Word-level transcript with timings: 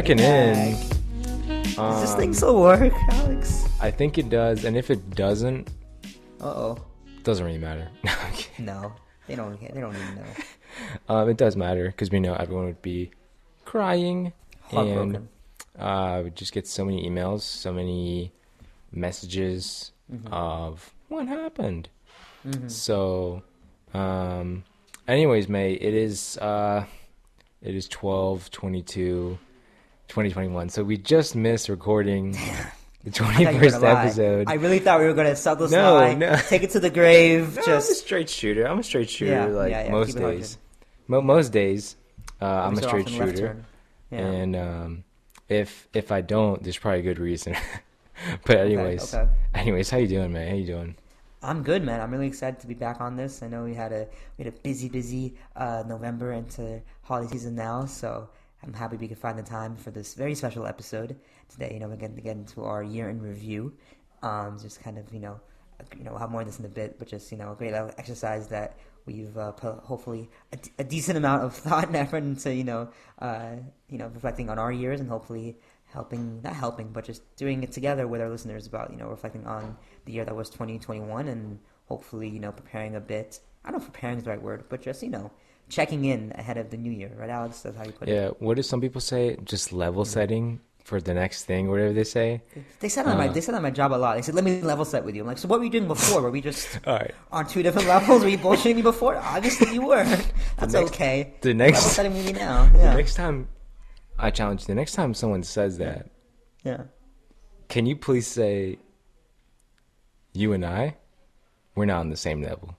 Um, 0.00 0.06
checking 0.06 0.18
in. 0.18 0.76
Does 1.76 2.00
this 2.00 2.14
thing 2.14 2.28
Um, 2.30 2.34
still 2.34 2.60
work, 2.60 2.92
Alex? 3.10 3.68
I 3.82 3.90
think 3.90 4.16
it 4.16 4.30
does, 4.30 4.64
and 4.64 4.74
if 4.76 4.90
it 4.90 5.10
doesn't, 5.10 5.68
Uh 6.40 6.44
oh. 6.46 6.78
it 7.18 7.22
doesn't 7.24 7.44
really 7.44 7.58
matter. 7.58 7.88
No, 8.04 8.10
I'm 8.24 8.32
kidding. 8.32 8.64
No, 8.64 8.92
they 9.26 9.36
don't. 9.36 9.60
They 9.60 9.80
don't 9.80 9.94
even 9.94 10.14
know. 10.16 10.24
um, 11.14 11.28
it 11.28 11.36
does 11.36 11.54
matter 11.54 11.86
because 11.86 12.10
we 12.10 12.18
know 12.18 12.32
everyone 12.34 12.64
would 12.64 12.80
be 12.82 13.10
crying 13.66 14.32
and 14.72 15.28
uh, 15.78 16.22
we 16.24 16.30
just 16.30 16.52
get 16.52 16.66
so 16.66 16.84
many 16.84 17.06
emails, 17.08 17.42
so 17.42 17.72
many 17.72 18.32
messages 18.92 19.92
Mm-hmm. 20.10 20.32
of 20.32 20.92
what 21.08 21.28
happened. 21.28 21.88
So, 22.66 23.42
um, 23.94 24.64
anyways, 25.06 25.48
May, 25.48 25.74
it 25.74 25.94
is 25.94 26.36
uh, 26.38 26.84
it 27.62 27.74
is 27.76 27.86
12 27.86 28.50
22 28.50 29.38
2021. 30.10 30.68
So 30.68 30.82
we 30.82 30.98
just 30.98 31.36
missed 31.36 31.68
recording 31.68 32.32
the 32.32 32.38
I 33.06 33.10
thought 33.10 33.38
you 33.38 33.46
were 33.46 33.52
21st 33.52 33.80
gonna 33.80 34.00
episode. 34.00 34.48
I 34.48 34.54
really 34.54 34.80
thought 34.80 35.00
we 35.00 35.06
were 35.06 35.14
gonna 35.14 35.36
sell 35.36 35.56
this 35.56 35.70
No, 35.70 35.94
lie, 35.94 36.14
no. 36.14 36.36
take 36.48 36.64
it 36.64 36.70
to 36.70 36.80
the 36.80 36.90
grave. 36.90 37.56
No, 37.56 37.62
I'm 37.62 37.68
a 37.68 37.76
just 37.76 38.00
straight 38.00 38.28
shooter. 38.28 38.66
I'm 38.66 38.80
a 38.80 38.82
straight 38.82 39.08
shooter. 39.08 39.32
Yeah, 39.32 39.46
like 39.46 39.70
yeah, 39.70 39.84
yeah, 39.84 39.90
most 39.90 40.08
keep 40.08 40.16
days. 40.16 40.58
Mo- 41.06 41.22
most 41.22 41.52
days, 41.52 41.96
uh, 42.42 42.44
I'm 42.44 42.76
a 42.76 42.82
straight 42.82 43.08
shooter. 43.08 43.64
Yeah. 44.10 44.18
And 44.18 44.56
um, 44.56 45.04
if 45.48 45.88
if 45.94 46.10
I 46.10 46.20
don't, 46.20 46.62
there's 46.62 46.78
probably 46.78 47.00
a 47.00 47.02
good 47.02 47.20
reason. 47.20 47.56
but 48.44 48.56
anyways, 48.56 49.14
okay. 49.14 49.30
anyways, 49.54 49.90
how 49.90 49.98
you 49.98 50.08
doing, 50.08 50.32
man? 50.32 50.48
How 50.48 50.56
you 50.56 50.66
doing? 50.66 50.96
I'm 51.42 51.62
good, 51.62 51.82
man. 51.84 52.00
I'm 52.00 52.10
really 52.10 52.26
excited 52.26 52.60
to 52.60 52.66
be 52.66 52.74
back 52.74 53.00
on 53.00 53.16
this. 53.16 53.42
I 53.42 53.48
know 53.48 53.62
we 53.62 53.74
had 53.74 53.92
a 53.92 54.08
we 54.36 54.44
had 54.44 54.52
a 54.52 54.56
busy, 54.58 54.88
busy 54.88 55.36
uh, 55.54 55.84
November 55.86 56.32
into 56.32 56.82
holiday 57.02 57.30
season 57.30 57.54
now, 57.54 57.86
so 57.86 58.28
I'm 58.62 58.74
happy 58.74 58.96
we 58.96 59.08
could 59.08 59.18
find 59.18 59.38
the 59.38 59.42
time 59.42 59.76
for 59.76 59.90
this 59.90 60.14
very 60.14 60.34
special 60.34 60.66
episode 60.66 61.16
today. 61.48 61.70
You 61.72 61.80
know, 61.80 61.88
we're 61.88 61.96
going 61.96 62.14
to 62.14 62.20
get 62.20 62.36
into 62.36 62.64
our 62.64 62.82
year 62.82 63.08
in 63.08 63.20
review. 63.20 63.72
Um, 64.22 64.58
just 64.60 64.82
kind 64.82 64.98
of, 64.98 65.12
you 65.14 65.20
know, 65.20 65.40
you 65.96 66.04
know, 66.04 66.10
we'll 66.10 66.20
have 66.20 66.30
more 66.30 66.42
of 66.42 66.46
this 66.46 66.58
in 66.58 66.66
a 66.66 66.68
bit, 66.68 66.98
but 66.98 67.08
just 67.08 67.32
you 67.32 67.38
know, 67.38 67.52
a 67.52 67.54
great 67.54 67.72
exercise 67.72 68.48
that 68.48 68.76
we've 69.06 69.36
uh, 69.38 69.52
put 69.52 69.76
hopefully 69.78 70.28
a, 70.52 70.56
d- 70.56 70.70
a 70.78 70.84
decent 70.84 71.16
amount 71.16 71.42
of 71.42 71.54
thought 71.64 71.86
and 71.86 71.96
effort 71.96 72.22
into, 72.22 72.54
you 72.54 72.64
know, 72.64 72.90
uh, 73.18 73.56
you 73.88 73.96
know, 73.96 74.08
reflecting 74.08 74.50
on 74.50 74.58
our 74.58 74.70
years 74.70 75.00
and 75.00 75.08
hopefully 75.08 75.56
helping 75.92 76.40
not 76.42 76.54
helping 76.54 76.92
but 76.92 77.04
just 77.04 77.22
doing 77.36 77.62
it 77.62 77.72
together 77.72 78.06
with 78.06 78.20
our 78.20 78.28
listeners 78.28 78.66
about 78.66 78.90
you 78.90 78.96
know 78.96 79.08
reflecting 79.08 79.46
on 79.46 79.76
the 80.04 80.12
year 80.12 80.24
that 80.24 80.34
was 80.34 80.48
2021 80.48 81.28
and 81.28 81.58
hopefully 81.86 82.28
you 82.28 82.38
know 82.38 82.52
preparing 82.52 82.94
a 82.94 83.00
bit 83.00 83.40
i 83.64 83.70
don't 83.70 83.80
know 83.80 83.84
if 83.84 83.92
preparing 83.92 84.16
is 84.16 84.24
the 84.24 84.30
right 84.30 84.42
word 84.42 84.64
but 84.68 84.80
just 84.80 85.02
you 85.02 85.10
know 85.10 85.30
checking 85.70 86.04
in 86.04 86.32
ahead 86.36 86.58
of 86.58 86.68
the 86.70 86.76
new 86.76 86.92
year 86.92 87.10
right 87.16 87.30
alex? 87.30 87.60
That's 87.62 87.76
how 87.76 87.84
you 87.84 87.92
put 87.92 88.08
it. 88.08 88.14
Yeah. 88.14 88.28
What 88.38 88.56
do 88.56 88.62
some 88.62 88.80
people 88.80 89.00
say? 89.00 89.36
Just 89.44 89.72
level 89.72 90.04
setting 90.04 90.60
for 90.84 91.00
the 91.00 91.14
next 91.14 91.44
thing, 91.44 91.70
whatever 91.70 91.92
they 91.92 92.04
say. 92.04 92.42
they 92.80 92.88
said 92.88 93.04
that 93.06 93.12
on 93.12 93.18
my 93.18 93.28
Uh. 93.28 93.32
they 93.32 93.40
said 93.40 93.54
on 93.54 93.62
my 93.62 93.70
job 93.70 93.92
a 93.92 94.00
lot. 94.04 94.16
They 94.16 94.22
said 94.22 94.34
let 94.34 94.44
me 94.44 94.60
level 94.60 94.84
set 94.84 95.04
with 95.04 95.14
you. 95.14 95.22
I'm 95.22 95.28
like 95.28 95.38
so 95.38 95.46
what 95.48 95.58
were 95.60 95.64
you 95.64 95.70
doing 95.70 95.86
before? 95.86 96.20
Were 96.22 96.30
we 96.30 96.40
just 96.40 96.66
All 96.86 96.96
right. 96.96 97.14
on 97.32 97.46
two 97.46 97.62
different 97.62 97.86
levels? 97.88 98.22
Were 98.22 98.28
you 98.28 98.38
bullshitting 98.38 98.76
me 98.76 98.82
before? 98.82 99.16
Obviously 99.16 99.72
you 99.72 99.82
were. 99.86 100.04
That's 100.58 100.74
next- 100.74 100.90
okay. 100.92 101.34
the 101.40 101.54
next- 101.54 101.78
level 101.78 101.90
setting 101.90 102.14
with 102.14 102.36
now. 102.36 102.68
The 102.72 102.94
next 102.94 103.14
time, 103.14 103.48
I 104.18 104.30
challenge 104.30 104.62
you. 104.62 104.66
The 104.68 104.74
next 104.74 104.92
time 104.94 105.14
someone 105.14 105.42
says 105.44 105.78
that, 105.78 106.10
yeah. 106.64 106.82
can 107.68 107.86
you 107.86 107.94
please 107.96 108.26
say, 108.26 108.78
"You 110.32 110.52
and 110.52 110.64
I, 110.64 110.96
we're 111.74 111.86
not 111.86 112.00
on 112.00 112.10
the 112.10 112.16
same 112.16 112.42
level, 112.42 112.76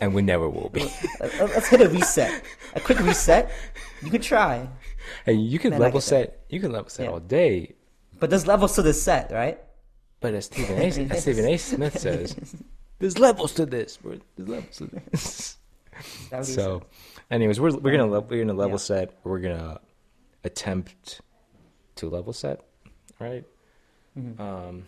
and 0.00 0.14
we 0.14 0.22
never 0.22 0.48
will 0.48 0.68
be." 0.68 0.82
Let- 1.20 1.38
let's 1.40 1.68
hit 1.68 1.80
a 1.80 1.88
reset 1.88 2.42
a 2.74 2.80
quick 2.80 3.00
reset 3.00 3.50
you 4.02 4.10
could 4.10 4.22
try 4.22 4.68
hey, 5.24 5.32
you 5.34 5.58
can 5.58 5.70
Man, 5.70 5.80
level 5.80 6.00
set. 6.00 6.44
You 6.48 6.60
can 6.60 6.70
level 6.72 6.90
set 6.90 7.04
Yeah. 7.04 7.10
all 7.12 7.20
day, 7.20 7.74
but 8.18 8.30
there's 8.30 8.46
levels 8.46 8.74
to 8.76 8.82
this 8.82 9.00
set 9.02 9.30
right 9.32 9.58
But 10.20 10.34
as 10.34 10.46
Stephen 10.46 10.78
A. 10.78 10.84
as 11.10 11.22
Stephen 11.22 11.46
A. 11.46 11.56
Smith 11.56 11.98
says, 11.98 12.36
there's 12.98 13.18
levels 13.18 13.54
to 13.54 13.64
this. 13.66 13.96
bro. 13.96 14.18
There's 14.36 14.48
levels 14.48 14.76
to 14.78 14.86
this. 14.86 15.56
That 16.30 16.38
would 16.40 16.46
be 16.46 16.52
so, 16.52 16.82
anyways, 17.30 17.58
we're 17.60 17.74
we're 17.76 17.90
gonna 17.96 18.06
le- 18.06 18.20
we're 18.20 18.42
gonna 18.44 18.58
level 18.58 18.78
Yeah. 18.78 18.90
set. 18.90 19.18
We're 19.24 19.40
gonna 19.40 19.80
attempt 20.44 21.20
to 21.96 22.08
level 22.08 22.32
set, 22.32 22.60
right? 23.18 23.44
Mm-hmm. 24.16 24.40
Um, 24.40 24.84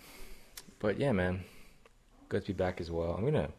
but 0.79 0.99
yeah, 1.01 1.13
man, 1.13 1.43
good 2.29 2.43
to 2.47 2.53
be 2.53 2.57
back 2.57 2.81
as 2.81 2.91
well. 2.91 3.13
I'm 3.17 3.25
gonna 3.25 3.51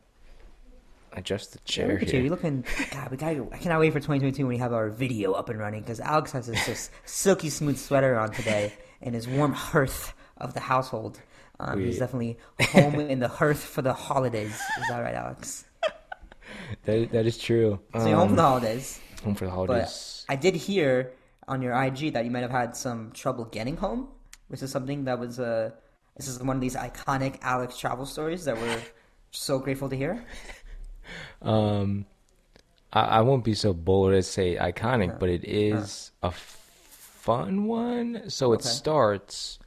adjust 1.14 1.54
the 1.54 1.60
chair 1.60 2.00
you. 2.00 2.06
here. 2.06 2.22
You're 2.22 2.30
looking. 2.30 2.64
God, 2.92 3.12
we 3.12 3.18
gotta, 3.18 3.48
I 3.52 3.58
cannot 3.58 3.80
wait 3.80 3.92
for 3.94 4.00
2022 4.00 4.44
when 4.44 4.50
we 4.56 4.58
have 4.60 4.74
our 4.74 4.90
video 4.90 5.34
up 5.34 5.50
and 5.50 5.60
running 5.60 5.82
because 5.82 6.00
Alex 6.00 6.32
has 6.32 6.48
this, 6.48 6.66
this 6.66 6.90
silky 7.06 7.50
smooth 7.50 7.78
sweater 7.78 8.18
on 8.20 8.32
today 8.32 8.74
and 9.02 9.14
his 9.16 9.28
warm 9.28 9.54
hearth 9.54 10.14
of 10.38 10.54
the 10.54 10.60
household. 10.60 11.20
Um, 11.60 11.78
We- 11.80 11.86
he's 11.86 12.00
definitely 12.00 12.38
home 12.62 13.00
in 13.00 13.20
the 13.20 13.28
hearth 13.28 13.64
for 13.64 13.82
the 13.82 13.94
holidays. 13.94 14.52
Is 14.80 14.88
that 14.90 15.00
right, 15.00 15.16
Alex? 15.16 15.66
That 16.86 17.12
that 17.12 17.26
is 17.26 17.38
true. 17.38 17.80
So 17.96 18.08
you're 18.08 18.18
home 18.18 18.30
for 18.30 18.36
the 18.36 18.42
Um, 18.44 18.48
holidays. 18.48 19.00
home 19.24 19.36
for 19.36 19.46
the 19.46 19.52
But 19.52 19.56
holidays. 19.56 20.26
I 20.30 20.36
did 20.36 20.56
hear 20.56 21.12
on 21.48 21.62
your 21.62 21.74
IG 21.74 22.14
that 22.14 22.26
you 22.26 22.32
might 22.32 22.42
have 22.42 22.52
had 22.52 22.76
some 22.76 23.12
trouble 23.12 23.46
getting 23.46 23.76
home, 23.78 24.08
which 24.48 24.62
is 24.64 24.72
something 24.72 25.06
that 25.06 25.20
was 25.20 25.40
uh, 25.40 25.72
this 26.18 26.28
is 26.28 26.40
one 26.40 26.56
of 26.58 26.62
these 26.62 26.76
iconic 26.76 27.40
Alex 27.42 27.78
travel 27.78 28.06
stories 28.06 28.46
that 28.46 28.58
we're 28.58 28.82
so 29.32 29.60
grateful 29.60 29.90
to 29.90 29.96
hear. 29.96 30.24
Um, 31.42 32.06
I, 32.94 33.02
I 33.02 33.22
won't 33.22 33.44
be 33.44 33.54
so 33.54 33.74
bold 33.74 34.14
as 34.14 34.28
say 34.28 34.56
iconic, 34.56 35.20
but 35.20 35.30
it 35.30 35.44
is 35.46 36.12
a 36.22 36.32
fun 36.32 37.66
one. 37.66 38.30
So 38.30 38.54
it 38.54 38.62
Okay. 38.62 38.70
starts. 38.70 39.60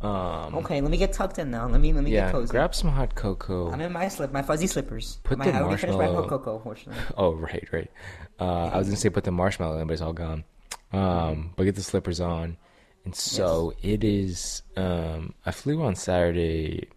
Um, 0.00 0.54
Okay, 0.56 0.80
let 0.82 0.90
me 0.90 0.98
get 0.98 1.12
tucked 1.14 1.38
in 1.38 1.50
now. 1.50 1.66
Let 1.66 1.80
me 1.80 1.92
let 1.92 2.04
me 2.04 2.10
yeah, 2.10 2.26
get 2.26 2.32
cozy. 2.32 2.50
grab 2.50 2.74
some 2.74 2.90
hot 2.90 3.14
cocoa. 3.14 3.70
I'm 3.70 3.80
in 3.80 3.92
my 3.92 4.08
slip, 4.08 4.32
my 4.32 4.42
fuzzy 4.42 4.66
slippers. 4.66 5.18
Put 5.24 5.38
my, 5.38 5.46
the 5.50 5.64
I 5.64 5.76
finished 5.76 5.98
my 5.98 6.06
hot 6.06 6.28
cocoa, 6.28 6.58
fortunately. 6.58 7.02
Oh, 7.16 7.32
right, 7.34 7.66
right. 7.72 7.90
Uh, 8.38 8.66
I 8.66 8.76
was 8.78 8.88
gonna 8.88 8.98
say 8.98 9.08
put 9.08 9.24
the 9.24 9.30
marshmallow 9.32 9.78
in, 9.78 9.86
but 9.86 9.94
it's 9.94 10.02
all 10.02 10.12
gone. 10.12 10.44
Um, 10.92 11.52
but 11.56 11.64
get 11.64 11.74
the 11.74 11.82
slippers 11.82 12.20
on, 12.20 12.56
and 13.04 13.14
so 13.14 13.72
it 13.82 14.04
is. 14.04 14.62
Um, 14.76 15.34
I 15.46 15.50
flew 15.52 15.82
on 15.82 15.94
Saturday, 15.94 16.88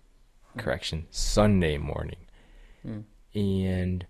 correction, 0.58 1.08
Sunday 1.10 1.78
morning, 1.78 2.18
and 3.38 4.06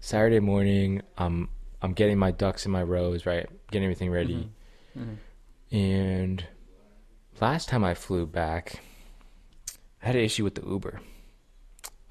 Saturday 0.00 0.40
morning, 0.40 1.02
I'm 1.16 1.48
I'm 1.80 1.92
getting 1.92 2.18
my 2.18 2.30
ducks 2.30 2.66
in 2.66 2.72
my 2.72 2.82
rows, 2.82 3.26
right, 3.26 3.48
getting 3.70 3.84
everything 3.84 4.10
ready, 4.10 4.48
mm-hmm. 4.96 5.00
Mm-hmm. 5.02 5.76
and 5.76 6.46
last 7.40 7.68
time 7.68 7.84
I 7.84 7.94
flew 7.94 8.26
back, 8.26 8.80
I 10.02 10.06
had 10.06 10.16
an 10.16 10.22
issue 10.22 10.44
with 10.44 10.54
the 10.54 10.66
Uber. 10.66 11.00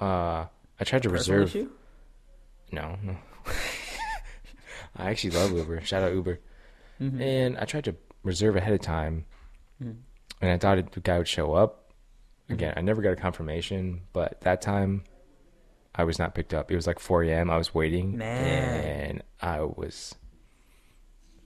Uh, 0.02 0.46
I 0.80 0.84
tried 0.84 1.04
to 1.04 1.10
Personal 1.10 1.42
reserve. 1.42 1.56
issue? 1.56 1.70
No, 2.72 2.98
no. 3.04 3.16
I 4.98 5.10
actually 5.10 5.32
love 5.32 5.52
Uber. 5.52 5.82
Shout 5.82 6.04
out 6.04 6.14
Uber. 6.14 6.40
Mm-hmm. 7.02 7.22
And 7.22 7.58
I 7.58 7.66
tried 7.66 7.86
to 7.86 7.96
reserve 8.24 8.56
ahead 8.56 8.74
of 8.74 8.82
time, 8.82 9.26
and 9.80 10.04
I 10.42 10.58
thought 10.58 10.92
the 10.92 11.00
guy 11.00 11.18
would 11.18 11.28
show 11.28 11.54
up. 11.54 11.92
Again, 12.50 12.74
I 12.76 12.82
never 12.82 13.02
got 13.02 13.14
a 13.14 13.16
confirmation, 13.16 14.02
but 14.12 14.42
that 14.42 14.62
time 14.62 15.04
I 15.96 16.04
was 16.04 16.18
not 16.20 16.34
picked 16.36 16.54
up. 16.54 16.72
It 16.72 16.76
was 16.76 16.88
like 16.88 17.00
4 17.00 17.24
a.m. 17.24 17.50
I 17.50 17.58
was 17.58 17.74
waiting, 17.76 18.18
Man. 18.18 18.84
and 18.84 19.24
I 19.42 19.62
was 19.62 20.16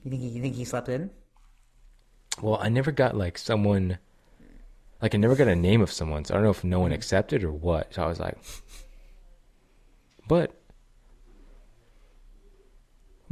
You 0.04 0.12
think 0.12 0.22
he, 0.22 0.30
you 0.30 0.42
think 0.42 0.56
he 0.56 0.66
slept 0.66 0.88
in? 0.90 1.10
well. 2.42 2.58
I 2.62 2.70
never 2.70 2.92
got 2.92 3.16
like 3.18 3.38
someone, 3.38 3.98
like 5.02 5.14
I 5.16 5.18
never 5.18 5.36
got 5.36 5.48
a 5.48 5.56
name 5.56 5.82
of 5.82 5.92
someone. 5.92 6.24
So 6.24 6.34
I 6.34 6.38
don't 6.38 6.44
know 6.46 6.52
if 6.52 6.64
no 6.64 6.80
one 6.80 6.92
accepted 6.92 7.44
or 7.44 7.52
what. 7.52 7.94
So 7.94 8.04
I 8.04 8.08
was 8.08 8.20
like, 8.20 8.38
but 10.28 10.54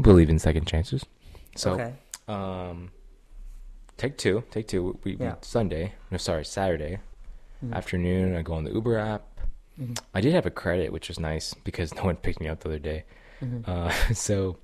believe 0.02 0.30
in 0.30 0.40
second 0.40 0.66
chances. 0.68 1.06
So 1.56 1.74
okay. 1.74 1.94
Um, 2.28 2.92
take 3.98 4.18
two, 4.18 4.44
take 4.52 4.68
two. 4.68 4.98
We, 5.04 5.16
we 5.16 5.26
Yeah. 5.26 5.36
Sunday, 5.42 5.94
no, 6.12 6.18
sorry, 6.18 6.44
Saturday 6.46 7.00
Mm-hmm. 7.64 7.74
afternoon. 7.74 8.36
I 8.36 8.42
go 8.42 8.54
on 8.56 8.66
the 8.66 8.72
Uber 8.72 8.98
app. 8.98 9.24
I 10.14 10.22
did 10.22 10.34
have 10.34 10.46
a 10.46 10.52
credit, 10.52 10.94
which 10.94 11.08
was 11.10 11.20
nice 11.20 11.54
because 11.54 11.94
no 11.96 12.04
one 12.04 12.16
picked 12.16 12.40
me 12.40 12.48
up 12.48 12.62
the 12.62 12.70
other 12.70 12.80
day. 12.80 13.04
Mm-hmm. 13.42 13.70
Uh, 13.70 13.92
so 14.14 14.58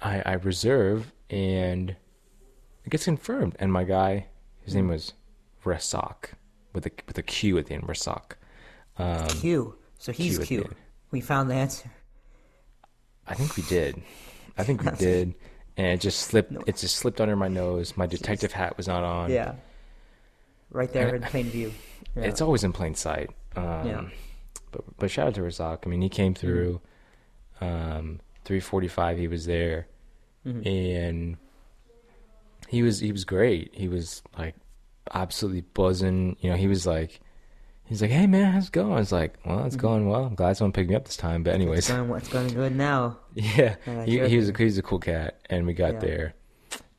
I 0.00 0.20
I 0.26 0.32
reserve 0.34 1.12
and 1.30 1.96
it 2.84 2.90
gets 2.90 3.04
confirmed. 3.04 3.56
And 3.58 3.72
my 3.72 3.84
guy, 3.84 4.26
his 4.62 4.74
Mm-hmm. 4.74 4.82
name 4.82 4.88
was 4.88 5.12
Rasak 5.64 6.32
with 6.72 6.86
a 6.86 6.90
with 7.06 7.18
a 7.18 7.22
Q 7.22 7.58
at 7.58 7.66
the 7.66 7.74
end. 7.74 7.84
Rasak. 7.84 8.32
Um, 8.98 9.26
Q. 9.28 9.76
So 9.98 10.12
he's 10.12 10.38
Q 10.38 10.44
Q. 10.62 10.74
We 11.10 11.20
found 11.20 11.50
the 11.50 11.54
answer. 11.54 11.90
I 13.26 13.34
think 13.34 13.56
we 13.56 13.62
did. 13.64 14.00
I 14.58 14.62
think 14.64 14.82
we 14.84 14.90
did. 14.98 15.34
And 15.78 15.86
it 15.88 16.00
just 16.00 16.20
slipped. 16.20 16.52
It 16.66 16.76
just 16.76 16.96
slipped 16.96 17.20
under 17.20 17.36
my 17.36 17.48
nose. 17.48 17.96
My 17.96 18.06
detective 18.06 18.52
hat 18.52 18.76
was 18.76 18.86
not 18.86 19.04
on. 19.04 19.30
Yeah. 19.30 19.54
Right 20.70 20.92
there 20.92 21.14
in 21.14 21.22
plain 21.22 21.46
view. 21.46 21.72
Yeah. 22.14 22.22
It's 22.24 22.40
always 22.40 22.64
in 22.64 22.72
plain 22.72 22.94
sight. 22.94 23.28
Um, 23.56 23.86
Yeah. 23.86 24.08
But 24.72 24.84
but 24.98 25.10
shout 25.10 25.26
out 25.28 25.34
to 25.34 25.42
Razak. 25.42 25.80
I 25.84 25.88
mean, 25.90 26.00
he 26.00 26.08
came 26.08 26.32
through. 26.34 26.80
Um, 27.60 28.20
three 28.44 28.60
forty 28.60 28.88
five. 28.88 29.18
He 29.18 29.28
was 29.28 29.44
there, 29.46 29.86
Mhm. 30.46 30.66
and 30.66 31.36
he 32.68 32.82
was 32.82 33.00
he 33.00 33.12
was 33.12 33.24
great. 33.24 33.70
He 33.74 33.88
was 33.88 34.22
like 34.38 34.54
absolutely 35.12 35.60
buzzing. 35.62 36.36
You 36.40 36.50
know, 36.50 36.56
he 36.56 36.68
was 36.68 36.86
like. 36.86 37.20
He's 37.84 38.02
like, 38.02 38.10
hey 38.10 38.26
man, 38.26 38.52
how's 38.52 38.66
it 38.66 38.72
going? 38.72 38.92
I 38.94 38.96
was 38.98 39.12
like, 39.12 39.38
well, 39.44 39.64
it's 39.64 39.76
going 39.76 40.08
well. 40.08 40.24
I'm 40.24 40.34
glad 40.34 40.56
someone 40.56 40.72
picked 40.72 40.90
me 40.90 40.96
up 40.96 41.04
this 41.04 41.16
time. 41.16 41.44
But 41.44 41.54
anyways, 41.54 41.78
It's 41.78 41.88
going, 41.90 42.10
it's 42.16 42.28
going 42.28 42.48
good 42.48 42.74
now. 42.74 43.18
Yeah, 43.34 43.76
he, 44.04 44.26
he 44.26 44.36
was 44.38 44.48
a, 44.48 44.58
he 44.58 44.64
was 44.64 44.76
a 44.78 44.82
cool 44.82 44.98
cat, 44.98 45.38
and 45.48 45.66
we 45.66 45.72
got 45.72 45.92
Yeah. 45.94 45.98
there, 46.00 46.34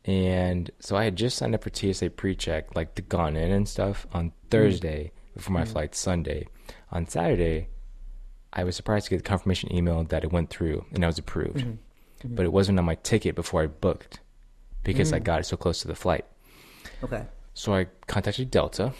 and 0.07 0.71
so 0.79 0.95
I 0.95 1.03
had 1.03 1.15
just 1.15 1.37
signed 1.37 1.53
up 1.53 1.63
for 1.63 1.69
TSA 1.71 2.09
pre-check, 2.11 2.75
like 2.75 2.95
the 2.95 3.01
gone 3.03 3.35
in 3.35 3.51
and 3.51 3.67
stuff 3.67 4.07
on 4.13 4.31
Thursday 4.49 5.11
before 5.35 5.53
my 5.53 5.63
Mm. 5.63 5.67
flight 5.67 5.93
Sunday. 5.95 6.47
On 6.91 7.05
Saturday, 7.05 7.67
I 8.53 8.63
was 8.63 8.75
surprised 8.75 9.05
to 9.05 9.09
get 9.11 9.17
the 9.17 9.23
confirmation 9.29 9.71
email 9.75 10.03
that 10.05 10.23
it 10.23 10.31
went 10.31 10.49
through 10.49 10.85
and 10.93 11.03
I 11.03 11.07
was 11.07 11.19
approved, 11.19 11.57
Mm-hmm. 11.57 12.35
but 12.35 12.45
it 12.45 12.53
wasn't 12.53 12.79
on 12.79 12.85
my 12.85 12.95
ticket 12.95 13.35
before 13.35 13.61
I 13.61 13.67
booked 13.67 14.21
because 14.83 15.11
I 15.13 15.19
Mm. 15.19 15.23
got 15.25 15.39
it 15.41 15.43
so 15.45 15.57
close 15.57 15.81
to 15.81 15.87
the 15.87 15.95
flight. 15.95 16.25
Okay. 17.03 17.23
So 17.53 17.73
I 17.75 17.87
contacted 18.07 18.49
Delta. 18.49 18.93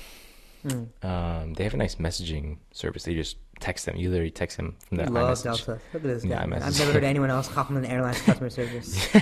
Mm. 0.65 0.88
Um, 1.06 1.54
they 1.54 1.63
have 1.63 1.74
a 1.74 1.77
nice 1.77 1.95
messaging 1.95 2.57
service. 2.71 3.04
They 3.04 3.13
just 3.13 3.38
text 3.62 3.86
them. 3.86 3.95
You 3.95 4.09
literally 4.09 4.31
text 4.31 4.57
them 4.57 4.75
from 4.89 4.98
the 4.98 5.09
Love 5.09 5.38
iMessage. 5.38 5.44
Delta. 5.44 5.71
Look 5.71 5.80
at 5.94 6.04
this 6.04 6.25
Yeah, 6.25 6.45
guy. 6.45 6.57
I've 6.57 6.77
never 6.77 6.92
heard 6.92 7.04
anyone 7.15 7.30
else 7.30 7.48
compliment 7.48 7.89
airlines 7.89 8.21
customer 8.21 8.50
service. 8.50 9.07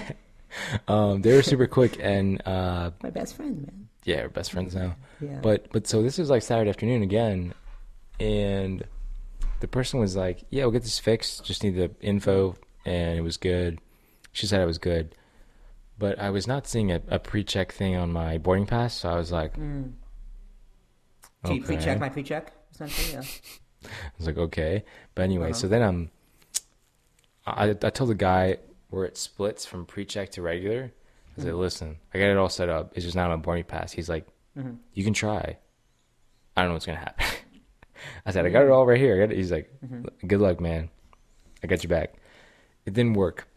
Um, 0.87 1.21
they 1.21 1.33
were 1.35 1.41
super 1.43 1.67
quick 1.67 1.97
and 2.01 2.41
uh, 2.47 2.91
My 3.03 3.09
best 3.09 3.35
friend, 3.35 3.61
man. 3.61 3.87
yeah, 4.03 4.21
we're 4.23 4.29
best 4.29 4.51
friends 4.51 4.73
now. 4.75 4.95
Yeah. 5.21 5.39
But 5.41 5.67
but 5.71 5.85
so 5.87 6.01
this 6.01 6.17
was 6.17 6.29
like 6.29 6.41
Saturday 6.43 6.69
afternoon 6.69 7.01
again, 7.03 7.53
and 8.19 8.83
the 9.59 9.67
person 9.67 9.99
was 9.99 10.15
like, 10.15 10.43
"Yeah, 10.49 10.63
we'll 10.63 10.71
get 10.71 10.83
this 10.83 10.99
fixed. 10.99 11.43
Just 11.45 11.63
need 11.63 11.75
the 11.75 11.91
info," 12.01 12.55
and 12.85 13.17
it 13.17 13.21
was 13.21 13.37
good. 13.37 13.79
She 14.31 14.47
said 14.47 14.61
it 14.61 14.65
was 14.65 14.77
good, 14.77 15.15
but 15.97 16.19
I 16.19 16.29
was 16.29 16.47
not 16.47 16.67
seeing 16.67 16.91
a, 16.91 17.01
a 17.09 17.19
pre-check 17.19 17.71
thing 17.73 17.95
on 17.95 18.11
my 18.13 18.37
boarding 18.37 18.65
pass, 18.65 18.93
so 18.93 19.09
I 19.09 19.15
was 19.15 19.31
like, 19.31 19.57
Mm. 19.57 19.93
Do 21.45 21.53
you 21.53 21.61
pre-check 21.63 21.99
my 21.99 22.09
pre-check? 22.09 22.51
Essentially, 22.73 23.13
yeah. 23.13 23.21
I 23.85 23.89
was 24.17 24.27
like, 24.27 24.37
okay. 24.37 24.83
But 25.15 25.23
anyway, 25.23 25.51
Uh-huh. 25.51 25.53
so 25.59 25.67
then 25.67 25.81
I'm, 25.83 26.11
I, 27.45 27.69
I 27.69 27.89
told 27.91 28.09
the 28.09 28.15
guy 28.15 28.57
where 28.95 29.05
it 29.05 29.17
splits 29.17 29.65
from 29.65 29.85
pre-check 29.85 30.31
to 30.31 30.41
regular. 30.41 30.91
I 31.37 31.41
said, 31.41 31.51
Mm-hmm. 31.51 31.59
listen, 31.59 31.97
I 32.13 32.17
got 32.19 32.25
it 32.29 32.37
all 32.37 32.49
set 32.49 32.69
up. 32.69 32.93
It's 32.95 33.03
just 33.05 33.15
not 33.15 33.29
on 33.29 33.41
boarding 33.41 33.65
pass. 33.65 33.91
He's 33.91 34.07
like, 34.09 34.25
Mhm. 34.57 34.77
you 34.93 35.03
can 35.03 35.13
try. 35.13 35.57
I 36.55 36.61
don't 36.61 36.69
know 36.69 36.75
what's 36.75 36.85
gonna 36.85 36.97
happen. 36.99 37.25
I 38.25 38.31
said, 38.31 38.45
I 38.45 38.49
got 38.49 38.63
it 38.63 38.69
all 38.69 38.85
right 38.85 38.97
here. 38.99 39.15
I 39.15 39.19
got 39.25 39.31
it. 39.33 39.37
He's 39.37 39.51
like, 39.51 39.69
Mm-hmm. 39.85 40.27
good 40.27 40.39
luck, 40.39 40.59
man. 40.61 40.89
I 41.61 41.67
got 41.67 41.83
your 41.83 41.89
back. 41.89 42.13
It 42.85 42.93
didn't 42.93 43.13
work. 43.13 43.47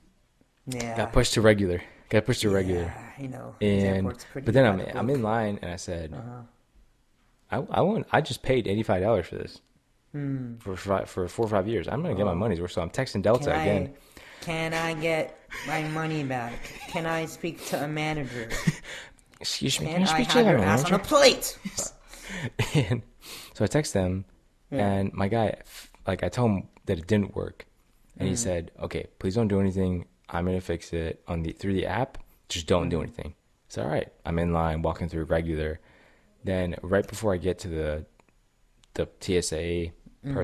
Yeah. 0.67 0.96
Got 0.96 1.12
pushed 1.12 1.35
to 1.35 1.41
regular. 1.41 1.82
Got 2.08 2.25
pushed 2.26 2.41
to 2.43 2.50
regular. 2.50 2.82
Yeah, 2.82 3.11
you 3.23 3.29
know. 3.29 3.55
And 3.61 4.12
but 4.34 4.52
then 4.55 4.64
I'm 4.67 4.81
I'm 4.96 5.11
in 5.11 5.23
line 5.23 5.58
and 5.62 5.70
I 5.73 5.76
said, 5.76 6.12
Uh-huh. 6.14 6.43
I 7.50 7.79
I 7.79 7.81
want 7.82 8.06
I 8.11 8.20
just 8.23 8.43
paid 8.43 8.67
eighty 8.67 8.82
five 8.82 9.02
dollars 9.02 9.26
for 9.29 9.37
this 9.37 9.61
Hmm. 10.12 10.56
for 10.58 10.75
for 10.75 11.05
for 11.06 11.29
four 11.29 11.44
or 11.46 11.49
five 11.50 11.69
years. 11.69 11.87
I'm 11.87 12.02
gonna 12.02 12.14
get 12.14 12.25
my 12.25 12.32
Oh. 12.32 12.34
money's 12.34 12.61
worth. 12.61 12.73
So 12.73 12.81
I'm 12.82 12.91
texting 12.91 13.20
Delta 13.23 13.50
Can 13.50 13.61
again. 13.61 13.94
I, 13.94 14.07
can 14.40 14.75
I 14.75 14.94
get 14.94 15.38
my 15.67 15.82
money 15.88 16.23
back? 16.25 16.52
Can 16.88 17.06
I 17.06 17.26
speak 17.26 17.64
to 17.67 17.85
a 17.85 17.88
manager? 17.88 18.49
Excuse 19.40 19.81
me, 19.81 19.87
Can 19.87 19.94
can 20.05 20.08
I 20.08 20.11
I 20.11 20.14
speak 20.14 20.29
to 20.29 20.44
have 20.44 20.46
your 20.46 20.58
ass 20.58 20.85
on 20.85 20.94
a 20.94 20.99
plate? 20.99 21.58
and 22.75 23.02
so 23.55 23.64
I 23.64 23.69
text 23.69 23.93
them, 23.94 24.25
Yeah. 24.70 24.87
and 24.93 25.12
my 25.12 25.29
guy, 25.29 25.55
like, 26.06 26.23
I 26.25 26.29
told 26.29 26.50
him 26.50 26.69
that 26.87 26.99
it 26.99 27.06
didn't 27.06 27.35
work, 27.37 27.67
and 28.19 28.26
Mm. 28.26 28.31
he 28.31 28.37
said, 28.37 28.70
"Okay, 28.81 29.06
please 29.19 29.35
don't 29.35 29.49
do 29.49 29.61
anything. 29.61 30.06
I'm 30.29 30.44
gonna 30.46 30.61
fix 30.61 30.93
it 30.93 31.23
on 31.29 31.43
the 31.43 31.52
through 31.52 31.75
the 31.75 31.87
app. 31.87 32.19
Just 32.49 32.67
don't 32.67 32.87
Mm. 32.88 32.91
do 32.91 33.02
anything." 33.02 33.34
So 33.69 33.82
all 33.82 33.88
right. 33.88 34.08
I'm 34.25 34.38
in 34.38 34.52
line, 34.52 34.82
walking 34.82 35.08
through 35.08 35.25
regular. 35.25 35.79
Then 36.44 36.76
right 36.82 37.06
before 37.06 37.34
I 37.34 37.37
get 37.38 37.58
to 37.61 37.69
the 37.69 38.06
the 38.94 39.06
TSA 39.20 39.93
Mm. 40.25 40.34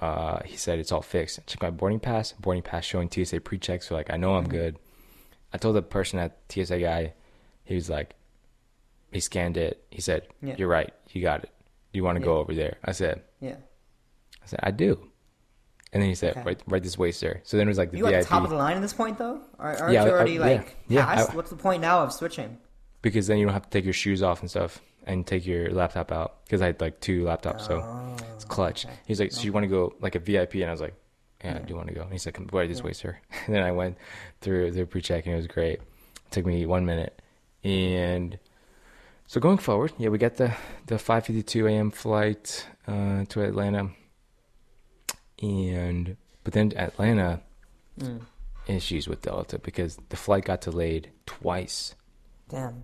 Uh, 0.00 0.40
he 0.44 0.56
said 0.56 0.78
it's 0.78 0.92
all 0.92 1.02
fixed. 1.02 1.46
Check 1.46 1.62
my 1.62 1.70
boarding 1.70 2.00
pass. 2.00 2.32
Boarding 2.32 2.62
pass 2.62 2.84
showing 2.84 3.08
TSA 3.10 3.40
pre-check, 3.40 3.82
so 3.82 3.94
like 3.94 4.10
I 4.12 4.16
know 4.16 4.34
I'm 4.36 4.46
Mhm. 4.46 4.50
good. 4.50 4.78
I 5.52 5.58
told 5.58 5.76
the 5.76 5.82
person 5.82 6.18
at 6.18 6.36
TSA 6.48 6.80
guy, 6.80 7.14
he 7.64 7.74
was 7.74 7.88
like, 7.88 8.14
he 9.12 9.20
scanned 9.20 9.56
it. 9.56 9.84
He 9.90 10.00
said, 10.00 10.26
Yeah. 10.42 10.56
"You're 10.58 10.68
right. 10.68 10.92
You 11.10 11.22
got 11.22 11.44
it. 11.44 11.50
Do 11.92 11.98
you 11.98 12.04
want 12.04 12.16
to 12.16 12.20
Yeah. 12.20 12.24
go 12.26 12.38
over 12.38 12.52
there?" 12.54 12.78
I 12.84 12.90
said, 12.92 13.22
Yeah. 13.40 13.56
"I 14.42 14.46
said 14.46 14.60
I 14.62 14.72
do." 14.72 15.10
And 15.92 16.02
then 16.02 16.08
he 16.08 16.16
said, 16.16 16.32
Okay. 16.32 16.42
"Right, 16.42 16.62
right 16.66 16.82
this 16.82 16.98
way, 16.98 17.12
sir." 17.12 17.40
So 17.44 17.56
then 17.56 17.68
it 17.68 17.70
was 17.70 17.78
like 17.78 17.92
the 17.92 17.98
You 17.98 18.06
at 18.08 18.22
the 18.24 18.28
top 18.28 18.42
of 18.42 18.50
the 18.50 18.56
line 18.56 18.74
at 18.76 18.82
this 18.82 18.92
point, 18.92 19.16
though? 19.18 19.40
Or 19.60 19.66
aren't 19.80 19.92
Yeah, 19.92 20.04
you 20.06 20.10
already, 20.10 20.32
yeah, 20.32 20.40
like, 20.40 20.76
yeah, 20.88 21.06
past? 21.06 21.30
I- 21.30 21.36
What's 21.36 21.50
the 21.50 21.56
point 21.56 21.80
now 21.80 22.02
of 22.02 22.12
switching? 22.12 22.58
because 23.02 23.26
then 23.28 23.38
you 23.38 23.44
don't 23.44 23.52
have 23.52 23.62
to 23.64 23.70
take 23.70 23.84
your 23.84 23.92
shoes 23.92 24.22
off 24.22 24.40
and 24.40 24.50
stuff 24.50 24.80
and 25.06 25.26
take 25.26 25.44
your 25.46 25.70
laptop 25.70 26.10
out 26.12 26.44
because 26.44 26.62
I 26.62 26.66
had 26.66 26.80
like 26.80 27.00
two 27.00 27.24
laptops, 27.24 27.62
so 27.62 27.80
Oh, 27.84 28.16
it's 28.34 28.44
clutch. 28.44 28.84
okay. 28.86 28.94
He's 29.06 29.20
like, 29.20 29.32
"So 29.32 29.42
you 29.42 29.52
want 29.52 29.64
to 29.64 29.68
go 29.68 29.94
like 30.00 30.14
a 30.14 30.18
VIP?" 30.18 30.54
And 30.56 30.64
I 30.64 30.70
was 30.72 30.80
like, 30.80 30.94
"Yeah, 31.42 31.50
I 31.50 31.58
Yeah. 31.60 31.66
do 31.66 31.76
want 31.76 31.88
to 31.88 31.94
go." 31.94 32.02
And 32.02 32.12
he's 32.12 32.26
like, 32.26 32.34
"Come 32.34 32.48
right 32.52 32.68
this 32.68 32.78
Yeah. 32.80 32.84
way, 32.86 32.92
sir." 32.92 33.18
And 33.46 33.54
then 33.54 33.62
I 33.62 33.72
went 33.72 33.96
through 34.40 34.70
the 34.72 34.86
pre-check 34.86 35.26
and 35.26 35.34
it 35.34 35.36
was 35.36 35.46
great. 35.46 35.80
It 35.80 36.30
took 36.30 36.46
me 36.46 36.64
one 36.66 36.84
minute, 36.86 37.20
and 37.62 38.38
so 39.26 39.40
going 39.40 39.58
forward, 39.58 39.92
yeah, 39.98 40.08
we 40.08 40.18
got 40.18 40.36
the 40.36 40.54
the 40.86 40.96
5:52 40.98 41.66
a.m. 41.70 41.90
flight 41.90 42.66
uh, 42.86 43.24
to 43.28 43.42
Atlanta, 43.42 43.90
and 45.42 46.16
but 46.42 46.52
then 46.52 46.72
Atlanta 46.76 47.40
Mm. 47.98 48.22
issues 48.66 49.06
with 49.06 49.22
Delta 49.22 49.58
because 49.58 49.98
the 50.08 50.16
flight 50.16 50.46
got 50.46 50.60
delayed 50.62 51.10
twice. 51.26 51.94
Damn. 52.48 52.82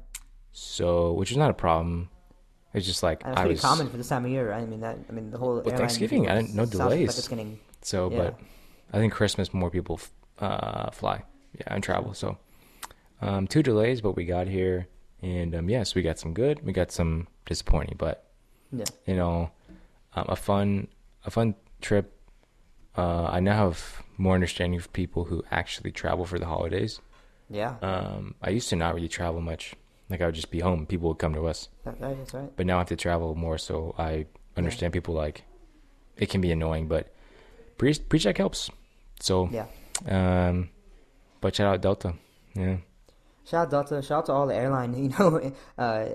So, 0.64 1.12
which 1.12 1.30
is 1.30 1.38
not 1.38 1.48
a 1.50 1.54
problem. 1.54 2.10
It's 2.74 2.84
just 2.86 3.02
like 3.02 3.22
And 3.24 3.30
that's 3.32 3.38
I 3.40 3.42
pretty 3.44 3.54
was 3.54 3.60
common 3.62 3.88
for 3.88 3.96
this 3.96 4.08
time 4.08 4.26
of 4.26 4.30
year. 4.30 4.52
I 4.52 4.66
mean, 4.66 4.80
that. 4.80 4.98
I 5.08 5.12
mean, 5.12 5.30
the 5.30 5.38
whole. 5.38 5.60
With 5.62 5.74
Thanksgiving, 5.76 6.28
I 6.28 6.34
didn't- 6.36 6.54
no 6.54 6.64
Like 6.64 6.70
delays. 6.72 7.18
it's 7.18 7.28
getting. 7.28 7.58
so, 7.80 8.10
Yeah. 8.10 8.16
but 8.18 8.38
I 8.92 8.98
think 8.98 9.12
Christmas 9.14 9.54
more 9.54 9.70
people 9.70 9.96
f- 9.98 10.12
uh, 10.38 10.90
fly, 10.90 11.22
yeah, 11.56 11.62
and 11.74 11.82
travel. 11.82 12.12
So, 12.12 12.36
um, 13.22 13.46
two 13.46 13.62
delays, 13.62 14.02
but 14.02 14.12
we 14.16 14.26
got 14.26 14.48
here, 14.48 14.86
and 15.22 15.54
um, 15.54 15.70
yes, 15.70 15.94
we 15.94 16.02
got 16.02 16.18
some 16.18 16.34
good, 16.34 16.62
we 16.64 16.72
got 16.74 16.92
some 16.92 17.26
disappointing, 17.46 17.96
but 17.98 18.30
Yeah. 18.70 18.84
you 19.06 19.14
know, 19.16 19.50
um, 20.14 20.26
a 20.28 20.36
fun, 20.36 20.88
a 21.24 21.30
fun 21.30 21.54
trip. 21.80 22.12
Uh, 22.98 23.24
I 23.32 23.40
now 23.40 23.56
have 23.56 24.02
more 24.18 24.34
understanding 24.34 24.78
of 24.78 24.92
people 24.92 25.24
who 25.24 25.42
actually 25.50 25.90
travel 25.92 26.26
for 26.26 26.38
the 26.38 26.46
holidays. 26.46 27.00
Yeah. 27.48 27.76
Um, 27.80 28.34
I 28.42 28.50
used 28.50 28.68
to 28.70 28.76
not 28.76 28.94
really 28.94 29.08
travel 29.08 29.40
much. 29.40 29.74
Like 30.10 30.20
I 30.20 30.26
would 30.26 30.34
just 30.34 30.50
be 30.50 30.60
home. 30.60 30.86
People 30.86 31.08
would 31.08 31.18
come 31.18 31.34
to 31.34 31.46
us. 31.46 31.68
That, 31.84 32.00
that 32.00 32.16
is 32.18 32.34
right. 32.34 32.50
but 32.56 32.66
now 32.66 32.76
I 32.76 32.78
have 32.80 32.88
to 32.88 32.96
travel 32.96 33.34
more, 33.36 33.56
so 33.58 33.94
I 33.96 34.26
understand 34.56 34.92
people 34.92 35.14
like 35.14 35.44
it 36.16 36.28
can 36.28 36.40
be 36.40 36.50
annoying, 36.50 36.88
but 36.88 37.14
pre 37.78 37.94
pre-check 37.94 38.36
helps. 38.38 38.70
So, 39.20 39.48
Yeah. 39.52 39.66
um, 40.08 40.70
but 41.40 41.54
shout 41.54 41.72
out 41.74 41.80
Delta, 41.80 42.14
yeah, 42.54 42.78
Shout 43.46 43.66
out 43.66 43.70
Delta. 43.70 44.02
Shout 44.02 44.18
out 44.18 44.26
to 44.26 44.32
all 44.32 44.46
the 44.46 44.54
airline, 44.54 44.94
you 45.02 45.10
know, 45.18 45.52
uh, 45.78 46.06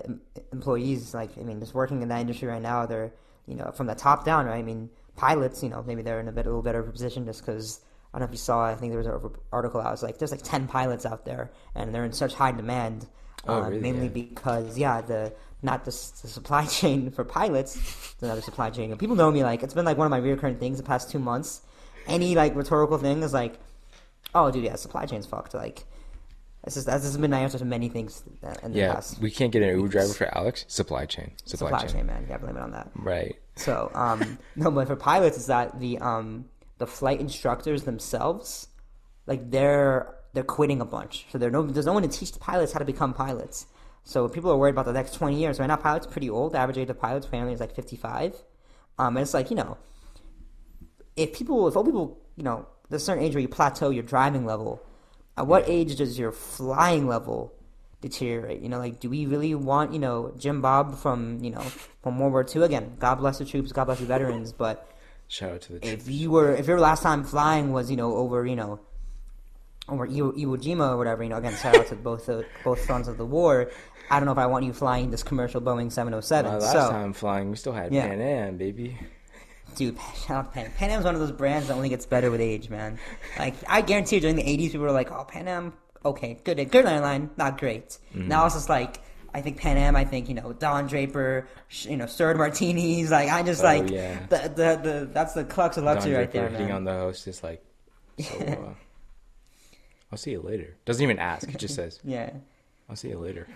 employees. 0.51 1.13
Like, 1.13 1.37
I 1.37 1.41
mean, 1.41 1.59
just 1.59 1.73
working 1.73 2.01
in 2.01 2.09
that 2.09 2.19
industry 2.21 2.47
right 2.47 2.61
now, 2.61 2.85
they're, 2.85 3.11
you 3.47 3.55
know, 3.55 3.71
from 3.75 3.87
the 3.87 3.95
top 3.95 4.25
down, 4.25 4.45
right? 4.45 4.57
I 4.57 4.61
mean, 4.61 4.89
pilots, 5.15 5.63
you 5.63 5.69
know, 5.69 5.83
maybe 5.85 6.01
they're 6.01 6.19
in 6.19 6.27
a 6.27 6.31
bit, 6.31 6.45
a 6.45 6.49
little 6.49 6.61
better 6.63 6.83
position 6.83 7.25
just 7.25 7.41
because. 7.45 7.81
I 8.13 8.17
don't 8.17 8.27
know 8.29 8.31
if 8.31 8.31
you 8.31 8.37
saw. 8.37 8.63
I 8.65 8.75
think 8.75 8.93
there 8.93 8.97
was 8.99 9.07
an 9.07 9.19
article 9.51 9.81
out. 9.81 9.87
It 9.87 9.91
was 9.91 10.03
like 10.03 10.17
there's 10.19 10.31
like 10.31 10.41
ten 10.41 10.67
pilots 10.69 11.05
out 11.05 11.25
there, 11.25 11.51
and 11.75 11.93
they're 11.93 12.05
in 12.05 12.13
such 12.13 12.33
high 12.33 12.53
demand. 12.53 13.07
Oh, 13.47 13.61
uh, 13.61 13.69
really? 13.69 13.81
Mainly 13.81 14.07
Yeah. 14.07 14.13
because 14.29 14.77
yeah, 14.77 15.01
the 15.01 15.33
not 15.61 15.83
the, 15.85 15.91
the 15.91 16.27
supply 16.27 16.65
chain 16.77 17.11
for 17.11 17.23
pilots. 17.23 17.75
It's 17.75 18.21
another 18.23 18.41
supply 18.41 18.69
chain. 18.69 18.91
And 18.91 18.99
people 18.99 19.15
know 19.15 19.31
me 19.31 19.43
like 19.43 19.63
it's 19.63 19.73
been 19.73 19.85
like 19.85 19.97
one 19.97 20.05
of 20.05 20.11
my 20.11 20.17
recurring 20.17 20.57
things 20.57 20.77
the 20.77 20.83
past 20.83 21.09
two 21.11 21.19
months. 21.19 21.61
Any 22.07 22.35
like 22.35 22.55
rhetorical 22.55 22.97
thing 22.97 23.23
is 23.23 23.33
like, 23.33 23.59
oh, 24.35 24.51
dude, 24.51 24.63
yeah, 24.63 24.75
supply 24.75 25.05
chain's 25.05 25.25
fucked. 25.25 25.53
Like, 25.55 25.85
this 26.63 26.77
is 26.77 26.85
this 26.85 27.03
has 27.03 27.17
been 27.17 27.31
my 27.31 27.39
answer 27.39 27.57
to 27.59 27.65
many 27.65 27.89
things 27.89 28.23
in 28.63 28.73
the 28.73 28.79
yeah. 28.79 28.93
past. 28.93 29.19
We 29.19 29.31
can't 29.31 29.51
get 29.51 29.63
an 29.63 29.69
Uber 29.75 29.87
driver 29.87 30.13
for 30.13 30.37
Alex. 30.37 30.65
Supply 30.67 31.05
chain, 31.05 31.31
supply, 31.45 31.69
Supply, 31.69 31.79
chain. 31.85 31.89
chain. 31.97 32.05
man. 32.07 32.21
You 32.23 32.27
gotta 32.27 32.43
blame 32.43 32.57
it 32.57 32.61
on 32.61 32.71
that. 32.71 32.89
right? 32.95 33.35
So, 33.55 33.89
um, 33.95 34.37
no, 34.55 34.69
but 34.71 34.87
for 34.87 34.95
pilots, 34.95 35.37
is 35.37 35.47
that 35.47 35.79
the 35.79 35.97
um 35.99 36.45
the 36.77 36.87
flight 36.87 37.19
instructors 37.19 37.83
themselves, 37.83 38.67
like 39.27 39.49
they're 39.49 40.14
they're 40.35 40.43
quitting 40.43 40.81
a 40.81 40.85
bunch. 40.85 41.25
So 41.31 41.39
no 41.39 41.63
there's 41.63 41.87
no 41.87 41.93
one 41.93 42.03
to 42.03 42.09
teach 42.09 42.31
the 42.31 42.39
pilots 42.39 42.73
how 42.73 42.79
to 42.79 42.85
become 42.85 43.13
pilots. 43.13 43.65
So 44.03 44.29
people 44.29 44.51
are 44.51 44.57
worried 44.57 44.75
about 44.75 44.85
the 44.85 44.93
next 44.93 45.15
twenty 45.15 45.39
years. 45.39 45.59
Right 45.59 45.65
now, 45.67 45.77
pilots 45.77 46.05
are 46.05 46.11
pretty 46.11 46.29
old. 46.29 46.53
The 46.53 46.59
average 46.59 46.77
age 46.77 46.89
of 46.89 46.99
pilots 46.99 47.25
family 47.25 47.53
is 47.53 47.59
like 47.59 47.75
fifty 47.75 47.95
five. 47.95 48.35
Um, 48.99 49.17
and 49.17 49.23
it's 49.23 49.33
like 49.33 49.49
you 49.49 49.55
know, 49.55 49.77
if 51.15 51.33
people 51.33 51.67
if 51.67 51.75
old 51.75 51.87
people 51.87 52.19
you 52.35 52.43
know 52.43 52.67
there's 52.89 53.01
a 53.01 53.05
certain 53.05 53.23
age 53.23 53.33
where 53.33 53.41
you 53.41 53.47
plateau 53.47 53.89
your 53.89 54.03
driving 54.03 54.45
level. 54.45 54.81
At 55.37 55.47
what 55.47 55.67
age 55.67 55.95
does 55.97 56.17
your 56.17 56.31
flying 56.31 57.07
level 57.07 57.53
deteriorate? 58.01 58.61
You 58.61 58.69
know, 58.69 58.79
like, 58.79 58.99
do 58.99 59.09
we 59.09 59.25
really 59.25 59.53
want, 59.55 59.93
you 59.93 59.99
know, 59.99 60.33
Jim 60.37 60.61
Bob 60.61 60.97
from, 60.97 61.43
you 61.43 61.51
know, 61.51 61.61
from 62.03 62.19
World 62.19 62.31
War 62.31 62.45
II 62.55 62.63
again? 62.63 62.95
God 62.99 63.15
bless 63.15 63.39
the 63.39 63.45
troops, 63.45 63.71
God 63.71 63.85
bless 63.85 63.99
the 63.99 64.05
veterans. 64.05 64.53
But 64.53 64.89
Shout 65.27 65.51
out 65.51 65.61
to 65.61 65.73
the 65.73 65.87
if 65.87 66.07
you 66.07 66.31
were, 66.31 66.55
if 66.55 66.67
your 66.67 66.79
last 66.79 67.03
time 67.03 67.23
flying 67.23 67.73
was, 67.73 67.89
you 67.89 67.97
know, 67.97 68.15
over, 68.15 68.45
you 68.45 68.55
know, 68.55 68.79
or 69.87 70.07
Iwo, 70.07 70.33
Iwo 70.37 70.57
Jima 70.57 70.91
or 70.93 70.97
whatever, 70.97 71.23
you 71.23 71.29
know, 71.29 71.37
again, 71.37 71.55
shout 71.55 71.75
out 71.77 71.87
to 71.87 71.95
both 71.95 72.25
the, 72.25 72.45
both 72.63 72.83
fronts 72.85 73.07
of 73.07 73.17
the 73.17 73.25
war. 73.25 73.69
I 74.09 74.19
don't 74.19 74.25
know 74.25 74.31
if 74.31 74.37
I 74.37 74.45
want 74.47 74.65
you 74.65 74.73
flying 74.73 75.11
this 75.11 75.23
commercial 75.23 75.61
Boeing 75.61 75.91
707. 75.91 76.51
My 76.51 76.57
last 76.57 76.71
so, 76.71 76.89
time 76.91 77.13
flying, 77.13 77.49
we 77.49 77.55
still 77.55 77.73
had 77.73 77.93
Yeah. 77.93 78.07
Pan 78.07 78.21
Am, 78.21 78.57
baby. 78.57 78.97
dude, 79.75 79.97
shout 80.25 80.37
out 80.37 80.45
to 80.45 80.51
Pan. 80.51 80.71
Pan 80.77 80.89
Am's 80.91 81.05
one 81.05 81.13
of 81.15 81.21
those 81.21 81.31
brands 81.31 81.67
that 81.67 81.73
only 81.75 81.89
gets 81.89 82.05
better 82.05 82.29
with 82.31 82.41
age, 82.41 82.69
man. 82.69 82.99
Like, 83.37 83.55
I 83.67 83.81
guarantee 83.81 84.15
you, 84.17 84.21
during 84.21 84.35
the 84.35 84.43
80s, 84.43 84.71
people 84.71 84.81
were 84.81 84.91
like, 84.91 85.11
oh, 85.11 85.23
Pan 85.23 85.47
Am, 85.47 85.73
okay, 86.03 86.39
good, 86.43 86.57
good 86.71 86.85
airline, 86.85 87.29
not 87.37 87.57
great. 87.59 87.97
Mm-hmm. 88.15 88.27
Now 88.27 88.45
it's 88.45 88.55
just 88.55 88.69
like, 88.69 89.01
I 89.33 89.41
think 89.41 89.57
Pan 89.57 89.77
Am, 89.77 89.95
I 89.95 90.05
think, 90.05 90.29
you 90.29 90.35
know, 90.35 90.53
Don 90.53 90.87
Draper, 90.87 91.47
you 91.81 91.97
know, 91.97 92.05
Stirred 92.05 92.37
Martinis, 92.37 93.11
like, 93.11 93.29
I 93.29 93.43
just 93.43 93.61
Oh, 93.61 93.65
like, 93.65 93.89
yeah. 93.89 94.25
the, 94.29 94.37
the, 94.55 94.89
the, 94.89 95.09
that's 95.11 95.33
the 95.33 95.43
crux 95.43 95.77
of 95.77 95.83
luxury 95.83 96.11
Don 96.13 96.21
right 96.21 96.31
there, 96.31 96.41
Draper 96.43 96.51
hitting 96.53 96.67
man. 96.67 96.75
on 96.77 96.83
the 96.85 96.93
host 96.93 97.25
hostess 97.25 97.43
like, 97.43 97.63
so, 98.19 98.35
uh, 98.69 98.73
I'll 100.12 100.17
see 100.17 100.31
you 100.31 100.41
later. 100.41 100.75
Doesn't 100.85 101.03
even 101.03 101.19
ask. 101.19 101.47
It 101.50 101.57
just 101.57 101.75
says, 101.81 102.00
Yeah. 102.03 102.31
I'll 102.89 102.95
see 102.95 103.09
you 103.09 103.17
later. 103.17 103.47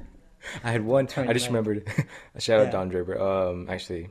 I 0.64 0.70
had 0.70 0.84
one. 0.84 1.06
Turn 1.06 1.28
I 1.28 1.32
just 1.32 1.46
right. 1.46 1.50
remembered. 1.50 1.88
shout 2.38 2.60
out 2.60 2.66
Yeah. 2.66 2.70
Don 2.72 2.88
Draper. 2.88 3.20
Um, 3.20 3.68
actually, 3.68 4.08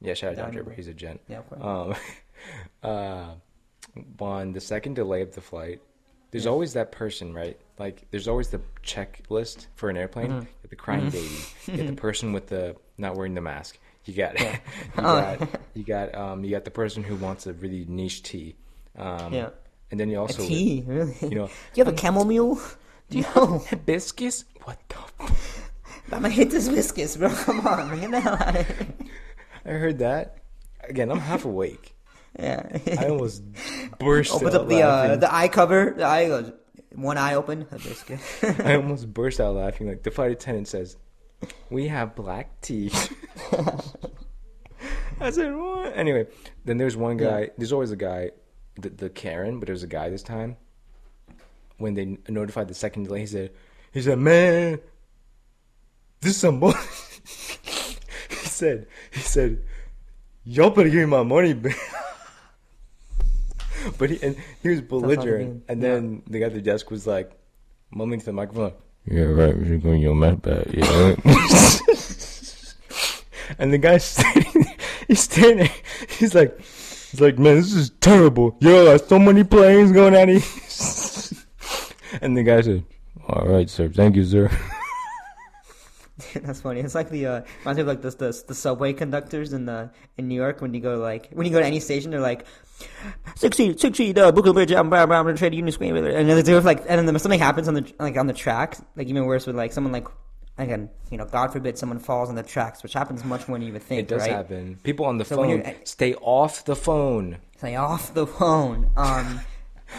yeah, 0.00 0.14
shout 0.14 0.30
out 0.32 0.36
Don, 0.36 0.44
Don 0.46 0.54
Draper. 0.54 0.70
He's 0.72 0.88
a 0.88 0.94
gent. 0.94 1.20
Yeah, 1.28 1.38
of 1.38 1.48
course. 1.48 1.96
Um, 2.84 2.90
uh, 2.90 3.34
on 4.22 4.52
the 4.52 4.60
second 4.60 4.94
delay 4.94 5.22
of 5.22 5.34
the 5.34 5.40
flight, 5.40 5.80
there's 6.30 6.46
always 6.46 6.74
that 6.74 6.92
person, 6.92 7.34
right? 7.34 7.58
Like, 7.78 8.06
there's 8.10 8.28
always 8.28 8.48
the 8.48 8.60
checklist 8.84 9.66
for 9.74 9.88
an 9.90 9.96
airplane. 9.96 10.28
Mm-hmm. 10.28 10.40
You 10.40 10.46
get 10.62 10.70
the 10.70 10.76
crying 10.76 11.10
baby. 11.10 11.34
You 11.66 11.76
get 11.76 11.86
the 11.88 11.92
person 11.94 12.32
with 12.32 12.46
the 12.46 12.76
not 12.98 13.16
wearing 13.16 13.34
the 13.34 13.40
mask. 13.40 13.78
You 14.04 14.14
got, 14.14 14.38
you 14.38 14.46
Oh. 14.98 15.02
got, 15.02 15.48
you 15.74 15.82
got, 15.84 16.14
um, 16.14 16.44
you 16.44 16.50
got 16.52 16.64
the 16.64 16.70
person 16.70 17.02
who 17.02 17.16
wants 17.16 17.46
a 17.46 17.52
really 17.54 17.84
niche 17.88 18.22
tea. 18.22 18.54
Um, 18.96 19.32
Yeah. 19.32 19.48
And 19.90 19.98
then 19.98 20.08
you 20.08 20.18
also 20.18 20.42
A 20.42 20.46
tea, 20.46 20.84
really? 20.86 21.16
you 21.20 21.30
know, 21.34 21.46
Do 21.46 21.52
you 21.74 21.84
have 21.84 21.92
a 21.94 21.96
chamomile? 21.96 22.60
Do 23.10 23.18
you 23.18 23.24
know? 23.34 23.58
hibiscus. 23.68 24.44
What 24.64 24.78
the? 24.88 24.96
F- 25.24 25.70
I'm 26.12 26.22
gonna 26.22 26.30
hit 26.30 26.50
this 26.50 26.68
viscous, 26.68 27.16
bro. 27.16 27.28
Come 27.30 27.66
on. 27.66 27.98
Get 28.00 28.10
the 28.10 28.20
hell 28.20 28.34
out 28.34 28.56
of 28.56 28.66
here. 28.66 28.86
I 29.64 29.68
heard 29.70 29.98
that. 29.98 30.38
Again, 30.88 31.10
I'm 31.10 31.18
half 31.18 31.44
awake. 31.44 31.94
Yeah. 32.38 32.78
I 32.98 33.06
almost 33.08 33.42
burst 33.98 34.32
Opens 34.32 34.54
out 34.54 34.60
up 34.62 34.68
the 34.68 34.82
uh, 34.82 35.16
the 35.16 35.32
eye 35.34 35.48
cover. 35.48 35.94
The 35.96 36.04
eye 36.04 36.28
goes 36.28 36.52
one 36.94 37.18
eye 37.18 37.34
open. 37.34 37.66
Hibiscus. 37.70 38.44
I 38.60 38.76
almost 38.76 39.12
burst 39.12 39.40
out 39.40 39.54
laughing. 39.56 39.88
Like 39.88 40.02
the 40.04 40.10
flight 40.12 40.30
attendant 40.30 40.68
says, 40.68 40.96
"We 41.70 41.88
have 41.88 42.14
black 42.14 42.60
tea." 42.60 42.92
I 45.20 45.30
said, 45.30 45.54
"What?" 45.54 45.92
Anyway, 45.96 46.26
then 46.64 46.78
there's 46.78 46.96
one 46.96 47.16
guy. 47.16 47.40
Yeah. 47.40 47.46
There's 47.58 47.72
always 47.72 47.90
a 47.90 47.96
guy, 47.96 48.30
the, 48.80 48.90
the 48.90 49.10
Karen, 49.10 49.58
but 49.60 49.66
there's 49.66 49.82
a 49.82 49.86
guy 49.88 50.08
this 50.10 50.22
time. 50.22 50.56
When 51.78 51.94
they 51.94 52.18
notified 52.28 52.68
the 52.68 52.74
second 52.74 53.04
delay, 53.04 53.20
he 53.20 53.26
said, 53.26 53.50
"He 53.92 54.02
said, 54.02 54.18
man, 54.18 54.80
this 56.20 56.32
is 56.32 56.36
some 56.38 56.60
bull." 56.60 56.72
he 57.24 58.36
said, 58.36 58.86
"He 59.12 59.20
said, 59.20 59.62
y'all 60.44 60.70
better 60.70 60.88
give 60.90 60.98
me 61.00 61.06
my 61.06 61.22
money, 61.22 61.54
man." 61.54 61.74
But 63.96 64.10
he 64.10 64.18
and 64.22 64.36
he 64.62 64.68
was 64.68 64.82
belligerent, 64.82 65.48
mean. 65.48 65.62
and 65.68 65.82
Yeah. 65.82 65.88
then 65.88 66.22
the 66.28 66.38
guy 66.40 66.46
at 66.46 66.52
the 66.52 66.60
desk 66.60 66.90
was 66.90 67.06
like, 67.06 67.32
mumbling 67.90 68.20
to 68.20 68.26
the 68.26 68.32
microphone. 68.34 68.72
Yeah, 69.06 69.22
right. 69.22 69.56
You're 69.56 69.78
going 69.78 69.96
in 69.96 70.02
your 70.02 70.14
mouth 70.14 70.42
bag. 70.42 70.68
Yeah. 70.74 71.14
and 73.58 73.72
the 73.72 73.78
guy's 73.78 74.04
standing, 74.04 74.66
he's 75.08 75.20
standing. 75.20 75.70
He's 76.18 76.34
like, 76.34 76.60
he's 77.10 77.20
like, 77.20 77.38
man, 77.38 77.56
this 77.56 77.72
is 77.72 77.90
terrible. 78.00 78.56
Yo, 78.60 78.96
so 78.96 79.18
many 79.18 79.44
planes 79.44 79.92
going 79.92 80.14
at 80.14 80.28
it. 80.28 80.42
and 82.22 82.36
the 82.36 82.42
guy 82.42 82.60
said, 82.60 82.84
"All 83.28 83.46
right, 83.46 83.68
sir. 83.68 83.88
Thank 83.88 84.16
you, 84.16 84.24
sir." 84.24 84.50
That's 86.34 86.60
funny. 86.60 86.80
It's 86.80 86.94
like 86.94 87.10
the 87.10 87.26
uh, 87.26 87.40
reminds 87.60 87.76
me 87.76 87.82
of 87.82 87.88
like 87.88 88.02
the, 88.02 88.44
the 88.46 88.54
subway 88.54 88.92
conductors 88.92 89.52
in 89.52 89.64
the 89.64 89.90
in 90.16 90.28
New 90.28 90.34
York 90.34 90.60
when 90.60 90.74
you 90.74 90.80
go 90.80 90.96
like 90.96 91.30
when 91.32 91.46
you 91.46 91.52
go 91.52 91.60
to 91.60 91.66
any 91.66 91.80
station 91.80 92.10
they're 92.10 92.20
like 92.20 92.44
six 93.36 93.56
seat 93.56 94.18
uh, 94.18 94.30
Brooklyn 94.32 94.54
Bridge 94.54 94.72
I'm 94.72 94.92
I'm 94.92 95.10
I'm 95.10 95.36
trade 95.36 95.54
union 95.54 95.72
square 95.72 95.96
and 95.96 96.28
then 96.28 96.44
they're 96.44 96.60
like 96.60 96.84
and 96.88 97.08
then 97.08 97.18
something 97.18 97.40
happens 97.40 97.68
on 97.68 97.74
the 97.74 97.92
like 97.98 98.16
on 98.16 98.26
the 98.26 98.32
track 98.32 98.76
like 98.96 99.08
even 99.08 99.24
worse 99.24 99.46
with 99.46 99.56
like 99.56 99.72
someone 99.72 99.92
like 99.92 100.08
again 100.62 100.90
you 101.10 101.18
know 101.18 101.24
God 101.24 101.52
forbid 101.52 101.78
someone 101.78 101.98
falls 101.98 102.28
on 102.28 102.34
the 102.34 102.42
tracks 102.42 102.82
which 102.82 102.92
happens 102.92 103.24
much 103.24 103.48
more 103.48 103.58
than 103.58 103.66
you 103.66 103.72
would 103.72 103.82
think 103.82 104.00
It 104.00 104.08
does 104.08 104.20
right 104.22 104.30
happen. 104.30 104.78
People 104.82 105.06
on 105.06 105.18
the 105.18 105.24
So 105.24 105.38
when 105.40 105.62
phone 105.62 105.74
stay 105.84 106.14
off 106.14 106.64
the 106.64 106.76
phone. 106.76 107.38
stay 107.58 107.76
off 107.76 108.14
the 108.14 108.26
phone 108.26 108.90
um 108.96 109.40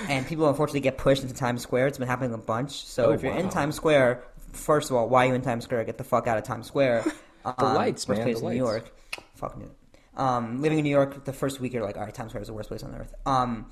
and 0.08 0.26
people 0.26 0.48
unfortunately 0.48 0.80
get 0.80 0.98
pushed 0.98 1.22
into 1.24 1.34
Times 1.36 1.62
Square 1.62 1.88
it's 1.88 1.98
been 1.98 2.08
happening 2.08 2.34
a 2.34 2.38
bunch 2.38 2.72
so 2.86 3.08
Oh, 3.08 3.12
if 3.12 3.24
you're 3.24 3.34
in. 3.36 3.50
Times 3.50 3.76
Square 3.76 4.24
first 4.54 4.90
of 4.90 4.96
all 4.96 5.10
why 5.10 5.26
are 5.26 5.30
you 5.30 5.34
in 5.36 5.42
Times 5.42 5.64
Square 5.66 5.84
get 5.86 5.98
the 5.98 6.04
fuck 6.04 6.28
out 6.28 6.38
of 6.38 6.44
Times 6.44 6.68
Square 6.68 7.04
um, 7.46 7.56
lights, 7.60 8.08
man, 8.08 8.22
place 8.24 8.40
the 8.40 8.48
in 8.48 8.54
New 8.58 8.64
lights. 8.66 8.72
York 8.86 8.96
fuck 9.36 9.58
New 9.58 9.70
Um, 10.16 10.62
living 10.62 10.78
in 10.78 10.84
New 10.84 10.92
York, 10.92 11.26
the 11.26 11.34
first 11.34 11.60
week 11.60 11.74
you're 11.74 11.84
like, 11.84 11.98
all 11.98 12.04
right, 12.04 12.14
Times 12.14 12.30
Square 12.32 12.42
is 12.44 12.48
the 12.48 12.54
worst 12.54 12.70
place 12.70 12.84
on 12.84 12.94
earth. 12.94 13.14
Um, 13.26 13.72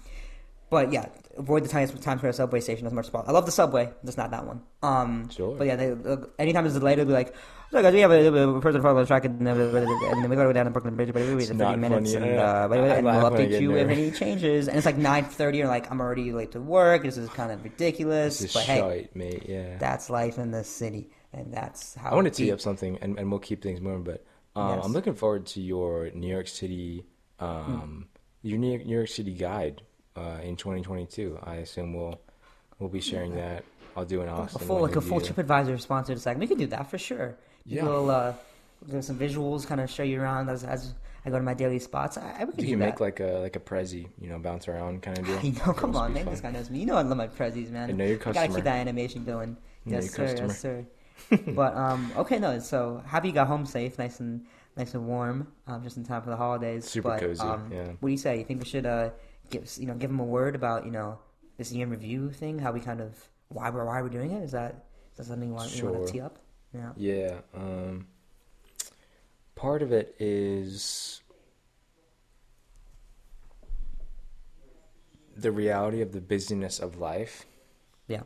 but 0.70 0.92
yeah, 0.92 1.08
avoid 1.38 1.64
the 1.64 1.70
Times, 1.70 1.92
Times 2.00 2.20
Square 2.20 2.34
subway 2.34 2.60
station 2.60 2.86
as 2.88 2.94
much 2.94 3.06
as 3.06 3.10
possible. 3.12 3.30
I 3.30 3.34
love 3.34 3.46
the 3.46 3.52
subway, 3.52 3.92
just 4.06 4.18
not 4.18 4.32
that 4.32 4.46
one. 4.46 4.62
Um, 4.84 5.30
Sure. 5.30 5.56
But 5.56 5.68
yeah, 5.68 5.76
they, 5.76 5.92
uh, 5.92 6.18
anytime 6.38 6.64
there's 6.64 6.76
a 6.76 6.80
delay, 6.80 6.96
they'll 6.96 7.06
be 7.06 7.14
like, 7.14 7.34
so 7.72 7.82
guys, 7.84 7.94
we 7.94 8.00
have 8.00 8.12
a, 8.12 8.50
a 8.50 8.62
person 8.62 8.82
following 8.82 9.04
the 9.04 9.08
track, 9.08 9.26
and 9.26 9.46
then 9.46 9.56
and 9.60 9.74
then 10.24 10.30
we 10.30 10.36
gotta 10.36 10.50
go 10.50 10.54
down 10.54 10.66
to 10.66 10.72
Brooklyn 10.72 10.96
Bridge, 10.96 11.14
but 11.14 11.22
It's 11.22 11.50
30 11.50 11.76
minutes, 11.78 12.14
funny. 12.14 12.30
and, 12.30 12.40
uh, 12.40 12.68
and 12.72 13.06
we'll 13.06 13.30
update 13.30 13.62
you 13.62 13.76
if 13.78 13.88
any 13.90 14.10
changes. 14.12 14.68
And 14.68 14.76
it's 14.76 14.86
like 14.88 14.98
9.30, 14.98 15.56
you're 15.58 15.68
like, 15.68 15.90
I'm 15.92 16.02
already 16.02 16.32
late 16.34 16.52
to 16.54 16.60
work, 16.62 17.04
this 17.04 17.18
is 17.18 17.30
kind 17.30 17.52
of 17.52 17.64
ridiculous, 17.64 18.40
This 18.40 18.50
is 18.50 18.54
but 18.56 18.64
hey, 18.64 19.10
mate. 19.14 19.46
Yeah. 19.48 19.78
that's 19.78 20.10
life 20.10 20.40
in 20.40 20.50
the 20.52 20.64
city, 20.64 21.12
and 21.32 21.54
that's 21.54 21.94
how 21.96 22.10
I 22.10 22.16
want 22.16 22.26
to 22.26 22.32
tee 22.32 22.52
up 22.52 22.60
something, 22.60 22.98
and, 23.02 23.20
and 23.20 23.30
we'll 23.30 23.40
keep 23.40 23.62
things 23.62 23.80
moving. 23.82 24.04
But 24.04 24.26
um, 24.56 24.78
Yes. 24.78 24.86
I'm 24.86 24.92
looking 24.94 25.14
forward 25.14 25.46
to 25.48 25.62
your 25.62 26.10
New 26.16 26.28
York 26.28 26.48
City, 26.48 27.06
um, 27.40 28.08
your 28.42 28.58
New 28.58 28.72
York, 28.72 28.86
New 28.86 28.96
York 28.96 29.10
City 29.10 29.34
guide 29.34 29.84
uh, 30.16 30.40
in 30.44 30.56
2022. 30.56 31.40
I 31.44 31.56
assume 31.56 31.94
we'll 31.94 32.20
we'll 32.80 32.90
be 32.90 33.02
sharing 33.02 33.36
that. 33.36 33.64
I'll 33.96 34.06
do 34.06 34.22
an 34.22 34.30
a 34.30 34.48
full 34.48 34.82
like 34.82 34.96
a 34.96 35.02
full. 35.02 35.20
TripAdvisor 35.20 35.80
sponsored 35.82 36.20
segment. 36.20 36.42
We 36.42 36.48
could 36.48 36.60
do 36.60 36.68
that 36.68 36.90
for 36.90 36.98
sure. 36.98 37.36
Yeah. 37.66 37.84
We'll 37.84 38.10
uh, 38.10 38.34
do 38.90 39.02
some 39.02 39.18
visuals, 39.18 39.68
kind 39.68 39.82
of 39.82 39.90
show 39.90 40.04
you 40.04 40.22
around 40.22 40.50
as, 40.50 40.64
as 40.64 40.94
I 41.26 41.30
go 41.30 41.38
to 41.38 41.44
my 41.44 41.54
daily 41.54 41.80
spots. 41.80 42.18
I, 42.18 42.38
I 42.40 42.46
we 42.46 42.52
could 42.52 42.62
You 42.62 42.68
do 42.68 42.72
can 42.74 42.80
that. 42.80 42.86
make 42.86 43.00
like 43.00 43.20
a 43.20 43.40
like 43.40 43.56
a 43.56 43.60
prezi, 43.60 44.08
you 44.20 44.30
know, 44.30 44.40
bounce 44.40 44.68
around 44.68 45.02
kind 45.02 45.18
of 45.18 45.26
deal. 45.26 45.38
I 45.38 45.66
know, 45.66 45.74
come 45.74 45.96
on, 45.96 46.14
man. 46.14 46.26
fun. 46.26 46.34
This 46.34 46.42
guy 46.42 46.52
knows 46.52 46.70
me. 46.70 46.80
You 46.80 46.86
know 46.86 46.96
I 46.96 47.02
love 47.02 47.18
my 47.18 47.28
Prezis, 47.28 47.70
man. 47.72 47.90
I 47.90 47.94
know 47.94 48.06
your 48.06 48.18
customer. 48.18 48.34
Gotta 48.48 48.54
keep 48.56 48.64
that 48.64 48.78
animation 48.78 49.26
going. 49.26 49.58
Yes, 49.86 50.12
sir. 50.12 50.28
customer. 50.28 50.48
Yes, 50.48 50.60
sir. 50.60 50.86
but 51.48 51.76
um, 51.76 52.12
okay, 52.18 52.40
no. 52.40 52.60
So 52.60 53.04
happy 53.06 53.30
you 53.30 53.34
got 53.34 53.48
home 53.48 53.66
safe, 53.66 53.98
nice 53.98 54.20
and 54.20 54.46
nice 54.78 54.94
and 54.94 55.06
warm, 55.08 55.48
um, 55.68 55.84
just 55.84 55.98
in 55.98 56.06
time 56.06 56.22
for 56.22 56.30
the 56.30 56.38
holidays. 56.38 56.86
Super 56.86 57.10
but, 57.10 57.20
cozy, 57.20 57.42
Um, 57.42 57.70
yeah. 57.72 57.88
What 58.00 58.08
do 58.08 58.12
you 58.12 58.18
say? 58.18 58.38
You 58.38 58.46
think 58.46 58.62
we 58.62 58.70
should 58.70 58.86
uh, 58.86 59.10
give 59.50 59.70
you 59.78 59.88
know 59.88 59.94
give 59.96 60.10
them 60.10 60.20
a 60.20 60.26
word 60.26 60.56
about 60.56 60.86
you 60.86 60.92
know 60.92 61.20
this 61.58 61.72
year 61.72 61.86
in 61.86 61.90
review 61.92 62.32
thing? 62.32 62.60
How 62.60 62.72
we 62.72 62.80
kind 62.80 63.02
of 63.02 63.18
why 63.50 63.70
we're 63.70 63.86
why 63.86 64.02
we're 64.02 64.10
doing 64.10 64.32
it? 64.32 64.44
Is 64.44 64.52
that 64.52 64.86
is 65.12 65.18
that 65.18 65.24
something 65.26 65.50
you 65.50 65.56
want, 65.56 65.76
you 65.76 65.86
want 65.88 66.08
to 66.08 66.12
tee 66.14 66.22
up? 66.22 66.38
Yeah. 66.74 66.92
Yeah. 66.96 67.38
Um, 67.56 68.08
part 69.56 69.82
of 69.82 69.92
it 69.92 70.16
is 70.20 71.22
the 75.36 75.52
reality 75.52 76.02
of 76.02 76.12
the 76.12 76.22
busyness 76.22 76.80
of 76.80 76.98
life 76.98 77.46
Yeah. 78.08 78.24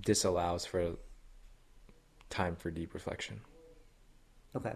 disallows 0.00 0.64
for 0.64 0.96
time 2.30 2.56
for 2.56 2.70
deep 2.70 2.94
reflection. 2.94 3.40
Okay. 4.56 4.74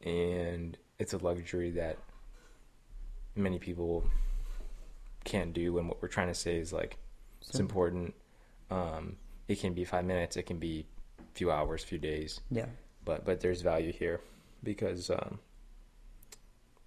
And 0.00 0.76
it's 0.98 1.12
a 1.12 1.18
luxury 1.18 1.70
that 1.72 1.98
many 3.36 3.58
people 3.58 4.04
can't 5.24 5.52
do. 5.52 5.78
And 5.78 5.88
what 5.88 6.00
we're 6.02 6.08
trying 6.08 6.28
to 6.28 6.34
say 6.34 6.56
is 6.56 6.72
like, 6.72 6.96
it's 7.42 7.58
important. 7.60 8.14
Um, 8.70 9.16
it 9.48 9.60
can 9.60 9.74
be 9.74 9.84
five 9.84 10.04
minutes, 10.04 10.36
it 10.36 10.44
can 10.44 10.58
be 10.58 10.86
a 11.20 11.36
few 11.36 11.50
hours, 11.50 11.84
few 11.84 11.98
days. 11.98 12.40
Yeah. 12.50 12.66
but 13.04 13.24
but 13.26 13.40
there's 13.40 13.60
value 13.60 13.92
here 13.92 14.20
because 14.62 15.10
um, 15.10 15.38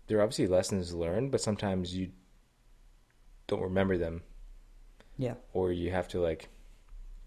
there 0.07 0.17
are 0.17 0.23
obviously 0.23 0.47
lessons 0.47 0.93
learned, 0.93 1.31
but 1.31 1.41
sometimes 1.41 1.95
you 1.95 2.09
don't 3.47 3.61
remember 3.61 3.97
them, 3.97 4.23
Yeah. 5.17 5.35
or 5.53 5.71
you 5.71 5.91
have 5.91 6.07
to 6.09 6.19
like 6.19 6.49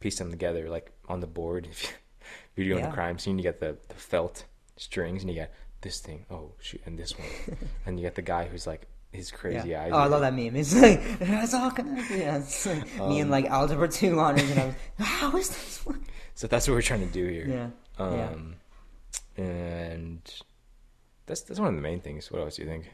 piece 0.01 0.19
them 0.19 0.31
together, 0.31 0.69
like 0.69 0.91
on 1.09 1.21
the 1.21 1.27
board. 1.27 1.69
If, 1.71 1.83
you, 1.85 1.89
if 2.29 2.67
you're 2.67 2.75
doing 2.75 2.85
Yeah. 2.85 2.91
a 2.91 2.95
crime 2.95 3.19
scene, 3.19 3.39
you 3.39 3.45
got 3.45 3.61
the, 3.61 3.77
the 3.89 3.95
felt 3.95 4.45
strings, 4.77 5.23
and 5.23 5.31
you 5.33 5.39
got 5.41 5.51
this 5.83 6.01
thing, 6.01 6.27
oh 6.31 6.53
shoot, 6.61 6.81
and 6.87 6.99
this 6.99 7.17
one, 7.19 7.29
and 7.87 8.01
you 8.01 8.05
got 8.07 8.17
the 8.17 8.23
guy 8.23 8.47
who's 8.47 8.67
like 8.67 8.87
his 9.13 9.31
crazy 9.31 9.71
yeah. 9.71 9.83
eyes. 9.85 9.91
Oh, 9.93 9.99
I 9.99 10.07
love 10.07 10.21
that 10.21 10.35
meme. 10.35 10.57
It's 10.57 10.75
like 10.75 11.01
it's 11.21 11.55
all 11.55 11.71
connected. 11.71 12.21
Yeah, 12.21 12.39
it's 12.39 12.67
like 12.67 12.85
me 12.97 13.21
and 13.21 13.25
Um, 13.25 13.31
like 13.31 13.47
algebra 13.47 13.89
two 13.89 14.19
honors, 14.21 14.51
and 14.51 14.61
I 14.61 14.67
was 14.67 14.75
how 14.99 15.37
is 15.37 15.49
this? 15.49 15.85
So 16.35 16.47
that's 16.47 16.67
what 16.67 16.75
we're 16.75 16.83
trying 16.83 17.07
to 17.07 17.13
do 17.13 17.27
here. 17.27 17.47
Yeah. 17.47 17.69
yeah. 17.99 18.29
Um, 18.29 18.57
and 19.37 20.23
that's 21.27 21.43
that's 21.43 21.61
one 21.61 21.69
of 21.69 21.75
the 21.75 21.83
main 21.83 22.01
things. 22.01 22.31
What 22.31 22.41
else 22.41 22.57
do 22.57 22.63
you 22.63 22.69
think? 22.69 22.91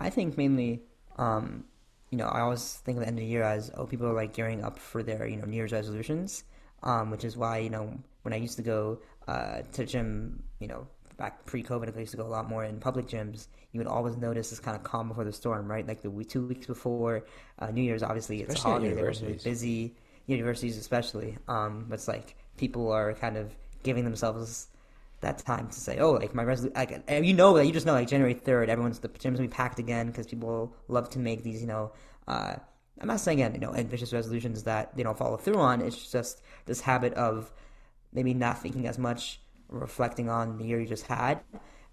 I 0.00 0.10
think 0.10 0.36
mainly, 0.36 0.82
um, 1.16 1.64
you 2.10 2.18
know, 2.18 2.26
I 2.26 2.40
always 2.40 2.74
think 2.84 2.98
of 2.98 3.02
the 3.02 3.08
end 3.08 3.18
of 3.18 3.22
the 3.22 3.30
year 3.30 3.42
as 3.42 3.70
oh, 3.76 3.86
people 3.86 4.06
are 4.06 4.12
like 4.12 4.34
gearing 4.34 4.64
up 4.64 4.78
for 4.78 5.02
their 5.02 5.26
you 5.26 5.36
know 5.36 5.44
New 5.44 5.56
Year's 5.56 5.72
resolutions, 5.72 6.44
um, 6.82 7.10
which 7.10 7.24
is 7.24 7.36
why 7.36 7.58
you 7.58 7.70
know 7.70 7.96
when 8.22 8.32
I 8.32 8.36
used 8.36 8.56
to 8.56 8.62
go 8.62 9.00
uh, 9.28 9.62
to 9.72 9.86
gym, 9.86 10.42
you 10.58 10.68
know, 10.68 10.86
back 11.16 11.44
pre-COVID, 11.44 11.96
I 11.96 12.00
used 12.00 12.12
to 12.12 12.16
go 12.16 12.26
a 12.26 12.28
lot 12.28 12.48
more 12.48 12.64
in 12.64 12.80
public 12.80 13.06
gyms. 13.06 13.48
You 13.72 13.80
would 13.80 13.86
always 13.86 14.16
notice 14.16 14.50
this 14.50 14.60
kind 14.60 14.76
of 14.76 14.82
calm 14.82 15.08
before 15.08 15.24
the 15.24 15.32
storm, 15.32 15.70
right? 15.70 15.86
Like 15.86 16.02
the 16.02 16.10
week, 16.10 16.28
two 16.28 16.46
weeks 16.46 16.66
before 16.66 17.24
uh, 17.58 17.70
New 17.70 17.82
Year's, 17.82 18.02
obviously 18.02 18.40
it's 18.40 18.54
Especially 18.54 18.70
a 18.70 18.74
holiday, 18.74 18.94
they're 18.94 19.26
really 19.26 19.40
busy. 19.42 19.94
Universities, 20.26 20.78
especially, 20.78 21.36
um, 21.48 21.84
but 21.86 21.96
it's 21.96 22.08
like 22.08 22.34
people 22.56 22.90
are 22.90 23.12
kind 23.12 23.36
of 23.36 23.54
giving 23.82 24.04
themselves 24.04 24.68
that 25.20 25.36
time 25.38 25.68
to 25.68 25.78
say, 25.78 25.98
oh, 25.98 26.12
like 26.12 26.34
my 26.34 26.42
resolution, 26.42 26.74
like, 26.74 27.24
you 27.26 27.34
know 27.34 27.52
that 27.54 27.66
you 27.66 27.72
just 27.72 27.84
know, 27.84 27.92
like 27.92 28.08
January 28.08 28.32
third, 28.32 28.70
everyone's 28.70 28.98
the 29.00 29.08
gym's 29.08 29.38
gonna 29.38 29.48
be 29.48 29.52
packed 29.52 29.78
again 29.78 30.06
because 30.06 30.26
people 30.26 30.74
love 30.88 31.10
to 31.10 31.18
make 31.18 31.42
these, 31.42 31.60
you 31.60 31.66
know. 31.66 31.92
Uh, 32.26 32.54
I'm 33.00 33.08
not 33.08 33.20
saying, 33.20 33.40
you 33.40 33.58
know, 33.58 33.74
ambitious 33.74 34.14
resolutions 34.14 34.62
that 34.62 34.96
they 34.96 35.02
don't 35.02 35.18
follow 35.18 35.36
through 35.36 35.58
on. 35.58 35.82
It's 35.82 36.10
just 36.10 36.40
this 36.64 36.80
habit 36.80 37.12
of 37.14 37.52
maybe 38.14 38.32
not 38.32 38.62
thinking 38.62 38.86
as 38.86 38.98
much, 38.98 39.40
reflecting 39.74 40.28
on 40.28 40.58
the 40.58 40.64
year 40.64 40.80
you 40.80 40.86
just 40.86 41.06
had, 41.06 41.40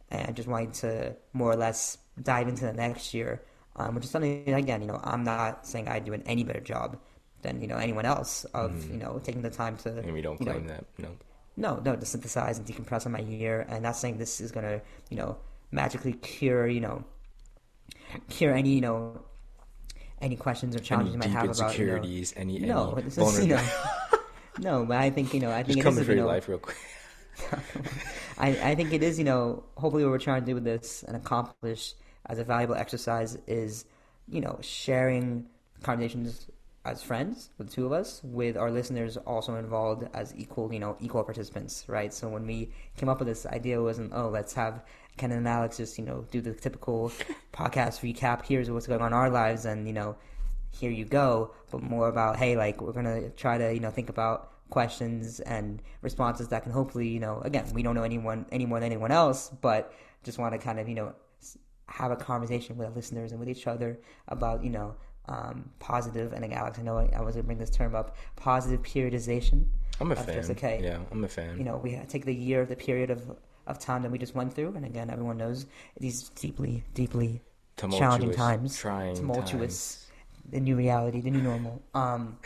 and 0.10 0.36
just 0.36 0.48
wanting 0.48 0.72
to 0.72 1.16
more 1.34 1.52
or 1.52 1.56
less 1.56 1.98
dive 2.22 2.48
into 2.48 2.66
the 2.66 2.74
next 2.74 3.14
year, 3.14 3.42
um, 3.76 3.96
which 3.96 4.04
is 4.04 4.10
something 4.10 4.54
again, 4.54 4.82
you 4.82 4.88
know, 4.88 5.00
I'm 5.04 5.24
not 5.24 5.66
saying 5.66 5.88
I 5.88 6.00
do 6.00 6.14
an 6.14 6.24
any 6.26 6.44
better 6.44 6.60
job 6.60 6.98
than 7.42 7.62
you 7.62 7.68
know 7.68 7.78
anyone 7.78 8.06
else 8.06 8.46
of 8.54 8.90
you 8.90 8.98
know 8.98 9.20
taking 9.24 9.42
the 9.42 9.50
time 9.50 9.78
to 9.78 9.98
And 10.00 10.14
we 10.14 10.22
don't 10.22 10.40
you 10.40 10.46
know, 10.46 10.54
claim 10.54 10.68
that. 10.68 10.86
No. 10.98 11.10
no, 11.58 11.82
no, 11.84 11.96
to 11.96 12.06
synthesize 12.06 12.58
and 12.58 12.68
decompress 12.68 13.06
on 13.06 13.12
my 13.14 13.20
year, 13.20 13.66
and 13.70 13.84
not 13.84 13.96
saying 13.96 14.18
this 14.18 14.42
is 14.42 14.52
gonna, 14.52 14.82
you 15.10 15.18
know, 15.18 15.38
magically 15.72 16.14
cure, 16.14 16.68
you 16.68 16.82
know, 16.82 17.04
cure 18.30 18.54
any, 18.54 18.70
you 18.70 18.82
know, 18.82 19.22
any 20.22 20.36
questions 20.36 20.76
or 20.76 20.80
challenges 20.80 21.16
Any 21.16 21.26
you 21.26 21.32
might 21.32 21.36
have 21.36 21.46
about, 21.46 21.56
you 21.56 21.62
know, 21.62 21.68
insecurities, 21.68 22.34
any, 22.38 22.60
no, 22.60 22.94
any 22.94 23.04
this 23.04 23.18
is, 23.18 23.46
you 23.46 23.56
know, 23.56 23.70
no, 24.60 24.86
but 24.86 24.98
I 24.98 25.10
think 25.10 25.34
you 25.34 25.40
know, 25.40 25.52
I 25.52 25.64
think 25.64 25.82
Just 25.82 25.98
it 25.98 26.02
is, 26.02 26.08
you 26.08 26.16
your 26.16 26.24
know, 26.24 26.28
life 26.28 26.48
real 26.48 26.60
quick. 26.60 26.78
I, 28.38 28.50
I 28.72 28.76
think 28.76 28.94
it 28.94 29.04
is, 29.04 29.18
you 29.18 29.26
know, 29.26 29.64
hopefully 29.78 30.04
what 30.04 30.12
we're 30.12 30.20
trying 30.20 30.42
to 30.42 30.46
do 30.46 30.56
with 30.56 30.64
this 30.64 31.04
and 31.04 31.16
accomplish 31.16 31.94
as 32.26 32.40
a 32.40 32.44
valuable 32.44 32.76
exercise 32.76 33.38
is, 33.48 33.86
you 34.28 34.42
know, 34.42 34.60
sharing 34.62 35.48
conversations 35.84 36.48
as 36.84 37.04
friends, 37.04 37.52
with 37.58 37.70
the 37.70 37.74
two 37.74 37.86
of 37.86 37.92
us, 37.92 38.22
with 38.24 38.58
our 38.58 38.72
listeners 38.72 39.16
also 39.18 39.56
involved 39.56 40.08
as 40.14 40.34
equal, 40.36 40.74
you 40.74 40.80
know, 40.80 40.98
equal 41.00 41.24
participants, 41.24 41.86
right? 41.88 42.12
So 42.12 42.28
when 42.28 42.48
we 42.48 42.72
came 42.98 43.08
up 43.08 43.20
with 43.20 43.28
this 43.28 43.46
idea, 43.46 43.80
it 43.80 43.84
wasn't, 43.84 44.12
oh, 44.16 44.30
let's 44.30 44.54
have 44.54 44.84
Ken 45.18 45.32
and 45.32 45.48
Alex 45.48 45.78
just, 45.78 46.00
you 46.00 46.06
know, 46.06 46.26
do 46.32 46.42
the 46.42 46.54
typical 46.54 47.12
podcast 47.54 48.02
recap. 48.02 48.46
Here's 48.46 48.72
what's 48.72 48.88
going 48.88 49.02
on 49.02 49.08
in 49.08 49.14
our 49.14 49.30
lives, 49.30 49.66
and, 49.66 49.86
you 49.86 49.94
know, 49.94 50.16
here 50.72 50.90
you 50.90 51.06
go, 51.06 51.54
but 51.70 51.84
more 51.84 52.08
about, 52.08 52.38
hey, 52.38 52.56
like, 52.56 52.82
we're 52.82 52.94
going 52.94 53.06
to 53.06 53.30
try 53.32 53.60
to, 53.60 53.72
you 53.74 53.80
know, 53.80 53.92
think 53.92 54.10
about 54.10 54.52
questions 54.72 55.40
and 55.42 55.82
responses 56.02 56.48
that 56.48 56.64
can 56.64 56.72
hopefully, 56.72 57.08
you 57.08 57.20
know, 57.20 57.40
again, 57.42 57.66
we 57.74 57.84
don't 57.84 57.94
know 57.94 58.04
anyone 58.04 58.46
any 58.52 58.66
more 58.66 58.80
than 58.80 58.92
anyone 58.92 59.12
else, 59.12 59.52
but 59.62 59.94
just 60.24 60.40
want 60.40 60.54
to 60.54 60.58
kind 60.58 60.80
of, 60.80 60.90
you 60.90 60.96
know, 60.96 61.14
have 61.88 62.12
a 62.12 62.16
conversation 62.16 62.78
with 62.78 62.88
our 62.88 62.94
listeners 62.94 63.32
and 63.32 63.40
with 63.40 63.50
each 63.50 63.68
other 63.68 64.00
about, 64.28 64.64
you 64.64 64.72
know, 64.72 64.96
um, 65.28 65.70
positive, 65.80 66.34
and 66.34 66.42
like, 66.42 66.54
Alex, 66.54 66.80
I 66.80 66.82
know 66.82 66.98
I, 66.98 67.10
I 67.16 67.22
was 67.22 67.36
going 67.36 67.44
to 67.44 67.48
bring 67.48 67.60
this 67.60 67.70
term 67.70 67.94
up, 67.96 68.16
positive 68.36 68.82
periodization. 68.82 69.66
I'm 70.00 70.12
a 70.12 70.16
fan. 70.16 70.26
that's 70.36 70.50
okay. 70.50 70.82
Yeah, 70.84 70.98
I'm 71.12 71.24
a 71.24 71.28
fan. 71.28 71.58
You 71.58 71.64
know, 71.64 71.78
we 71.78 72.00
take 72.08 72.26
the 72.26 72.34
year, 72.34 72.66
the 72.66 72.76
period 72.76 73.12
of, 73.12 73.38
of 73.68 73.78
time 73.78 74.02
that 74.02 74.12
we 74.12 74.18
just 74.18 74.34
went 74.34 74.54
through, 74.54 74.74
and 74.76 74.86
again, 74.86 75.10
everyone 75.10 75.38
knows 75.38 75.68
these 76.00 76.30
deeply, 76.30 76.84
deeply 76.96 77.42
challenging 77.78 78.32
times, 78.32 78.78
trying 78.78 79.16
tumultuous, 79.16 80.08
the 80.50 80.60
new 80.60 80.76
reality, 80.76 81.22
the 81.22 81.30
new 81.30 81.42
normal. 81.42 81.82
Um, 81.94 82.38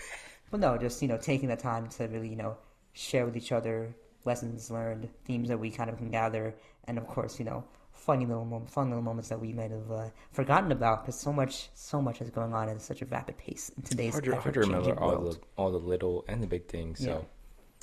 but 0.52 0.60
no, 0.60 0.78
just 0.78 1.02
you 1.02 1.08
know, 1.08 1.18
taking 1.18 1.50
the 1.50 1.56
time 1.56 1.88
to 1.90 2.08
really 2.08 2.30
you 2.30 2.36
know 2.36 2.58
share 2.94 3.26
with 3.26 3.36
each 3.38 3.52
other 3.52 3.96
lessons 4.26 4.72
learned, 4.72 5.08
themes 5.26 5.50
that 5.50 5.60
we 5.60 5.70
kind 5.70 5.90
of 5.90 5.98
can 5.98 6.10
gather, 6.10 6.56
and 6.86 6.98
of 6.98 7.08
course, 7.08 7.38
you 7.40 7.46
know, 7.46 7.64
funny 7.92 8.26
little 8.26 8.46
mom- 8.46 8.66
fun 8.66 8.90
little 8.90 9.04
moments 9.04 9.30
that 9.30 9.40
we 9.40 9.54
might 9.54 9.72
have 9.72 9.92
uh, 9.92 10.10
forgotten 10.32 10.72
about 10.72 11.04
because 11.04 11.20
so 11.20 11.32
much, 11.32 11.70
so 11.76 12.02
much 12.02 12.22
is 12.22 12.30
going 12.30 12.54
on 12.54 12.68
at 12.70 12.82
such 12.82 13.02
a 13.02 13.06
rapid 13.06 13.38
pace 13.38 13.70
in 13.78 13.84
today's 13.84 14.14
hard 14.14 14.24
to, 14.26 14.36
hard 14.36 14.54
to 14.54 14.60
remember 14.62 14.98
all 15.00 15.10
world. 15.12 15.36
the 15.36 15.62
all 15.62 15.72
the 15.72 15.78
little 15.78 16.26
and 16.28 16.42
the 16.42 16.48
big 16.48 16.68
things. 16.68 17.00
So 17.00 17.26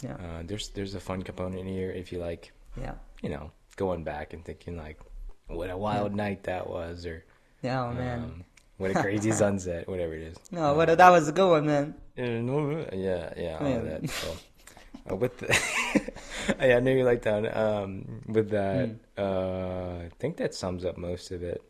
Yeah. 0.03 0.15
uh, 0.15 0.43
there's 0.45 0.69
there's 0.71 0.95
a 0.95 1.01
fun 1.01 1.23
component 1.23 1.67
here 1.69 1.91
if 1.91 2.11
you 2.13 2.19
like, 2.19 2.53
Yeah, 2.77 2.95
you 3.23 3.29
know, 3.29 3.53
going 3.77 4.03
back 4.05 4.33
and 4.33 4.45
thinking 4.45 4.77
like, 4.77 4.99
what 5.47 5.71
a 5.71 5.77
wild 5.77 6.15
night 6.15 6.45
that 6.45 6.69
was, 6.69 7.07
or 7.07 7.25
yeah, 7.63 7.85
oh 7.85 7.93
man. 7.93 8.21
um, 8.25 8.45
what 8.83 8.91
a 8.91 8.95
crazy 9.01 9.33
sunset, 9.43 9.89
whatever 9.89 10.13
it 10.15 10.23
is. 10.23 10.37
no, 10.51 10.75
but 10.75 10.99
that 10.99 11.11
was 11.11 11.29
a 11.29 11.33
good 11.33 11.49
one, 11.51 11.67
man. 11.67 11.95
Yeah, 12.17 13.33
yeah, 13.37 13.57
all 13.61 13.69
Yeah. 13.69 13.77
of 13.77 13.85
that. 13.87 14.11
So, 14.21 14.37
uh, 15.11 15.17
with 15.17 15.39
the, 15.39 15.49
yeah, 16.61 16.77
I 16.77 16.81
knew 16.81 16.97
you 16.97 17.05
liked 17.05 17.25
that. 17.25 17.57
Um, 17.57 18.21
with 18.27 18.51
that, 18.51 18.89
Hmm. 18.89 18.95
uh, 19.19 19.99
I 20.07 20.11
think 20.21 20.37
that 20.37 20.55
sums 20.55 20.85
up 20.85 20.97
most 20.99 21.31
of 21.33 21.43
it. 21.43 21.61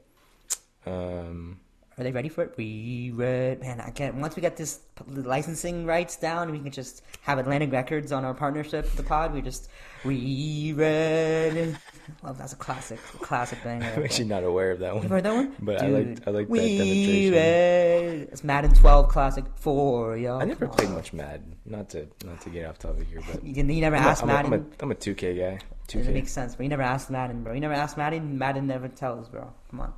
Um, 0.84 1.60
Are 1.96 2.04
they 2.04 2.10
ready 2.12 2.28
for 2.28 2.42
it? 2.44 2.54
We 2.58 3.12
read, 3.14 3.60
man. 3.60 3.80
I 3.80 3.90
can't. 3.90 4.16
Once 4.16 4.34
we 4.36 4.42
get 4.42 4.56
this 4.56 4.80
licensing 5.06 5.86
rights 5.86 6.16
down, 6.16 6.50
we 6.50 6.58
can 6.58 6.72
just 6.72 7.02
have 7.22 7.38
Atlantic 7.38 7.70
Records 7.72 8.12
on 8.12 8.24
our 8.24 8.34
partnership 8.34 8.84
with 8.84 8.96
the 8.96 9.02
pod. 9.02 9.32
We 9.32 9.40
just 9.42 9.68
we 10.04 10.72
read. 10.76 11.78
Love 12.22 12.38
that's 12.38 12.52
a 12.52 12.56
classic, 12.56 12.98
classic 13.20 13.62
banger. 13.62 13.92
I'm 13.96 14.04
actually 14.04 14.26
not 14.26 14.44
aware 14.44 14.70
of 14.70 14.80
that 14.80 14.94
one. 14.94 15.02
You 15.04 15.08
one. 15.08 15.16
heard 15.16 15.24
that 15.24 15.34
one? 15.34 15.56
But 15.60 15.82
I 15.82 15.88
like 15.88 16.26
I 16.26 16.30
liked 16.30 16.50
that 16.50 16.56
demonstration. 16.56 17.32
read. 17.32 18.28
It's 18.32 18.44
Madden 18.44 18.74
12 18.74 19.08
classic 19.08 19.44
for 19.56 20.16
y'all. 20.16 20.40
I 20.40 20.44
never 20.44 20.68
played 20.68 20.90
much 20.90 21.12
Madden. 21.12 21.56
Not 21.64 21.90
to 21.90 22.08
not 22.24 22.40
to 22.42 22.50
get 22.50 22.66
off 22.66 22.78
topic 22.78 23.08
here, 23.08 23.20
but 23.30 23.44
You, 23.44 23.54
you 23.54 23.80
never 23.80 23.96
I'm 23.96 24.02
asked 24.02 24.22
a, 24.22 24.26
Madden. 24.26 24.52
I'm, 24.52 24.60
a, 24.60 24.64
I'm 24.80 24.90
a 24.90 24.94
2K 24.94 25.38
guy. 25.38 25.42
It 25.54 25.62
2K. 25.88 26.12
makes 26.12 26.32
sense, 26.32 26.54
but 26.54 26.62
you 26.62 26.68
never 26.68 26.82
asked 26.82 27.10
Madden, 27.10 27.42
bro. 27.42 27.52
You 27.52 27.60
never 27.60 27.74
asked 27.74 27.96
Madden. 27.96 28.38
Madden 28.38 28.66
never 28.66 28.88
tells, 28.88 29.28
bro. 29.28 29.52
Come 29.70 29.80
on. 29.80 29.92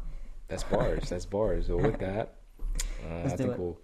That's 0.48 0.64
bars. 0.64 1.08
That's 1.08 1.24
bars. 1.26 1.66
So 1.66 1.76
with 1.76 1.98
that, 2.00 2.36
uh, 3.08 3.24
I 3.24 3.28
think 3.28 3.52
it. 3.52 3.58
we'll 3.58 3.78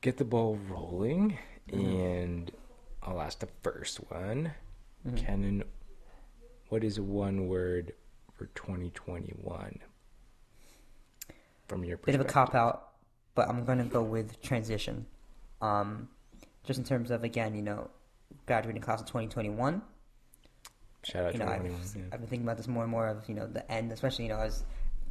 get 0.00 0.16
the 0.16 0.24
ball 0.24 0.58
rolling, 0.68 1.38
and 1.72 2.50
I'll 3.02 3.20
ask 3.20 3.38
the 3.40 3.48
first 3.62 3.96
one. 4.10 4.52
Mm-hmm. 5.06 5.16
Canon, 5.16 5.64
what 6.68 6.84
is 6.84 6.98
one 7.00 7.48
word 7.48 7.92
for 8.34 8.46
2021 8.54 9.78
from 11.68 11.84
your 11.84 11.96
bit 11.98 12.14
of 12.14 12.20
a 12.20 12.24
cop 12.24 12.54
out, 12.54 12.88
but 13.34 13.48
I'm 13.48 13.64
gonna 13.64 13.84
go 13.84 14.02
with 14.02 14.40
transition. 14.42 15.06
Um, 15.60 16.08
just 16.64 16.78
in 16.78 16.84
terms 16.84 17.10
of 17.10 17.24
again, 17.24 17.54
you 17.54 17.62
know, 17.62 17.90
graduating 18.46 18.82
class 18.82 19.00
of 19.00 19.06
2021. 19.06 19.82
Shout 21.02 21.24
out 21.24 21.32
You 21.32 21.38
know, 21.38 21.46
I've, 21.46 21.62
2021. 21.62 22.08
yeah. 22.08 22.14
I've 22.14 22.20
been 22.20 22.28
thinking 22.28 22.46
about 22.46 22.56
this 22.56 22.68
more 22.68 22.82
and 22.82 22.90
more 22.90 23.08
of 23.08 23.28
you 23.28 23.34
know 23.34 23.46
the 23.46 23.70
end, 23.70 23.92
especially 23.92 24.26
you 24.26 24.30
know 24.30 24.40
as 24.40 24.64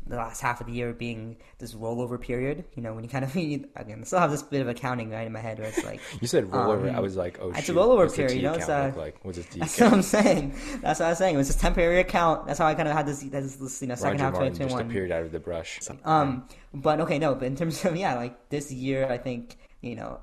the 0.08 0.16
last 0.16 0.40
half 0.42 0.62
of 0.62 0.68
the 0.68 0.74
year 0.74 0.94
being 0.94 1.38
this 1.58 1.74
rollover 1.74 2.20
period. 2.22 2.64
You 2.76 2.84
know, 2.84 2.94
when 2.94 3.04
you 3.04 3.10
kind 3.10 3.26
of 3.26 3.36
again 3.36 3.68
I 3.76 4.04
still 4.04 4.20
have 4.20 4.32
this 4.32 4.44
bit 4.44 4.62
of 4.62 4.68
accounting 4.68 5.10
right 5.10 5.26
in 5.26 5.32
my 5.34 5.40
head 5.40 5.58
where 5.60 5.68
it's 5.68 5.84
like 5.84 6.00
You 6.22 6.28
said 6.28 6.46
rollover. 6.46 6.90
um, 6.90 6.96
I 6.96 7.00
was 7.00 7.16
like, 7.16 7.40
oh 7.42 7.52
it's 7.52 7.70
a 7.70 7.74
rollover 7.74 7.98
what's 7.98 8.16
period, 8.16 8.36
you 8.36 8.44
know, 8.44 8.54
it's, 8.54 8.70
uh, 8.70 8.88
look 8.88 8.98
like? 8.98 9.26
What's 9.26 9.38
the 9.40 9.44
that's 9.60 9.76
account? 9.78 9.92
what 9.92 9.98
I'm 9.98 10.02
saying. 10.04 10.56
That's 10.82 11.00
what 11.00 11.08
I 11.08 11.10
was 11.10 11.18
saying. 11.18 11.36
It 11.36 11.38
was 11.38 11.48
this 11.48 11.56
temporary 11.56 12.00
account. 12.00 12.46
That's 12.48 12.60
how 12.60 12.68
I 12.68 12.76
kind 12.76 12.88
of 12.88 12.96
had 12.96 13.06
this 13.08 13.24
this, 13.24 13.56
this 13.56 13.82
you 13.82 13.88
know 13.88 13.96
second 13.96 14.20
Roger 14.22 14.24
half 14.24 14.34
of 14.34 14.40
Martin 14.40 14.56
just 14.58 14.70
2021. 14.70 14.86
appeared 14.92 15.12
out 15.12 15.24
of 15.24 15.32
the 15.32 15.40
brush. 15.40 15.80
Um, 16.04 16.48
but 16.74 17.00
okay, 17.02 17.18
no, 17.20 17.34
but 17.36 17.46
in 17.46 17.56
terms 17.56 17.84
of 17.86 17.96
yeah, 18.04 18.16
like 18.16 18.50
this 18.50 18.72
year, 18.72 19.08
I 19.10 19.18
think 19.18 19.58
you 19.82 19.96
know, 19.96 20.20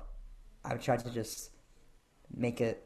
I've 0.63 0.81
tried 0.83 0.99
to 0.99 1.09
just 1.11 1.51
make 2.35 2.61
it 2.61 2.83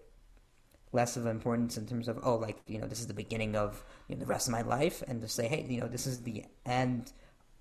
less 0.91 1.17
of 1.17 1.26
importance 1.26 1.78
in 1.78 1.86
terms 1.86 2.08
of 2.08 2.19
oh, 2.23 2.36
like 2.36 2.58
you 2.67 2.80
know, 2.80 2.88
this 2.88 3.00
is 3.00 3.08
the 3.08 3.13
beginning 3.13 3.56
of 3.56 3.84
you 4.08 4.15
know, 4.15 4.19
the 4.19 4.26
rest 4.26 4.47
of 4.47 4.52
my 4.52 4.62
life, 4.62 5.04
and 5.08 5.21
to 5.21 5.28
say 5.28 5.47
hey, 5.47 5.65
you 5.67 5.80
know, 5.80 5.88
this 5.88 6.08
is 6.08 6.21
the 6.21 6.45
end 6.65 7.12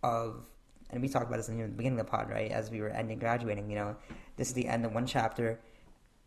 of, 0.03 0.45
and 0.91 1.03
we 1.03 1.09
talked 1.09 1.27
about 1.27 1.37
this 1.37 1.49
in 1.49 1.59
the 1.59 1.69
beginning 1.69 1.99
of 1.99 2.07
the 2.07 2.11
pod, 2.11 2.31
right? 2.31 2.51
As 2.51 2.71
we 2.71 2.81
were 2.81 2.91
ending 2.91 3.19
graduating, 3.19 3.71
you 3.71 3.77
know, 3.77 3.97
this 4.37 4.49
is 4.49 4.55
the 4.55 4.67
end 4.67 4.85
of 4.85 4.93
one 4.95 5.07
chapter, 5.07 5.61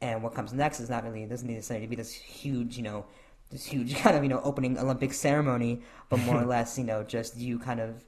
and 0.01 0.23
what 0.23 0.33
comes 0.33 0.53
next 0.53 0.79
is 0.79 0.89
not 0.89 1.03
really 1.03 1.23
it 1.23 1.29
doesn't 1.29 1.47
necessarily 1.47 1.87
be 1.87 1.95
this 1.95 2.13
huge, 2.13 2.77
you 2.77 2.83
know, 2.83 3.05
this 3.49 3.65
huge 3.65 3.95
kind 4.03 4.15
of 4.15 4.23
you 4.23 4.29
know 4.29 4.41
opening 4.43 4.77
Olympic 4.77 5.13
ceremony, 5.13 5.81
but 6.09 6.19
more 6.19 6.41
or 6.41 6.45
less 6.55 6.77
you 6.77 6.83
know 6.83 7.03
just 7.03 7.37
you 7.37 7.59
kind 7.59 7.79
of 7.79 8.03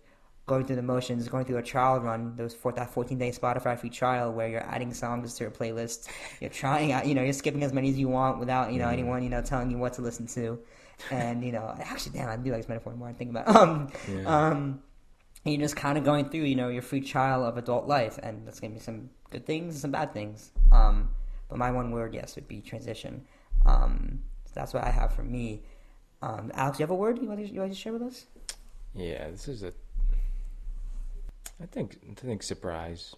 going 0.52 0.66
through 0.66 0.76
the 0.76 0.82
motions, 0.96 1.28
going 1.30 1.46
through 1.46 1.58
a 1.58 1.64
trial 1.64 2.00
run, 2.00 2.36
those 2.36 2.54
for 2.54 2.72
that 2.74 2.90
14 2.90 3.18
day 3.18 3.32
Spotify 3.32 3.80
free 3.80 3.90
trial 3.90 4.34
where 4.34 4.50
you're 4.50 4.68
adding 4.76 4.94
songs 4.94 5.34
to 5.36 5.44
your 5.46 5.52
playlist, 5.52 6.10
you're 6.42 6.50
trying 6.50 6.92
out, 6.92 7.08
you 7.08 7.16
know, 7.16 7.24
you're 7.24 7.34
skipping 7.44 7.64
as 7.64 7.72
many 7.72 7.90
as 7.90 7.98
you 7.98 8.10
want 8.10 8.40
without 8.40 8.74
you 8.74 8.80
know 8.80 8.90
anyone 8.90 9.24
you 9.24 9.30
know 9.30 9.42
telling 9.42 9.72
you 9.72 9.78
what 9.78 9.94
to 9.94 10.02
listen 10.02 10.28
to, 10.28 10.60
and 11.10 11.44
you 11.44 11.54
know 11.54 11.74
actually 11.80 12.14
damn 12.18 12.30
I 12.30 12.36
do 12.36 12.52
like 12.52 12.62
this 12.62 12.70
metaphor 12.70 12.94
more 12.96 13.08
I 13.08 13.14
think 13.14 13.30
about 13.32 13.48
it. 13.48 13.56
um 13.62 13.88
Yeah. 14.14 14.48
um. 14.48 14.82
And 15.44 15.56
you're 15.56 15.62
just 15.62 15.76
kind 15.76 15.98
of 15.98 16.04
going 16.04 16.30
through, 16.30 16.42
you 16.52 16.56
know, 16.56 16.70
your 16.70 16.84
free 16.84 17.02
trial 17.02 17.44
of 17.44 17.58
adult 17.58 17.88
life, 17.88 18.20
and 18.22 18.46
that's 18.46 18.60
gonna 18.60 18.74
be 18.74 18.80
some 18.80 19.10
good 19.32 19.46
things 19.48 19.74
and 19.74 19.82
some 19.82 19.92
bad 19.92 20.14
things. 20.14 20.52
Um, 20.72 21.10
but 21.50 21.58
my 21.58 21.72
one 21.72 21.90
word, 21.90 22.14
yes, 22.14 22.36
would 22.36 22.48
be 22.48 22.62
transition. 22.62 23.26
Um, 23.66 24.22
so 24.46 24.52
that's 24.54 24.72
what 24.74 24.84
I 24.84 24.92
have 24.92 25.14
for 25.16 25.24
me. 25.24 25.64
Um, 26.22 26.52
Alex, 26.54 26.78
you 26.78 26.84
have 26.84 26.92
a 26.92 26.96
word 26.96 27.20
you 27.20 27.28
want 27.28 27.40
to, 27.40 27.48
you 27.48 27.60
want 27.60 27.74
to 27.74 27.80
share 27.84 27.94
with 27.94 28.04
us? 28.04 28.26
Yeah, 28.94 29.32
this 29.32 29.48
is 29.48 29.64
a. 29.64 29.74
I 31.62 31.66
think 31.68 31.98
I 32.10 32.14
think 32.14 32.44
surprise 32.44 33.16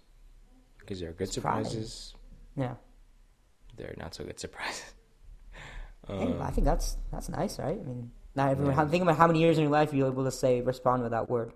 because 0.79 0.99
there 0.99 1.10
are 1.10 1.13
good 1.13 1.29
Surprise. 1.32 1.67
surprises. 1.69 2.13
Yeah. 2.56 2.75
There 3.77 3.88
are 3.88 3.95
not 3.97 4.13
so 4.15 4.23
good 4.23 4.39
surprises. 4.39 4.84
Hey, 6.06 6.15
Um, 6.34 6.41
I 6.41 6.51
think 6.51 6.65
that's 6.65 6.97
that's 7.13 7.29
nice, 7.29 7.58
right? 7.60 7.79
I 7.79 7.84
mean, 7.84 8.12
not 8.36 8.49
everyone. 8.51 8.75
Yeah. 8.75 8.86
Think 8.88 9.03
about 9.03 9.15
how 9.15 9.25
many 9.27 9.39
years 9.39 9.58
in 9.58 9.63
your 9.63 9.71
life 9.71 9.93
you're 9.93 10.08
able 10.12 10.25
to 10.25 10.32
say 10.32 10.60
respond 10.60 11.01
with 11.03 11.12
that 11.12 11.29
word. 11.29 11.53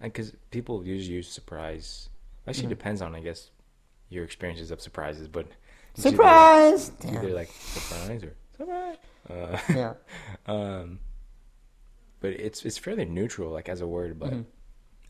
and 0.00 0.10
because 0.10 0.32
people 0.50 0.86
usually 0.86 1.16
use 1.16 1.28
surprise. 1.28 2.08
Actually, 2.46 2.66
Mhm. 2.66 2.76
depends 2.78 3.02
on 3.02 3.14
I 3.14 3.20
guess 3.20 3.50
your 4.08 4.24
experiences 4.24 4.70
of 4.70 4.80
surprises, 4.80 5.28
but 5.28 5.46
it's 5.94 6.00
either- 6.06 6.16
Surprise! 6.16 6.92
it's 6.96 7.04
either 7.06 7.30
like 7.34 7.50
surprise 7.50 8.24
or 8.24 8.34
surprise. 8.56 8.96
Uh, 9.28 9.58
Yeah. 9.68 9.94
um, 10.46 10.98
but 12.20 12.30
it's 12.30 12.64
it's 12.64 12.78
fairly 12.78 13.04
neutral, 13.04 13.50
like 13.52 13.68
as 13.68 13.82
a 13.82 13.86
word, 13.86 14.18
but 14.18 14.32
Mhm. 14.32 14.46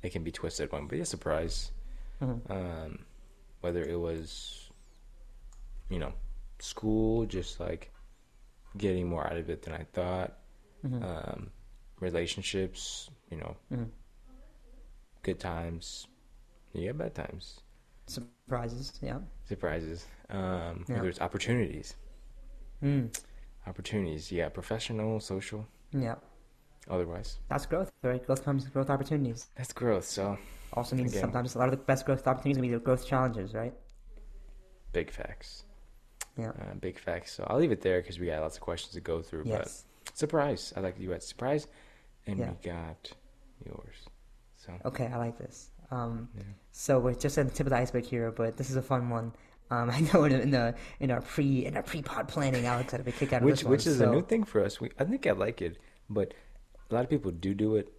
It 0.04 0.12
can 0.12 0.22
be 0.22 0.30
twisted 0.30 0.70
one. 0.70 0.86
be 0.86 1.00
a 1.00 1.04
surprise. 1.06 1.72
Mhm. 2.20 2.50
Um, 2.50 3.04
whether 3.60 3.82
it 3.82 3.98
was, 3.98 4.70
you 5.88 5.98
know, 5.98 6.12
school, 6.58 7.24
just 7.26 7.58
like 7.58 7.90
getting 8.76 9.08
more 9.08 9.26
out 9.26 9.36
of 9.36 9.48
it 9.50 9.62
than 9.62 9.72
I 9.74 9.84
thought. 9.84 10.38
Mhm. 10.84 11.02
Um, 11.02 11.50
relationships, 12.00 13.08
you 13.30 13.38
know, 13.38 13.56
Mhm. 13.72 13.90
good 15.22 15.40
times, 15.40 16.06
yeah, 16.72 16.92
bad 16.92 17.14
times, 17.14 17.60
Surprises. 18.06 18.98
Yeah. 19.02 19.20
surprises. 19.44 20.06
Um, 20.28 20.84
Yeah. 20.88 20.96
whether 20.96 21.08
it's 21.08 21.20
opportunities, 21.20 21.96
Mm. 22.82 23.16
opportunities, 23.66 24.30
yeah, 24.30 24.50
professional, 24.50 25.20
social, 25.20 25.66
Yeah. 25.92 26.16
Otherwise. 26.88 27.38
That's 27.48 27.66
growth, 27.66 27.92
right? 28.02 28.24
Growth 28.24 28.44
comes 28.44 28.64
with 28.64 28.72
growth 28.72 28.90
opportunities. 28.90 29.48
That's 29.56 29.72
growth. 29.72 30.04
So 30.06 30.38
Also 30.72 30.96
means 30.96 31.12
Again. 31.12 31.22
sometimes 31.22 31.54
a 31.54 31.58
lot 31.58 31.68
of 31.68 31.72
the 31.72 31.84
best 31.84 32.04
growth 32.06 32.26
opportunities 32.26 32.56
will 32.60 32.68
be 32.68 32.74
the 32.74 32.80
growth 32.80 33.06
challenges, 33.06 33.54
right? 33.54 33.72
big 34.92 35.10
facts. 35.10 35.64
Yeah. 36.38 36.50
Uh, 36.50 36.74
big 36.80 36.98
facts. 36.98 37.32
So 37.32 37.44
I'll 37.48 37.58
leave 37.58 37.72
it 37.72 37.80
there 37.80 38.00
because 38.00 38.18
we 38.20 38.26
got 38.26 38.40
lots 38.42 38.56
of 38.56 38.60
questions 38.62 38.94
to 38.94 39.00
go 39.00 39.22
through. 39.22 39.42
Yes. 39.46 39.84
But 40.04 40.16
surprise. 40.16 40.72
I 40.76 40.80
like 40.80 40.98
you 41.00 41.10
had 41.10 41.22
surprise, 41.22 41.66
and 42.26 42.38
Yeah. 42.38 42.50
we 42.50 42.70
got 42.70 43.12
yours. 43.66 43.96
So 44.56 44.72
Okay, 44.84 45.06
I 45.06 45.16
like 45.16 45.36
this. 45.38 45.70
Um, 45.90 46.28
yeah. 46.36 46.42
so 46.70 46.98
we're 46.98 47.14
just 47.14 47.36
at 47.38 47.48
the 47.48 47.52
tip 47.54 47.66
of 47.66 47.70
the 47.70 47.76
iceberg 47.76 48.04
here, 48.04 48.30
but 48.30 48.56
this 48.56 48.70
is 48.70 48.76
a 48.76 48.82
fun 48.82 49.10
one. 49.10 49.32
Um, 49.70 49.90
I 49.96 50.00
know 50.12 50.24
in, 50.24 50.32
in 50.32 50.50
the 50.50 50.74
in 51.00 51.10
our 51.10 51.20
pre 51.20 51.66
in 51.66 51.76
our 51.76 51.82
pre 51.82 52.02
pod 52.02 52.28
planning, 52.28 52.66
Alex 52.66 52.92
had 52.92 53.00
a 53.00 53.04
big 53.04 53.14
kick 53.16 53.32
out 53.32 53.42
of 53.42 53.46
which 53.46 53.56
this 53.56 53.64
one. 53.64 53.70
which 53.72 53.86
is 53.86 53.98
so 53.98 54.08
a 54.08 54.12
new 54.14 54.22
thing 54.22 54.44
for 54.44 54.62
us. 54.64 54.80
We 54.80 54.90
I 54.98 55.04
think 55.04 55.26
I 55.26 55.32
like 55.32 55.60
it, 55.60 55.78
but 56.08 56.34
a 56.94 56.96
lot 56.96 57.04
of 57.04 57.10
people 57.10 57.32
do 57.32 57.54
do 57.54 57.74
it. 57.74 57.92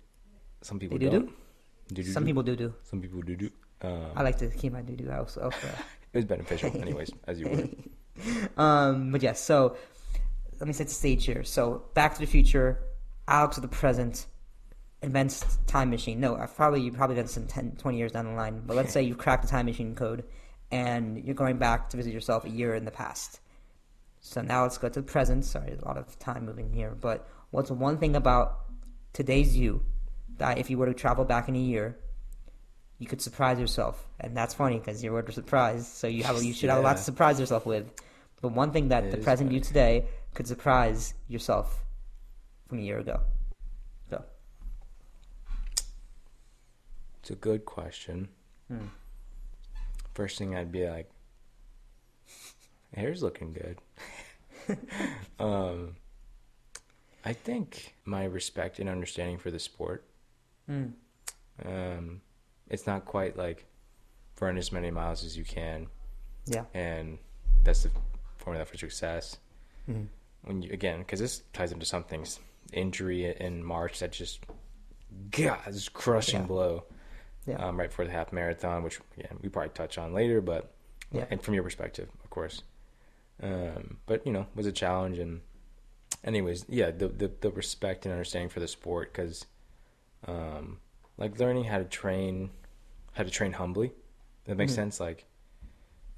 Some 0.62 0.80
people 0.80 0.98
do. 0.98 1.10
Do 1.10 2.02
do 2.02 2.04
Some 2.04 2.26
people 2.26 2.44
do 2.44 2.56
do. 2.56 2.74
Some 2.84 3.02
people 3.02 3.22
do 3.22 3.36
do. 3.36 3.50
Um, 3.82 4.12
I 4.16 4.24
like 4.24 4.38
to 4.38 4.48
keep 4.48 4.72
my 4.72 4.82
do 4.82 4.96
do 4.96 5.10
else 5.10 5.38
elsewhere. 5.38 5.76
it 6.14 6.18
was 6.18 6.26
beneficial, 6.26 6.72
anyways, 6.82 7.12
as 7.28 7.40
you 7.40 7.50
were. 7.50 7.68
um, 8.64 9.12
but 9.12 9.22
yes, 9.22 9.42
so 9.42 9.76
let 10.60 10.68
me 10.68 10.72
set 10.74 10.88
the 10.88 10.94
stage 10.94 11.26
here. 11.26 11.44
So 11.44 11.84
Back 11.94 12.14
to 12.14 12.22
the 12.22 12.26
Future, 12.26 12.80
Alex 13.28 13.58
of 13.58 13.64
the 13.64 13.68
present, 13.68 14.28
invents 15.02 15.58
time 15.68 15.90
machine. 15.90 16.22
No, 16.22 16.38
I've 16.38 16.56
probably 16.56 16.82
you 16.82 16.94
probably 16.94 17.18
done 17.18 17.26
this 17.26 17.36
in 17.36 17.48
10, 17.48 17.76
20 17.78 17.98
years 17.98 18.14
down 18.14 18.26
the 18.26 18.32
line. 18.32 18.64
But 18.66 18.78
let's 18.78 18.94
say 18.94 19.04
you've 19.04 19.18
cracked 19.18 19.44
the 19.44 19.50
time 19.50 19.66
machine 19.66 19.94
code, 19.94 20.24
and 20.72 21.22
you're 21.22 21.36
going 21.36 21.58
back 21.58 21.90
to 21.90 21.98
visit 21.98 22.14
yourself 22.14 22.46
a 22.46 22.50
year 22.50 22.76
in 22.76 22.86
the 22.86 22.92
past. 22.92 23.42
So 24.22 24.42
now 24.42 24.64
let's 24.64 24.78
go 24.78 24.88
to 24.88 25.02
the 25.02 25.06
present. 25.06 25.44
Sorry, 25.44 25.74
a 25.74 25.86
lot 25.86 25.98
of 25.98 26.18
time 26.18 26.46
moving 26.46 26.72
here. 26.72 26.96
But 27.00 27.28
what's 27.52 27.70
one 27.70 27.98
thing 27.98 28.16
about 28.16 28.65
today's 29.16 29.56
you 29.56 29.82
that 30.38 30.58
if 30.58 30.70
you 30.70 30.78
were 30.78 30.86
to 30.86 30.94
travel 30.94 31.24
back 31.24 31.48
in 31.48 31.56
a 31.56 31.60
year, 31.60 31.98
you 33.00 33.08
could 33.08 33.22
surprise 33.22 33.60
yourself, 33.60 34.06
and 34.20 34.36
that's 34.36 34.54
funny 34.54 34.78
because 34.78 35.04
your 35.04 35.14
word 35.14 35.34
surprise. 35.34 35.88
So 35.88 36.08
you 36.08 36.24
have 36.24 36.42
you 36.44 36.54
should 36.54 36.70
have 36.70 36.80
a 36.80 36.82
lot 36.82 36.98
to 36.98 37.04
surprise 37.04 37.40
yourself 37.40 37.66
with. 37.66 37.90
But 38.42 38.52
one 38.52 38.72
thing 38.72 38.90
that 38.90 39.06
It 39.06 39.12
the 39.12 39.18
present 39.18 39.52
you 39.52 39.60
today 39.60 40.06
could 40.34 40.48
surprise 40.48 41.14
yourself 41.28 41.84
from 42.68 42.80
a 42.80 42.82
year 42.82 43.00
ago. 43.00 43.22
Go. 44.12 44.24
It's 47.22 47.32
a 47.32 47.36
good 47.36 47.66
question. 47.66 48.28
Hmm. 48.68 48.88
First 50.14 50.38
thing 50.38 50.56
I'd 50.56 50.72
be 50.72 50.88
like, 50.88 51.10
hair's 52.94 53.24
looking 53.24 53.54
good. 53.54 53.78
um, 55.40 55.96
I 57.26 57.34
think 57.34 57.96
my 58.06 58.26
respect 58.26 58.80
and 58.80 58.88
understanding 58.88 59.38
for 59.40 59.50
the 59.52 59.60
sport. 59.60 60.06
Mm. 60.70 60.94
Um, 61.66 62.22
it's 62.70 62.86
not 62.86 63.06
quite 63.06 63.36
like 63.38 63.66
run 64.40 64.58
as 64.58 64.72
many 64.72 64.92
miles 64.92 65.24
as 65.24 65.36
you 65.38 65.44
can, 65.44 65.88
Yeah. 66.46 66.66
and 66.74 67.18
that's 67.64 67.84
the 67.84 67.92
formula 68.38 68.66
for 68.66 68.78
success. 68.78 69.38
Mhm. 69.90 70.08
When 70.44 70.62
you 70.62 70.72
again, 70.72 71.00
because 71.00 71.20
this 71.20 71.42
ties 71.54 71.72
into 71.72 71.86
some 71.86 72.04
things, 72.04 72.40
injury 72.74 73.26
in 73.40 73.64
March 73.64 74.00
that 74.00 74.12
just, 74.12 74.44
God, 75.32 75.60
this 75.68 75.90
crushing 75.90 76.42
Yeah. 76.42 76.48
blow. 76.48 76.84
Yeah. 77.48 77.56
Um, 77.64 77.80
right 77.80 77.90
before 77.90 78.06
the 78.06 78.12
half 78.12 78.34
marathon, 78.34 78.84
which 78.84 79.00
again 79.18 79.40
we 79.42 79.50
probably 79.50 79.70
touch 79.70 79.98
on 79.98 80.14
later, 80.14 80.42
but 80.42 80.74
Yeah. 81.12 81.26
and 81.32 81.42
from 81.42 81.54
your 81.54 81.64
perspective, 81.64 82.10
of 82.24 82.30
course. 82.30 82.62
Um, 83.42 84.00
but 84.06 84.26
you 84.26 84.34
know, 84.34 84.48
was 84.56 84.66
a 84.68 84.72
challenge, 84.72 85.18
and 85.20 85.42
anyways, 86.26 86.66
yeah, 86.68 86.92
the 86.92 87.08
the, 87.08 87.32
the 87.40 87.52
respect 87.52 88.06
and 88.06 88.12
understanding 88.12 88.50
for 88.50 88.60
the 88.60 88.68
sport, 88.68 89.14
because, 89.14 89.46
um, 90.28 90.80
like 91.18 91.40
learning 91.40 91.64
how 91.66 91.78
to 91.78 91.86
train, 91.86 92.50
how 93.14 93.24
to 93.24 93.30
train 93.30 93.54
humbly. 93.54 93.94
That 94.46 94.58
makes 94.58 94.74
Mhm. 94.74 94.76
sense. 94.76 95.00
Like, 95.00 95.26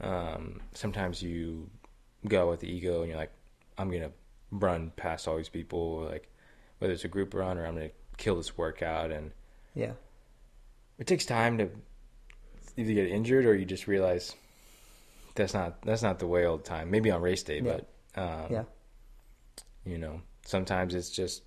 um, 0.01 0.61
sometimes 0.73 1.21
you 1.21 1.69
go 2.27 2.49
with 2.49 2.61
the 2.61 2.67
ego, 2.69 3.01
and 3.01 3.09
you're 3.09 3.17
like, 3.19 3.31
I'm 3.77 3.91
gonna 3.91 4.11
run 4.51 4.91
past 4.95 5.27
all 5.27 5.37
these 5.37 5.49
people, 5.49 6.01
like 6.05 6.27
whether 6.79 6.93
it's 6.93 7.03
a 7.05 7.07
group 7.07 7.33
run 7.33 7.57
or 7.57 7.65
I'm 7.65 7.75
gonna 7.75 7.91
kill 8.17 8.35
this 8.37 8.57
workout, 8.57 9.11
and 9.11 9.31
Yeah. 9.75 9.93
it 10.97 11.05
takes 11.07 11.25
time 11.25 11.57
to 11.59 11.69
either 12.75 12.93
get 12.93 13.07
injured 13.07 13.45
or 13.45 13.55
you 13.55 13.65
just 13.65 13.87
realize 13.87 14.35
that's 15.35 15.53
not 15.53 15.81
that's 15.83 16.01
not 16.01 16.19
the 16.19 16.27
way 16.27 16.45
all 16.45 16.57
the 16.57 16.63
time. 16.63 16.89
Maybe 16.91 17.11
on 17.11 17.21
race 17.21 17.43
day, 17.43 17.59
Yeah. 17.61 17.79
but 18.15 18.21
um, 18.21 18.51
Yeah. 18.51 18.63
You 19.87 19.97
know, 19.97 20.21
sometimes 20.45 20.93
it's 20.95 21.09
just 21.09 21.43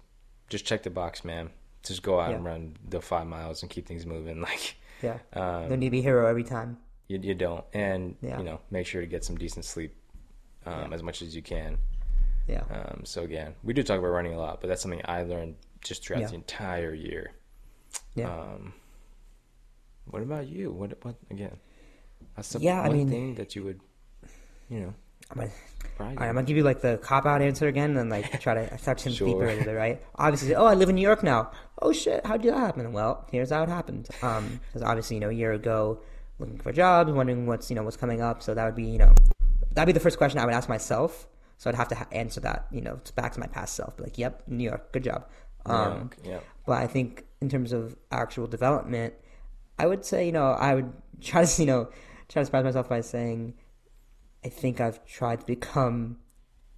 just 0.48 0.64
check 0.64 0.82
the 0.82 0.90
box, 0.90 1.24
man. 1.24 1.50
Just 1.84 2.02
go 2.02 2.20
out 2.20 2.34
and 2.34 2.44
run 2.44 2.76
the 2.88 3.00
five 3.00 3.26
miles 3.26 3.62
and 3.62 3.70
keep 3.70 3.86
things 3.86 4.04
moving. 4.06 4.40
Like 4.48 4.76
Yeah. 5.02 5.18
um, 5.32 5.68
Don't 5.68 5.78
need 5.78 5.86
to 5.86 5.90
be 5.90 6.00
a 6.00 6.02
hero 6.02 6.26
every 6.26 6.44
time. 6.44 6.76
you, 7.08 7.18
you 7.22 7.34
don't, 7.34 7.64
and 7.72 8.16
Yeah. 8.20 8.38
you 8.38 8.44
know, 8.44 8.60
make 8.70 8.86
sure 8.86 9.00
to 9.00 9.06
get 9.06 9.24
some 9.24 9.36
decent 9.36 9.64
sleep 9.64 9.94
um, 10.66 10.90
Yeah. 10.90 10.94
as 10.94 11.02
much 11.02 11.22
as 11.22 11.34
you 11.34 11.42
can. 11.42 11.78
Yeah. 12.48 12.64
Um, 12.70 13.02
so 13.04 13.22
again, 13.22 13.54
we 13.62 13.72
do 13.72 13.82
talk 13.82 13.98
about 13.98 14.08
running 14.08 14.34
a 14.34 14.38
lot, 14.38 14.60
but 14.60 14.68
that's 14.68 14.82
something 14.82 15.00
I 15.04 15.22
learned 15.22 15.54
just 15.82 16.04
throughout 16.04 16.20
Yeah. 16.22 16.28
the 16.28 16.34
entire 16.34 16.92
year. 16.94 17.32
Yeah. 18.14 18.30
Um, 18.30 18.72
what 20.06 20.22
about 20.22 20.46
you? 20.48 20.70
What 20.72 21.02
what 21.04 21.14
again? 21.30 21.56
That's 22.36 22.50
the 22.50 22.58
Yeah, 22.60 22.82
I 22.82 22.88
one 22.88 22.96
mean- 22.98 23.08
thing 23.08 23.34
that 23.36 23.54
you 23.56 23.62
would, 23.64 23.80
you 24.68 24.80
know, 24.80 24.94
I'm 25.30 25.36
gonna, 25.36 25.50
all 26.00 26.06
right, 26.06 26.18
I'm 26.28 26.34
gonna 26.34 26.42
give 26.42 26.56
you 26.56 26.62
like 26.62 26.80
the 26.80 26.98
cop 26.98 27.26
out 27.26 27.42
answer 27.42 27.68
again, 27.68 27.96
and 27.96 28.10
like 28.10 28.40
try 28.40 28.54
to 28.54 28.78
start 28.78 28.98
to 28.98 29.10
deeper 29.10 29.46
into 29.46 29.70
it, 29.70 29.74
right? 29.74 30.02
Obviously, 30.16 30.54
oh, 30.54 30.66
I 30.66 30.74
live 30.74 30.88
in 30.88 30.96
New 30.96 31.02
York 31.02 31.22
now. 31.22 31.50
Oh 31.80 31.92
shit, 31.92 32.24
how 32.26 32.36
did 32.36 32.52
that 32.52 32.58
happen? 32.58 32.92
Well, 32.92 33.26
here's 33.30 33.50
how 33.50 33.62
it 33.62 33.68
happened. 33.68 34.08
Um, 34.22 34.60
because 34.66 34.82
obviously, 34.82 35.16
you 35.16 35.20
know, 35.20 35.28
a 35.28 35.32
year 35.32 35.52
ago, 35.52 36.00
looking 36.38 36.58
for 36.58 36.72
jobs, 36.72 37.12
wondering 37.12 37.46
what's 37.46 37.70
you 37.70 37.76
know 37.76 37.82
what's 37.82 37.96
coming 37.96 38.20
up. 38.20 38.42
So 38.42 38.54
that 38.54 38.64
would 38.64 38.74
be 38.74 38.84
you 38.84 38.98
know, 38.98 39.14
that'd 39.72 39.86
be 39.86 39.92
the 39.92 40.00
first 40.00 40.18
question 40.18 40.40
I 40.40 40.44
would 40.44 40.54
ask 40.54 40.68
myself. 40.68 41.26
So 41.58 41.68
I'd 41.68 41.76
have 41.76 41.88
to 41.88 41.94
ha- 41.94 42.06
answer 42.10 42.40
that, 42.40 42.66
you 42.70 42.80
know, 42.80 42.98
back 43.16 43.32
to 43.32 43.40
my 43.40 43.46
past 43.46 43.74
self. 43.74 43.94
Be 43.98 44.04
like, 44.04 44.16
yep, 44.16 44.42
New 44.46 44.64
York, 44.64 44.92
good 44.92 45.04
job. 45.04 45.28
Um, 45.66 46.10
yeah, 46.24 46.30
yeah. 46.30 46.40
But 46.64 46.78
I 46.78 46.86
think 46.86 47.26
in 47.42 47.50
terms 47.50 47.72
of 47.74 47.96
actual 48.10 48.46
development, 48.46 49.12
I 49.78 49.86
would 49.86 50.02
say, 50.02 50.24
you 50.24 50.32
know, 50.32 50.52
I 50.52 50.74
would 50.74 50.90
try 51.20 51.44
to, 51.44 51.62
you 51.62 51.66
know, 51.66 51.90
try 52.30 52.40
to 52.40 52.46
surprise 52.46 52.64
myself 52.64 52.88
by 52.88 53.02
saying, 53.02 53.54
I 54.44 54.48
think 54.48 54.80
I've 54.80 55.04
tried 55.06 55.40
to 55.40 55.46
become 55.46 56.18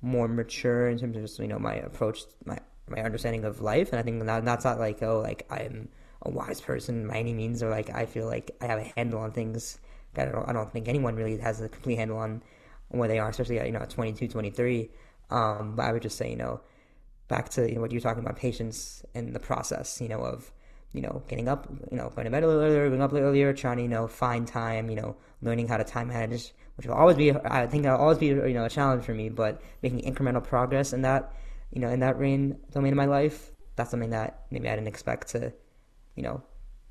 more 0.01 0.29
mature 0.29 0.88
in 0.88 0.98
terms 0.98 1.16
of 1.16 1.22
just, 1.22 1.38
you 1.38 1.48
know, 1.48 1.59
my 1.59 1.75
approach, 1.75 2.22
my 2.44 2.59
my 2.88 3.01
understanding 3.03 3.44
of 3.44 3.61
life. 3.61 3.90
And 3.90 3.98
I 3.98 4.03
think 4.03 4.25
that, 4.25 4.44
that's 4.44 4.64
not 4.64 4.79
like, 4.79 5.03
oh, 5.03 5.20
like 5.20 5.46
I'm 5.51 5.88
a 6.22 6.31
wise 6.31 6.61
person 6.61 7.09
by 7.09 7.18
any 7.18 7.33
means, 7.33 7.62
or 7.62 7.70
like 7.70 7.90
I 7.90 8.07
feel 8.07 8.27
like 8.27 8.51
I 8.61 8.66
have 8.66 8.79
a 8.79 8.92
handle 8.96 9.20
on 9.20 9.33
things 9.33 9.79
I 10.16 10.27
don't, 10.27 10.46
I 10.48 10.53
don't 10.53 10.70
think 10.70 10.88
anyone 10.88 11.16
really 11.16 11.38
has 11.38 11.61
a 11.61 11.68
complete 11.68 11.96
handle 11.96 12.18
on, 12.18 12.42
where 12.88 13.09
they 13.09 13.18
are, 13.18 13.31
especially 13.31 13.59
at, 13.59 13.66
you 13.66 13.72
know, 13.72 13.81
at 13.81 13.88
22, 13.88 14.29
23. 14.29 14.90
Um, 15.31 15.75
but 15.77 15.85
I 15.85 15.92
would 15.92 16.03
just 16.03 16.18
say, 16.18 16.29
you 16.29 16.37
know, 16.37 16.61
back 17.33 17.48
to 17.48 17.66
you 17.66 17.77
know, 17.77 17.81
what 17.81 17.90
you're 17.92 18.01
talking 18.01 18.22
about 18.22 18.37
patience 18.37 19.03
and 19.14 19.35
the 19.35 19.40
process 19.40 20.03
you 20.03 20.09
know 20.09 20.20
of 20.20 20.53
you 20.92 21.01
know 21.01 21.22
getting 21.29 21.48
up 21.48 21.66
you 21.90 21.96
know 21.96 22.11
going 22.11 22.27
to 22.27 22.31
bed 22.31 22.42
a 22.42 22.46
little 22.46 22.62
earlier 22.62 22.88
going 22.88 23.01
up 23.01 23.11
a 23.11 23.14
little 23.14 23.31
earlier 23.31 23.55
trying 23.55 23.79
to 23.79 23.83
you 23.83 23.88
know 23.88 24.07
find 24.07 24.46
time 24.46 24.90
you 24.90 24.96
know 24.96 25.16
learning 25.40 25.66
how 25.66 25.79
to 25.79 25.85
time 25.85 26.09
manage 26.09 26.53
which 26.76 26.87
will 26.87 26.94
always 26.94 27.16
be 27.16 27.32
i 27.32 27.66
think 27.66 27.82
that'll 27.82 27.98
always 28.00 28.18
be 28.18 28.26
you 28.26 28.54
know 28.54 28.64
a 28.64 28.70
challenge 28.70 29.04
for 29.04 29.14
me 29.14 29.28
but 29.28 29.61
making 29.82 30.00
incremental 30.00 30.42
progress 30.42 30.92
in 30.92 31.02
that 31.02 31.32
you 31.70 31.80
know 31.80 31.88
in 31.88 32.00
that 32.00 32.18
rain 32.18 32.56
domain 32.72 32.92
of 32.92 32.96
my 32.96 33.04
life 33.06 33.52
that's 33.76 33.90
something 33.90 34.11
that 34.11 34.44
maybe 34.50 34.68
i 34.68 34.74
didn't 34.74 34.88
expect 34.88 35.28
to 35.28 35.52
you 36.16 36.22
know 36.22 36.42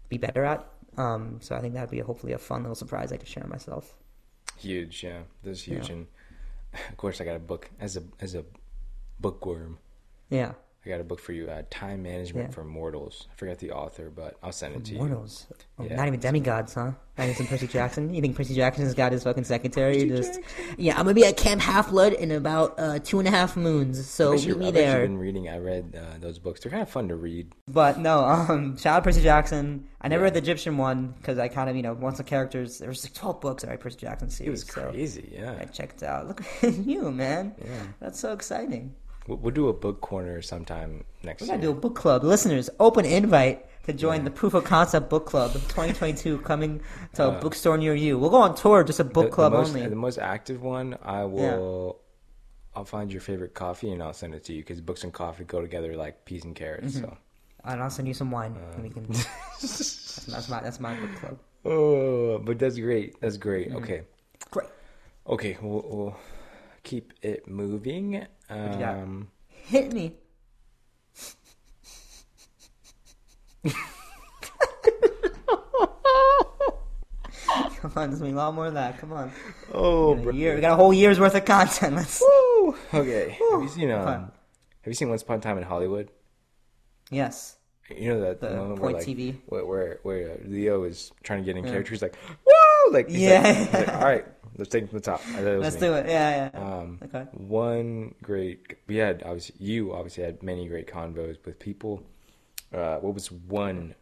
be 0.10 0.17
better 0.17 0.44
at 0.44 0.67
Um, 0.98 1.39
so 1.39 1.56
I 1.56 1.62
think 1.62 1.74
that'd 1.74 1.89
be 1.89 2.02
a, 2.02 2.04
hopefully 2.04 2.34
a 2.34 2.38
fun 2.38 2.63
little 2.63 2.76
surprise 2.76 3.13
I 3.13 3.17
could 3.17 3.30
share 3.30 3.48
myself. 3.48 3.96
Huge, 4.58 5.04
yeah. 5.08 5.22
This 5.41 5.60
is 5.60 5.63
huge, 5.63 5.88
Yeah. 5.88 5.96
and 5.96 6.08
of 6.91 6.98
course, 6.98 7.22
I 7.22 7.24
got 7.24 7.38
a 7.38 7.46
book 7.52 7.70
as 7.80 7.96
a 7.96 8.04
as 8.20 8.36
a 8.36 8.44
bookworm. 9.20 9.78
Yeah, 10.30 10.52
I 10.86 10.89
got 10.89 11.00
a 11.00 11.04
book 11.04 11.20
for 11.20 11.32
you, 11.32 11.48
uh, 11.48 11.62
Time 11.70 12.02
Management 12.02 12.50
Yeah. 12.50 12.54
for 12.56 12.63
Mortals. 12.63 13.28
I 13.32 13.36
forgot 13.36 13.60
the 13.60 13.70
author, 13.72 14.10
but 14.10 14.36
I'll 14.41 14.52
send 14.52 14.76
it 14.76 14.86
to 14.86 14.91
you. 14.94 14.98
Immortals. 14.98 15.46
Oh. 15.78 15.84
Not 15.84 16.08
even 16.08 16.20
demigods, 16.20 16.74
huh? 16.74 16.94
Not 17.20 17.24
even 17.26 17.36
some 17.36 17.46
Percy 17.46 17.67
Jackson. 17.72 18.12
You 18.15 18.20
think 18.22 18.36
Percy 18.36 18.56
Jackson's 18.56 18.96
got 18.96 19.12
his 19.12 19.24
fucking 19.24 19.44
secretary? 19.44 20.08
just 20.10 20.39
yeah, 20.78 20.94
I'm 20.98 21.04
gonna 21.04 21.13
be 21.13 21.24
at 21.26 21.38
Camp 21.38 21.62
Half 21.62 21.91
Blood 21.91 22.13
in 22.13 22.32
about 22.32 22.80
uh, 22.80 22.98
two 22.98 23.20
and 23.20 23.28
a 23.28 23.32
half 23.32 23.56
moons. 23.56 24.08
So 24.10 24.32
I 24.32 24.36
meet 24.38 24.46
you- 24.48 24.56
me 24.56 24.67
I 24.70 24.72
there. 24.72 25.02
been 25.02 25.20
reading. 25.20 25.50
I 25.50 25.60
read 25.60 25.96
uh, 25.96 26.17
those 26.20 26.39
books. 26.39 26.62
They're 26.62 26.72
kind 26.72 26.82
of 26.82 26.89
fun 26.89 27.10
to 27.10 27.15
read. 27.15 27.54
But 27.67 28.00
no, 28.00 28.24
um, 28.24 28.76
shout 28.80 28.98
out 28.98 29.04
Percy 29.04 29.22
Jackson. 29.22 29.88
I 30.02 30.08
never 30.08 30.22
Yeah. 30.22 30.26
read 30.26 30.34
the 30.34 30.39
Egyptian 30.39 30.78
one 30.80 31.13
because 31.20 31.38
I 31.38 31.48
kind 31.48 31.70
of 31.70 31.76
you 31.76 31.84
know 31.84 31.94
once 31.94 32.17
the 32.17 32.24
characters 32.24 32.80
there 32.80 32.89
was 32.89 33.04
like 33.04 33.13
12 33.13 33.39
books 33.39 33.63
my 33.67 33.76
Percy 33.76 33.98
Jackson 33.98 34.30
It 34.30 34.32
series. 34.32 34.65
was 34.65 34.74
so 34.74 34.89
crazy, 34.89 35.30
yeah. 35.32 35.58
I 35.62 35.65
checked 35.65 36.02
out. 36.02 36.28
Look 36.28 36.41
at 36.63 36.74
you, 36.76 37.12
man. 37.12 37.54
Yeah. 37.63 37.67
That's 38.00 38.20
so 38.20 38.34
exciting. 38.34 38.96
We'll, 39.28 39.52
do 39.52 39.68
a 39.70 39.74
book 39.74 40.02
corner 40.02 40.42
sometime 40.42 41.04
next 41.24 41.42
week. 41.44 41.50
We 41.52 41.54
year. 41.54 41.58
gotta 41.62 41.74
do 41.74 41.78
a 41.78 41.80
book 41.82 41.96
club. 41.96 42.24
Listeners, 42.24 42.70
open 42.80 43.06
invite 43.06 43.66
to 43.86 43.94
join 43.94 44.20
Yeah. 44.20 44.24
the 44.26 44.32
Proof 44.32 44.54
of 44.54 44.64
Concept 44.64 45.10
Book 45.10 45.26
Club 45.26 45.56
of 45.56 45.62
2022 45.68 46.38
coming 46.50 46.82
to 47.14 47.24
a 47.26 47.28
Uh, 47.30 47.40
bookstore 47.40 47.78
near 47.78 47.94
you. 47.96 48.18
We'll 48.18 48.30
go 48.32 48.38
on 48.42 48.56
tour, 48.56 48.84
just 48.84 49.00
a 49.00 49.04
book 49.04 49.26
the, 49.26 49.30
the 49.30 49.36
club 49.36 49.54
most, 49.54 49.70
only. 49.70 49.88
The 49.88 49.96
most 49.96 50.18
active 50.18 50.62
one, 50.64 50.98
I 51.04 51.24
will. 51.26 52.00
I'll 52.76 52.86
find 52.86 53.12
your 53.12 53.22
favorite 53.22 53.54
coffee 53.54 53.92
and 53.92 54.02
I'll 54.02 54.14
send 54.14 54.34
it 54.34 54.44
to 54.46 54.54
you 54.54 54.62
because 54.62 54.80
books 54.82 55.04
and 55.04 55.12
coffee 55.14 55.44
go 55.44 55.62
together 55.62 55.96
like 55.96 56.26
peas 56.26 56.44
and 56.46 56.56
carrots. 56.56 56.96
Mm-hmm. 56.96 57.06
So, 57.06 57.18
and 57.66 57.82
I'll 57.82 57.90
send 57.90 58.08
you 58.08 58.14
some 58.14 58.32
wine. 58.32 58.56
and 58.74 58.84
we 58.84 58.90
can. 58.90 59.06
that's, 59.08 60.26
that's 60.32 60.50
my 60.50 60.62
that's 60.62 60.80
my 60.80 60.96
book 60.96 61.16
club. 61.18 61.38
oh, 61.66 62.38
but 62.40 62.58
that's 62.60 62.78
great. 62.80 63.20
That's 63.22 63.38
great. 63.38 63.68
Mm-hmm. 63.70 63.78
Okay, 63.84 64.02
Great. 64.52 64.70
okay, 65.28 65.58
we'll, 65.62 65.86
we'll 65.90 66.18
keep 66.84 67.13
it 67.22 67.48
moving. 67.48 68.13
you 68.13 68.28
got? 68.50 68.98
Um, 68.98 69.30
Hit 69.48 69.94
me. 69.94 70.13
Come 77.82 77.91
on, 77.96 78.10
there's 78.10 78.20
gonna 78.20 78.32
be 78.32 78.36
a 78.36 78.38
lot 78.38 78.54
more 78.54 78.67
of 78.67 78.76
that. 78.76 79.00
Come 79.00 79.12
on. 79.13 79.32
oh, 79.74 80.12
We 80.12 80.15
got, 80.17 80.24
bro. 80.24 80.32
a 80.32 80.36
year, 80.36 80.56
we 80.56 80.62
got 80.62 80.74
a 80.74 80.76
whole 80.76 80.94
year's 80.94 81.20
worth 81.20 81.36
of 81.36 81.46
content. 81.46 81.96
Let's. 81.96 82.22
Woo! 82.22 82.76
Okay. 82.94 83.38
Have 83.52 83.62
you 83.63 83.67
seen 83.70 83.91
um? 83.91 84.06
Have 84.06 84.32
you 84.88 84.94
seen 84.94 85.10
Once 85.10 85.22
Upon 85.24 85.39
a 85.39 85.41
Time 85.41 85.58
in 85.58 85.63
Hollywood? 85.63 86.10
Yes. 87.10 87.58
You 87.89 88.13
know 88.13 88.22
that 88.22 88.39
The 88.39 88.52
moment 88.52 88.80
Point 88.80 88.94
where 88.94 88.94
like 88.94 89.06
TV. 89.08 89.36
where 89.48 89.65
where, 89.65 90.00
where 90.04 90.32
uh, 90.32 90.36
Leo 90.46 90.84
is 90.84 91.12
trying 91.24 91.39
to 91.39 91.46
get 91.46 91.58
in 91.58 91.65
Yeah. 91.65 91.72
character. 91.72 91.91
He's 91.91 92.02
like, 92.02 92.15
"Whoa!" 92.48 92.91
Like, 92.91 93.10
he's 93.10 93.22
Yeah. 93.22 93.41
Like, 93.41 93.56
he's 93.58 93.74
like, 93.74 93.88
All 93.89 94.02
right, 94.02 94.26
let's 94.58 94.70
take 94.70 94.84
it 94.84 94.90
from 94.90 95.00
the 95.00 95.04
top. 95.06 95.22
Let's 95.40 95.76
me. 95.76 95.82
do 95.82 95.94
it. 95.94 96.08
Yeah, 96.08 96.50
yeah. 96.54 96.60
Um, 96.60 97.00
okay. 97.04 97.26
one 97.32 98.16
great. 98.22 98.78
We 98.88 98.98
had 98.98 99.24
obviously 99.24 99.56
you 99.60 99.94
obviously 99.94 100.24
had 100.24 100.44
many 100.44 100.68
great 100.68 100.88
convos 100.88 101.38
with 101.46 101.60
people. 101.60 102.04
Uh, 102.74 102.98
what 102.98 103.14
was 103.14 103.32
one 103.32 103.96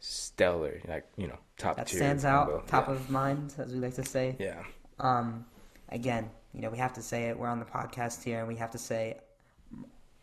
stellar, 0.00 0.80
like 0.88 1.04
you 1.16 1.26
know, 1.26 1.38
top 1.58 1.76
That 1.76 1.88
stands 1.88 2.24
convo? 2.24 2.28
out, 2.28 2.68
top 2.68 2.88
yeah. 2.88 2.94
of 2.94 3.10
mind, 3.10 3.54
as 3.58 3.72
we 3.72 3.78
like 3.80 3.94
to 3.94 4.04
say. 4.04 4.36
Yeah, 4.38 4.62
Um, 4.98 5.44
again, 5.90 6.30
you 6.54 6.60
know, 6.62 6.70
we 6.70 6.78
have 6.78 6.94
to 6.94 7.02
say 7.02 7.24
it. 7.28 7.38
We're 7.38 7.48
on 7.48 7.58
the 7.58 7.64
podcast 7.66 8.22
here, 8.24 8.38
and 8.38 8.48
we 8.48 8.56
have 8.56 8.70
to 8.72 8.78
say 8.78 9.18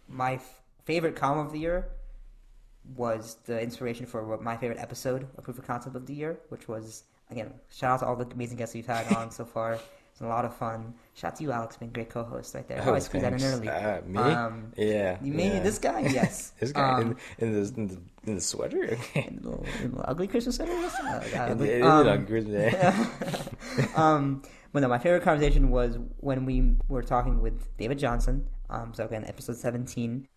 my 0.08 0.34
f- 0.36 0.62
favorite 0.86 1.16
column 1.16 1.46
of 1.46 1.52
the 1.52 1.60
year 1.60 1.88
was 2.96 3.38
the 3.46 3.60
inspiration 3.60 4.06
for 4.06 4.38
my 4.42 4.56
favorite 4.58 4.80
episode 4.80 5.28
of 5.38 5.44
Proof 5.44 5.58
of 5.58 5.66
Concept 5.68 5.96
of 5.96 6.06
the 6.06 6.14
year, 6.14 6.40
which 6.50 6.68
was 6.68 7.04
again 7.36 7.54
shout 7.70 7.92
out 7.92 8.00
to 8.02 8.06
all 8.08 8.16
the 8.16 8.26
amazing 8.34 8.58
guests 8.58 8.74
we've 8.76 8.86
had 8.88 9.06
on 9.16 9.32
so 9.32 9.46
far. 9.46 9.74
It's 10.12 10.20
been 10.22 10.28
a 10.32 10.32
lot 10.32 10.46
of 10.46 10.56
fun. 10.56 10.94
Shout 11.14 11.34
out 11.34 11.38
to 11.40 11.44
you, 11.44 11.52
Alex, 11.52 11.76
Been 11.76 11.90
a 11.90 11.92
great 11.92 12.10
co-host 12.10 12.56
right 12.56 12.66
there. 12.70 12.82
Oh, 12.86 12.94
I 12.96 13.00
squeezed 13.00 13.26
that 13.26 13.34
in 13.34 13.44
early. 13.44 13.68
Uh, 13.68 14.00
me? 14.08 14.18
Um, 14.20 14.72
yeah. 14.78 15.18
You 15.22 15.34
mean 15.34 15.52
yeah. 15.56 15.60
this 15.60 15.78
guy? 15.78 16.00
Yes. 16.20 16.54
This 16.58 16.72
guy 16.72 17.02
Um, 17.02 17.18
in, 17.38 17.48
in, 17.50 17.54
the, 17.54 17.74
in 17.76 17.88
the 17.90 17.98
in 18.28 18.36
the 18.36 18.42
sweater. 18.42 18.84
In 19.16 19.40
the 19.44 19.60
in 19.84 19.92
the 19.92 20.04
ugly 20.08 20.28
Christmas 20.28 20.56
sweater. 20.56 20.72
Yes? 20.72 20.96
Uh, 21.02 21.22
In 21.34 21.52
ugly. 21.52 21.68
the- 21.68 21.76
in 21.76 21.84
Um, 21.84 22.06
the 22.06 22.12
ugly- 22.14 22.52
yeah. 22.72 23.88
um, 23.98 24.42
but 24.72 24.80
no, 24.82 24.88
my 24.88 25.00
favorite 25.00 25.24
conversation 25.24 25.70
was 25.70 25.98
when 26.22 26.46
we 26.46 26.76
were 26.88 27.04
talking 27.04 27.42
with 27.42 27.76
David 27.78 28.00
Johnson. 28.00 28.48
Um, 28.70 28.94
so 28.94 29.04
again, 29.04 29.26
episode 29.28 29.58
seventeen, 29.58 30.28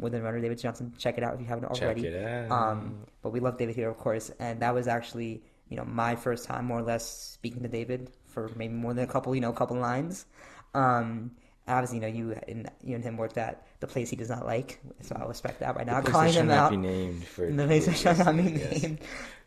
with 0.00 0.12
the 0.14 0.20
runner 0.22 0.40
David 0.40 0.58
Johnson. 0.58 0.92
Check 0.98 1.16
it 1.16 1.22
out 1.22 1.34
if 1.34 1.40
you 1.40 1.46
haven't 1.46 1.72
Check 1.74 1.82
already. 1.84 2.06
it 2.08 2.50
out. 2.50 2.50
Um, 2.72 3.04
but 3.22 3.30
we 3.30 3.38
love 3.38 3.56
David 3.56 3.76
here, 3.76 3.88
of 3.88 3.98
course, 3.98 4.30
and 4.40 4.60
that 4.62 4.74
was 4.74 4.88
actually 4.88 5.42
you 5.68 5.76
know 5.76 5.84
my 5.84 6.16
first 6.16 6.44
time, 6.46 6.64
more 6.66 6.78
or 6.78 6.82
less, 6.82 7.06
speaking 7.08 7.62
to 7.62 7.68
David 7.68 8.10
for 8.26 8.50
maybe 8.56 8.74
more 8.74 8.94
than 8.94 9.04
a 9.04 9.06
couple, 9.06 9.34
you 9.34 9.40
know, 9.40 9.50
a 9.50 9.54
couple 9.54 9.76
lines. 9.76 10.26
Um, 10.74 11.32
obviously, 11.66 11.96
you 11.96 12.00
know, 12.02 12.08
you 12.08 12.38
and 12.48 12.70
you 12.82 12.94
and 12.94 13.04
him 13.04 13.16
worked 13.16 13.38
at 13.38 13.66
the 13.80 13.86
place 13.86 14.10
he 14.10 14.16
does 14.16 14.28
not 14.30 14.44
like, 14.46 14.80
so 15.02 15.16
I 15.20 15.24
respect 15.26 15.60
that. 15.60 15.76
Right 15.76 15.86
now, 15.86 16.00
The 16.00 16.10
calling 16.10 16.32
him 16.32 16.50
out. 16.50 16.70
be 16.70 16.76
named 16.76 17.24
for 17.24 17.50
The 17.50 17.66
place 17.66 17.86
that 17.86 17.96
shall 17.96 18.16
not 18.16 18.36
be 18.36 18.42
Yes. 18.52 18.82
named. 18.82 18.98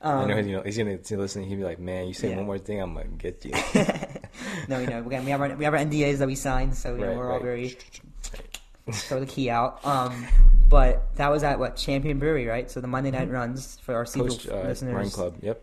I 0.02 0.26
know 0.26 0.34
Um, 0.38 0.48
you 0.48 0.56
know 0.58 0.62
he's 0.64 0.78
gonna 0.78 0.98
listen. 1.12 1.44
He'll 1.44 1.58
be 1.58 1.64
like, 1.64 1.80
"Man, 1.80 2.08
you 2.08 2.14
say 2.14 2.30
Yeah. 2.30 2.38
one 2.38 2.46
more 2.48 2.58
thing, 2.58 2.82
I'm 2.82 2.94
gonna 2.96 3.08
get 3.10 3.46
you." 3.46 3.52
no, 4.68 4.80
you 4.80 4.88
know, 4.88 5.00
again, 5.00 5.26
we 5.26 5.32
have 5.32 5.42
our 5.42 5.56
we 5.56 5.64
have 5.66 5.74
our 5.74 5.80
NDAs 5.80 6.18
that 6.20 6.28
we 6.28 6.36
signed, 6.36 6.76
so 6.76 6.96
you 6.96 7.02
know, 7.06 7.14
we're 7.14 7.28
all 7.30 7.34
right. 7.38 7.42
very 7.44 7.78
throw 8.92 9.20
the 9.20 9.26
key 9.28 9.50
out. 9.50 9.86
Um, 9.86 10.26
but 10.70 11.16
that 11.18 11.30
was 11.30 11.44
at 11.44 11.60
what 11.60 11.76
Champion 11.76 12.18
Brewery, 12.18 12.48
right? 12.48 12.70
So 12.72 12.82
the 12.82 12.88
Monday 12.88 13.12
night 13.12 13.30
runs 13.30 13.78
for 13.84 13.94
our 13.96 14.06
Post 14.06 14.50
uh, 14.50 14.62
listeners. 14.64 14.94
Run 14.96 15.10
Club. 15.12 15.36
Yep. 15.42 15.62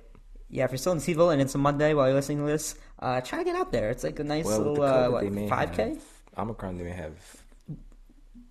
Yeah, 0.50 0.64
if 0.64 0.70
you're 0.70 0.78
still 0.78 0.92
in 0.92 1.00
C'ville 1.00 1.30
and 1.30 1.40
it's 1.42 1.54
a 1.54 1.58
Monday 1.58 1.92
while 1.94 2.06
you're 2.06 2.14
listening 2.14 2.38
to 2.38 2.44
this, 2.46 2.74
uh, 3.00 3.20
try 3.20 3.38
to 3.38 3.44
get 3.44 3.54
out 3.56 3.70
there. 3.70 3.90
It's 3.90 4.02
like 4.04 4.18
a 4.18 4.24
nice 4.24 4.46
Well, 4.46 4.58
little 4.58 4.82
uh, 4.82 5.10
what 5.10 5.48
five 5.48 5.72
k 5.72 5.90
have 5.90 6.02
Omicron. 6.38 6.78
They 6.78 6.84
may 6.84 6.92
have. 6.92 7.14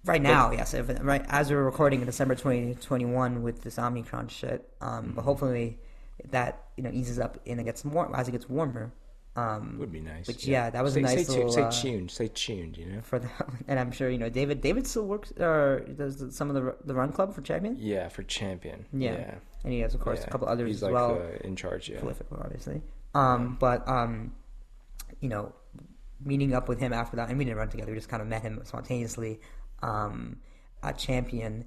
right 0.06 0.22
now. 0.22 0.52
Yes, 0.52 0.74
if, 0.74 0.90
right 1.02 1.26
as 1.30 1.50
we're 1.50 1.64
recording 1.64 2.00
in 2.02 2.06
December 2.06 2.36
2021 2.36 3.42
with 3.44 3.62
this 3.62 3.80
Omicron 3.80 4.28
shit. 4.28 4.70
Um, 4.82 4.88
Mm-hmm. 5.06 5.12
but 5.16 5.22
hopefully 5.24 5.80
that 6.32 6.64
you 6.78 6.84
know 6.84 6.90
eases 6.94 7.20
up 7.20 7.40
and 7.46 7.60
it 7.60 7.64
gets 7.64 7.84
more 7.86 8.16
as 8.16 8.28
it 8.28 8.32
gets 8.32 8.50
warmer. 8.50 8.92
Um, 9.36 9.78
Would 9.80 9.92
be 9.92 10.00
nice. 10.00 10.26
But 10.26 10.44
yeah, 10.46 10.72
that 10.72 10.84
was 10.84 10.94
say, 10.94 11.00
a 11.02 11.04
nice 11.04 11.28
say, 11.28 11.34
little, 11.36 11.52
Say 11.52 11.62
uh, 11.62 11.70
tuned. 11.72 12.10
Say 12.10 12.28
tuned. 12.28 12.76
You 12.76 12.86
know. 12.88 13.02
for 13.02 13.20
the 13.20 13.30
and 13.68 13.80
I'm 13.80 13.92
sure 13.92 14.10
you 14.10 14.18
know 14.18 14.30
David. 14.30 14.62
David 14.62 14.88
still 14.88 15.06
works 15.06 15.32
or 15.40 15.82
does 15.96 16.24
some 16.36 16.50
of 16.50 16.56
the 16.56 16.76
the 16.86 16.94
run 16.96 17.12
club 17.12 17.34
for 17.36 17.42
Champion, 17.42 17.76
Yeah, 17.80 18.08
for 18.10 18.24
champion. 18.24 18.86
Yeah. 18.94 19.12
Yeah. 19.14 19.36
And 19.64 19.74
he 19.74 19.80
has 19.80 19.94
of 19.94 20.02
course 20.02 20.20
yeah. 20.20 20.28
a 20.28 20.30
couple 20.30 20.48
others 20.48 20.68
He's 20.68 20.78
as 20.78 20.84
like 20.84 20.94
well. 20.94 21.22
uh, 21.22 21.38
in 21.48 21.56
charge. 21.56 21.90
Yeah. 21.90 22.00
Prolific, 22.00 22.28
obviously. 22.32 22.82
Um, 23.14 23.58
but 23.60 23.88
um, 23.88 24.34
you 25.22 25.30
know, 25.30 25.54
meeting 26.24 26.54
up 26.54 26.68
with 26.68 26.80
him 26.80 26.94
after 26.94 27.18
that, 27.18 27.30
and 27.30 27.38
we 27.38 27.46
didn't 27.46 27.58
run 27.58 27.70
together. 27.70 27.92
We 27.92 27.98
just 27.98 28.10
kind 28.10 28.22
of 28.22 28.28
met 28.28 28.42
him 28.42 28.60
spontaneously 28.64 29.40
um, 29.82 30.38
at 30.84 30.98
Champion, 30.98 31.66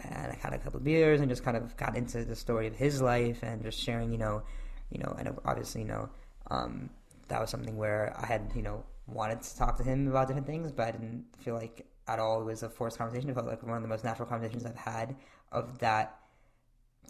and 0.00 0.32
I 0.32 0.38
had 0.40 0.52
a 0.52 0.58
couple 0.58 0.78
of 0.78 0.84
beers 0.84 1.20
and 1.20 1.28
just 1.28 1.44
kind 1.44 1.56
of 1.56 1.76
got 1.76 1.96
into 1.96 2.24
the 2.24 2.36
story 2.36 2.66
of 2.66 2.74
his 2.74 3.02
life 3.02 3.42
and 3.42 3.62
just 3.62 3.78
sharing, 3.78 4.12
you 4.12 4.18
know, 4.18 4.42
you 4.90 4.98
know, 4.98 5.14
and 5.18 5.36
obviously, 5.44 5.82
you 5.82 5.88
know, 5.88 6.08
um, 6.50 6.90
that 7.28 7.40
was 7.40 7.50
something 7.50 7.76
where 7.76 8.14
I 8.18 8.26
had, 8.26 8.50
you 8.54 8.62
know, 8.62 8.84
wanted 9.06 9.42
to 9.42 9.56
talk 9.56 9.76
to 9.78 9.82
him 9.82 10.08
about 10.08 10.28
different 10.28 10.46
things, 10.46 10.72
but 10.72 10.88
I 10.88 10.90
didn't 10.92 11.24
feel 11.38 11.54
like 11.54 11.86
at 12.06 12.18
all 12.18 12.40
it 12.40 12.44
was 12.44 12.62
a 12.62 12.70
forced 12.70 12.98
conversation. 12.98 13.28
It 13.30 13.34
felt 13.34 13.46
like 13.46 13.62
one 13.62 13.76
of 13.76 13.82
the 13.82 13.88
most 13.88 14.04
natural 14.04 14.28
conversations 14.28 14.64
I've 14.64 14.76
had 14.76 15.16
of 15.52 15.78
that 15.78 16.18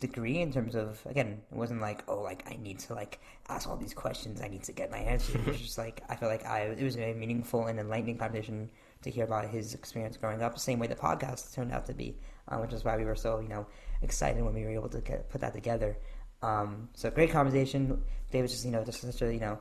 degree 0.00 0.40
in 0.40 0.52
terms 0.52 0.74
of 0.74 1.00
again 1.06 1.40
it 1.50 1.56
wasn't 1.56 1.80
like 1.80 2.02
oh 2.08 2.20
like 2.20 2.44
i 2.50 2.56
need 2.62 2.78
to 2.78 2.94
like 2.94 3.20
ask 3.48 3.68
all 3.68 3.76
these 3.76 3.94
questions. 3.94 4.40
I 4.40 4.48
need 4.48 4.62
to 4.64 4.72
get 4.72 4.90
my 4.90 4.98
answers. 4.98 5.37
It 5.37 5.46
was 5.46 5.61
just 5.68 5.78
like 5.78 6.02
i 6.08 6.16
feel 6.16 6.28
like 6.28 6.44
i 6.46 6.61
it 6.61 6.82
was 6.82 6.96
a 6.96 6.98
very 6.98 7.14
meaningful 7.14 7.66
and 7.66 7.78
enlightening 7.78 8.18
conversation 8.18 8.70
to 9.02 9.11
hear 9.11 9.24
about 9.24 9.48
his 9.48 9.74
experience 9.74 10.16
growing 10.16 10.42
up 10.42 10.54
the 10.54 10.61
same 10.61 10.78
way 10.78 10.87
the 10.87 10.94
podcast 10.94 11.54
turned 11.54 11.72
out 11.72 11.87
to 11.87 11.94
be 11.94 12.16
uh, 12.48 12.56
which 12.58 12.72
is 12.72 12.84
why 12.84 12.96
we 12.96 13.04
were 13.04 13.16
so 13.16 13.40
you 13.40 13.48
know 13.48 13.66
excited 14.02 14.42
when 14.42 14.54
we 14.54 14.64
were 14.64 14.70
able 14.70 14.88
to 14.88 15.00
get, 15.00 15.28
put 15.28 15.40
that 15.40 15.54
together. 15.54 15.96
Um, 16.42 16.88
so 16.94 17.11
great 17.11 17.30
conversation. 17.30 18.02
David's 18.30 18.52
just 18.52 18.64
you 18.64 18.70
know 18.70 18.84
just 18.84 19.00
such 19.00 19.22
a 19.22 19.32
you 19.32 19.40
know 19.40 19.58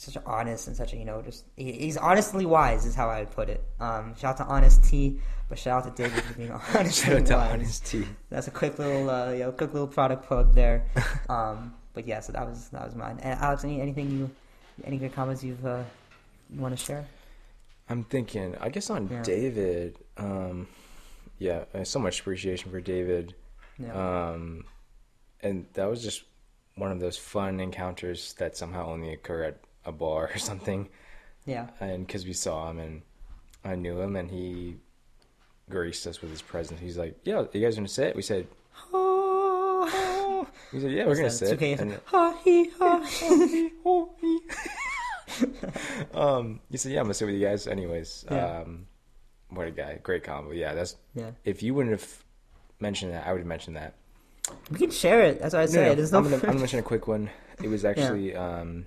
such 0.00 0.16
an 0.16 0.22
honest 0.26 0.66
and 0.68 0.76
such 0.76 0.92
a 0.92 0.96
you 0.96 1.04
know 1.04 1.20
just 1.22 1.44
he, 1.56 1.72
he's 1.72 1.96
honestly 1.96 2.46
wise 2.46 2.86
is 2.86 2.94
how 2.94 3.08
i 3.10 3.20
would 3.20 3.30
put 3.30 3.48
it 3.50 3.62
um, 3.80 4.14
shout 4.16 4.40
out 4.40 4.46
to 4.46 4.52
honest 4.52 4.82
t 4.84 5.18
but 5.48 5.58
shout 5.58 5.84
out 5.86 5.96
to 5.96 6.02
david 6.02 6.22
for 6.24 6.34
being 6.34 6.50
honestly 6.74 6.90
Shout 7.10 7.20
out 7.20 7.26
to 7.26 7.34
wise 7.34 7.52
honesty. 7.52 8.08
that's 8.30 8.48
a 8.48 8.50
quick 8.50 8.78
little, 8.78 9.10
uh, 9.10 9.30
you 9.32 9.40
know, 9.40 9.52
quick 9.52 9.72
little 9.72 9.88
product 9.88 10.24
plug 10.26 10.54
there. 10.54 10.86
Um, 11.28 11.74
but 11.92 12.06
yeah, 12.06 12.20
so 12.20 12.32
that 12.32 12.46
was 12.48 12.68
that 12.70 12.84
was 12.86 12.94
mine. 12.94 13.18
And 13.22 13.38
Alex, 13.40 13.64
any 13.64 13.80
anything 13.80 14.10
you, 14.10 14.30
any 14.84 14.96
good 14.96 15.12
comments 15.12 15.42
you've 15.44 15.64
uh, 15.66 15.82
you 16.52 16.60
want 16.60 16.76
to 16.78 16.84
share? 16.84 17.04
I'm 17.88 18.04
thinking. 18.04 18.56
I 18.60 18.68
guess 18.68 18.90
on 18.90 19.08
Yeah. 19.08 19.22
David. 19.22 19.96
Um, 20.16 20.68
yeah, 21.38 21.64
so 21.82 21.98
much 21.98 22.20
appreciation 22.20 22.70
for 22.70 22.80
David. 22.80 23.34
Yeah, 23.78 24.30
Um, 24.30 24.64
and 25.40 25.66
that 25.74 25.88
was 25.90 26.02
just 26.02 26.22
one 26.76 26.92
of 26.92 27.00
those 27.00 27.16
fun 27.16 27.58
encounters 27.60 28.34
that 28.34 28.56
somehow 28.56 28.88
only 28.88 29.12
occur 29.12 29.42
at 29.44 29.56
a 29.84 29.92
bar 29.92 30.30
or 30.34 30.38
something. 30.50 30.88
yeah, 31.46 31.68
And 31.80 32.06
because 32.06 32.24
we 32.26 32.32
saw 32.32 32.70
him 32.70 32.78
and 32.78 33.02
I 33.64 33.74
knew 33.74 34.00
him, 34.00 34.16
and 34.16 34.30
he 34.30 34.76
graced 35.68 36.06
us 36.06 36.20
with 36.20 36.30
his 36.30 36.42
presence. 36.42 36.80
He's 36.80 36.96
like, 36.98 37.18
"Yeah, 37.24 37.44
you 37.52 37.60
guys 37.60 37.76
gonna 37.76 37.88
sit?" 37.88 38.16
We 38.16 38.22
said, 38.22 38.46
"Oh." 38.92 40.46
He 40.72 40.80
said, 40.80 40.92
"Yeah, 40.92 41.06
we're 41.06 41.16
gonna 41.16 41.30
sit." 41.30 41.58
2K, 41.58 41.78
And- 41.80 42.00
ha, 42.06 42.36
he, 42.42 42.70
ha. 42.78 43.00
um, 46.14 46.60
he 46.70 46.76
said, 46.76 46.92
"Yeah, 46.92 47.00
I'm 47.00 47.04
gonna 47.04 47.14
sit 47.14 47.26
with 47.26 47.34
you 47.34 47.46
guys." 47.46 47.66
Anyways, 47.66 48.24
Yeah. 48.30 48.60
um, 48.60 48.86
what 49.50 49.66
a 49.66 49.70
guy, 49.70 49.98
great 50.02 50.24
combo. 50.24 50.52
Yeah, 50.52 50.74
that's 50.74 50.96
Yeah. 51.14 51.30
if 51.44 51.62
you 51.62 51.74
wouldn't 51.74 51.98
have 51.98 52.24
mentioned 52.80 53.12
that, 53.12 53.26
I 53.26 53.32
would 53.32 53.38
have 53.40 53.46
mentioned 53.46 53.76
that. 53.76 53.94
We 54.70 54.78
can 54.78 54.90
share 54.90 55.20
it. 55.22 55.40
That's 55.40 55.54
what 55.54 55.60
I 55.60 55.64
No, 55.66 55.70
say. 55.70 55.94
no, 55.94 55.94
no. 55.94 56.18
I'm, 56.18 56.24
gonna, 56.24 56.36
I'm 56.36 56.40
gonna 56.42 56.58
mention 56.58 56.78
a 56.78 56.82
quick 56.82 57.06
one. 57.06 57.30
It 57.62 57.68
was 57.68 57.84
actually, 57.84 58.34
um, 58.34 58.86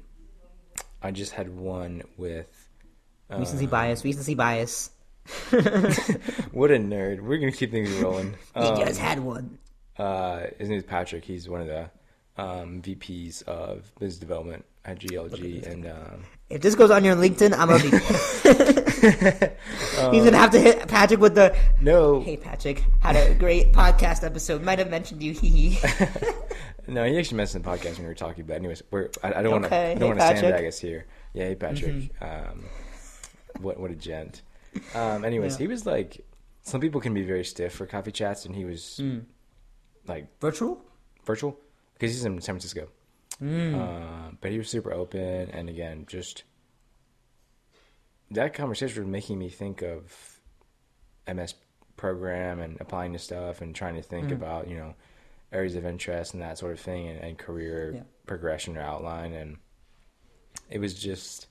I 1.04 1.12
just 1.12 1.34
had 1.34 1.56
one 1.56 2.02
with. 2.18 2.48
Uh, 3.30 3.38
recency 3.38 3.68
bias. 3.68 4.04
Recency 4.04 4.36
bias. 4.36 4.90
What 6.52 6.70
a 6.70 6.76
nerd! 6.78 7.22
We're 7.22 7.38
gonna 7.38 7.52
keep 7.52 7.72
things 7.72 7.90
rolling. 7.94 8.36
Um, 8.56 8.78
just 8.78 9.00
had 9.00 9.20
one. 9.20 9.58
Uh, 9.98 10.44
his 10.60 10.70
name 10.70 10.78
is 10.78 10.84
Patrick. 10.84 11.24
He's 11.26 11.50
one 11.50 11.62
of 11.62 11.68
the 11.68 11.90
um, 12.38 12.82
VPs 12.82 13.44
of 13.44 13.92
business 14.00 14.18
development 14.20 14.66
at 14.86 15.00
GLG, 15.00 15.66
and 15.66 15.88
um, 15.88 16.26
If 16.50 16.62
this 16.62 16.76
goes 16.76 16.92
on 16.92 17.04
your 17.04 17.16
LinkedIn, 17.16 17.54
I'm 17.58 17.70
gonna 17.70 17.80
be. 19.12 20.12
He's 20.18 20.24
gonna 20.24 20.38
have 20.38 20.52
to 20.52 20.60
hit 20.60 20.88
Patrick 20.88 21.20
with 21.20 21.36
the. 21.36 21.56
no, 21.82 22.22
Hey 22.22 22.38
Patrick, 22.38 22.84
had 23.00 23.16
a 23.16 23.34
great 23.36 23.72
podcast 23.74 24.24
episode. 24.24 24.62
Might 24.64 24.80
have 24.80 24.90
mentioned 24.90 25.22
you. 25.22 25.34
Hee 25.40 25.50
hee. 25.78 25.80
no, 26.88 27.06
he 27.06 27.18
actually 27.18 27.38
mentioned 27.38 27.64
the 27.64 27.70
podcast 27.70 27.94
when 27.98 28.04
we 28.04 28.08
were 28.08 28.14
talking. 28.16 28.46
But 28.46 28.56
anyways, 28.56 28.84
we're 28.92 29.10
I, 29.24 29.34
I 29.36 29.42
don't 29.44 29.52
want 29.52 29.64
to 29.66 29.68
Okay, 29.68 29.92
I 29.92 29.94
hey, 29.94 30.00
don't 30.00 30.10
want 30.10 30.20
to 30.20 30.38
sandbag 30.38 30.66
us 30.66 30.80
here. 30.80 31.06
Yeah, 31.34 31.46
hey 31.46 31.56
Patrick. 31.56 32.12
Um, 32.22 32.64
what 33.60 33.80
what 33.80 33.92
a 33.92 33.96
gent. 33.96 34.42
Um, 34.96 35.24
anyways, 35.24 35.54
Yeah. 35.54 35.60
he 35.60 35.68
was 35.68 35.86
like, 35.86 36.26
some 36.64 36.82
people 36.82 37.00
can 37.02 37.14
be 37.14 37.22
very 37.24 37.44
stiff 37.46 37.74
for 37.74 37.86
coffee 37.86 38.12
chats, 38.12 38.46
and 38.46 38.56
he 38.56 38.66
was 38.66 39.00
like 40.08 40.28
Virtual. 40.40 40.82
virtual 41.26 41.60
because 41.94 42.12
he's 42.12 42.26
in 42.26 42.42
San 42.42 42.56
Francisco. 42.56 42.88
Mm. 43.42 43.76
Uh, 43.80 44.32
but 44.42 44.52
he 44.52 44.58
was 44.58 44.70
super 44.70 44.94
open, 44.94 45.50
and 45.52 45.70
again, 45.70 46.06
just 46.08 46.44
that 48.34 48.54
conversation 48.54 49.04
was 49.04 49.12
making 49.12 49.40
me 49.40 49.50
think 49.50 49.82
of 49.82 50.40
MS 51.28 51.56
program 51.98 52.60
and 52.60 52.80
applying 52.82 53.14
to 53.14 53.20
stuff 53.20 53.62
and 53.62 53.74
trying 53.76 53.96
to 53.96 54.02
think 54.02 54.30
Mm. 54.30 54.34
about 54.34 54.68
you 54.68 54.76
know 54.76 54.94
areas 55.52 55.76
of 55.76 55.86
interest 55.86 56.34
and 56.34 56.42
that 56.42 56.58
sort 56.58 56.72
of 56.74 56.80
thing 56.80 57.08
and, 57.08 57.20
and 57.20 57.38
career 57.38 57.92
Yeah. 57.96 58.04
progression 58.26 58.76
or 58.78 58.82
outline 58.82 59.34
and 59.34 59.58
it 60.70 60.80
was 60.80 60.94
just 61.00 61.48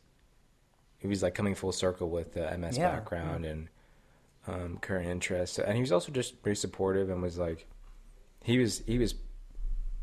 it 1.01 1.07
was 1.07 1.23
like 1.23 1.35
coming 1.35 1.55
full 1.55 1.73
circle 1.73 2.11
with 2.11 2.33
the 2.35 2.51
MS 2.59 2.79
Yeah, 2.79 2.91
background 2.91 3.45
and 3.45 3.69
um, 4.49 4.79
current 4.81 5.09
interests 5.09 5.59
and 5.59 5.75
he 5.77 5.81
was 5.81 5.93
also 5.93 6.11
just 6.11 6.43
very 6.43 6.57
supportive 6.57 7.09
and 7.11 7.23
was 7.23 7.39
like 7.39 7.67
he 8.43 8.59
was 8.59 8.83
he 8.87 8.99
was 8.99 9.15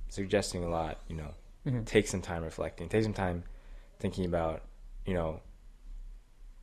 suggesting 0.08 0.64
a 0.64 0.70
lot 0.70 1.00
you 1.08 1.16
know 1.16 1.34
Mm-hmm. 1.68 1.84
take 1.84 2.08
some 2.08 2.22
time 2.22 2.42
reflecting 2.44 2.88
take 2.88 3.04
some 3.04 3.14
time 3.14 3.44
thinking 4.00 4.24
about 4.24 4.62
you 5.06 5.14
know 5.14 5.42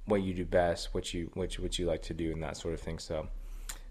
what 0.06 0.22
you 0.22 0.32
do 0.34 0.44
best 0.44 0.94
what 0.94 1.12
you 1.12 1.30
what 1.34 1.56
you, 1.56 1.62
what 1.62 1.78
you 1.78 1.86
like 1.86 2.02
to 2.02 2.14
do 2.14 2.32
and 2.32 2.42
that 2.42 2.56
sort 2.56 2.74
of 2.74 2.80
thing 2.80 2.98
so 2.98 3.28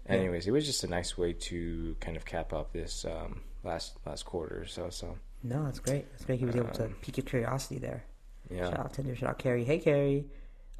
anyways 0.08 0.46
it 0.46 0.50
was 0.50 0.66
just 0.66 0.82
a 0.84 0.88
nice 0.88 1.16
way 1.16 1.32
to 1.32 1.96
kind 2.00 2.16
of 2.16 2.24
cap 2.24 2.52
up 2.52 2.72
this 2.72 3.04
um, 3.04 3.42
last 3.64 3.96
last 4.06 4.24
quarter 4.24 4.62
or 4.62 4.66
so 4.66 4.88
so 4.90 5.16
No, 5.42 5.64
that's 5.64 5.78
great. 5.78 6.10
That's 6.12 6.24
great. 6.24 6.38
He 6.38 6.46
was 6.46 6.56
able 6.56 6.70
to 6.74 6.88
pique 7.02 7.18
your 7.18 7.24
curiosity 7.24 7.78
there. 7.78 8.04
Um, 8.50 8.56
yeah 8.56 8.70
Shout 8.70 8.78
out 8.78 8.92
Tinder. 8.94 9.14
Shout 9.14 9.30
out 9.30 9.38
Carrie. 9.38 9.64
Hey 9.64 9.78
Carrie. 9.78 10.24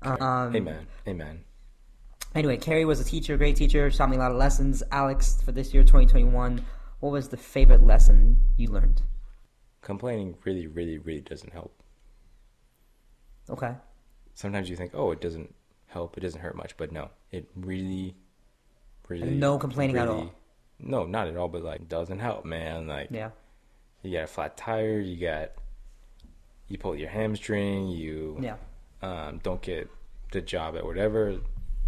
Um, 0.02 0.54
amen 0.56 0.86
amen 1.06 1.44
Anyway, 2.34 2.58
Carrie 2.58 2.84
was 2.84 3.00
a 3.00 3.04
teacher, 3.04 3.36
great 3.38 3.56
teacher. 3.56 3.90
Taught 3.90 4.10
me 4.10 4.16
a 4.16 4.18
lot 4.18 4.30
of 4.30 4.36
lessons. 4.36 4.82
Alex, 4.92 5.40
for 5.40 5.52
this 5.52 5.72
year, 5.72 5.82
2021, 5.82 6.62
what 7.00 7.10
was 7.10 7.28
the 7.28 7.36
favorite 7.36 7.82
lesson 7.82 8.36
you 8.56 8.68
learned? 8.68 9.00
complaining 9.86 10.34
really 10.44 10.66
really 10.66 10.98
really 10.98 11.20
doesn't 11.20 11.52
help 11.52 11.72
Okay. 13.48 13.72
Sometimes 14.36 14.70
you 14.70 14.76
think 14.76 14.92
oh 14.94 15.10
it 15.10 15.20
doesn't 15.20 15.52
help 15.88 16.16
it 16.16 16.20
doesn't 16.20 16.40
hurt 16.42 16.54
much 16.56 16.76
but 16.76 16.92
no 16.92 17.08
it 17.32 17.48
really 17.56 18.14
really 19.08 19.30
no 19.34 19.58
complaining 19.58 19.96
at 19.96 20.06
all. 20.08 20.32
no 20.78 21.04
not 21.06 21.26
at 21.26 21.36
all 21.36 21.48
but 21.48 21.62
like 21.64 21.88
doesn't 21.88 22.20
help 22.20 22.44
man 22.44 22.86
like 22.86 23.08
Yeah. 23.10 23.30
you 24.02 24.12
got 24.12 24.24
a 24.24 24.26
flat 24.28 24.56
tire, 24.56 25.00
you 25.00 25.16
got 25.16 25.50
you 26.68 26.76
pull 26.78 26.94
your 26.96 27.08
hamstring, 27.08 27.88
you 27.88 28.38
Yeah. 28.40 28.56
um, 29.02 29.38
don't 29.42 29.62
get 29.62 29.88
the 30.32 30.40
job 30.40 30.76
at 30.76 30.84
whatever. 30.84 31.38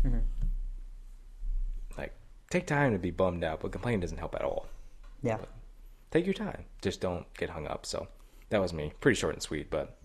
Mm-hmm. 0.06 0.18
Like, 1.96 2.12
take 2.50 2.66
time 2.68 2.92
to 2.92 2.98
be 3.00 3.10
bummed 3.10 3.42
out, 3.42 3.60
but 3.60 3.72
complaining 3.72 3.98
doesn't 4.00 4.18
help 4.18 4.36
at 4.36 4.42
all. 4.42 4.66
Yeah. 5.22 5.38
Take 6.12 6.24
your 6.26 6.34
time, 6.34 6.64
just 6.80 7.00
don't 7.00 7.26
get 7.34 7.50
hung 7.50 7.66
up. 7.66 7.84
So 7.84 8.06
that 8.50 8.60
was 8.60 8.72
me, 8.72 8.92
pretty 9.00 9.18
short 9.18 9.34
and 9.34 9.42
sweet, 9.42 9.68
but 9.68 9.97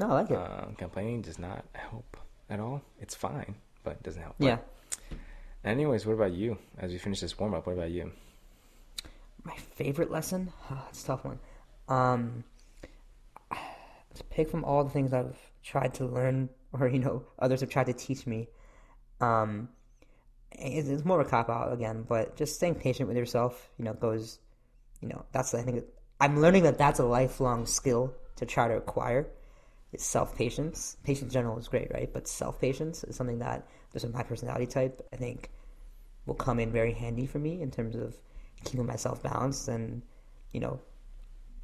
No, 0.00 0.08
I 0.08 0.14
like 0.14 0.30
it. 0.30 0.36
um, 0.36 0.74
complaining 0.78 1.20
does 1.20 1.38
not 1.38 1.62
help 1.74 2.16
at 2.48 2.58
all. 2.58 2.80
It's 3.02 3.14
fine, 3.14 3.54
but 3.84 3.92
it 3.92 4.02
doesn't 4.02 4.22
help. 4.22 4.34
yeah. 4.38 4.56
Anyways, 5.62 6.06
what 6.06 6.14
about 6.14 6.32
you? 6.32 6.56
As 6.78 6.90
we 6.90 6.96
finish 6.96 7.20
this 7.20 7.38
warm 7.38 7.52
up, 7.52 7.66
what 7.66 7.74
about 7.74 7.90
you? 7.90 8.10
My 9.44 9.54
favorite 9.74 10.10
lesson? 10.10 10.50
it's 10.88 11.04
a 11.04 11.06
tough 11.06 11.22
one. 11.26 11.38
Um, 11.86 12.44
to 14.14 14.24
pick 14.30 14.48
from 14.48 14.64
all 14.64 14.84
the 14.84 14.90
things 14.90 15.12
I've 15.12 15.36
tried 15.62 15.92
to 15.94 16.06
learn, 16.06 16.48
or 16.72 16.88
you 16.88 17.00
know, 17.00 17.24
others 17.38 17.60
have 17.60 17.68
tried 17.68 17.86
to 17.86 17.92
teach 17.92 18.26
me. 18.26 18.48
Um, 19.20 19.68
it's, 20.52 20.88
it's 20.88 21.04
more 21.04 21.20
of 21.20 21.26
a 21.26 21.30
cop 21.30 21.50
out 21.50 21.74
again, 21.74 22.06
but 22.08 22.36
just 22.36 22.54
staying 22.54 22.76
patient 22.76 23.06
with 23.06 23.18
yourself. 23.18 23.68
You 23.78 23.84
know, 23.84 23.92
goes. 23.92 24.38
You 25.02 25.08
know, 25.08 25.26
that's 25.32 25.52
I 25.52 25.60
think 25.60 25.84
I'm 26.20 26.40
learning 26.40 26.62
that 26.62 26.78
that's 26.78 27.00
a 27.00 27.04
lifelong 27.04 27.66
skill 27.66 28.14
to 28.36 28.46
try 28.46 28.66
to 28.66 28.76
acquire. 28.76 29.26
Is 29.92 30.02
self 30.02 30.36
patience. 30.36 30.96
Patience 31.04 31.22
in 31.24 31.30
general 31.30 31.58
is 31.58 31.68
great, 31.68 31.90
right? 31.92 32.10
But 32.12 32.28
self 32.28 32.60
patience 32.60 33.04
is 33.04 33.16
something 33.16 33.38
that, 33.40 33.66
just 33.92 34.04
with 34.04 34.14
my 34.14 34.22
personality 34.22 34.66
type, 34.66 35.06
I 35.12 35.16
think 35.16 35.50
will 36.26 36.34
come 36.34 36.60
in 36.60 36.70
very 36.72 36.92
handy 36.92 37.26
for 37.26 37.38
me 37.38 37.60
in 37.62 37.70
terms 37.70 37.96
of 37.96 38.16
keeping 38.64 38.86
myself 38.86 39.22
balanced 39.22 39.68
and 39.68 40.02
you 40.52 40.60
know 40.60 40.80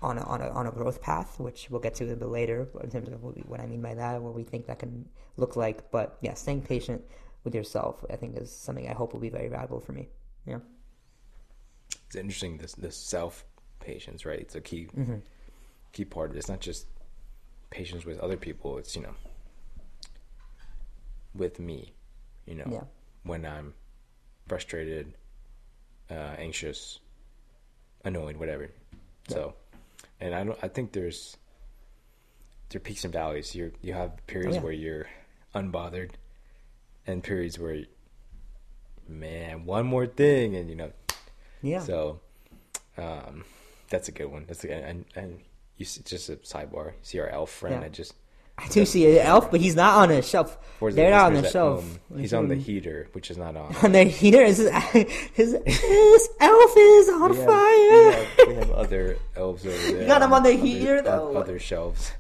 on 0.03 0.19
a, 0.19 0.23
on 0.23 0.41
a 0.43 0.49
on 0.51 0.67
a 0.67 0.71
growth 0.71 1.01
path, 1.03 1.39
which 1.41 1.71
we'll 1.71 1.81
get 1.81 1.95
to 1.97 2.13
a 2.13 2.17
bit 2.17 2.29
later 2.29 2.69
in 2.83 2.91
terms 2.91 3.09
of 3.09 3.23
what, 3.23 3.35
we, 3.37 3.43
what 3.43 3.61
I 3.61 3.67
mean 3.67 3.83
by 3.83 3.95
that, 3.95 4.21
what 4.23 4.35
we 4.35 4.45
think 4.45 4.67
that 4.67 4.79
can 4.79 5.09
look 5.37 5.57
like. 5.57 5.91
But 5.91 6.19
yeah, 6.21 6.35
staying 6.35 6.63
patient 6.63 7.03
with 7.45 7.55
yourself, 7.55 8.05
I 8.11 8.17
think, 8.17 8.37
is 8.37 8.51
something 8.53 8.89
I 8.89 8.93
hope 8.95 9.13
will 9.13 9.21
be 9.21 9.31
very 9.31 9.49
valuable 9.49 9.81
for 9.81 9.93
me. 9.93 10.09
Yeah, 10.47 10.59
It's 12.07 12.17
interesting 12.17 12.59
this 12.59 12.75
this 12.75 12.97
self 12.97 13.45
patience, 13.81 14.25
right? 14.27 14.39
It's 14.41 14.55
a 14.55 14.61
key 14.61 14.89
Mm-hmm. 14.97 15.19
key 15.93 16.05
part 16.05 16.31
of 16.31 16.37
it. 16.37 16.41
It's 16.41 16.49
not 16.49 16.61
just 16.61 16.87
patience 17.71 18.05
with 18.05 18.19
other 18.21 18.37
people. 18.37 18.79
It's 18.79 18.95
you 18.97 19.03
know 19.03 19.15
with 21.35 21.59
me, 21.61 21.93
you 22.47 22.55
know, 22.55 22.65
Yeah. 22.71 22.85
when 23.25 23.45
I'm 23.45 23.75
frustrated, 24.49 25.13
uh, 26.11 26.15
anxious, 26.39 26.99
annoyed, 28.05 28.37
whatever. 28.37 28.71
So, 29.29 29.55
and 30.21 30.35
I 30.35 30.45
don't. 30.45 30.59
I 30.63 30.69
think 30.69 30.93
there's 30.93 31.37
there 32.71 32.79
are 32.79 32.81
peaks 32.83 33.05
and 33.05 33.13
valleys. 33.13 33.55
You 33.55 33.73
you 33.83 33.93
have 33.93 34.25
periods 34.27 34.57
Oh, 34.57 34.59
yeah. 34.61 34.65
where 34.65 34.73
you're 34.73 35.07
unbothered, 35.55 36.13
and 37.07 37.23
periods 37.23 37.59
where, 37.59 37.85
man, 39.09 39.65
one 39.67 39.85
more 39.87 40.07
thing, 40.07 40.57
and 40.57 40.71
you 40.71 40.77
know, 40.77 40.93
yeah, 41.63 41.81
so, 41.81 42.21
um, 42.97 43.45
that's 43.91 44.09
a 44.09 44.13
good 44.13 44.27
one. 44.31 44.45
That's 44.47 44.65
a, 44.65 44.73
and 44.73 45.05
and 45.17 45.41
you 45.77 45.85
see, 45.85 46.03
just 46.05 46.29
a 46.29 46.37
sidebar. 46.37 46.87
You 46.87 46.93
see 47.03 47.21
our 47.21 47.29
elf 47.29 47.51
friend? 47.51 47.81
Yeah. 47.81 47.87
I 47.87 47.89
just 47.91 48.15
I 48.59 48.67
do 48.69 48.87
see 48.87 49.19
an 49.19 49.27
elf, 49.27 49.51
but 49.51 49.61
he's 49.61 49.77
not 49.77 49.99
on 49.99 50.11
a 50.11 50.23
shelf. 50.23 50.57
for 50.79 50.91
They're 50.91 51.11
not 51.11 51.27
on 51.27 51.35
the 51.43 51.47
shelf. 51.49 51.83
home, 52.11 52.19
he's 52.21 52.33
on 52.33 52.49
the 52.49 52.55
heater, 52.55 53.09
which 53.13 53.31
is 53.31 53.37
not 53.37 53.55
on. 53.57 53.77
on 53.83 53.93
the 53.93 54.05
heater. 54.05 54.41
Is 54.43 54.57
his, 54.59 54.71
his 55.35 55.53
his 55.67 56.29
elf 56.41 56.73
is 56.77 57.09
on 57.11 57.31
We 57.33 57.37
have, 57.37 57.47
fire. 57.47 57.57
we, 57.59 58.15
have, 58.15 58.49
we 58.49 58.55
have 58.55 58.71
other 58.71 59.19
elves 59.37 59.67
over 59.67 59.77
there. 59.93 60.07
got 60.07 60.23
him 60.23 60.33
on 60.33 60.43
the 60.43 60.55
other- 60.55 60.59
heater, 60.59 61.03
though. 61.03 61.37
Other 61.37 61.59
shelves. 61.59 62.13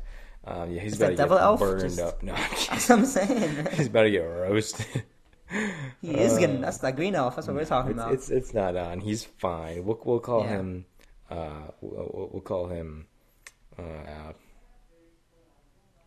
Um, 0.44 0.70
yeah, 0.70 0.80
he's 0.82 0.92
Is 0.92 1.00
about 1.00 1.08
to 1.08 1.16
devil 1.16 1.36
get 1.38 1.42
elf? 1.44 1.58
burned 1.60 1.80
Just- 1.80 2.00
up. 2.00 2.22
No, 2.22 2.34
I'm. 2.34 2.50
That's 2.70 2.88
what 2.90 2.98
I'm 2.98 3.06
saying. 3.06 3.66
he's 3.72 3.86
about 3.86 4.02
to 4.02 4.10
get 4.10 4.18
roasted. 4.18 5.04
He 6.02 6.10
is 6.10 6.36
getting. 6.38 6.60
That's 6.60 6.78
the 6.78 6.90
green 6.92 7.14
elf. 7.14 7.36
That's 7.36 7.46
what 7.48 7.56
we're 7.56 7.64
talking 7.64 7.92
It's, 7.92 8.00
about. 8.00 8.12
it's 8.12 8.28
it's 8.30 8.52
not 8.54 8.76
on. 8.76 9.00
He's 9.00 9.24
fine. 9.24 9.84
We'll 9.86 9.98
we'll 10.04 10.20
call 10.20 10.42
Yeah. 10.42 10.48
him. 10.50 10.84
Uh, 11.30 11.68
we'll- 11.80 12.28
we'll 12.32 12.42
call 12.42 12.66
him. 12.68 13.06
Uh, 13.78 14.32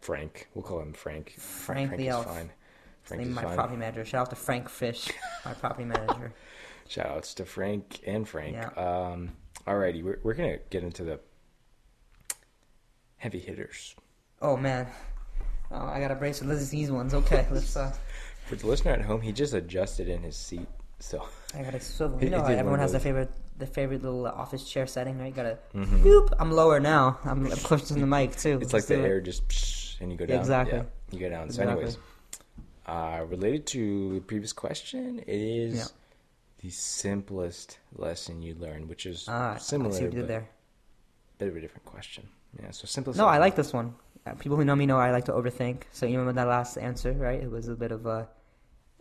Frank. 0.02 0.48
We'll 0.54 0.64
call 0.64 0.80
him 0.82 0.94
Frank. 0.94 1.36
Frank 1.38 1.92
the 1.98 2.08
is 2.08 2.14
elf. 2.14 2.26
fine. 2.26 2.50
Frank 3.04 3.22
Name 3.22 3.30
is 3.30 3.36
my 3.36 3.44
fine. 3.44 3.56
property 3.56 3.78
manager. 3.78 4.06
Shout 4.06 4.22
out 4.22 4.30
to 4.32 4.36
Frank 4.36 4.70
Fish, 4.70 5.10
my 5.46 5.54
property 5.54 5.86
manager. 5.86 6.34
Shout 6.88 7.06
outs 7.06 7.34
to 7.36 7.46
Frank 7.46 8.00
and 8.06 8.28
Frank. 8.28 8.54
Yeah. 8.56 8.70
Um, 8.70 9.34
alrighty, 9.68 10.04
we're 10.04 10.20
we're 10.24 10.34
gonna 10.34 10.58
get 10.72 10.84
into 10.84 11.04
the 11.04 11.20
heavy 13.18 13.40
hitters. 13.40 13.96
Oh 14.42 14.58
man, 14.58 14.88
oh, 15.72 15.86
I 15.86 16.00
got 16.00 16.10
a 16.12 16.16
brace 16.16 16.42
with 16.42 16.70
these 16.72 16.92
ones. 16.92 17.14
Okay, 17.14 17.46
let's. 17.52 17.76
uh 17.76 17.94
For 18.48 18.56
the 18.56 18.66
listener 18.66 18.92
at 18.92 19.02
home, 19.02 19.22
he 19.22 19.32
just 19.32 19.54
adjusted 19.54 20.10
in 20.10 20.24
his 20.24 20.36
seat, 20.36 20.68
so 21.00 21.28
I 21.56 21.62
got 21.62 21.76
a 21.76 21.80
swivel. 21.80 22.20
You 22.24 22.32
know, 22.32 22.42
one 22.42 22.52
everyone 22.54 22.80
has 22.80 22.92
their 22.92 23.02
favorite 23.02 23.32
the 23.60 23.68
favorite 23.68 24.02
little 24.02 24.26
office 24.26 24.64
chair 24.70 24.88
setting, 24.88 25.20
right? 25.20 25.28
You 25.28 25.34
gotta. 25.34 25.58
Mhm. 25.76 26.04
Whoop, 26.04 26.34
I'm 26.40 26.52
lower 26.52 26.80
now. 26.80 27.20
I'm 27.26 27.46
closer 27.52 27.94
to 27.94 27.94
the 28.00 28.08
mic 28.18 28.36
too. 28.36 28.60
It's 28.62 28.74
like 28.74 28.86
the 28.86 28.96
it. 29.00 29.06
air 29.06 29.22
just 29.22 29.48
psh, 29.48 30.00
and 30.02 30.12
you 30.12 30.18
go 30.18 30.26
down. 30.26 30.40
Exactly. 30.40 30.80
Yeah, 30.80 30.84
you 31.12 31.20
go 31.20 31.30
down. 31.30 31.50
So, 31.52 31.64
anyways, 31.64 31.98
uh, 32.88 33.24
related 33.28 33.68
to 33.68 34.14
the 34.16 34.22
previous 34.22 34.54
question, 34.54 35.20
it 35.20 35.28
is 35.30 35.76
Yeah. 35.76 35.86
the 36.62 36.70
simplest 36.70 37.78
lesson 37.96 38.42
you 38.42 38.56
learned, 38.56 38.90
which 38.90 39.06
is 39.06 39.26
Ah, 39.28 39.56
I 39.56 39.58
similar, 39.58 39.92
see 39.92 40.04
what 40.06 40.14
you 40.14 40.20
did 40.20 40.22
but 40.22 40.28
there. 40.28 40.50
bit 41.38 41.48
of 41.50 41.56
a 41.56 41.62
different 41.62 41.86
question. 41.86 42.28
Yeah. 42.62 42.72
So 42.72 42.86
simplest. 42.88 43.18
No, 43.20 43.28
I 43.28 43.38
like 43.38 43.56
this 43.56 43.72
one. 43.74 43.94
Uh, 44.26 44.34
People 44.34 44.58
who 44.58 44.66
know 44.66 44.76
me 44.76 44.86
know 44.86 44.98
I 44.98 45.12
like 45.12 45.26
to 45.26 45.32
overthink. 45.34 45.84
So 45.92 46.06
you 46.06 46.18
remember 46.20 46.34
that 46.42 46.48
last 46.48 46.78
answer, 46.78 47.14
right? 47.14 47.42
It 47.42 47.50
was 47.52 47.68
a 47.68 47.76
bit 47.76 47.92
of 47.92 48.06
a, 48.06 48.28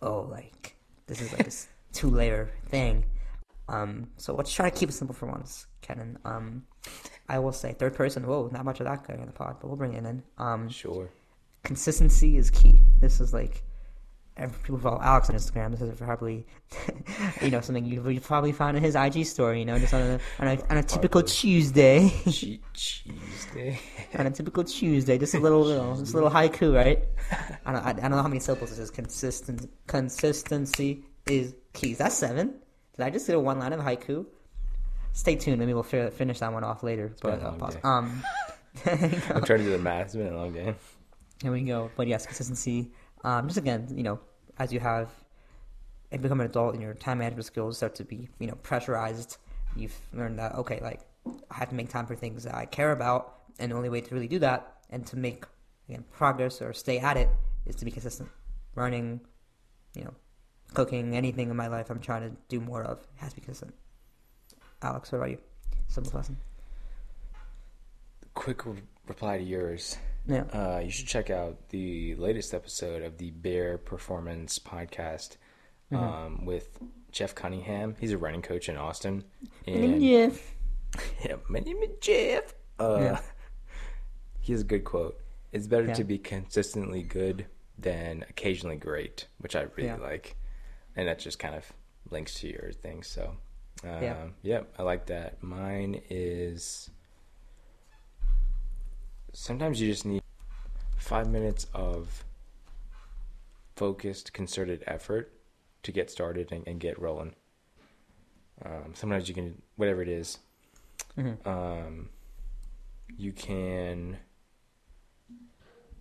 oh, 0.03 0.21
like 0.31 0.77
this 1.07 1.21
is 1.21 1.33
like 1.33 1.45
this 1.45 1.67
two 1.93 2.11
layer 2.11 2.51
thing. 2.67 3.05
Um, 3.69 4.09
so 4.17 4.35
let's 4.35 4.53
try 4.53 4.71
to 4.71 4.77
keep 4.77 4.89
it 4.89 4.93
simple 4.93 5.15
for 5.15 5.27
once, 5.27 5.67
Kenan. 5.83 6.19
Um, 6.25 6.65
I 7.29 7.39
will 7.39 7.53
say 7.53 7.75
third 7.75 7.95
person. 7.95 8.27
Whoa, 8.27 8.49
not 8.53 8.65
much 8.65 8.81
of 8.81 8.87
that 8.87 9.07
guy 9.07 9.15
in 9.15 9.27
the 9.27 9.33
pod, 9.33 9.57
but 9.61 9.69
we'll 9.69 9.77
bring 9.77 9.93
it 9.95 10.05
in. 10.05 10.23
Um, 10.39 10.69
Sure. 10.69 11.11
consistency 11.65 12.37
is 12.39 12.51
key. 12.51 12.81
This 13.01 13.21
is 13.21 13.33
like, 13.35 13.63
people 14.63 14.79
follow 14.79 15.01
Alex 15.03 15.29
on 15.29 15.37
Instagram. 15.37 15.73
This 15.73 15.83
is 15.83 15.99
probably, 15.99 16.47
you 17.43 17.51
know, 17.51 17.61
something 17.61 17.85
you 17.85 18.21
probably 18.21 18.53
found 18.53 18.77
in 18.77 18.83
his 18.83 18.95
IG 18.95 19.27
story. 19.27 19.59
You 19.59 19.67
know, 19.67 19.79
just 19.79 19.93
on 19.93 20.01
a 20.01 20.21
on 20.39 20.49
a, 20.49 20.63
on 20.71 20.77
a 20.79 20.83
typical 20.83 21.23
Tuesday. 21.23 22.09
Tuesday. 22.73 23.79
on 24.15 24.27
a 24.27 24.31
typical 24.31 24.65
Tuesday, 24.65 25.19
just 25.19 25.35
a 25.35 25.41
little, 25.41 25.65
know, 25.67 25.97
just 25.99 26.13
a 26.13 26.17
little 26.17 26.31
haiku, 26.31 26.75
right? 26.75 27.03
I 27.67 27.73
don't, 27.73 27.85
I, 27.85 27.91
I 27.91 27.93
don't 27.93 28.11
know 28.13 28.23
how 28.23 28.29
many 28.29 28.41
syllables 28.41 28.71
this 28.71 28.79
is. 28.79 28.91
Consistent, 28.91 29.69
consistency 29.87 31.05
is 31.27 31.55
key. 31.75 31.95
That's 31.95 32.15
seven. 32.15 32.55
Did 32.99 33.07
I 33.07 33.11
just 33.11 33.27
do 33.27 33.37
a 33.37 33.41
one 33.41 33.59
line 33.59 33.73
of 33.73 33.81
haiku? 33.81 34.27
Stay 35.13 35.37
tuned. 35.37 35.59
Maybe 35.59 35.73
we'll 35.73 35.83
fi- 35.85 36.11
finish 36.11 36.41
that 36.41 36.53
one 36.53 36.65
off 36.65 36.83
later. 36.83 37.09
been 37.09 37.17
But 37.23 37.41
uh, 37.43 37.45
long 37.51 37.59
pause. 37.59 37.75
day. 37.77 37.81
um, 37.85 38.23
there 38.85 38.97
you 38.97 39.09
go. 39.09 39.35
I'm 39.37 39.43
trying 39.45 39.61
to 39.61 39.65
do 39.65 39.71
the 39.71 39.79
math. 39.79 40.07
It's 40.07 40.15
been 40.17 40.33
a 40.33 40.37
long 40.37 40.53
day. 40.53 40.75
Here 41.43 41.53
we 41.53 41.63
go. 41.63 41.91
But 41.97 42.09
yes, 42.09 42.27
consistency. 42.27 42.91
Um, 43.25 43.47
just 43.47 43.57
again, 43.59 43.87
you 43.95 44.03
know, 44.03 44.19
as 44.59 44.73
you 44.73 44.81
have 44.81 45.11
and 46.11 46.21
become 46.23 46.41
an 46.41 46.47
adult 46.47 46.75
and 46.75 46.83
your 46.83 46.95
time 46.95 47.19
management 47.19 47.47
skills 47.47 47.77
start 47.77 47.95
to 47.97 48.05
be, 48.05 48.29
you 48.41 48.47
know, 48.49 48.55
pressurized, 48.63 49.37
you've 49.77 49.97
learned 50.13 50.39
that 50.41 50.55
okay, 50.57 50.81
like 50.83 51.01
I 51.51 51.55
have 51.55 51.69
to 51.71 51.75
make 51.77 51.89
time 51.89 52.07
for 52.07 52.17
things 52.17 52.43
that 52.45 52.55
I 52.55 52.67
care 52.67 52.93
about, 52.93 53.35
and 53.59 53.71
the 53.73 53.77
only 53.77 53.89
way 53.89 54.01
to 54.01 54.15
really 54.15 54.29
do 54.29 54.39
that 54.41 54.75
and 54.91 55.07
to 55.07 55.17
make 55.17 55.45
again 55.89 56.05
progress 56.13 56.61
or 56.61 56.73
stay 56.73 56.99
at 56.99 57.17
it 57.17 57.29
is 57.67 57.77
to 57.77 57.85
be 57.85 57.91
consistent. 57.93 58.29
Running, 58.75 59.21
you 59.95 60.05
know, 60.05 60.15
cooking, 60.75 61.17
anything 61.17 61.51
in 61.51 61.57
my 61.57 61.67
life 61.69 61.91
I'm 61.91 62.01
trying 62.01 62.31
to 62.31 62.37
do 62.49 62.61
more 62.61 62.83
of 62.83 63.07
has 63.17 63.31
to 63.31 63.37
be 63.37 63.43
consistent. 63.43 63.75
Alex, 64.83 65.11
what 65.13 65.19
about 65.19 65.31
you? 65.31 65.39
Simple 65.89 66.13
lesson. 66.15 66.37
Quick 68.35 68.65
re- 68.67 68.83
reply 69.07 69.39
to 69.39 69.45
yours. 69.45 69.99
Yeah. 70.27 70.43
Uh, 70.53 70.81
you 70.85 70.91
should 70.91 71.07
check 71.09 71.31
out 71.31 71.71
the 71.71 72.15
latest 72.17 72.55
episode 72.55 73.03
of 73.03 73.19
the 73.19 73.31
Bare 73.31 73.79
Performance 73.79 74.59
Podcast 74.59 75.37
Mm-hmm. 75.91 76.05
um, 76.05 76.45
with 76.45 76.69
Jeff 77.13 77.35
Cunningham. 77.35 77.97
He's 77.99 78.13
a 78.13 78.19
running 78.19 78.43
coach 78.43 78.69
in 78.69 78.77
Austin. 78.77 79.25
And 79.67 80.03
Yeah. 80.03 80.29
Yeah, 81.25 81.37
my 81.49 81.61
name 81.61 81.79
is 81.83 81.91
Jeff. 82.03 82.55
Uh, 82.79 82.99
Yeah. 83.01 83.21
He 84.41 84.53
has 84.53 84.61
a 84.61 84.65
good 84.65 84.85
quote. 84.85 85.19
It's 85.51 85.67
better 85.67 85.87
Yeah. 85.87 85.95
to 85.95 86.05
be 86.05 86.19
consistently 86.19 87.03
good 87.03 87.47
than 87.79 88.25
occasionally 88.29 88.77
great, 88.77 89.29
which 89.39 89.57
I 89.57 89.63
really 89.77 89.89
Yeah. 89.89 89.97
like. 89.97 90.37
And 90.99 91.07
that 91.07 91.21
just 91.21 91.39
kind 91.39 91.55
of 91.55 91.65
links 92.11 92.35
to 92.41 92.49
your 92.49 92.73
thing. 92.73 93.05
So, 93.05 93.37
um, 93.85 94.03
Yeah. 94.03 94.29
yeah, 94.43 94.61
I 94.77 94.83
like 94.83 95.07
that. 95.07 95.41
Mine 95.43 96.03
is 96.11 96.91
sometimes 99.33 99.81
you 99.81 99.89
just 99.89 100.05
need 100.05 100.23
five 100.97 101.31
minutes 101.31 101.69
of 101.73 102.25
focused, 103.77 104.33
concerted 104.33 104.83
effort 104.89 105.33
to 105.85 105.93
get 105.93 106.11
started 106.11 106.51
and, 106.51 106.67
and 106.67 106.81
get 106.81 107.01
rolling. 107.01 107.37
Um, 108.65 108.93
sometimes 108.95 109.29
you 109.29 109.37
can, 109.37 109.63
whatever 109.77 110.03
it 110.03 110.09
is, 110.09 110.39
Mhm. 111.17 111.47
um, 111.47 112.09
you 113.17 113.33
can 113.33 114.19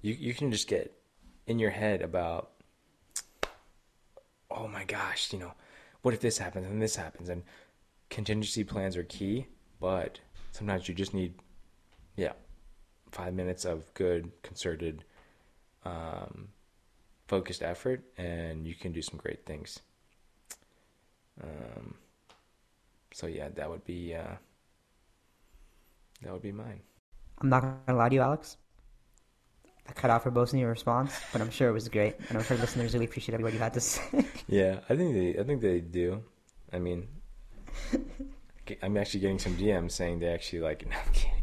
you 0.01 0.13
you 0.15 0.33
can 0.33 0.51
just 0.51 0.67
get 0.67 0.91
in 1.45 1.59
your 1.59 1.69
head 1.69 2.01
about 2.01 2.51
oh 4.57 4.67
my 4.67 4.83
gosh 4.83 5.31
you 5.31 5.39
know 5.39 5.53
what 6.01 6.13
if 6.13 6.21
this 6.21 6.37
happens 6.37 6.65
and 6.65 6.81
this 6.81 6.95
happens? 6.95 7.29
And 7.29 7.43
contingency 8.09 8.63
plans 8.63 8.95
are 8.95 9.03
key 9.03 9.47
but 9.79 10.19
sometimes 10.51 10.87
you 10.87 10.95
just 10.95 11.13
need 11.13 11.33
yeah 12.15 12.33
five 13.11 13.33
minutes 13.33 13.65
of 13.65 13.93
good 13.93 14.31
concerted 14.43 15.03
um, 15.85 16.49
focused 17.27 17.61
effort 17.61 18.03
and 18.17 18.65
you 18.65 18.75
can 18.75 18.91
do 18.91 19.01
some 19.01 19.17
great 19.17 19.45
things. 19.45 19.79
Um, 21.43 21.95
so 23.13 23.27
yeah 23.27 23.49
that 23.49 23.69
would 23.69 23.83
be 23.83 24.15
uh, 24.15 24.35
that 26.21 26.33
would 26.33 26.41
be 26.41 26.51
mine. 26.51 26.81
I'm 27.39 27.49
not 27.49 27.61
gonna 27.85 27.97
lie 27.97 28.09
to 28.09 28.15
you, 28.15 28.21
Alex. 28.21 28.57
I 29.89 29.93
cut 29.93 30.09
out 30.09 30.23
for 30.23 30.31
both 30.31 30.53
in 30.53 30.59
your 30.59 30.69
response, 30.69 31.13
but 31.31 31.41
I'm 31.41 31.49
sure 31.49 31.69
it 31.69 31.73
was 31.73 31.87
great, 31.89 32.15
and 32.29 32.37
I'm 32.37 32.43
sure 32.43 32.57
listeners 32.57 32.93
really 32.93 33.05
appreciate 33.05 33.33
every 33.33 33.43
word 33.45 33.53
you 33.53 33.59
had 33.59 33.73
to 33.75 33.79
say. 33.81 34.25
Yeah, 34.47 34.79
I 34.89 34.95
think 34.95 35.13
they. 35.13 35.39
I 35.39 35.43
think 35.43 35.61
they 35.61 35.79
do. 35.79 36.23
I 36.73 36.79
mean, 36.79 37.07
I'm 38.83 38.97
actually 38.97 39.21
getting 39.21 39.39
some 39.39 39.55
DMs 39.55 39.91
saying 39.91 40.19
they 40.19 40.27
actually 40.27 40.59
like. 40.59 40.83
it. 40.83 40.89
No, 40.89 40.97
I'm 41.05 41.13
kidding. 41.13 41.33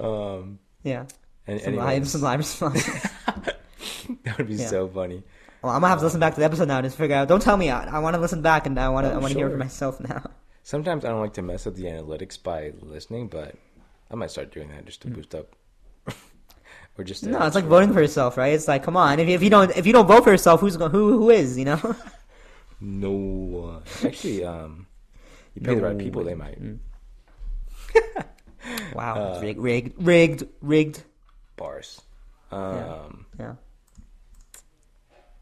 Um, 0.00 0.58
yeah, 0.82 1.06
and 1.46 1.60
some 1.60 1.76
live, 1.76 2.08
some 2.08 2.20
live 2.22 2.38
response. 2.40 2.84
that 4.24 4.36
would 4.38 4.48
be 4.48 4.54
Yeah. 4.54 4.66
so 4.66 4.88
funny. 4.88 5.22
well, 5.62 5.72
I'm 5.72 5.80
gonna 5.80 5.88
have 5.90 6.00
to 6.00 6.04
listen 6.04 6.18
back 6.20 6.34
to 6.34 6.40
the 6.40 6.44
episode 6.46 6.66
now 6.68 6.78
and 6.78 6.84
just 6.84 6.96
figure 6.98 7.14
out. 7.16 7.28
Don't 7.28 7.40
tell 7.40 7.56
me. 7.56 7.70
I, 7.70 7.84
I 7.96 7.98
want 8.00 8.14
to 8.14 8.20
listen 8.20 8.42
back, 8.42 8.66
and 8.66 8.78
I 8.78 8.88
want 8.88 9.06
to. 9.06 9.12
Oh, 9.12 9.16
I 9.16 9.18
want 9.18 9.32
to 9.32 9.38
hear 9.38 9.46
it 9.46 9.52
for 9.52 9.56
myself 9.58 10.00
now. 10.00 10.28
Sometimes 10.64 11.04
I 11.04 11.08
don't 11.10 11.20
like 11.20 11.34
to 11.34 11.42
mess 11.42 11.66
up 11.66 11.74
the 11.76 11.84
analytics 11.84 12.42
by 12.42 12.72
listening, 12.80 13.28
but 13.28 13.54
I 14.10 14.16
might 14.16 14.30
start 14.30 14.50
doing 14.50 14.68
that 14.70 14.84
just 14.86 15.02
to 15.02 15.08
Mm. 15.08 15.14
boost 15.14 15.34
up. 15.34 15.54
Or 16.98 17.04
just 17.04 17.24
No, 17.24 17.44
it's 17.46 17.54
like 17.54 17.64
voting 17.64 17.92
for 17.92 18.00
yourself, 18.00 18.36
right? 18.36 18.52
It's 18.54 18.68
like, 18.68 18.82
come 18.82 18.96
on. 18.96 19.18
If 19.20 19.28
you, 19.28 19.34
if 19.34 19.42
you 19.42 19.50
don't, 19.50 19.70
if 19.76 19.86
you 19.86 19.92
don't 19.92 20.06
vote 20.06 20.24
for 20.24 20.30
yourself, 20.30 20.60
who's 20.60 20.76
going? 20.76 20.90
Who 20.92 21.18
who 21.18 21.30
is? 21.30 21.58
You 21.58 21.64
know? 21.66 21.96
No. 22.80 23.82
Actually, 24.04 24.44
um, 24.44 24.86
you 25.54 25.62
pay 25.62 25.74
the 25.74 25.82
right 25.82 25.98
people, 25.98 26.24
they 26.24 26.34
might. 26.34 26.60
Mm. 26.60 26.78
Wow, 28.94 29.14
Uh, 29.16 29.40
rigged, 29.42 29.60
rigged, 29.60 29.92
rigged, 30.02 30.44
rigged. 30.62 31.02
Bars. 31.56 32.00
Um, 32.50 33.26
Yeah. 33.38 33.54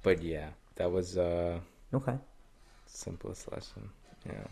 but 0.03 0.23
yeah, 0.23 0.49
that 0.77 0.91
was 0.91 1.17
uh 1.17 1.59
Okay. 1.95 2.19
simplest 2.87 3.51
lesson. 3.53 3.91
Yeah. 4.27 4.47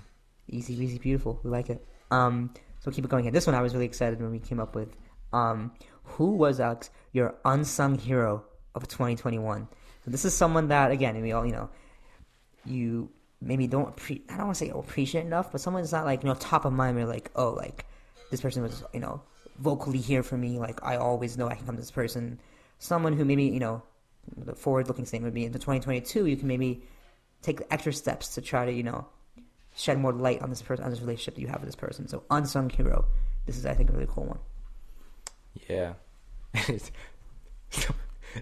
Easy, 0.49 0.75
easy, 0.75 0.99
beautiful. 0.99 1.41
We 1.43 1.51
like 1.51 1.69
it. 1.71 1.85
Um, 2.11 2.55
so 2.81 2.91
keep 2.91 3.05
it 3.05 3.11
going. 3.11 3.25
here. 3.25 3.33
This 3.33 3.47
one 3.47 3.55
I 3.57 3.63
was 3.63 3.73
really 3.75 3.87
excited 3.87 4.21
when 4.21 4.31
we 4.31 4.39
came 4.39 4.61
up 4.61 4.75
with. 4.75 4.95
Um, 5.33 5.73
who 6.13 6.33
was 6.33 6.61
Alex 6.61 6.91
your 7.13 7.35
unsung 7.45 7.99
hero 7.99 8.45
of 8.75 8.89
2021? 8.89 9.69
So 10.05 10.11
this 10.11 10.25
is 10.25 10.35
someone 10.35 10.69
that 10.69 10.91
again 10.91 11.21
we 11.21 11.33
all 11.33 11.47
you 11.47 11.53
know, 11.53 11.71
you 12.65 13.11
maybe 13.41 13.67
don't 13.67 13.99
I 14.09 14.37
don't 14.37 14.47
want 14.47 14.59
to 14.59 14.65
say 14.67 14.71
appreciate 14.71 15.25
enough, 15.25 15.53
but 15.53 15.61
someone's 15.61 15.93
not 15.93 16.05
like 16.05 16.23
you 16.23 16.29
know 16.29 16.35
top 16.35 16.65
of 16.65 16.73
mind. 16.73 16.97
We're 16.97 17.07
like 17.07 17.31
oh 17.37 17.51
like 17.51 17.87
this 18.31 18.41
person 18.41 18.63
was 18.63 18.83
you 18.93 19.01
know 19.01 19.23
vocally 19.59 19.99
here 19.99 20.23
for 20.23 20.37
me. 20.37 20.59
Like 20.59 20.83
I 20.83 20.97
always 20.97 21.37
know 21.37 21.49
I 21.49 21.55
can 21.55 21.67
come 21.67 21.77
to 21.77 21.81
this 21.81 21.91
person. 21.91 22.41
Someone 22.79 23.13
who 23.13 23.25
maybe 23.25 23.45
you 23.45 23.61
know 23.61 23.83
the 24.37 24.55
forward 24.55 24.89
looking 24.89 25.07
statement 25.07 25.33
would 25.33 25.35
be 25.35 25.45
into 25.45 25.59
2022. 25.59 26.27
You 26.27 26.37
can 26.37 26.49
maybe 26.49 26.83
take 27.43 27.63
extra 27.71 27.93
steps 27.93 28.35
to 28.35 28.41
try 28.41 28.67
to 28.67 28.73
you 28.73 28.83
know 28.83 29.07
shed 29.77 29.99
more 29.99 30.13
light 30.13 30.43
on 30.43 30.51
this 30.51 30.63
person 30.63 30.85
on 30.85 30.91
this 30.91 31.01
relationship 31.01 31.35
that 31.35 31.41
you 31.41 31.49
have 31.49 31.61
with 31.61 31.69
this 31.69 31.77
person. 31.77 32.09
So 32.09 32.25
unsung 32.31 32.71
hero. 32.71 33.05
This 33.47 33.57
is 33.57 33.67
I 33.67 33.75
think 33.75 33.91
a 33.91 33.93
really 33.93 34.09
cool 34.09 34.25
one. 34.25 34.39
Yeah. 35.69 35.95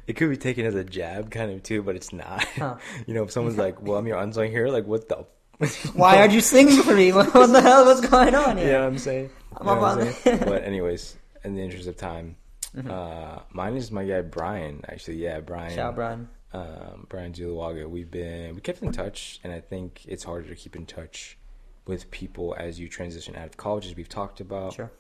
it 0.07 0.15
could 0.15 0.31
be 0.31 0.37
taken 0.37 0.67
as 0.67 0.75
a 0.75 0.85
jab 0.85 1.31
kind 1.31 1.51
of 1.51 1.63
too, 1.63 1.83
but 1.83 1.97
it's 1.97 2.13
not. 2.13 2.45
Huh. 2.57 2.77
you 3.07 3.15
know, 3.15 3.23
if 3.25 3.31
someone's 3.31 3.59
like, 3.59 3.83
"Well, 3.83 3.97
I'm 3.99 4.07
your 4.07 4.19
unsung 4.19 4.51
hero," 4.51 4.71
like, 4.71 4.87
what 4.87 5.09
the? 5.09 5.27
Why 5.95 6.19
aren't 6.19 6.33
you 6.33 6.41
singing 6.41 6.83
for 6.83 6.95
me? 6.95 7.13
What 7.13 7.33
the 7.33 7.61
hell? 7.61 7.85
What's 7.85 8.01
going 8.07 8.35
on 8.35 8.59
You 8.59 8.65
here? 8.65 8.73
know 8.81 8.87
I'm 8.87 8.99
saying? 8.99 9.31
I'm 9.57 9.67
You 9.67 9.73
know 9.75 9.77
up 9.77 9.81
what 9.81 9.93
I'm 10.03 10.07
on 10.09 10.13
saying? 10.15 10.39
but 10.45 10.63
anyways, 10.63 11.17
in 11.45 11.55
the 11.57 11.63
interest 11.63 11.87
of 11.89 11.97
time, 11.97 12.37
Mm-hmm. 12.77 12.91
uh, 12.91 13.41
mine 13.51 13.77
is 13.77 13.91
my 13.91 14.05
guy 14.05 14.21
Brian. 14.21 14.83
Actually, 14.87 15.17
yeah, 15.17 15.41
Brian. 15.41 15.71
Shout 15.75 15.89
out, 15.89 15.95
Brian. 15.97 16.29
um, 16.53 17.07
Brian 17.09 17.33
Zulawaga. 17.33 17.89
We've 17.89 18.11
been 18.11 18.55
we 18.55 18.61
kept 18.61 18.83
in 18.83 18.93
touch, 18.93 19.41
and 19.43 19.53
I 19.55 19.61
think 19.61 20.03
it's 20.07 20.23
harder 20.23 20.49
to 20.51 20.55
keep 20.55 20.77
in 20.77 20.85
touch 20.85 21.39
with 21.87 22.11
people 22.11 22.55
as 22.59 22.79
you 22.79 22.87
transition 22.89 23.35
out 23.37 23.47
of 23.47 23.57
college, 23.57 23.87
as 23.87 23.97
we've 23.97 24.09
talked 24.09 24.41
about. 24.41 24.75
Sure. 24.75 24.93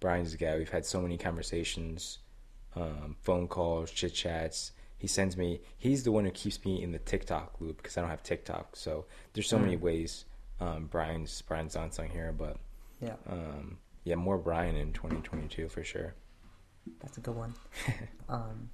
Brian's 0.00 0.32
the 0.32 0.38
guy. 0.38 0.56
We've 0.56 0.68
had 0.70 0.84
so 0.86 1.00
many 1.00 1.16
conversations, 1.18 2.18
um, 2.74 3.16
phone 3.20 3.46
calls, 3.48 3.90
chit 3.90 4.14
chats. 4.14 4.72
He 4.98 5.06
sends 5.06 5.36
me. 5.36 5.60
He's 5.78 6.02
the 6.04 6.12
one 6.12 6.24
who 6.24 6.30
keeps 6.30 6.62
me 6.64 6.82
in 6.82 6.92
the 6.92 6.98
TikTok 6.98 7.60
loop 7.60 7.78
because 7.78 7.96
I 7.96 8.00
don't 8.02 8.10
have 8.10 8.22
TikTok. 8.22 8.76
So 8.76 9.06
there's 9.32 9.48
so 9.48 9.58
Mm. 9.58 9.62
many 9.62 9.76
ways 9.76 10.24
um, 10.60 10.86
Brian's 10.86 11.40
Brian's 11.42 11.74
unsung 11.76 12.08
hero, 12.08 12.34
but 12.36 12.58
Yeah, 13.00 13.14
um, 13.30 13.78
yeah, 14.04 14.16
more 14.16 14.36
Brian 14.36 14.76
in 14.76 14.92
2022 14.92 15.68
for 15.70 15.82
sure. 15.84 16.14
that's 17.00 17.16
a 17.16 17.20
good 17.20 17.34
one. 17.34 17.54
um, 18.28 18.68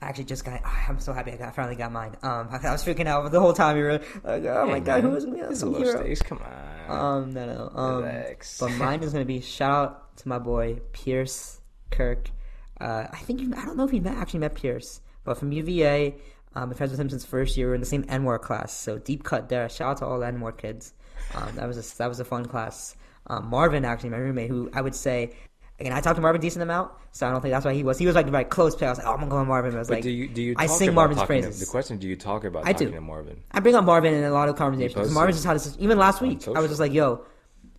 I 0.00 0.06
actually 0.08 0.24
just 0.24 0.44
got. 0.46 0.60
I'm 0.88 0.98
so 0.98 1.12
happy 1.12 1.32
I 1.32 1.36
got 1.36 1.54
finally 1.54 1.76
got 1.76 1.92
mine. 1.92 2.16
Um, 2.22 2.48
I, 2.50 2.58
I 2.68 2.72
was 2.72 2.82
freaking 2.84 3.06
out 3.06 3.30
the 3.30 3.40
whole 3.40 3.52
time. 3.52 3.76
You 3.76 3.84
were 3.84 3.92
like, 3.92 4.04
"Oh 4.24 4.66
my 4.66 4.74
Hey, 4.74 4.80
god, 4.80 5.02
man, 5.02 5.10
who 5.10 5.16
is 5.16 5.24
gonna 5.26 5.36
be 5.36 5.40
a 5.42 5.54
hero?" 5.84 6.00
stakes. 6.02 6.22
Come 6.22 6.38
on. 6.38 7.22
Um, 7.22 7.32
no, 7.34 7.46
no. 7.46 7.70
Um, 7.74 8.02
Relax. 8.04 8.58
but 8.58 8.70
mine 8.72 9.02
is 9.02 9.12
gonna 9.12 9.24
be 9.26 9.40
shout 9.42 9.70
out 9.72 10.05
to 10.16 10.28
my 10.28 10.38
boy 10.38 10.80
Pierce 10.92 11.60
Kirk. 11.90 12.30
Uh, 12.80 13.06
I 13.10 13.16
think 13.18 13.40
I 13.56 13.64
don't 13.64 13.76
know 13.76 13.84
if 13.84 13.90
he 13.90 14.00
met, 14.00 14.16
actually 14.16 14.40
met 14.40 14.54
Pierce, 14.54 15.00
but 15.24 15.38
from 15.38 15.52
UVA, 15.52 16.14
um, 16.54 16.68
been 16.68 16.76
friends 16.76 16.90
with 16.90 17.00
him 17.00 17.08
since 17.10 17.24
first 17.24 17.56
year. 17.56 17.68
We're 17.68 17.74
in 17.74 17.80
the 17.80 17.86
same 17.86 18.04
NWAR 18.04 18.40
class, 18.40 18.72
so 18.76 18.98
deep 18.98 19.24
cut 19.24 19.48
there. 19.48 19.68
Shout 19.68 19.90
out 19.92 19.96
to 19.98 20.06
all 20.06 20.18
the 20.20 20.26
NWAR 20.26 20.56
kids. 20.56 20.92
Um, 21.34 21.54
that 21.56 21.66
was 21.66 21.78
a, 21.78 21.98
that 21.98 22.08
was 22.08 22.20
a 22.20 22.24
fun 22.24 22.44
class. 22.46 22.96
Um, 23.28 23.46
Marvin 23.48 23.84
actually, 23.84 24.10
my 24.10 24.18
roommate, 24.18 24.50
who 24.50 24.70
I 24.72 24.80
would 24.82 24.94
say. 24.94 25.32
Again, 25.78 25.92
I 25.92 26.00
talked 26.00 26.16
to 26.16 26.22
Marvin 26.22 26.40
a 26.40 26.42
decent 26.42 26.62
amount, 26.62 26.90
so 27.12 27.26
I 27.28 27.30
don't 27.30 27.42
think 27.42 27.52
that's 27.52 27.66
why 27.66 27.74
he 27.74 27.82
was. 27.82 27.98
He 27.98 28.06
was 28.06 28.14
like 28.14 28.30
right 28.32 28.48
close 28.48 28.74
play. 28.74 28.86
I 28.86 28.90
was 28.90 28.98
like, 28.98 29.06
"Oh, 29.06 29.10
I'm 29.12 29.18
gonna 29.18 29.30
go 29.30 29.38
with 29.40 29.48
Marvin." 29.48 29.74
I 29.74 29.78
was 29.78 29.88
But 29.88 29.96
like, 29.96 30.04
do 30.04 30.10
you 30.10 30.26
do 30.26 30.40
you? 30.40 30.54
I 30.56 30.66
talk 30.66 30.78
sing 30.78 30.94
Marvin's 30.94 31.20
talking 31.20 31.42
to- 31.42 31.50
the 31.50 31.66
question: 31.66 31.98
Do 31.98 32.08
you 32.08 32.16
talk 32.16 32.44
about 32.44 32.66
I 32.66 32.72
talking 32.72 32.88
do. 32.88 32.94
to 32.94 33.00
Marvin? 33.02 33.42
I 33.52 33.60
bring 33.60 33.74
up 33.74 33.84
Marvin 33.84 34.14
in 34.14 34.24
a 34.24 34.30
lot 34.30 34.48
of 34.48 34.56
conversations. 34.56 34.92
supposed 34.94 35.12
Marvin 35.12 35.34
just 35.34 35.44
had 35.44 35.54
this, 35.56 35.76
even 35.78 35.98
last 35.98 36.22
week. 36.22 36.46
I 36.48 36.60
was 36.60 36.68
just 36.70 36.80
like, 36.80 36.94
"Yo, 36.94 37.26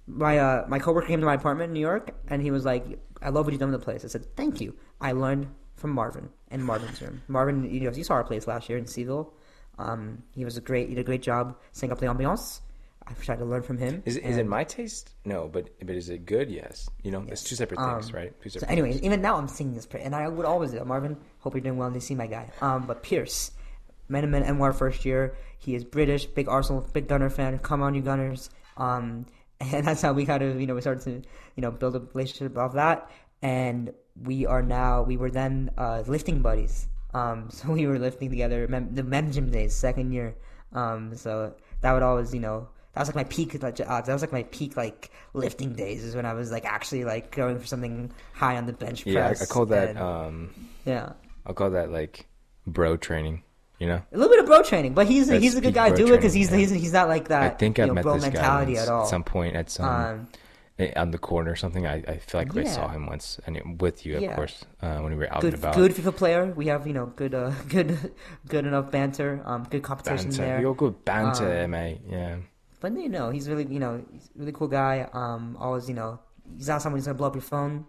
my 0.07 0.37
uh, 0.39 0.65
my 0.67 0.79
coworker 0.79 1.07
came 1.07 1.19
to 1.19 1.25
my 1.25 1.35
apartment 1.35 1.69
in 1.69 1.73
New 1.73 1.79
York, 1.81 2.11
and 2.27 2.41
he 2.41 2.51
was 2.51 2.65
like, 2.65 2.85
I 3.21 3.29
love 3.29 3.45
what 3.45 3.51
you've 3.53 3.59
done 3.59 3.71
with 3.71 3.79
the 3.81 3.85
place.' 3.85 4.03
I 4.05 4.07
said, 4.07 4.35
"Thank 4.35 4.61
you. 4.61 4.75
I 5.01 5.11
learned 5.11 5.47
from 5.75 5.91
Marvin 5.91 6.29
and 6.49 6.63
Marvin's 6.63 7.01
room. 7.01 7.21
Marvin, 7.27 7.69
you 7.69 7.81
know, 7.81 7.91
you 7.91 8.03
saw 8.03 8.15
our 8.15 8.23
place 8.23 8.47
last 8.47 8.67
year 8.69 8.77
in 8.77 8.85
C'ville. 8.85 9.31
Um, 9.77 10.23
he 10.31 10.43
was 10.43 10.57
a 10.57 10.61
great, 10.61 10.89
he 10.89 10.95
did 10.95 11.01
a 11.01 11.03
great 11.03 11.21
job 11.21 11.55
setting 11.71 11.91
up 11.91 11.99
the 11.99 12.07
ambiance. 12.07 12.61
I 13.05 13.13
tried 13.13 13.37
to 13.39 13.45
learn 13.45 13.61
from 13.61 13.77
him. 13.77 14.01
Is, 14.05 14.17
is 14.17 14.35
it 14.37 14.47
my 14.47 14.63
taste? 14.65 15.13
No, 15.23 15.47
but 15.47 15.69
but 15.85 15.95
is 15.95 16.09
it 16.09 16.25
good? 16.25 16.49
Yes. 16.49 16.89
You 17.03 17.11
know, 17.11 17.23
it's 17.27 17.43
two 17.43 17.55
separate 17.55 17.79
things, 17.79 18.09
Um, 18.09 18.15
right? 18.15 18.41
Two 18.41 18.49
So, 18.49 18.59
separate 18.59 18.73
anyways, 18.73 18.95
things. 18.95 19.05
even 19.05 19.21
now 19.21 19.37
I'm 19.37 19.47
singing 19.47 19.75
this 19.75 19.87
and 19.93 20.13
I 20.15 20.27
would 20.27 20.45
always 20.45 20.71
do. 20.71 20.83
Marvin, 20.83 21.15
hope 21.39 21.53
you're 21.53 21.61
doing 21.61 21.77
well 21.77 21.87
in 21.93 22.01
see 22.01 22.15
my 22.15 22.27
guy. 22.27 22.49
Um, 22.59 22.85
but 22.87 23.03
Pierce, 23.03 23.51
Men 24.09 24.23
and 24.23 24.31
Men 24.31 24.43
NWAR 24.43 24.73
first 24.75 25.05
year. 25.05 25.35
He 25.59 25.75
is 25.75 25.83
British, 25.85 26.25
big 26.25 26.49
Arsenal, 26.49 26.81
big 26.91 27.07
Gunner 27.07 27.29
fan. 27.29 27.59
Come 27.59 27.81
on, 27.81 27.93
you 27.93 28.01
Gunners. 28.01 28.49
Um, 28.77 29.25
and 29.59 29.85
that's 29.85 30.01
how 30.01 30.13
we 30.13 30.25
kind 30.25 30.43
of, 30.43 30.59
you 30.59 30.67
know, 30.67 30.75
we 30.75 30.81
started 30.81 31.03
to, 31.03 31.11
you 31.55 31.61
know, 31.61 31.71
build 31.71 31.95
a 31.95 31.99
relationship 32.13 32.57
off 32.57 32.73
that. 32.73 33.09
And 33.41 33.91
we 34.23 34.45
are 34.45 34.61
now, 34.61 35.03
we 35.03 35.17
were 35.17 35.29
then 35.31 35.71
uh, 35.77 36.03
lifting 36.07 36.41
buddies. 36.41 36.87
Um, 37.13 37.49
so 37.51 37.71
we 37.71 37.87
were 37.87 37.99
lifting 37.99 38.29
together, 38.29 38.67
mem- 38.67 38.93
the 38.95 39.03
Mem 39.03 39.31
Gym 39.31 39.49
days, 39.51 39.73
second 39.73 40.11
year. 40.11 40.35
Um, 40.73 41.15
so 41.15 41.53
that 41.81 41.93
would 41.93 42.03
always, 42.03 42.33
you 42.33 42.39
know, 42.39 42.67
that 42.93 43.01
was 43.01 43.09
like 43.09 43.15
my 43.15 43.23
peak. 43.25 43.61
Like, 43.61 43.79
uh, 43.79 44.01
that 44.01 44.11
was 44.11 44.21
like 44.21 44.31
my 44.31 44.43
peak, 44.43 44.75
like 44.75 45.11
lifting 45.33 45.73
days. 45.73 46.03
Is 46.03 46.15
when 46.15 46.25
I 46.25 46.33
was 46.33 46.51
like 46.51 46.65
actually 46.65 47.03
like 47.05 47.35
going 47.35 47.59
for 47.59 47.65
something 47.67 48.11
high 48.33 48.57
on 48.57 48.65
the 48.65 48.73
bench 48.73 49.03
press. 49.03 49.13
Yeah, 49.13 49.27
I, 49.27 49.31
I 49.43 49.45
call 49.45 49.65
that 49.67 49.89
and- 49.89 49.99
um, 49.99 50.53
yeah, 50.85 51.13
I'll 51.45 51.53
call 51.53 51.69
that 51.71 51.91
like 51.91 52.25
bro 52.65 52.97
training. 52.97 53.43
You 53.79 53.87
know, 53.87 54.01
a 54.11 54.17
little 54.17 54.29
bit 54.29 54.39
of 54.39 54.45
bro 54.47 54.63
training, 54.63 54.93
but 54.95 55.07
he's 55.07 55.27
That's 55.27 55.41
he's 55.43 55.55
a 55.55 55.61
good 55.61 55.73
guy. 55.75 55.91
Do 55.95 56.07
it 56.07 56.17
because 56.17 56.33
he's, 56.33 56.49
yeah. 56.49 56.57
he's 56.57 56.71
he's 56.71 56.93
not 56.93 57.07
like 57.07 57.27
that. 57.27 57.43
I 57.43 57.49
think 57.49 57.77
I've 57.77 57.87
know, 57.89 57.93
met 57.93 58.03
bro 58.03 58.15
this 58.15 58.23
guy 58.23 58.29
mentality 58.31 58.73
once 58.73 58.87
at 58.87 58.89
all. 58.93 59.03
at 59.03 59.07
some 59.09 59.23
point 59.23 59.55
at 59.55 59.69
some 59.69 59.85
um, 59.87 60.27
eh, 60.79 60.91
on 60.95 61.11
the 61.11 61.19
corner 61.19 61.51
or 61.51 61.55
something. 61.55 61.85
I, 61.85 61.95
I 62.07 62.17
feel 62.17 62.41
like 62.41 62.57
I 62.57 62.63
saw 62.63 62.87
him 62.87 63.05
once, 63.05 63.39
and 63.45 63.55
it, 63.55 63.63
with 63.79 64.03
you, 64.03 64.15
of 64.17 64.23
Yeah. 64.23 64.35
course, 64.35 64.65
uh, 64.81 64.97
when 64.97 65.11
we 65.13 65.19
were 65.19 65.31
out 65.31 65.41
good 65.41 65.53
and 65.53 65.61
about. 65.63 65.75
good 65.75 65.91
FIFA 65.91 66.15
player. 66.15 66.45
We 66.55 66.67
have 66.67 66.87
you 66.87 66.93
know 66.93 67.05
good 67.15 67.35
uh 67.35 67.51
good 67.69 68.13
good 68.47 68.65
enough 68.65 68.89
banter. 68.89 69.41
Um, 69.45 69.67
good 69.69 69.83
competition 69.83 70.29
banter. 70.31 70.41
there. 70.43 70.61
You're 70.61 70.73
good 70.75 71.05
banter, 71.05 71.63
Um, 71.65 71.71
mate. 71.71 72.01
Yeah. 72.09 72.37
But 72.79 72.93
you 72.93 73.09
know, 73.09 73.29
he's 73.29 73.47
really 73.47 73.65
you 73.71 73.79
know 73.79 74.03
he's 74.11 74.29
a 74.35 74.39
really 74.39 74.53
cool 74.53 74.67
guy. 74.69 75.07
Um, 75.13 75.55
always 75.59 75.87
you 75.87 75.93
know 75.93 76.19
he's 76.55 76.67
not 76.67 76.81
someone 76.81 76.97
who's 76.97 77.05
gonna 77.05 77.17
blow 77.17 77.27
up 77.27 77.35
your 77.35 77.41
phone 77.43 77.85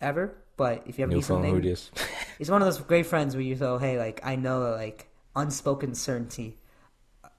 ever. 0.00 0.36
But 0.56 0.84
if 0.86 0.98
you 0.98 1.04
ever 1.04 1.10
New 1.10 1.16
need 1.16 1.24
phone, 1.24 1.38
something, 1.38 1.50
who 1.52 1.58
it 1.58 1.66
is? 1.66 1.90
he's 2.38 2.50
one 2.50 2.62
of 2.62 2.66
those 2.66 2.78
great 2.80 3.06
friends 3.06 3.34
where 3.34 3.42
you 3.42 3.56
go, 3.56 3.78
hey, 3.78 3.98
like 3.98 4.20
I 4.22 4.36
know 4.36 4.70
like 4.72 5.08
unspoken 5.34 5.94
certainty 5.94 6.58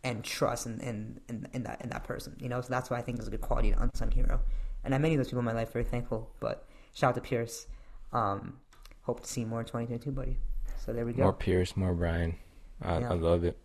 and 0.04 0.24
trust 0.24 0.66
in 0.66 0.80
in, 0.82 1.20
in, 1.30 1.48
in 1.54 1.64
that 1.64 1.82
in 1.82 1.90
that 1.90 2.04
person. 2.04 2.36
You 2.40 2.50
know, 2.50 2.62
so 2.62 2.70
that's 2.70 2.90
why 2.90 2.98
I 2.98 3.02
think 3.02 3.20
is 3.20 3.28
a 3.28 3.32
good 3.32 3.42
quality 3.42 3.72
an 3.72 3.80
unsung 3.80 4.12
hero. 4.12 4.40
And 4.84 4.94
I 4.94 4.98
many 4.98 5.14
of 5.16 5.20
those 5.20 5.28
people 5.28 5.40
in 5.40 5.46
my 5.46 5.54
life 5.54 5.72
very 5.72 5.86
thankful. 5.86 6.30
But 6.40 6.68
shout 6.94 7.10
out 7.10 7.16
to 7.16 7.22
Pierce. 7.22 7.68
Um, 8.12 8.60
hope 9.04 9.22
to 9.22 9.28
see 9.28 9.46
more 9.46 9.60
in 9.62 9.66
2022, 9.66 10.12
buddy. 10.12 10.38
So 10.86 10.92
there 10.94 11.06
we 11.06 11.14
go. 11.14 11.24
More 11.24 11.34
Pierce, 11.34 11.78
more 11.78 11.94
Brian. 11.94 12.36
I, 12.82 13.00
Yeah. 13.00 13.12
I 13.12 13.14
love 13.14 13.44
it. 13.46 13.58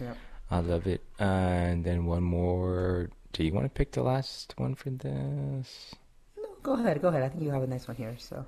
Yep. 0.00 0.16
I 0.50 0.58
love 0.60 0.86
it. 0.86 1.02
Uh, 1.20 1.24
and 1.24 1.84
then 1.84 2.04
one 2.06 2.22
more. 2.22 3.10
Do 3.32 3.42
you 3.44 3.52
want 3.52 3.64
to 3.64 3.70
pick 3.70 3.92
the 3.92 4.02
last 4.02 4.54
one 4.58 4.74
for 4.74 4.90
this? 4.90 5.94
No, 6.36 6.44
go 6.62 6.74
ahead, 6.74 7.00
go 7.00 7.08
ahead. 7.08 7.22
I 7.22 7.28
think 7.28 7.42
you 7.42 7.50
have 7.50 7.62
a 7.62 7.66
nice 7.66 7.88
one 7.88 7.96
here. 7.96 8.14
So 8.18 8.44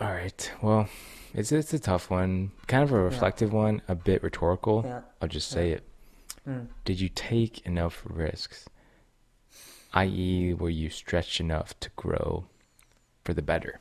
All 0.00 0.10
right. 0.12 0.50
Well, 0.62 0.88
it's 1.34 1.52
it's 1.52 1.72
a 1.74 1.78
tough 1.78 2.10
one, 2.10 2.52
kind 2.66 2.82
of 2.82 2.92
a 2.92 2.98
reflective 2.98 3.52
one, 3.52 3.82
a 3.88 3.94
bit 3.94 4.22
rhetorical. 4.22 4.82
yeah. 4.84 5.00
I'll 5.20 5.28
just 5.28 5.48
say 5.48 5.70
Yeah. 5.70 5.76
it. 5.76 5.88
Mm. 6.48 6.66
Did 6.84 7.00
you 7.00 7.08
take 7.08 7.64
enough 7.66 8.02
risks? 8.04 8.68
I.e., 9.94 10.54
were 10.54 10.70
you 10.70 10.88
stretched 10.90 11.38
enough 11.40 11.78
to 11.80 11.90
grow 11.96 12.46
for 13.24 13.34
the 13.34 13.42
better? 13.42 13.78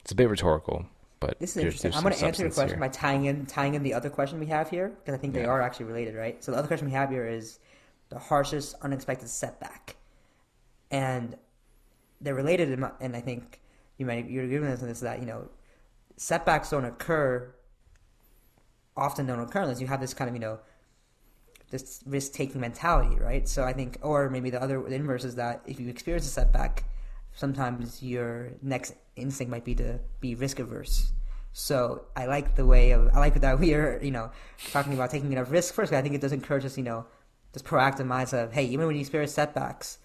It's 0.00 0.12
a 0.12 0.14
bit 0.14 0.28
rhetorical, 0.28 0.86
but 1.20 1.38
This 1.40 1.56
is 1.56 1.64
interesting. 1.64 1.92
I'm 1.94 2.02
going 2.02 2.14
to 2.14 2.24
answer 2.24 2.42
your 2.42 2.50
substance 2.50 2.54
question 2.54 2.78
here. 2.78 2.88
by 2.88 2.88
tying 2.88 3.24
in 3.24 3.46
tying 3.46 3.74
in 3.74 3.82
the 3.82 3.94
other 3.94 4.10
question 4.10 4.38
we 4.38 4.46
have 4.46 4.70
here 4.70 4.88
because 4.90 5.14
I 5.14 5.18
think 5.18 5.34
they 5.34 5.44
are 5.44 5.60
actually 5.62 5.86
related, 5.86 6.14
right? 6.14 6.42
So 6.44 6.52
the 6.52 6.58
other 6.58 6.68
question 6.68 6.86
we 6.86 6.92
have 6.92 7.10
here 7.10 7.26
is 7.26 7.58
the 8.10 8.18
harshest 8.18 8.76
unexpected 8.82 9.28
setback, 9.28 9.96
and 10.90 11.36
they're 12.20 12.34
related. 12.34 12.70
In 12.70 12.80
my, 12.80 12.90
and 13.00 13.16
I 13.16 13.20
think 13.20 13.60
you 13.98 14.06
might 14.06 14.30
you're 14.30 14.48
giving 14.48 14.68
us 14.68 14.80
this 14.80 15.00
that 15.00 15.20
you 15.20 15.26
know 15.26 15.48
setbacks 16.16 16.70
don't 16.70 16.84
occur 16.84 17.54
often 18.96 19.26
don't 19.26 19.40
occur 19.40 19.62
unless 19.62 19.80
you 19.80 19.86
have 19.86 20.00
this 20.00 20.14
kind 20.14 20.28
of 20.28 20.34
you 20.34 20.40
know 20.40 20.58
this 21.70 22.02
risk 22.06 22.32
taking 22.32 22.60
mentality, 22.60 23.16
right? 23.16 23.46
So 23.46 23.64
I 23.64 23.72
think, 23.72 23.98
or 24.02 24.30
maybe 24.30 24.50
the 24.50 24.62
other 24.62 24.80
the 24.80 24.94
inverse 24.94 25.24
is 25.24 25.34
that 25.36 25.62
if 25.66 25.78
you 25.78 25.88
experience 25.88 26.26
a 26.26 26.30
setback, 26.30 26.84
sometimes 27.34 28.02
your 28.02 28.52
next 28.62 28.94
instinct 29.16 29.50
might 29.50 29.64
be 29.64 29.74
to 29.76 30.00
be 30.20 30.34
risk 30.34 30.58
averse. 30.58 31.12
So 31.52 32.04
I 32.16 32.26
like 32.26 32.56
the 32.56 32.64
way 32.64 32.92
of 32.92 33.08
I 33.14 33.18
like 33.18 33.40
that 33.40 33.58
we 33.58 33.74
are 33.74 34.00
you 34.02 34.10
know 34.10 34.30
talking 34.72 34.94
about 34.94 35.10
taking 35.10 35.32
enough 35.32 35.50
risk 35.50 35.74
first. 35.74 35.92
I 35.92 36.02
think 36.02 36.14
it 36.14 36.20
does 36.20 36.32
encourage 36.32 36.64
us 36.64 36.76
you 36.76 36.84
know 36.84 37.06
this 37.52 37.62
proactive 37.62 38.06
mindset 38.06 38.44
of 38.44 38.52
hey 38.52 38.64
even 38.66 38.86
when 38.86 38.96
you 38.96 39.00
experience 39.00 39.32
setbacks, 39.32 39.98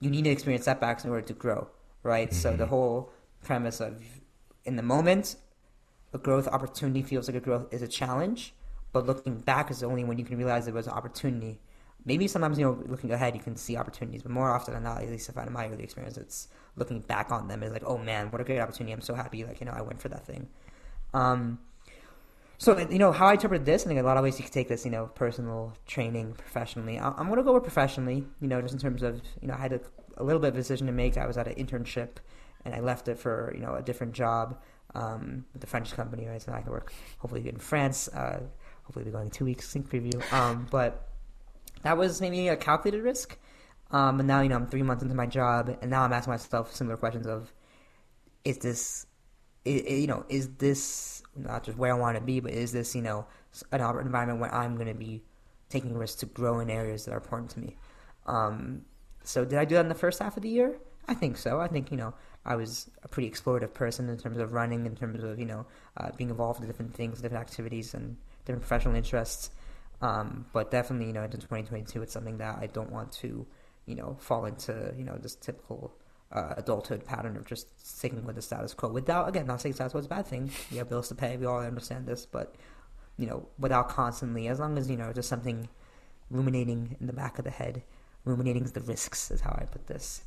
you 0.00 0.10
need 0.10 0.24
to 0.24 0.30
experience 0.30 0.64
setbacks 0.64 1.04
in 1.04 1.10
order 1.10 1.26
to 1.26 1.32
grow, 1.32 1.68
right? 2.02 2.32
So 2.32 2.50
mm-hmm. 2.50 2.58
the 2.58 2.66
whole 2.66 3.12
premise 3.46 3.80
of 3.80 4.02
in 4.64 4.76
the 4.76 4.82
moment, 4.82 5.36
a 6.12 6.18
growth 6.18 6.48
opportunity 6.48 7.02
feels 7.02 7.28
like 7.28 7.36
a 7.36 7.40
growth 7.40 7.72
is 7.72 7.82
a 7.82 7.88
challenge, 7.88 8.52
but 8.92 9.06
looking 9.06 9.38
back 9.38 9.70
is 9.70 9.82
only 9.82 10.04
when 10.04 10.18
you 10.18 10.24
can 10.24 10.36
realize 10.36 10.64
there 10.64 10.74
was 10.74 10.88
an 10.88 10.92
opportunity. 10.92 11.60
Maybe 12.04 12.28
sometimes 12.28 12.58
you 12.58 12.64
know 12.64 12.82
looking 12.86 13.10
ahead 13.12 13.34
you 13.34 13.42
can 13.42 13.56
see 13.56 13.76
opportunities, 13.76 14.22
but 14.22 14.32
more 14.32 14.50
often 14.50 14.74
than 14.74 14.82
not, 14.82 15.02
at 15.02 15.10
least 15.10 15.28
if 15.28 15.36
in 15.36 15.52
my 15.52 15.68
early 15.68 15.84
experience, 15.84 16.16
it's 16.16 16.48
looking 16.76 17.00
back 17.00 17.30
on 17.30 17.48
them 17.48 17.62
is 17.62 17.72
like, 17.72 17.84
oh 17.86 17.98
man, 17.98 18.30
what 18.30 18.40
a 18.40 18.44
great 18.44 18.60
opportunity! 18.60 18.92
I'm 18.92 19.00
so 19.00 19.14
happy, 19.14 19.44
like 19.44 19.60
you 19.60 19.66
know, 19.66 19.72
I 19.72 19.82
went 19.82 20.00
for 20.00 20.08
that 20.08 20.26
thing. 20.26 20.48
Um, 21.14 21.58
so 22.58 22.78
you 22.78 22.98
know 22.98 23.12
how 23.12 23.26
I 23.26 23.34
interpret 23.34 23.64
this, 23.64 23.84
I 23.84 23.88
think 23.88 24.00
a 24.00 24.02
lot 24.02 24.16
of 24.16 24.24
ways 24.24 24.38
you 24.38 24.44
could 24.44 24.52
take 24.52 24.68
this, 24.68 24.84
you 24.84 24.90
know, 24.90 25.06
personal 25.14 25.74
training, 25.86 26.32
professionally. 26.32 26.98
I- 26.98 27.14
I'm 27.18 27.28
gonna 27.28 27.42
go 27.42 27.54
with 27.54 27.62
professionally, 27.64 28.26
you 28.40 28.48
know, 28.48 28.60
just 28.62 28.74
in 28.74 28.80
terms 28.80 29.02
of 29.02 29.20
you 29.40 29.48
know 29.48 29.54
I 29.54 29.58
had 29.58 29.72
a, 29.72 29.80
a 30.16 30.24
little 30.24 30.40
bit 30.40 30.48
of 30.48 30.54
a 30.54 30.58
decision 30.58 30.86
to 30.86 30.92
make. 30.92 31.16
I 31.16 31.26
was 31.26 31.36
at 31.36 31.46
an 31.48 31.54
internship, 31.54 32.16
and 32.66 32.74
I 32.74 32.80
left 32.80 33.08
it 33.08 33.18
for 33.18 33.52
you 33.54 33.60
know 33.60 33.76
a 33.76 33.82
different 33.82 34.12
job 34.12 34.58
um, 34.94 35.46
with 35.52 35.60
the 35.60 35.66
French 35.66 35.94
company, 35.94 36.26
right? 36.26 36.42
So 36.42 36.52
I 36.52 36.60
can 36.60 36.72
work 36.72 36.92
hopefully 37.18 37.48
in 37.48 37.58
France. 37.58 38.08
Uh, 38.08 38.40
hopefully, 38.82 39.04
we're 39.04 39.12
going 39.12 39.30
two 39.30 39.44
weeks 39.44 39.68
sync 39.68 39.88
preview. 39.88 40.20
Um, 40.32 40.66
but 40.70 41.08
that 41.82 41.96
was 41.96 42.20
maybe 42.20 42.48
a 42.48 42.56
calculated 42.56 43.02
risk. 43.02 43.38
Um, 43.92 44.18
and 44.18 44.26
now 44.26 44.40
you 44.40 44.48
know 44.48 44.56
I'm 44.56 44.66
three 44.66 44.82
months 44.82 45.02
into 45.02 45.14
my 45.14 45.26
job, 45.26 45.78
and 45.80 45.90
now 45.90 46.02
I'm 46.02 46.12
asking 46.12 46.32
myself 46.32 46.74
similar 46.74 46.96
questions 46.96 47.26
of, 47.26 47.52
is 48.44 48.58
this, 48.58 49.06
you 49.64 50.08
know, 50.08 50.24
is 50.28 50.48
this 50.56 51.22
not 51.36 51.62
just 51.62 51.78
where 51.78 51.94
I 51.94 51.96
want 51.96 52.16
to 52.16 52.22
be, 52.22 52.40
but 52.40 52.50
is 52.50 52.72
this 52.72 52.96
you 52.96 53.02
know 53.02 53.26
an 53.70 53.80
environment 53.80 54.40
where 54.40 54.52
I'm 54.52 54.74
going 54.74 54.88
to 54.88 54.94
be 54.94 55.22
taking 55.68 55.96
risks 55.96 56.20
to 56.20 56.26
grow 56.26 56.58
in 56.58 56.68
areas 56.68 57.04
that 57.04 57.12
are 57.12 57.18
important 57.18 57.50
to 57.52 57.60
me? 57.60 57.76
Um, 58.26 58.82
so 59.22 59.44
did 59.44 59.58
I 59.58 59.64
do 59.64 59.76
that 59.76 59.82
in 59.82 59.88
the 59.88 59.94
first 59.94 60.18
half 60.18 60.36
of 60.36 60.42
the 60.42 60.48
year? 60.48 60.78
I 61.08 61.14
think 61.14 61.36
so. 61.36 61.60
I 61.60 61.68
think 61.68 61.92
you 61.92 61.96
know 61.96 62.14
I 62.46 62.56
was 62.56 62.90
a 63.02 63.08
pretty 63.08 63.30
explorative 63.30 63.74
person 63.74 64.08
in 64.08 64.16
terms 64.16 64.38
of 64.38 64.52
running, 64.52 64.86
in 64.86 64.96
terms 64.96 65.22
of 65.22 65.38
you 65.38 65.44
know 65.44 65.66
uh, 65.96 66.10
being 66.16 66.30
involved 66.30 66.60
in 66.60 66.66
different 66.66 66.94
things, 66.94 67.20
different 67.20 67.42
activities, 67.42 67.94
and 67.94 68.16
different 68.44 68.62
professional 68.62 68.94
interests. 68.94 69.50
Um, 70.00 70.46
but 70.52 70.70
definitely, 70.70 71.06
you 71.06 71.12
know, 71.12 71.24
into 71.24 71.38
2022, 71.38 72.02
it's 72.02 72.12
something 72.12 72.38
that 72.38 72.58
I 72.60 72.66
don't 72.66 72.92
want 72.92 73.12
to, 73.12 73.46
you 73.86 73.94
know, 73.94 74.16
fall 74.20 74.44
into, 74.44 74.92
you 74.96 75.04
know, 75.04 75.16
this 75.16 75.34
typical 75.34 75.96
uh, 76.30 76.52
adulthood 76.58 77.06
pattern 77.06 77.34
of 77.36 77.46
just 77.46 77.66
sticking 77.84 78.24
with 78.26 78.36
the 78.36 78.42
status 78.42 78.74
quo. 78.74 78.90
Without, 78.90 79.26
again, 79.26 79.46
not 79.46 79.62
saying 79.62 79.74
status 79.74 79.92
quo 79.92 80.00
is 80.00 80.06
a 80.06 80.10
bad 80.10 80.26
thing. 80.26 80.50
We 80.70 80.76
have 80.76 80.90
bills 80.90 81.08
to 81.08 81.14
pay. 81.14 81.38
We 81.38 81.46
all 81.46 81.60
understand 81.60 82.06
this, 82.06 82.26
but 82.26 82.56
you 83.16 83.26
know, 83.26 83.48
without 83.58 83.88
constantly, 83.88 84.48
as 84.48 84.60
long 84.60 84.76
as 84.76 84.90
you 84.90 84.96
know, 84.96 85.12
just 85.14 85.30
something 85.30 85.68
ruminating 86.30 86.96
in 87.00 87.06
the 87.06 87.12
back 87.14 87.38
of 87.38 87.44
the 87.44 87.50
head 87.50 87.82
ruminating 88.26 88.64
the 88.64 88.80
risks 88.80 89.30
is 89.30 89.40
how 89.40 89.56
I 89.58 89.64
put 89.64 89.86
this. 89.86 90.22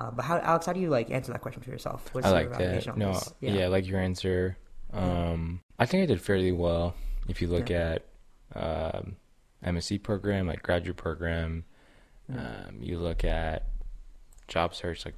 Uh, 0.00 0.10
but 0.10 0.24
how, 0.24 0.38
Alex, 0.38 0.64
how 0.64 0.72
do 0.72 0.80
you 0.80 0.88
like 0.88 1.10
answer 1.10 1.30
that 1.32 1.42
question 1.42 1.62
for 1.62 1.70
yourself? 1.70 2.08
What's 2.12 2.26
I 2.26 2.40
your 2.40 2.50
like 2.50 2.58
that. 2.58 2.96
No, 2.96 3.12
this? 3.12 3.34
yeah. 3.40 3.64
I 3.64 3.66
like 3.66 3.86
your 3.86 4.00
answer. 4.00 4.56
Um, 4.92 5.60
I 5.78 5.86
think 5.86 6.02
I 6.02 6.06
did 6.06 6.22
fairly 6.22 6.52
well. 6.52 6.94
If 7.28 7.42
you 7.42 7.48
look 7.48 7.70
at 7.70 8.06
um, 8.54 9.16
MSc 9.64 10.02
program, 10.02 10.46
like 10.46 10.62
graduate 10.62 10.96
program, 10.96 11.64
um, 12.34 12.78
you 12.80 12.98
look 12.98 13.24
at 13.24 13.66
job 14.48 14.74
search, 14.74 15.04
like 15.04 15.14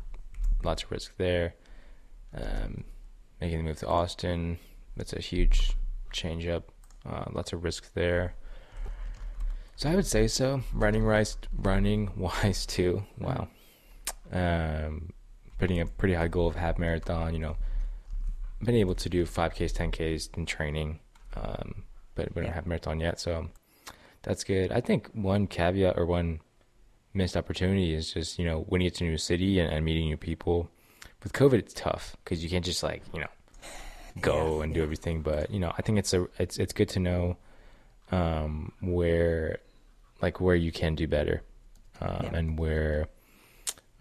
lots 0.64 0.82
of 0.82 0.90
risk 0.90 1.16
there. 1.16 1.54
Um, 2.34 2.84
making 3.40 3.58
the 3.58 3.64
move 3.64 3.78
to 3.78 3.86
Austin, 3.86 4.58
that's 4.96 5.12
a 5.12 5.20
huge 5.20 5.76
change 6.12 6.46
up. 6.48 6.72
Uh, 7.08 7.26
lots 7.32 7.52
of 7.52 7.62
risk 7.62 7.92
there. 7.94 8.34
So 9.76 9.90
I 9.90 9.94
would 9.94 10.06
say 10.06 10.28
so. 10.28 10.62
Running 10.72 11.06
wise, 11.06 11.36
running 11.56 12.10
wise 12.16 12.66
too. 12.66 13.04
Wow. 13.18 13.48
Um, 14.32 15.12
putting 15.58 15.80
a 15.80 15.86
pretty 15.86 16.14
high 16.14 16.28
goal 16.28 16.48
of 16.48 16.56
half 16.56 16.78
marathon. 16.78 17.34
You 17.34 17.40
know, 17.40 17.56
been 18.62 18.74
able 18.74 18.94
to 18.96 19.08
do 19.08 19.24
5Ks, 19.24 19.72
10Ks 19.72 20.36
in 20.36 20.46
training, 20.46 21.00
um, 21.36 21.84
but 22.14 22.28
we 22.34 22.42
don't 22.42 22.44
Yeah. 22.50 22.54
have 22.54 22.66
marathon 22.66 23.00
yet, 23.00 23.20
so 23.20 23.48
that's 24.22 24.44
good. 24.44 24.72
I 24.72 24.80
think 24.80 25.08
one 25.12 25.46
caveat 25.46 25.98
or 25.98 26.06
one 26.06 26.40
missed 27.14 27.36
opportunity 27.36 27.92
is 27.92 28.12
just 28.14 28.38
you 28.38 28.44
know 28.46 28.60
when 28.68 28.80
you 28.80 28.88
get 28.88 28.96
to 28.98 29.04
a 29.04 29.08
new 29.10 29.18
city 29.18 29.58
and, 29.60 29.72
and 29.72 29.84
meeting 29.84 30.06
new 30.06 30.16
people. 30.16 30.68
With 31.22 31.32
COVID, 31.34 31.54
it's 31.54 31.74
tough 31.74 32.16
because 32.24 32.42
you 32.42 32.50
can't 32.50 32.64
just 32.64 32.82
like 32.82 33.02
you 33.14 33.20
know 33.20 33.28
go 34.20 34.56
Yeah, 34.58 34.64
and 34.64 34.74
do 34.74 34.82
everything. 34.82 35.22
But 35.22 35.50
you 35.50 35.60
know, 35.60 35.72
I 35.78 35.82
think 35.82 35.98
it's 35.98 36.12
a 36.14 36.26
it's 36.38 36.58
it's 36.58 36.72
good 36.72 36.88
to 36.90 37.00
know 37.00 37.36
um, 38.10 38.72
where 38.80 39.58
like 40.20 40.40
where 40.40 40.56
you 40.56 40.72
can 40.72 40.94
do 40.94 41.06
better 41.06 41.42
um, 42.00 42.20
Yeah. 42.24 42.34
and 42.36 42.58
where 42.58 43.06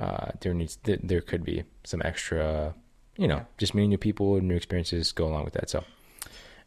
uh, 0.01 0.31
there 0.41 0.53
needs 0.53 0.75
th- 0.77 0.99
there 1.03 1.21
could 1.21 1.43
be 1.43 1.63
some 1.83 2.01
extra 2.03 2.73
you 3.17 3.27
know 3.27 3.45
just 3.57 3.75
meeting 3.75 3.89
new 3.89 3.97
people 3.97 4.35
and 4.37 4.47
new 4.47 4.55
experiences 4.55 5.11
go 5.11 5.25
along 5.27 5.43
with 5.45 5.53
that 5.53 5.69
so 5.69 5.83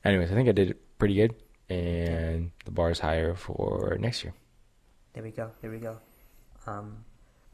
anyways 0.05 0.31
i 0.31 0.35
think 0.35 0.49
i 0.49 0.53
did 0.53 0.77
pretty 0.99 1.15
good 1.21 1.35
and 1.69 2.51
the 2.65 2.71
bar 2.71 2.91
is 2.91 3.01
higher 3.01 3.35
for 3.35 3.97
next 3.99 4.23
year 4.25 4.35
There 5.15 5.23
we 5.23 5.31
go. 5.31 5.51
There 5.63 5.71
we 5.71 5.79
go. 5.79 5.97
Um, 6.67 7.05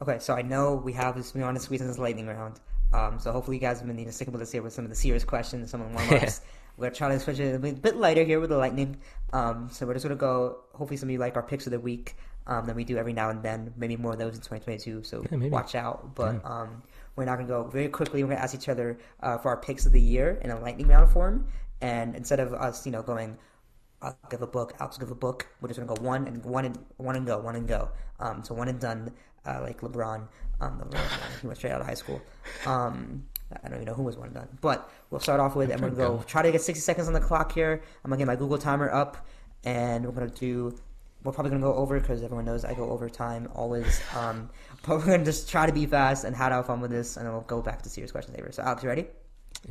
okay, 0.01 0.17
so 0.19 0.33
I 0.33 0.41
know 0.41 0.75
we 0.75 0.93
have 0.93 1.15
this. 1.15 1.33
We 1.33 1.41
want 1.41 1.55
to 1.57 1.63
squeeze 1.63 1.81
in 1.81 1.87
this 1.87 1.99
lightning 1.99 2.27
round. 2.27 2.59
Um, 2.91 3.19
so 3.19 3.31
hopefully 3.31 3.57
you 3.57 3.61
guys 3.61 3.77
have 3.79 3.87
been 3.87 3.99
you 3.99 4.05
know, 4.05 4.11
sticking 4.11 4.33
with 4.33 4.41
us 4.41 4.51
here 4.51 4.63
with 4.63 4.73
some 4.73 4.83
of 4.83 4.89
the 4.89 4.95
serious 4.97 5.23
questions, 5.23 5.69
some 5.69 5.79
of 5.81 5.87
the 5.89 5.93
warm 5.95 6.23
ups. 6.23 6.41
we're 6.77 6.87
gonna 6.87 6.95
try 6.95 7.09
to 7.09 7.19
switch 7.19 7.39
it 7.39 7.55
a 7.55 7.59
bit 7.59 7.81
bit 7.81 7.95
lighter 7.97 8.23
here 8.23 8.39
with 8.39 8.49
the 8.49 8.57
lightning. 8.57 8.97
Um, 9.31 9.69
so 9.71 9.85
we're 9.85 9.93
just 9.93 10.03
gonna 10.03 10.15
go. 10.15 10.63
Hopefully 10.73 10.97
some 10.97 11.07
of 11.09 11.13
you 11.13 11.19
like 11.19 11.35
our 11.37 11.43
picks 11.43 11.67
of 11.67 11.71
the 11.71 11.79
week. 11.79 12.15
Um, 12.47 12.65
that 12.65 12.75
we 12.75 12.83
do 12.83 12.97
every 12.97 13.13
now 13.13 13.29
and 13.29 13.43
then. 13.43 13.71
Maybe 13.77 13.95
more 13.95 14.13
of 14.13 14.19
those 14.19 14.33
in 14.33 14.41
2022. 14.41 15.03
So 15.03 15.23
Yeah, 15.31 15.47
watch 15.49 15.75
out. 15.75 16.15
But 16.15 16.43
um, 16.43 16.81
we're 17.15 17.25
not 17.25 17.35
gonna 17.37 17.47
go 17.47 17.63
very 17.63 17.87
quickly. 17.87 18.23
We're 18.23 18.29
gonna 18.29 18.41
ask 18.41 18.55
each 18.55 18.69
other 18.69 18.97
uh, 19.21 19.37
for 19.37 19.49
our 19.49 19.57
picks 19.57 19.85
of 19.85 19.91
the 19.91 20.01
year 20.01 20.39
in 20.41 20.49
a 20.49 20.59
lightning 20.59 20.87
round 20.87 21.09
form. 21.11 21.47
And 21.81 22.15
instead 22.15 22.39
of 22.39 22.53
us, 22.53 22.85
you 22.85 22.91
know, 22.91 23.03
going 23.03 23.37
I'll 24.01 24.17
give 24.29 24.41
a 24.41 24.47
book. 24.47 24.73
Will 24.79 24.87
give 24.99 25.11
a 25.11 25.15
book. 25.15 25.47
We're 25.61 25.67
just 25.67 25.79
gonna 25.79 25.93
go 25.93 26.01
one 26.01 26.27
and 26.27 26.43
one 26.43 26.65
and 26.65 26.77
one 26.97 27.15
and 27.15 27.25
go, 27.25 27.39
one 27.39 27.55
and 27.55 27.67
go. 27.67 27.89
Um, 28.19 28.43
so 28.43 28.55
one 28.55 28.67
and 28.67 28.79
done, 28.79 29.11
uh, 29.45 29.61
like 29.61 29.81
LeBron. 29.81 30.27
Um, 30.59 30.83
the 30.89 30.97
he 31.41 31.47
went 31.47 31.57
straight 31.57 31.71
out 31.71 31.81
of 31.81 31.87
high 31.87 31.95
school. 31.95 32.21
Um, 32.65 33.25
I 33.63 33.67
don't 33.67 33.77
even 33.77 33.85
know 33.85 33.93
who 33.93 34.03
was 34.03 34.17
one 34.17 34.27
and 34.27 34.35
done, 34.35 34.47
but 34.61 34.89
we'll 35.09 35.19
start 35.19 35.39
off 35.39 35.55
with, 35.55 35.71
and 35.71 35.81
we're 35.81 35.89
gonna 35.89 36.17
go 36.17 36.23
try 36.25 36.41
to 36.41 36.51
get 36.51 36.61
sixty 36.61 36.81
seconds 36.81 37.07
on 37.07 37.13
the 37.13 37.19
clock 37.19 37.51
here. 37.51 37.81
I'm 38.03 38.09
gonna 38.09 38.17
get 38.17 38.27
my 38.27 38.35
Google 38.35 38.57
timer 38.57 38.89
up, 38.91 39.25
and 39.63 40.05
we're 40.05 40.13
gonna 40.13 40.29
do. 40.29 40.75
We're 41.23 41.31
probably 41.31 41.51
gonna 41.51 41.61
go 41.61 41.75
over 41.75 41.99
because 41.99 42.23
everyone 42.23 42.45
knows 42.45 42.65
I 42.65 42.73
go 42.73 42.89
over 42.89 43.09
time 43.09 43.47
always. 43.53 44.01
Um, 44.15 44.49
but 44.87 44.97
we're 44.97 45.05
gonna 45.05 45.23
just 45.25 45.49
try 45.49 45.65
to 45.65 45.73
be 45.73 45.85
fast 45.85 46.23
and 46.23 46.35
have 46.35 46.65
fun 46.65 46.81
with 46.81 46.91
this, 46.91 47.17
and 47.17 47.25
then 47.25 47.33
we'll 47.33 47.43
go 47.43 47.61
back 47.61 47.81
to 47.83 47.89
serious 47.89 48.11
questions 48.11 48.35
later. 48.37 48.51
So 48.51 48.63
Alex, 48.63 48.83
you 48.83 48.89
ready? 48.89 49.07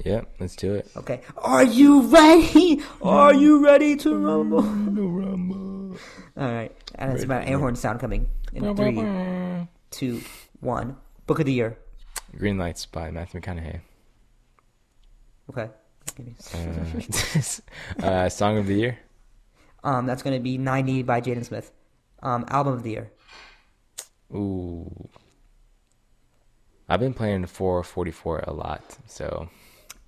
yeah 0.05 0.21
let's 0.39 0.55
do 0.55 0.75
it 0.75 0.89
Okay. 0.97 1.21
Are 1.39 1.65
you 1.65 2.03
ready? 2.03 2.81
Are 3.03 3.35
you 3.35 3.65
ready 3.65 3.97
to 3.97 4.15
rumble? 4.15 4.63
All 6.37 6.53
right, 6.53 6.71
and 6.95 7.13
it's 7.13 7.27
my 7.27 7.45
air 7.45 7.59
horn 7.59 7.75
sound 7.75 7.99
coming 7.99 8.29
in 8.53 8.77
three, 8.77 9.67
two, 9.91 10.21
one. 10.61 10.97
Book 11.27 11.41
of 11.41 11.47
the 11.47 11.53
year. 11.53 11.77
green 12.39 12.57
lights 12.59 12.87
by 12.87 13.11
matthew 13.11 13.41
mcconaughey 13.41 13.81
Okay. 15.51 15.69
uh, 16.55 18.05
uh, 18.07 18.29
song 18.29 18.59
of 18.59 18.67
the 18.67 18.75
year 18.75 18.99
Um, 19.85 20.07
that's 20.07 20.23
gonna 20.23 20.41
be 20.41 20.59
ninety 20.59 21.03
by 21.03 21.21
Jaden 21.21 21.45
Smith. 21.45 21.73
Um, 22.23 22.45
album 22.49 22.75
of 22.75 22.83
the 22.83 22.91
year. 22.91 23.11
ooh 24.35 25.09
i've 26.89 27.01
been 27.01 27.15
playing 27.15 27.47
444 27.47 28.45
a 28.47 28.53
lot 28.53 28.83
so 29.07 29.49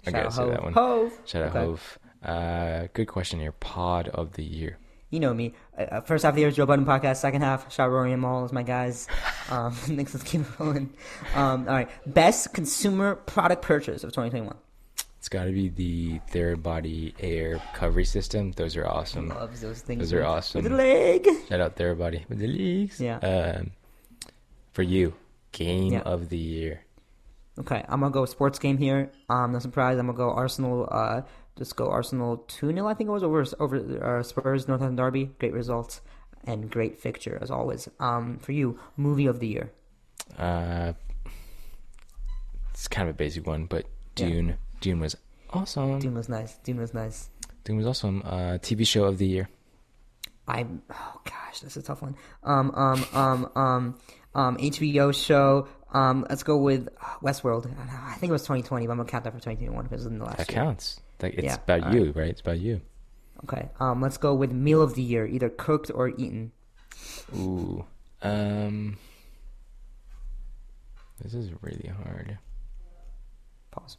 i 0.07 0.11
Shout 0.11 0.23
gotta 0.25 0.31
say 0.35 0.49
that 0.51 0.63
one 0.63 0.73
Hov. 0.75 1.13
shout 1.25 1.43
out 1.45 1.57
Okay. 1.57 1.65
hov 1.65 1.99
uh, 2.23 2.87
good 2.93 3.07
question 3.07 3.41
here 3.41 3.53
pod 3.53 4.09
of 4.09 4.33
the 4.35 4.45
year 4.45 4.79
You 5.11 5.21
know 5.21 5.35
me. 5.35 5.53
Uh, 5.77 5.83
Uh, 5.83 6.01
first 6.01 6.23
half 6.25 6.31
of 6.31 6.37
the 6.37 6.41
year 6.43 6.49
is 6.49 6.57
Joe 6.57 6.65
Budden 6.67 6.87
podcast. 6.87 7.17
Second 7.19 7.43
half, 7.43 7.71
shout 7.73 7.89
out 7.89 7.93
Rory 7.93 8.13
and 8.13 8.23
Mal 8.23 8.45
as 8.45 8.53
my 8.53 8.63
guys. 8.63 9.09
Um, 9.51 9.77
next, 9.89 10.15
let's 10.15 10.25
keep 10.25 10.41
it 10.41 10.47
rolling. 10.59 10.89
Um, 11.35 11.69
all 11.69 11.75
right. 11.75 11.91
Best 12.07 12.55
consumer 12.55 13.17
product 13.17 13.61
purchase 13.61 14.05
of 14.05 14.11
2021. 14.13 14.57
It's 15.23 15.29
got 15.29 15.45
to 15.45 15.53
be 15.53 15.69
the 15.69 16.19
Therabody 16.33 17.15
Air 17.21 17.51
recovery 17.73 18.05
system. 18.05 18.51
Those 18.51 18.77
are 18.77 18.85
awesome. 18.85 19.29
Loves 19.29 19.61
those 19.61 19.81
things. 19.81 20.01
Those 20.01 20.13
are 20.15 20.25
awesome. 20.25 20.65
With 20.65 20.73
the 20.73 20.77
leg. 20.77 21.29
Shout 21.49 21.61
out 21.61 21.77
Therabody 21.77 22.29
with 22.29 22.41
the 22.41 22.49
leagues. 22.49 22.99
Yeah. 23.01 23.19
Um, 23.19 23.71
for 24.73 24.83
you, 24.83 25.15
game 25.53 25.93
Yeah. 25.93 26.01
of 26.01 26.29
the 26.29 26.37
year. 26.37 26.81
Okay, 27.57 27.85
I'm 27.89 28.01
gonna 28.01 28.11
go 28.11 28.25
sports 28.25 28.59
game 28.59 28.79
here. 28.79 29.13
Um, 29.29 29.53
no 29.53 29.61
surprise. 29.61 29.97
I'm 29.97 30.07
gonna 30.07 30.19
go 30.19 30.31
Arsenal. 30.33 30.89
Uh, 30.91 31.23
just 31.57 31.77
go 31.77 31.89
Arsenal 31.89 32.39
two 32.49 32.73
0 32.73 32.89
I 32.89 32.95
think 32.95 33.07
it 33.07 33.13
was 33.13 33.23
over 33.23 33.45
over 33.61 34.19
uh, 34.19 34.25
Spurs 34.25 34.67
Northern 34.67 34.97
Derby. 34.97 35.27
Great 35.39 35.53
result 35.53 36.01
and 36.45 36.69
great 36.69 36.99
fixture 36.99 37.39
as 37.41 37.49
always. 37.49 37.89
Um, 38.01 38.39
for 38.39 38.51
you, 38.51 38.77
movie 38.97 39.27
of 39.27 39.39
the 39.39 39.47
year. 39.47 39.71
Uh, 40.37 40.95
it's 42.75 42.89
kind 42.89 43.09
of 43.09 43.15
a 43.15 43.17
basic 43.17 43.47
one, 43.47 43.67
but 43.67 43.87
Yeah. 44.17 44.55
Dune. 44.83 44.97
Dune 44.97 45.01
was 45.01 45.17
awesome. 45.51 45.91
Dune, 45.93 45.99
Dune 46.01 46.15
was 46.15 46.29
nice. 46.29 46.55
Dune 46.65 46.79
was 46.79 46.93
nice. 46.93 47.31
Doom 47.65 47.77
was 47.79 47.87
awesome. 47.87 48.23
Uh, 48.25 48.59
TV 48.61 48.87
show 48.87 49.05
of 49.05 49.17
the 49.19 49.27
year. 49.27 49.49
I'm. 50.47 50.83
Oh 50.91 51.21
gosh, 51.25 51.61
this 51.61 51.77
is 51.77 51.85
a 51.85 51.87
tough 51.87 52.03
one. 52.03 52.17
Um, 52.43 52.71
um, 52.75 53.05
um, 53.15 53.51
um, 53.55 53.99
um, 54.35 54.57
HBO 54.59 55.15
show. 55.15 55.69
Um, 55.93 56.27
let's 56.29 56.43
go 56.43 56.57
with 56.57 56.89
Westworld. 57.23 57.67
I 57.79 58.15
think 58.15 58.31
it 58.31 58.33
was 58.33 58.43
2020, 58.43 58.87
but 58.87 58.93
I'm 58.93 58.99
gonna 58.99 59.09
count 59.09 59.25
that 59.25 59.33
for 59.33 59.39
2021 59.39 59.85
because 59.85 59.93
it 59.93 60.05
was 60.05 60.13
in 60.13 60.19
the 60.19 60.25
last 60.25 60.39
That 60.39 60.51
year. 60.51 60.63
counts. 60.65 61.01
Like 61.23 61.35
it's 61.35 61.45
Yeah, 61.45 61.55
about 61.55 61.93
you, 61.93 62.13
right? 62.13 62.29
It's 62.31 62.41
about 62.41 62.59
you. 62.59 62.81
Okay. 63.45 63.69
Um, 63.79 64.01
let's 64.01 64.17
go 64.17 64.35
with 64.35 64.51
meal 64.53 64.83
of 64.83 64.95
the 64.95 65.03
year, 65.03 65.27
either 65.27 65.49
cooked 65.49 65.91
or 65.95 66.09
eaten. 66.09 66.51
Ooh. 67.37 67.85
Um. 68.23 68.97
This 71.23 71.35
is 71.35 71.51
really 71.61 71.89
hard. 72.03 72.39
Pause. 73.71 73.97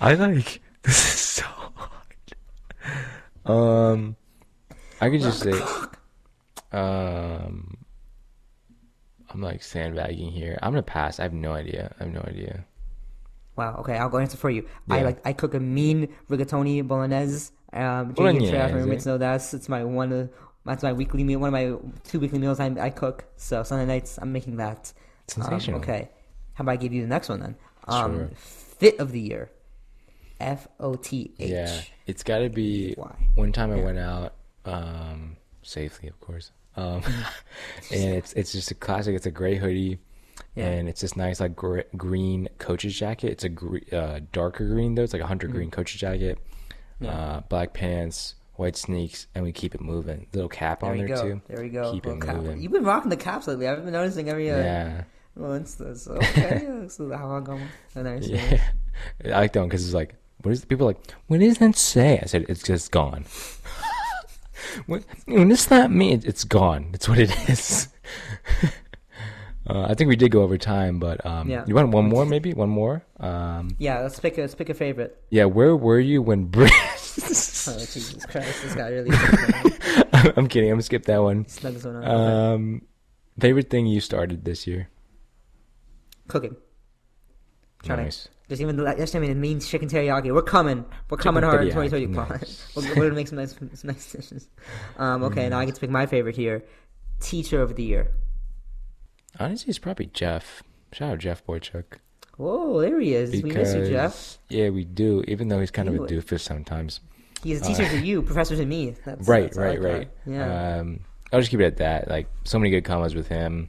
I 0.00 0.14
like 0.14 0.60
this 0.82 1.14
is 1.14 1.20
so 1.20 1.44
hard. 1.74 2.34
Um, 3.44 4.16
I 5.00 5.10
could 5.10 5.20
just 5.20 5.40
say, 5.40 5.52
um, 6.72 7.76
I'm 9.30 9.40
like 9.42 9.62
sandbagging 9.62 10.30
here. 10.30 10.58
I'm 10.62 10.72
gonna 10.72 10.82
pass. 10.82 11.20
I 11.20 11.24
have 11.24 11.32
no 11.32 11.52
idea. 11.52 11.94
I 12.00 12.04
have 12.04 12.12
no 12.12 12.20
idea. 12.26 12.64
Wow. 13.56 13.76
Okay, 13.80 13.96
I'll 13.96 14.08
go 14.08 14.18
answer 14.18 14.36
for 14.36 14.50
you. 14.50 14.66
I 14.88 15.02
like 15.02 15.20
I 15.26 15.32
cook 15.32 15.54
a 15.54 15.60
mean 15.60 16.08
rigatoni 16.30 16.86
bolognese. 16.86 17.52
Um, 17.72 18.12
Bolognese. 18.12 18.52
Bolognese. 18.52 18.74
roommates 18.74 19.06
know 19.06 19.18
that's 19.18 19.54
it's 19.54 19.68
my 19.68 19.84
one. 19.84 20.12
Of, 20.12 20.30
that's 20.64 20.82
my 20.82 20.92
weekly 20.92 21.24
meal. 21.24 21.38
One 21.40 21.48
of 21.48 21.52
my 21.52 21.78
two 22.04 22.20
weekly 22.20 22.38
meals 22.38 22.60
I, 22.60 22.66
I 22.78 22.90
cook. 22.90 23.24
So 23.36 23.62
Sunday 23.62 23.86
nights 23.86 24.18
I'm 24.20 24.32
making 24.32 24.56
that. 24.56 24.92
Um, 25.36 25.42
Sensational. 25.44 25.80
okay. 25.80 26.10
How 26.54 26.62
about 26.62 26.72
I 26.72 26.76
give 26.76 26.92
you 26.92 27.02
the 27.02 27.08
next 27.08 27.28
one 27.28 27.40
then? 27.40 27.56
Um, 27.86 28.14
Sure. 28.16 28.30
Fit 28.36 28.98
of 29.00 29.12
the 29.12 29.20
year. 29.20 29.50
F 30.40 30.68
O 30.80 30.94
T 30.94 31.32
H. 31.38 31.50
Yeah, 31.50 31.80
it's 32.06 32.22
got 32.22 32.38
to 32.38 32.48
be. 32.48 32.94
Why? 32.94 33.14
One 33.34 33.52
time 33.52 33.72
I 33.72 33.76
went 33.76 33.98
out, 33.98 34.34
um, 34.64 35.36
safely, 35.62 36.08
of 36.08 36.18
course. 36.20 36.50
Um, 36.76 37.02
Mm-hmm. 37.02 37.22
and 37.94 38.14
it's 38.14 38.32
it's 38.34 38.52
just 38.52 38.70
a 38.70 38.74
classic. 38.74 39.14
It's 39.16 39.26
a 39.26 39.30
gray 39.30 39.56
hoodie, 39.56 39.98
Yeah. 40.54 40.66
and 40.66 40.88
it's 40.88 41.00
this 41.00 41.16
nice 41.16 41.40
like 41.40 41.56
gr- 41.56 41.80
green 41.96 42.48
coach's 42.58 42.96
jacket. 42.96 43.32
It's 43.32 43.44
a 43.44 43.48
gre- 43.48 43.78
uh, 43.92 44.20
darker 44.32 44.66
green 44.66 44.94
though. 44.94 45.02
It's 45.02 45.12
like 45.12 45.22
a 45.22 45.26
hunter 45.26 45.48
green 45.48 45.70
coach's 45.70 46.00
jacket. 46.00 46.38
Mm-hmm. 46.38 47.04
Yeah. 47.06 47.10
Uh, 47.10 47.40
black 47.48 47.74
pants, 47.74 48.34
white 48.54 48.76
sneaks, 48.76 49.26
and 49.34 49.44
we 49.44 49.52
keep 49.52 49.74
it 49.74 49.80
moving. 49.80 50.26
Little 50.32 50.48
cap 50.48 50.80
There 50.80 50.90
on 50.90 50.98
there 50.98 51.08
go. 51.08 51.22
too. 51.22 51.42
There 51.48 51.62
we 51.62 51.68
go. 51.68 51.92
Keep 51.92 52.06
it 52.06 52.20
cap. 52.20 52.36
moving. 52.36 52.60
You've 52.60 52.72
been 52.72 52.84
rocking 52.84 53.10
the 53.10 53.16
caps 53.16 53.46
lately. 53.48 53.66
I've 53.68 53.82
been 53.84 53.92
noticing 53.92 54.28
every 54.28 54.50
uh, 54.50 54.58
Yeah, 54.58 55.04
little 55.36 55.58
Insta. 55.58 55.96
So 55.96 56.12
okay, 56.14 56.84
so 56.88 57.10
how 57.16 57.36
I 57.36 57.40
go. 57.40 57.58
Nice. 57.96 58.26
yeah. 58.28 58.60
I 59.24 59.28
like 59.40 59.52
that 59.52 59.60
one 59.60 59.68
because 59.68 59.84
it's 59.84 59.94
like, 59.94 60.14
what 60.42 60.52
is 60.52 60.64
people 60.64 60.86
are 60.86 60.92
like? 60.94 61.12
What 61.26 61.40
does 61.40 61.58
that 61.58 61.76
say? 61.76 62.18
I 62.22 62.26
said 62.26 62.46
it's 62.48 62.62
just 62.62 62.90
gone. 62.90 63.24
when, 64.86 65.04
when 65.26 65.50
it's 65.50 65.70
not 65.70 65.90
me, 65.90 66.12
it, 66.12 66.24
it's 66.24 66.44
gone. 66.44 66.90
It's 66.92 67.08
what 67.08 67.18
it 67.18 67.30
is. 67.48 67.88
uh, 69.68 69.82
I 69.88 69.94
think 69.94 70.08
we 70.08 70.16
did 70.16 70.30
go 70.30 70.42
over 70.42 70.56
time, 70.58 70.98
but 70.98 71.24
um, 71.26 71.48
Yeah. 71.50 71.64
you 71.66 71.74
want 71.74 71.90
one 71.90 72.08
more, 72.08 72.24
maybe 72.24 72.54
one 72.54 72.68
more? 72.70 73.04
Um, 73.20 73.70
Yeah, 73.78 74.00
let's 74.00 74.18
pick 74.20 74.38
a 74.38 74.42
let's 74.42 74.54
pick 74.54 74.68
a 74.70 74.74
favorite. 74.74 75.22
yeah, 75.30 75.44
where 75.44 75.74
were 75.76 76.00
you 76.00 76.22
when 76.22 76.44
Brit? 76.46 76.72
Oh 77.70 77.76
Jesus 77.78 78.24
Christ, 78.24 78.62
this 78.62 78.74
guy 78.74 78.88
really 78.88 79.10
I'm 80.36 80.46
kidding. 80.48 80.70
I'm 80.70 80.76
gonna 80.76 80.82
skip 80.82 81.04
that 81.06 81.18
one. 81.20 81.44
one. 81.60 82.04
Um, 82.08 82.82
favorite 83.38 83.68
thing 83.68 83.86
you 83.86 84.00
started 84.00 84.44
this 84.44 84.66
year? 84.66 84.88
Cooking. 86.28 86.56
Nice. 87.86 88.28
Just 88.48 88.62
even 88.62 88.76
the 88.76 88.84
yesterday, 88.84 89.26
I 89.26 89.28
mean, 89.28 89.40
means 89.40 89.68
chicken 89.68 89.88
teriyaki. 89.88 90.34
We're 90.34 90.40
coming. 90.40 90.84
We're 91.10 91.18
coming 91.18 91.42
Chicken 91.42 91.58
hard 91.58 91.68
in 91.68 91.74
teriyaki, 91.74 92.00
2020. 92.00 92.38
nice. 92.38 92.72
we're, 92.76 92.88
we're 92.88 92.94
gonna 92.94 93.14
make 93.14 93.28
some 93.28 93.36
nice, 93.36 93.54
some 93.54 93.70
nice 93.84 94.10
dishes. 94.10 94.48
Um, 94.96 95.22
okay, 95.24 95.48
now 95.50 95.58
I 95.58 95.66
get 95.66 95.74
to 95.74 95.80
pick 95.80 95.90
my 95.90 96.06
favorite 96.06 96.36
here. 96.36 96.64
Teacher 97.20 97.60
of 97.60 97.76
the 97.76 97.82
year. 97.82 98.10
Honestly, 99.38 99.68
it's 99.68 99.78
probably 99.78 100.06
Jeff. 100.06 100.62
Shout 100.92 101.12
out 101.12 101.18
Jeff 101.18 101.44
Boychuk. 101.44 101.98
Whoa, 102.38 102.80
there 102.80 102.98
he 103.00 103.14
is. 103.14 103.42
we 103.42 103.50
miss 103.50 103.74
you, 103.74 103.86
Jeff. 103.88 104.38
Yeah, 104.48 104.70
we 104.70 104.84
do. 104.84 105.24
Even 105.28 105.48
though 105.48 105.60
he's 105.60 105.70
kind 105.70 105.88
of 105.88 105.96
a 105.96 105.98
doofus 105.98 106.40
sometimes. 106.40 107.00
He's 107.42 107.60
a 107.60 107.64
teacher 107.64 107.88
to 107.88 107.98
you, 107.98 108.22
professor 108.22 108.56
to 108.56 108.64
me. 108.64 108.96
That's, 109.04 109.28
right, 109.28 109.42
that's 109.42 109.56
right, 109.58 109.80
right. 109.80 110.10
Yeah. 110.24 110.78
Um, 110.78 111.00
I'll 111.32 111.40
just 111.40 111.50
keep 111.50 111.60
it 111.60 111.64
at 111.64 111.76
that. 111.78 112.08
Like 112.08 112.28
so 112.44 112.58
many 112.58 112.70
good 112.70 112.84
comments 112.84 113.14
with 113.14 113.28
him 113.28 113.68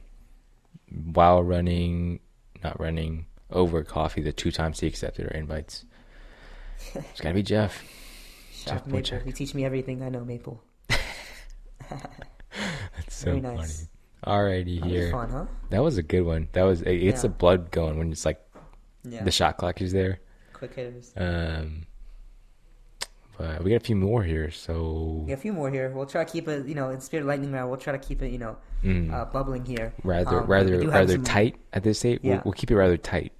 while 1.12 1.42
running, 1.42 2.20
not 2.64 2.80
running 2.80 3.26
over 3.52 3.82
coffee. 3.84 4.22
The 4.22 4.32
two 4.32 4.50
times 4.52 4.80
he 4.80 4.86
accepted 4.86 5.26
our 5.26 5.32
invites. 5.38 5.84
It's 6.94 7.20
gotta 7.20 7.34
be 7.34 7.42
Jeff. 7.42 7.82
Shout 8.52 8.66
Jeff 8.78 8.86
Maple. 8.86 9.00
Boychuk. 9.18 9.26
You 9.26 9.32
teach 9.32 9.54
me 9.54 9.64
everything 9.64 10.02
I 10.02 10.08
know, 10.08 10.24
Maple. 10.24 10.62
That's 11.90 13.14
so 13.16 13.26
Very 13.26 13.40
funny. 13.42 13.56
nice. 13.56 13.88
Alrighty 14.26 14.76
That 14.80 14.84
was 14.86 14.92
here. 14.92 15.10
fun, 15.10 15.30
huh? 15.30 15.46
That 15.70 15.82
was 15.82 15.98
a 15.98 16.02
good 16.02 16.22
one. 16.22 16.48
That 16.52 16.62
was 16.64 16.82
it 16.82 16.98
gets 16.98 17.22
the 17.22 17.28
blood 17.28 17.70
going 17.70 17.98
when 17.98 18.12
it's 18.12 18.24
like 18.26 18.40
Yeah. 19.04 19.22
the 19.24 19.30
shot 19.30 19.56
clock 19.56 19.80
is 19.80 19.92
there. 19.92 20.20
Quick 20.52 20.74
hitters. 20.74 21.12
Um, 21.16 21.84
but 23.38 23.64
we 23.64 23.70
got 23.70 23.76
a 23.76 23.80
few 23.80 23.96
more 23.96 24.22
here, 24.22 24.50
so 24.50 25.24
Yeah, 25.26 25.34
a 25.34 25.38
few 25.38 25.54
more 25.54 25.70
here. 25.70 25.90
We'll 25.94 26.04
try 26.06 26.24
to 26.24 26.30
keep 26.30 26.46
it, 26.48 26.66
you 26.66 26.74
know, 26.74 26.90
in 26.90 27.00
spirit 27.00 27.22
of 27.22 27.28
lightning 27.28 27.52
round. 27.52 27.70
We'll 27.70 27.78
try 27.80 27.92
to 27.92 27.98
keep 27.98 28.20
it, 28.20 28.30
you 28.30 28.38
know, 28.38 28.58
mm, 28.84 29.10
uh, 29.10 29.24
bubbling 29.26 29.64
here. 29.64 29.94
rather 30.04 30.40
um, 30.40 30.46
rather 30.46 30.86
rather 30.86 31.14
some- 31.14 31.24
tight 31.24 31.56
at 31.72 31.82
this 31.82 32.00
state. 32.00 32.20
Yeah. 32.22 32.32
We'll, 32.36 32.42
we'll 32.46 32.52
keep 32.52 32.70
it 32.70 32.76
rather 32.76 32.98
tight. 32.98 33.32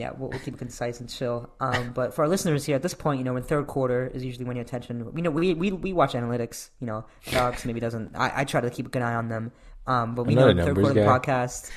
Yeah, 0.00 0.12
we'll, 0.16 0.30
we'll 0.30 0.38
keep 0.38 0.54
it 0.54 0.56
concise 0.56 0.98
and 0.98 1.10
chill. 1.10 1.50
Um, 1.60 1.92
but 1.92 2.14
for 2.14 2.22
our 2.22 2.28
listeners 2.28 2.64
here 2.64 2.74
at 2.74 2.82
this 2.82 2.94
point, 2.94 3.18
you 3.18 3.24
know, 3.24 3.36
in 3.36 3.42
third 3.42 3.66
quarter 3.66 4.10
is 4.14 4.24
usually 4.24 4.46
when 4.46 4.56
your 4.56 4.64
attention. 4.64 5.12
We 5.12 5.20
know 5.20 5.30
we 5.30 5.52
we, 5.52 5.72
we 5.72 5.92
watch 5.92 6.14
analytics. 6.14 6.70
You 6.80 6.86
know, 6.86 7.04
dogs 7.30 7.66
maybe 7.66 7.80
doesn't. 7.80 8.16
I, 8.16 8.32
I 8.36 8.44
try 8.44 8.62
to 8.62 8.70
keep 8.70 8.86
a 8.86 8.88
good 8.88 9.02
eye 9.02 9.14
on 9.14 9.28
them. 9.28 9.52
Um, 9.86 10.14
but 10.14 10.24
we 10.24 10.34
know 10.34 10.48
in 10.48 10.56
third 10.56 10.74
quarter 10.74 10.88
of 10.88 10.94
the 10.94 11.02
guy. 11.02 11.18
podcast. 11.18 11.70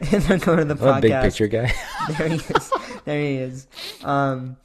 in 0.12 0.20
third 0.22 0.42
quarter 0.42 0.62
of 0.62 0.68
the 0.68 0.88
I'm 0.88 0.98
a 0.98 1.00
big 1.00 1.12
picture 1.12 1.46
guy. 1.46 1.72
there 2.18 2.28
he 2.28 2.34
is. 2.34 2.72
There 3.04 3.20
he 3.20 3.36
is. 3.36 3.68
Um, 4.02 4.56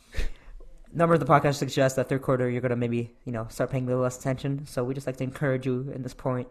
number 0.92 1.14
of 1.14 1.20
the 1.20 1.28
podcast 1.28 1.56
suggests 1.56 1.98
that 1.98 2.10
third 2.10 2.24
quarter 2.24 2.50
you're 2.50 2.62
gonna 2.62 2.76
maybe 2.76 3.14
you 3.26 3.32
know 3.32 3.46
start 3.52 3.70
paying 3.70 3.84
a 3.84 3.88
little 3.88 4.02
less 4.02 4.18
attention. 4.18 4.66
So 4.66 4.84
we 4.84 4.96
just 4.96 5.06
like 5.06 5.18
to 5.18 5.24
encourage 5.24 5.68
you 5.68 5.92
in 5.94 6.02
this 6.02 6.16
point 6.16 6.48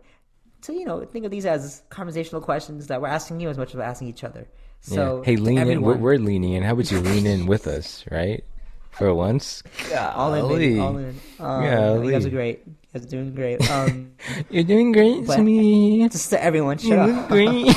to 0.63 0.73
you 0.75 0.85
know 0.85 1.05
think 1.05 1.25
of 1.25 1.33
these 1.33 1.45
as 1.45 1.83
conversational 1.91 2.41
questions 2.41 2.87
that 2.87 3.01
we're 3.01 3.09
asking 3.09 3.41
you 3.41 3.49
as 3.49 3.59
much 3.59 3.71
as 3.71 3.75
we're 3.75 3.83
asking 3.83 4.07
each 4.07 4.23
other. 4.23 4.47
So 4.83 5.19
yeah. 5.19 5.25
Hey, 5.25 5.37
lean 5.37 5.59
in. 5.59 5.83
We're, 5.83 5.97
we're 5.97 6.17
leaning 6.19 6.53
in. 6.55 6.63
How 6.63 6.73
about 6.73 6.91
you 6.91 7.01
lean 7.01 7.27
in 7.27 7.47
with 7.47 7.67
us, 7.67 8.05
right? 8.11 8.43
For 8.91 9.13
once. 9.15 9.63
Yeah, 9.91 10.11
all 10.13 10.35
in, 10.35 10.49
baby, 10.49 10.79
all 10.81 10.97
in. 10.97 11.21
Um, 11.39 11.63
Yeah, 11.65 12.03
you 12.03 12.11
guys 12.11 12.27
are 12.27 12.31
great. 12.31 12.63
You 12.67 12.75
guys 12.95 13.05
are 13.07 13.09
doing 13.11 13.35
great. 13.35 13.61
Um, 13.71 14.13
You're 14.51 14.65
doing 14.65 14.93
great, 14.93 15.27
to 15.27 15.39
me. 15.43 16.09
just 16.09 16.31
to 16.31 16.43
everyone, 16.43 16.79
shut 16.79 16.89
You're 16.89 17.07
doing 17.07 17.19
up. 17.19 17.29
great. 17.29 17.77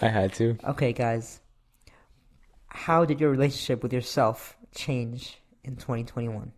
I 0.00 0.08
had 0.08 0.32
to. 0.34 0.56
Okay, 0.64 0.92
guys, 0.92 1.40
how 2.68 3.04
did 3.04 3.20
your 3.20 3.30
relationship 3.30 3.82
with 3.82 3.92
yourself 3.92 4.56
change 4.74 5.38
in 5.62 5.76
2021? 5.76 6.50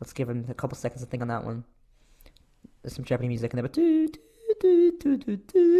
Let's 0.00 0.12
give 0.14 0.28
him 0.30 0.46
a 0.48 0.54
couple 0.54 0.76
seconds 0.78 1.02
to 1.02 1.06
think 1.08 1.20
on 1.22 1.28
that 1.28 1.44
one. 1.44 1.64
There's 2.82 2.94
some 2.94 3.04
Japanese 3.04 3.28
music 3.28 3.52
in 3.52 3.56
there, 3.56 3.62
but 3.62 3.72
do, 3.74 3.82
do, 3.82 4.12
do, 4.12 4.12
do, 4.12 4.12
do, 4.12 4.12
do. 4.12 4.20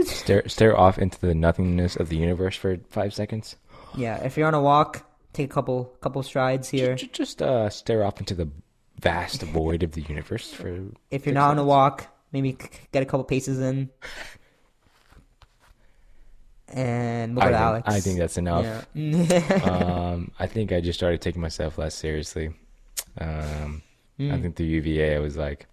Stare, 0.04 0.48
stare 0.48 0.76
off 0.78 0.98
into 0.98 1.18
the 1.20 1.34
nothingness 1.34 1.96
of 1.96 2.08
the 2.08 2.16
universe 2.16 2.56
for 2.56 2.78
five 2.88 3.14
seconds. 3.14 3.56
yeah. 3.96 4.16
If 4.24 4.36
you're 4.36 4.46
on 4.48 4.54
a 4.54 4.60
walk, 4.62 5.04
take 5.32 5.50
a 5.50 5.54
couple 5.54 5.84
couple 6.00 6.22
strides 6.22 6.68
here. 6.68 6.94
Ju- 6.96 7.08
Just 7.12 7.40
uh, 7.42 7.68
stare 7.70 8.04
off 8.04 8.18
into 8.20 8.34
the 8.34 8.48
vast 9.00 9.42
void 9.42 9.82
of 9.82 9.92
the 9.92 10.02
universe 10.02 10.52
for. 10.52 10.80
If 11.10 11.26
you're 11.26 11.34
not 11.34 11.50
on 11.50 11.58
a 11.58 11.64
walk, 11.64 12.06
maybe 12.32 12.56
get 12.92 13.02
a 13.02 13.06
couple 13.06 13.24
paces 13.24 13.60
in. 13.60 13.90
And 16.68 17.36
we'll 17.36 17.44
I 17.44 17.48
go 17.50 17.52
think, 17.52 17.62
Alex. 17.66 17.88
I 17.88 18.00
think 18.00 18.18
that's 18.18 18.38
enough. 18.38 18.86
Yeah. 18.94 19.60
um, 19.64 20.30
I 20.38 20.46
think 20.46 20.72
I 20.72 20.80
just 20.80 20.98
started 20.98 21.20
taking 21.20 21.42
myself 21.42 21.76
less 21.78 21.94
seriously. 21.94 22.50
Um, 23.18 23.82
I 24.18 24.22
Mm. 24.22 24.42
think 24.42 24.56
the 24.56 24.64
UVA, 24.64 25.16
I 25.16 25.18
was 25.18 25.36
like 25.36 25.66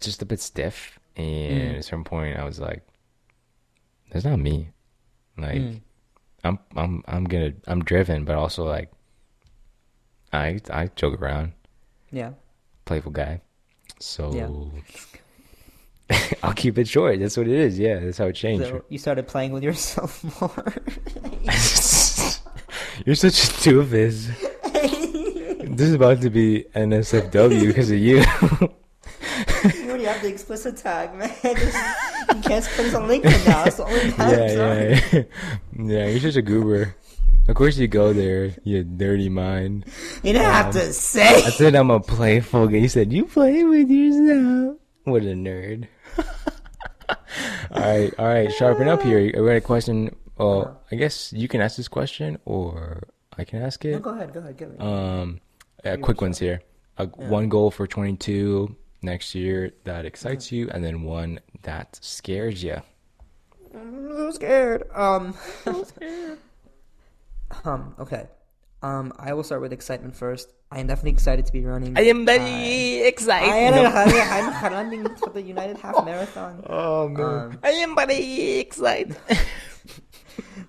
just 0.00 0.20
a 0.20 0.26
bit 0.26 0.40
stiff, 0.40 0.98
and 1.16 1.74
Mm. 1.74 1.78
at 1.78 1.84
certain 1.84 2.04
point, 2.04 2.38
I 2.38 2.44
was 2.44 2.58
like, 2.60 2.82
"That's 4.10 4.24
not 4.24 4.38
me." 4.38 4.68
Like, 5.38 5.56
Mm. 5.60 5.80
I'm, 6.44 6.58
I'm, 6.76 7.02
I'm 7.06 7.24
gonna, 7.24 7.52
I'm 7.66 7.82
driven, 7.84 8.24
but 8.24 8.34
also 8.36 8.64
like, 8.64 8.90
I, 10.32 10.58
I 10.70 10.88
joke 10.96 11.20
around, 11.22 11.52
yeah. 12.10 12.32
playful 12.84 13.12
guy. 13.12 13.40
So, 14.00 14.70
I'll 16.42 16.52
keep 16.54 16.76
it 16.78 16.88
short. 16.88 17.20
That's 17.20 17.36
what 17.36 17.46
it 17.46 17.54
is. 17.54 17.78
Yeah, 17.78 18.00
that's 18.00 18.18
how 18.18 18.26
it 18.26 18.32
changed. 18.34 18.66
So 18.66 18.84
you 18.88 18.98
started 18.98 19.26
playing 19.28 19.52
with 19.52 19.62
yourself 19.62 20.22
more. 20.40 20.64
You're 23.06 23.14
such 23.16 23.44
a 23.44 23.46
doofus. 23.62 24.28
this 25.76 25.88
is 25.88 25.94
about 25.94 26.20
to 26.22 26.30
be 26.30 26.64
NSFW 26.74 27.66
because 27.68 27.90
of 27.90 27.98
you. 27.98 28.22
You 30.02 30.08
already 30.08 30.20
have 30.20 30.22
the 30.22 30.28
explicit 30.28 30.76
tag, 30.76 31.14
man. 31.18 31.30
you 31.42 32.42
can't 32.42 32.64
put 32.64 32.82
this 32.84 32.94
on 32.94 33.08
LinkedIn 33.08 33.46
now. 33.46 33.64
It's 33.64 33.76
the 33.76 33.84
only 33.84 34.12
tag. 34.12 34.30
yeah, 34.32 34.50
yeah, 34.52 35.00
yeah. 35.12 35.22
Yeah, 35.78 36.06
you're 36.08 36.20
such 36.20 36.36
a 36.36 36.42
goober. 36.42 36.94
Of 37.48 37.56
course 37.56 37.76
you 37.76 37.88
go 37.88 38.12
there, 38.12 38.54
you 38.62 38.84
dirty 38.84 39.28
mind. 39.28 39.86
You 40.22 40.32
don't 40.34 40.44
have 40.44 40.66
Um, 40.66 40.72
to 40.72 40.92
say. 40.92 41.26
I 41.26 41.50
said 41.50 41.74
I'm 41.74 41.90
a 41.90 41.98
playful 42.00 42.68
guy. 42.68 42.76
You 42.78 42.88
said 42.88 43.12
you 43.12 43.24
play 43.24 43.64
with 43.64 43.90
yourself. 43.90 44.76
What 45.04 45.22
a 45.22 45.34
nerd. 45.34 45.88
all 47.08 47.16
right, 47.82 48.14
all 48.18 48.26
right. 48.26 48.52
Sharpen 48.52 48.88
up 48.88 49.02
here. 49.02 49.18
We 49.20 49.32
got 49.32 49.56
a 49.56 49.60
question. 49.60 50.14
Well, 50.38 50.80
I 50.90 50.96
guess 50.96 51.32
you 51.32 51.48
can 51.48 51.60
ask 51.60 51.76
this 51.76 51.88
question, 51.88 52.38
or 52.44 53.02
I 53.36 53.44
can 53.44 53.62
ask 53.62 53.82
No, 53.84 53.90
it. 53.90 54.02
go 54.02 54.10
ahead, 54.10 54.32
go 54.32 54.40
ahead, 54.40 54.56
give 54.56 54.70
it. 54.70 54.80
Um, 54.80 55.40
uh, 55.84 55.96
quick 56.00 56.20
ones 56.20 56.38
here. 56.38 56.62
Uh, 56.98 57.06
Yeah. 57.18 57.28
One 57.28 57.48
goal 57.48 57.70
for 57.70 57.86
22 57.86 58.74
next 59.02 59.34
year 59.34 59.72
that 59.84 60.04
excites 60.04 60.50
you, 60.52 60.68
and 60.70 60.82
then 60.84 61.02
one 61.02 61.40
that 61.62 61.98
scares 62.00 62.62
you. 62.62 62.80
I'm 63.74 64.12
so 64.12 64.30
scared. 64.32 64.84
Um, 64.94 65.34
so 65.64 65.84
scared. 65.84 66.38
um, 67.64 67.94
okay. 67.98 68.26
Um, 68.82 69.12
I 69.18 69.32
will 69.32 69.44
start 69.44 69.60
with 69.60 69.72
excitement 69.72 70.16
first. 70.16 70.48
I 70.72 70.80
am 70.80 70.86
definitely 70.88 71.12
excited 71.12 71.46
to 71.46 71.52
be 71.52 71.64
running. 71.64 71.96
I 71.96 72.02
am 72.02 72.24
very 72.26 73.02
excited. 73.02 73.48
I 73.48 73.56
am, 73.58 74.52
I'm 74.64 74.72
running 74.72 75.16
for 75.16 75.30
the 75.30 75.42
United 75.42 75.76
Half 75.76 76.04
Marathon. 76.04 76.64
Oh 76.68 77.06
Um, 77.14 77.58
I 77.62 77.70
am 77.70 77.94
very 77.94 78.58
excited. 78.58 79.16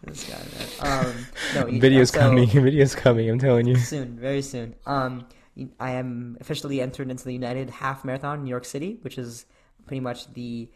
this 0.03 0.29
guy, 0.29 0.41
man. 0.83 1.05
Um, 1.07 1.25
no, 1.55 1.67
you- 1.67 1.79
Video's 1.81 2.11
so- 2.11 2.19
coming. 2.19 2.47
Video's 2.49 2.93
coming. 2.95 3.29
I'm 3.29 3.39
telling 3.39 3.65
you. 3.65 3.77
soon, 3.77 4.19
very 4.19 4.41
soon. 4.43 4.75
Um, 4.85 5.25
I 5.79 5.91
am 5.91 6.37
officially 6.41 6.81
entered 6.81 7.09
into 7.11 7.23
the 7.25 7.33
United 7.33 7.69
Half 7.69 8.03
Marathon 8.05 8.39
in 8.39 8.43
New 8.45 8.49
York 8.49 8.65
City, 8.65 8.97
which 9.01 9.17
is 9.17 9.45
pretty 9.85 9.99
much 9.99 10.33
the 10.33 10.69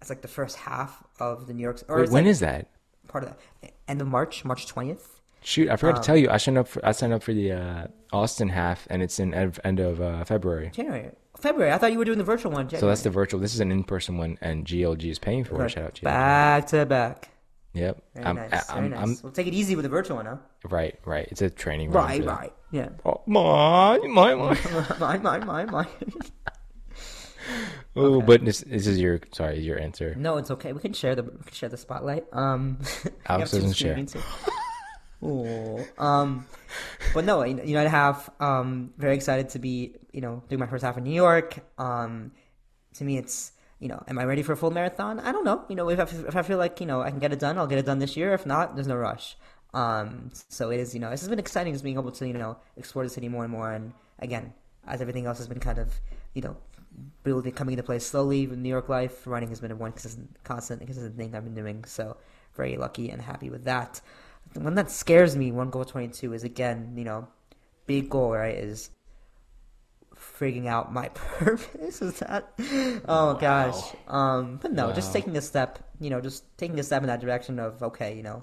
it's 0.00 0.08
like 0.08 0.22
the 0.22 0.28
first 0.28 0.56
half 0.56 1.02
of 1.18 1.46
the 1.46 1.52
New 1.54 1.62
York. 1.62 1.82
Or 1.88 2.00
Wait, 2.00 2.10
when 2.10 2.24
like 2.24 2.30
is 2.30 2.40
that? 2.40 2.68
part 3.08 3.24
of 3.24 3.30
that? 3.62 3.72
End 3.88 4.00
of 4.00 4.06
March, 4.08 4.44
March 4.44 4.66
twentieth. 4.66 5.20
Shoot, 5.42 5.68
I 5.70 5.76
forgot 5.76 5.96
Um, 5.96 6.02
to 6.02 6.06
tell 6.06 6.16
you. 6.16 6.28
I 6.30 6.36
signed 6.36 6.58
up. 6.58 6.68
For, 6.68 6.84
I 6.86 6.92
signed 6.92 7.12
up 7.14 7.22
for 7.22 7.32
the 7.32 7.52
uh, 7.52 7.86
Austin 8.12 8.50
half, 8.50 8.86
and 8.90 9.02
it's 9.02 9.18
in 9.18 9.32
ev- 9.34 9.58
end 9.64 9.80
of 9.80 10.00
uh, 10.00 10.22
February. 10.24 10.70
January, 10.72 11.10
February. 11.38 11.72
I 11.72 11.78
thought 11.78 11.92
you 11.92 11.98
were 11.98 12.04
doing 12.04 12.18
the 12.18 12.24
virtual 12.24 12.52
one. 12.52 12.68
So 12.70 12.86
that's 12.86 13.02
the 13.02 13.10
virtual. 13.10 13.40
This 13.40 13.54
is 13.54 13.60
an 13.60 13.72
in-person 13.72 14.18
one, 14.18 14.36
and 14.42 14.66
GLG 14.66 15.10
is 15.10 15.18
paying 15.18 15.44
for 15.44 15.64
it. 15.64 15.70
Shout 15.70 15.84
out 15.84 15.94
GLG. 15.94 16.02
back 16.02 16.66
to 16.68 16.84
back. 16.86 17.30
Yep. 17.72 18.02
Very 18.14 18.26
I'm, 18.26 18.36
nice. 18.36 18.52
I- 18.52 18.74
very 18.74 18.84
I'm, 18.86 18.90
nice. 18.90 19.00
I'm 19.02 19.16
we'll 19.22 19.32
take 19.32 19.46
it 19.46 19.54
easy 19.54 19.76
with 19.76 19.84
the 19.84 19.88
virtual 19.88 20.16
one, 20.16 20.26
huh? 20.26 20.36
right. 20.68 20.98
Right. 21.04 21.28
It's 21.30 21.40
a 21.42 21.50
training. 21.50 21.90
run 21.92 22.04
Right, 22.04 22.24
right. 22.24 22.52
Yeah. 22.72 22.88
Oh, 23.04 23.20
mine, 23.26 24.10
mine, 24.12 24.38
mine. 24.38 24.58
mine, 25.00 25.22
mine, 25.22 25.46
mine, 25.46 25.70
mine. 25.70 25.86
Oh, 27.96 28.16
Okay. 28.16 28.26
but 28.26 28.44
this, 28.44 28.60
this 28.60 28.86
is 28.86 29.00
your 29.00 29.20
sorry, 29.32 29.58
your 29.60 29.78
answer. 29.78 30.14
no, 30.16 30.36
it's 30.36 30.50
okay. 30.52 30.72
We 30.72 30.80
can 30.80 30.92
share 30.92 31.16
the 31.16 31.24
we 31.24 31.30
can 31.44 31.52
share 31.52 31.68
the 31.68 31.76
spotlight. 31.76 32.24
Um, 32.32 32.78
Alex 33.26 33.50
doesn't 33.50 33.72
share. 33.72 33.98
Ooh. 35.24 35.84
Um, 35.98 36.46
but 37.12 37.24
no, 37.24 37.42
you 37.42 37.54
know, 37.54 37.62
you 37.64 37.74
know, 37.74 37.82
I 37.84 37.88
have 37.88 38.30
um 38.40 38.92
very 38.96 39.14
excited 39.16 39.48
to 39.50 39.58
be 39.58 39.96
you 40.12 40.20
know 40.20 40.42
doing 40.48 40.60
my 40.60 40.66
first 40.66 40.84
half 40.84 40.96
in 40.98 41.04
New 41.04 41.14
York. 41.14 41.58
Um, 41.78 42.30
to 42.94 43.04
me, 43.04 43.18
it's 43.18 43.52
you 43.80 43.88
know, 43.88 44.02
am 44.06 44.18
I 44.18 44.24
ready 44.24 44.42
for 44.42 44.52
a 44.52 44.56
full 44.56 44.70
marathon? 44.70 45.18
I 45.20 45.32
don't 45.32 45.44
know. 45.44 45.64
You 45.68 45.74
know, 45.74 45.88
if 45.88 45.98
I, 45.98 46.02
if 46.28 46.36
I 46.36 46.42
feel 46.42 46.58
like 46.58 46.80
you 46.80 46.86
know 46.86 47.00
I 47.00 47.10
can 47.10 47.18
get 47.18 47.32
it 47.32 47.38
done, 47.38 47.58
I'll 47.58 47.66
get 47.66 47.78
it 47.78 47.86
done 47.86 47.98
this 47.98 48.16
year. 48.16 48.34
If 48.34 48.44
not, 48.44 48.74
there's 48.74 48.86
no 48.86 48.96
rush. 48.96 49.36
Um, 49.72 50.30
so 50.48 50.70
it 50.70 50.80
is. 50.80 50.94
You 50.94 51.00
know, 51.00 51.10
this 51.10 51.20
has 51.20 51.28
been 51.28 51.38
exciting, 51.38 51.72
just 51.72 51.82
being 51.82 51.96
able 51.96 52.12
to 52.12 52.26
you 52.26 52.34
know 52.34 52.58
explore 52.76 53.04
the 53.04 53.10
city 53.10 53.28
more 53.28 53.42
and 53.42 53.52
more. 53.52 53.72
And 53.72 53.94
again, 54.18 54.52
as 54.86 55.00
everything 55.00 55.26
else 55.26 55.38
has 55.38 55.48
been 55.48 55.60
kind 55.60 55.78
of 55.78 55.92
you 56.34 56.42
know 56.42 56.56
building 57.24 57.52
coming 57.52 57.72
into 57.72 57.82
place 57.82 58.06
slowly. 58.06 58.46
With 58.46 58.58
New 58.58 58.68
York 58.68 58.90
life, 58.90 59.26
running 59.26 59.48
has 59.48 59.60
been 59.60 59.70
a 59.70 59.76
one 59.76 59.92
consistent, 59.92 60.36
constant, 60.44 60.80
consistent 60.80 61.16
thing 61.16 61.34
I've 61.34 61.44
been 61.44 61.54
doing. 61.54 61.84
So 61.84 62.18
very 62.54 62.76
lucky 62.76 63.08
and 63.10 63.22
happy 63.22 63.48
with 63.48 63.64
that. 63.64 64.02
The 64.52 64.60
one 64.60 64.74
that 64.74 64.90
scares 64.90 65.36
me, 65.36 65.52
one 65.52 65.70
goal 65.70 65.86
twenty 65.86 66.08
two, 66.08 66.34
is 66.34 66.44
again, 66.44 66.92
you 66.96 67.04
know, 67.04 67.28
big 67.86 68.10
goal 68.10 68.32
right 68.32 68.54
is 68.54 68.90
figuring 70.40 70.66
out 70.66 70.92
my 70.92 71.08
purpose. 71.14 72.00
Is 72.02 72.18
that? 72.24 72.52
Oh 73.06 73.34
Wow. 73.34 73.34
gosh. 73.34 73.80
Um, 74.08 74.58
but 74.62 74.72
no, 74.72 74.92
just 74.92 75.12
taking 75.12 75.36
a 75.36 75.40
step. 75.42 75.78
You 76.00 76.08
know, 76.10 76.20
just 76.20 76.42
taking 76.56 76.80
a 76.80 76.82
step 76.82 77.02
in 77.02 77.08
that 77.12 77.20
direction 77.20 77.60
of 77.60 77.82
okay, 77.82 78.16
you 78.16 78.22
know, 78.24 78.42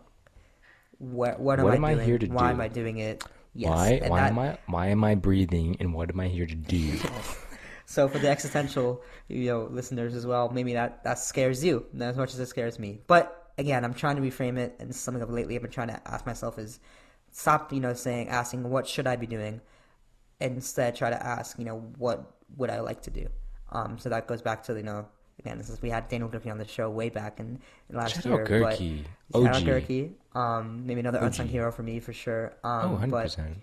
what 1.00 1.40
what 1.40 1.60
am 1.60 1.66
What 1.66 1.74
I 1.74 1.78
am 1.78 1.86
I 1.86 1.96
here 1.96 2.18
to 2.20 2.28
why 2.28 2.48
do? 2.50 2.54
am 2.54 2.62
I 2.62 2.68
doing 2.68 2.98
it? 3.00 3.24
Yes. 3.54 3.70
why? 3.70 3.88
and 4.02 4.10
Why 4.12 4.20
that- 4.22 4.32
am 4.32 4.40
I? 4.40 4.58
Why 4.68 4.88
am 4.88 5.04
I 5.04 5.16
breathing? 5.16 5.78
And 5.80 5.94
what 5.94 6.10
am 6.10 6.20
I 6.20 6.28
here 6.28 6.46
to 6.46 6.56
do? 6.56 6.98
So 7.90 8.10
for 8.10 8.20
the 8.20 8.28
existential, 8.28 9.02
you 9.30 9.46
know, 9.46 9.70
listeners 9.72 10.14
as 10.14 10.26
well, 10.26 10.50
maybe 10.50 10.74
that 10.74 11.06
that 11.06 11.20
scares 11.20 11.64
you 11.64 11.86
not 11.94 12.10
as 12.10 12.18
much 12.18 12.34
as 12.34 12.40
it 12.42 12.48
scares 12.48 12.78
me. 12.80 13.00
But 13.08 13.26
again, 13.58 13.86
I'm 13.86 13.94
trying 13.94 14.18
to 14.18 14.22
reframe 14.22 14.58
it, 14.58 14.76
and 14.80 14.94
something 14.94 15.24
I've 15.24 15.30
lately 15.30 15.56
I've 15.56 15.62
been 15.62 15.72
trying 15.72 15.88
to 15.88 16.02
ask 16.06 16.26
myself 16.26 16.60
is, 16.60 16.82
stop, 17.32 17.72
you 17.72 17.80
know, 17.80 17.94
saying 17.94 18.28
asking 18.28 18.70
what 18.70 18.90
should 18.90 19.08
I 19.08 19.16
be 19.16 19.26
doing, 19.26 19.62
instead 20.40 20.96
try 20.96 21.10
to 21.10 21.26
ask, 21.26 21.58
you 21.60 21.66
know, 21.66 21.80
what 21.98 22.32
would 22.58 22.70
I 22.70 22.80
like 22.80 23.02
to 23.04 23.12
do. 23.12 23.28
Um, 23.72 23.98
so 24.00 24.10
that 24.10 24.28
goes 24.28 24.42
back 24.42 24.64
to 24.64 24.74
you 24.76 24.84
know, 24.84 25.08
again, 25.40 25.58
this 25.58 25.70
is 25.70 25.82
we 25.82 25.90
had 25.90 26.08
Daniel 26.08 26.30
Gurkey 26.30 26.50
on 26.52 26.58
the 26.58 26.66
show 26.68 26.90
way 26.90 27.10
back 27.10 27.40
in, 27.40 27.60
in 27.90 27.96
last 27.98 28.16
Shout 28.16 28.26
year. 28.26 28.34
out 28.42 28.48
but- 28.48 28.80
Gurkey. 28.80 29.04
Shout 29.34 29.46
out 29.46 29.56
OG. 29.58 29.64
Gurkey. 29.64 30.12
Um, 30.34 30.86
maybe 30.86 31.00
another 31.02 31.20
unsung 31.20 31.48
hero 31.48 31.72
for 31.72 31.84
me 31.84 32.00
for 32.00 32.14
sure. 32.14 32.54
Um, 32.64 32.82
Oh, 32.84 32.92
100 32.94 33.12
but 33.12 33.24
percent. 33.24 33.58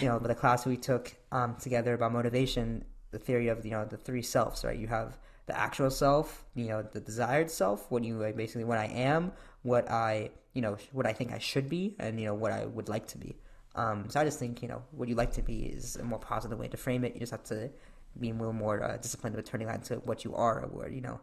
you 0.00 0.08
know, 0.08 0.18
but 0.18 0.28
the 0.28 0.34
class 0.34 0.66
we 0.66 0.76
took 0.76 1.14
um, 1.32 1.54
together 1.56 1.94
about 1.94 2.12
motivation, 2.12 2.84
the 3.10 3.18
theory 3.18 3.48
of 3.48 3.64
you 3.64 3.70
know 3.70 3.84
the 3.84 3.96
three 3.96 4.22
selves, 4.22 4.64
right? 4.64 4.76
You 4.78 4.88
have 4.88 5.16
the 5.46 5.56
actual 5.58 5.90
self, 5.90 6.44
you 6.54 6.66
know, 6.66 6.82
the 6.82 7.00
desired 7.00 7.50
self, 7.50 7.90
what 7.90 8.04
you 8.04 8.18
basically 8.36 8.64
what 8.64 8.76
I 8.78 8.86
am, 8.86 9.32
what 9.62 9.90
I 9.90 10.30
you 10.52 10.60
know 10.60 10.76
what 10.92 11.06
I 11.06 11.12
think 11.14 11.32
I 11.32 11.38
should 11.38 11.68
be, 11.70 11.94
and 11.98 12.18
you 12.20 12.26
know 12.26 12.34
what 12.34 12.52
I 12.52 12.66
would 12.66 12.88
like 12.90 13.06
to 13.08 13.18
be. 13.18 13.36
Um, 13.78 13.98
so 14.10 14.20
I 14.20 14.24
just 14.24 14.38
think 14.40 14.60
you 14.62 14.68
know 14.68 14.82
what 14.90 15.08
you 15.08 15.14
like 15.14 15.32
to 15.34 15.42
be 15.42 15.58
is 15.76 15.96
a 15.96 16.02
more 16.02 16.18
positive 16.18 16.58
way 16.58 16.68
to 16.68 16.76
frame 16.76 17.04
it. 17.04 17.14
You 17.14 17.20
just 17.20 17.32
have 17.32 17.44
to 17.44 17.70
be 18.18 18.30
a 18.30 18.34
little 18.34 18.52
more 18.52 18.82
uh, 18.82 18.96
disciplined 18.96 19.36
with 19.36 19.44
turning 19.44 19.66
that 19.68 19.76
into 19.76 19.94
what 20.08 20.24
you 20.24 20.34
are, 20.34 20.64
or 20.64 20.88
you 20.88 21.00
know, 21.00 21.20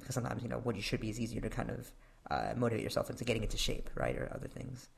because 0.00 0.14
sometimes 0.14 0.42
you 0.42 0.48
know 0.48 0.60
what 0.66 0.76
you 0.76 0.82
should 0.82 1.00
be 1.00 1.10
is 1.10 1.20
easier 1.20 1.40
to 1.42 1.50
kind 1.50 1.70
of 1.70 1.92
uh, 2.30 2.52
motivate 2.56 2.82
yourself 2.84 3.10
into 3.10 3.24
getting 3.24 3.42
into 3.42 3.58
shape, 3.58 3.90
right, 3.94 4.16
or 4.16 4.30
other 4.34 4.48
things. 4.48 4.88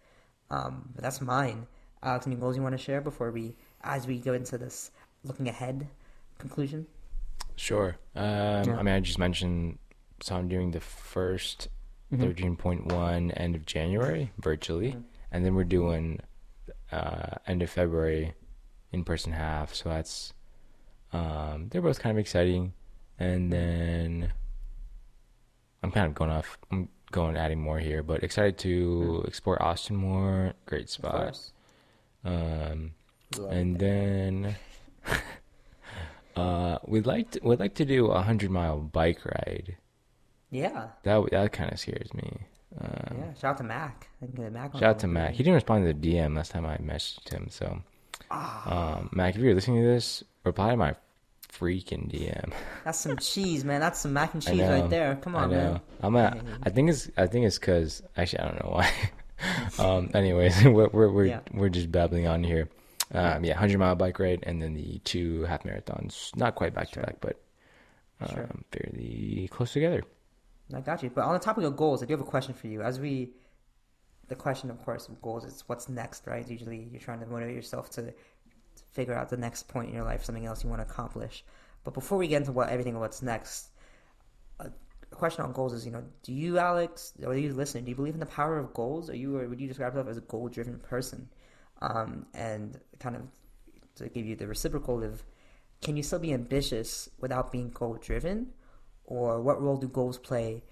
Um, 0.51 0.89
but 0.95 1.03
that's 1.03 1.21
mine. 1.21 1.67
Alex, 2.03 2.27
any 2.27 2.37
goals 2.37 2.57
you 2.57 2.63
want 2.63 2.77
to 2.79 2.83
share 2.83 3.01
before 3.01 3.31
we, 3.31 3.57
as 3.83 4.07
we 4.07 4.19
go 4.21 4.33
into 4.33 4.57
this 4.57 4.91
looking 5.25 5.49
ahead 5.49 5.87
conclusion? 6.39 6.87
Sure. 7.57 7.97
Um, 8.17 8.65
Yeah. 8.65 8.77
I 8.79 8.83
mean, 8.83 8.95
I 8.95 9.01
just 9.01 9.19
mentioned. 9.19 9.79
So 10.23 10.37
I'm 10.37 10.49
doing 10.49 10.71
the 10.71 10.81
1st 10.81 11.69
Mhm. 12.13 12.21
13.1 12.21 13.33
end 13.37 13.55
of 13.55 13.65
January 13.65 14.33
virtually, 14.39 14.93
Mhm. 14.93 15.05
and 15.33 15.45
then 15.45 15.55
we're 15.55 15.65
doing 15.65 16.21
uh, 16.93 17.37
end 17.47 17.63
of 17.63 17.71
February 17.71 18.35
in 18.93 19.05
person 19.05 19.33
half. 19.33 19.75
So 19.75 19.89
that's 19.89 20.33
um, 21.13 21.69
they're 21.71 21.83
both 21.83 22.01
kind 22.01 22.17
of 22.17 22.21
exciting, 22.21 22.73
and 23.19 23.53
then 23.53 24.33
I'm 25.83 25.91
kind 25.91 26.07
of 26.07 26.15
going 26.15 26.31
off. 26.31 26.59
I'm 26.71 26.89
going 27.11 27.37
adding 27.37 27.61
more 27.61 27.79
here, 27.79 28.03
but 28.03 28.23
excited 28.23 28.59
to 28.59 29.25
explore 29.27 29.61
Austin 29.63 29.97
more. 29.97 30.53
Great 30.67 30.89
spot. 30.89 31.41
Um, 32.25 32.93
and 33.49 33.79
then 33.79 34.57
uh, 36.37 36.79
we'd 36.87 37.07
like 37.07 37.33
to, 37.33 37.41
we'd 37.43 37.61
like 37.61 37.75
to 37.75 37.85
do 37.85 38.07
a 38.07 38.23
hundred 38.23 38.51
mile 38.51 38.79
bike 38.79 39.25
ride. 39.25 39.77
yeah, 40.51 40.89
That 41.05 41.31
that 41.31 41.53
kind 41.53 41.73
of 41.73 41.81
scares 41.81 42.13
me. 42.15 42.39
Um, 42.79 43.17
yeah. 43.19 43.35
Shout 43.35 43.45
out 43.53 43.57
to 43.59 43.65
Mac. 43.65 44.09
Get 44.35 44.53
Mac. 44.53 44.73
Shout 44.75 44.83
out 44.83 44.99
to. 45.01 45.07
Mac. 45.09 45.33
He 45.33 45.39
didn't 45.39 45.55
respond 45.55 45.87
to 45.87 45.93
the 45.93 46.15
DM 46.15 46.37
last 46.37 46.51
time 46.53 46.65
I 46.67 46.77
messaged 46.79 47.29
him. 47.31 47.49
So, 47.51 47.83
Ah, 48.31 48.99
um, 48.99 49.09
Mac, 49.13 49.35
if 49.35 49.41
you're 49.41 49.55
listening 49.55 49.83
to 49.83 49.89
this, 49.89 50.23
reply 50.45 50.71
to 50.71 50.77
my 50.77 50.95
freaking 51.53 52.09
DM. 52.11 52.53
that's 52.85 53.01
some 53.01 53.17
cheese, 53.19 53.65
man. 53.65 53.81
That's 53.81 53.99
some 53.99 54.13
mac 54.13 54.35
and 54.35 54.43
cheese 54.43 54.61
right 54.61 54.89
there. 54.89 55.17
Come 55.17 55.35
on, 55.35 55.53
I 55.53 55.57
know. 55.57 55.81
man. 56.11 56.41
I'm 56.47 56.59
I 56.63 56.71
think 56.71 56.91
it's 56.91 57.11
I 57.17 57.27
think 57.27 57.47
it's 57.47 57.59
because 57.59 58.03
actually 58.17 58.41
I 58.41 58.45
don't 58.49 58.65
know 58.65 58.71
why. 58.71 58.91
um, 59.79 60.11
anyways, 60.15 60.65
we're 60.65 60.89
we're 60.89 61.11
we're, 61.11 61.25
Yeah. 61.27 61.41
we're 61.53 61.69
just 61.71 61.91
babbling 61.91 62.27
on 62.29 62.45
here. 62.45 62.69
Um, 63.13 63.45
yeah, 63.45 63.55
hundred 63.57 63.79
mile 63.79 63.97
bike 63.97 64.21
ride, 64.21 64.45
and 64.45 64.63
then 64.63 64.75
the 64.75 65.01
two 65.01 65.43
half 65.43 65.65
marathons. 65.65 66.35
Not 66.37 66.55
quite 66.55 66.73
back 66.73 66.91
to 66.93 67.01
back, 67.01 67.17
but 67.21 67.41
um, 68.21 68.29
Sure. 68.29 68.49
fairly 68.71 69.49
close 69.51 69.73
together. 69.73 70.05
I 70.75 70.81
got 70.81 71.03
you. 71.03 71.11
But 71.11 71.25
on 71.25 71.35
the 71.35 71.39
topic 71.41 71.65
of 71.65 71.77
goals, 71.77 72.03
I 72.03 72.07
do 72.07 72.13
have 72.13 72.21
a 72.21 72.25
question 72.25 72.55
for 72.55 72.67
you. 72.69 72.83
As 72.83 73.01
we, 73.01 73.33
the 74.29 74.35
question, 74.35 74.71
of 74.71 74.83
course, 74.85 75.09
of 75.09 75.21
goals 75.21 75.45
is 75.45 75.65
what's 75.67 75.89
next, 75.89 76.27
right? 76.27 76.49
Usually, 76.49 76.89
you're 76.91 77.01
trying 77.01 77.21
to 77.21 77.27
motivate 77.27 77.55
yourself 77.55 77.91
to, 77.91 78.03
to 78.03 78.13
figure 78.93 79.15
out 79.15 79.29
the 79.29 79.37
next 79.37 79.69
point 79.69 79.89
in 79.89 79.95
your 79.95 80.05
life, 80.05 80.25
something 80.25 80.47
else 80.47 80.63
you 80.63 80.71
want 80.71 80.81
to 80.81 80.89
accomplish. 80.89 81.45
But 81.85 81.95
before 81.95 82.19
we 82.19 82.29
get 82.29 82.39
into 82.39 82.53
what 82.53 82.69
everything 82.69 82.99
what's 82.99 83.23
next, 83.23 83.71
a, 84.61 84.71
question 85.11 85.45
on 85.45 85.53
goals 85.53 85.73
is, 85.73 85.85
you 85.85 85.93
know, 85.93 86.05
do 86.23 86.33
you, 86.33 86.59
Alex, 86.59 87.13
or 87.25 87.35
you 87.35 87.53
listening, 87.53 87.85
do 87.85 87.91
you 87.91 87.97
believe 87.97 88.15
in 88.15 88.21
the 88.21 88.27
power 88.27 88.59
of 88.59 88.73
goals? 88.75 89.11
Are 89.11 89.17
you, 89.17 89.39
or 89.39 89.49
would 89.49 89.61
you 89.61 89.67
describe 89.67 89.95
yourself 89.95 90.09
as 90.09 90.19
a 90.19 90.23
goal-driven 90.23 90.79
person? 90.81 91.29
Um, 91.83 92.27
and 92.35 92.79
kind 92.99 93.17
of 93.17 93.23
to 93.97 94.09
give 94.09 94.27
you 94.27 94.37
the 94.37 94.47
reciprocal 94.47 95.03
of, 95.03 95.25
can 95.83 95.97
you 95.97 96.03
still 96.03 96.19
be 96.19 96.35
ambitious 96.35 97.09
without 97.19 97.51
being 97.51 97.71
goal-driven? 97.71 98.53
Or 99.11 99.43
what 99.43 99.61
role 99.61 99.77
do 99.77 99.89
goals 99.89 100.17
play 100.19 100.63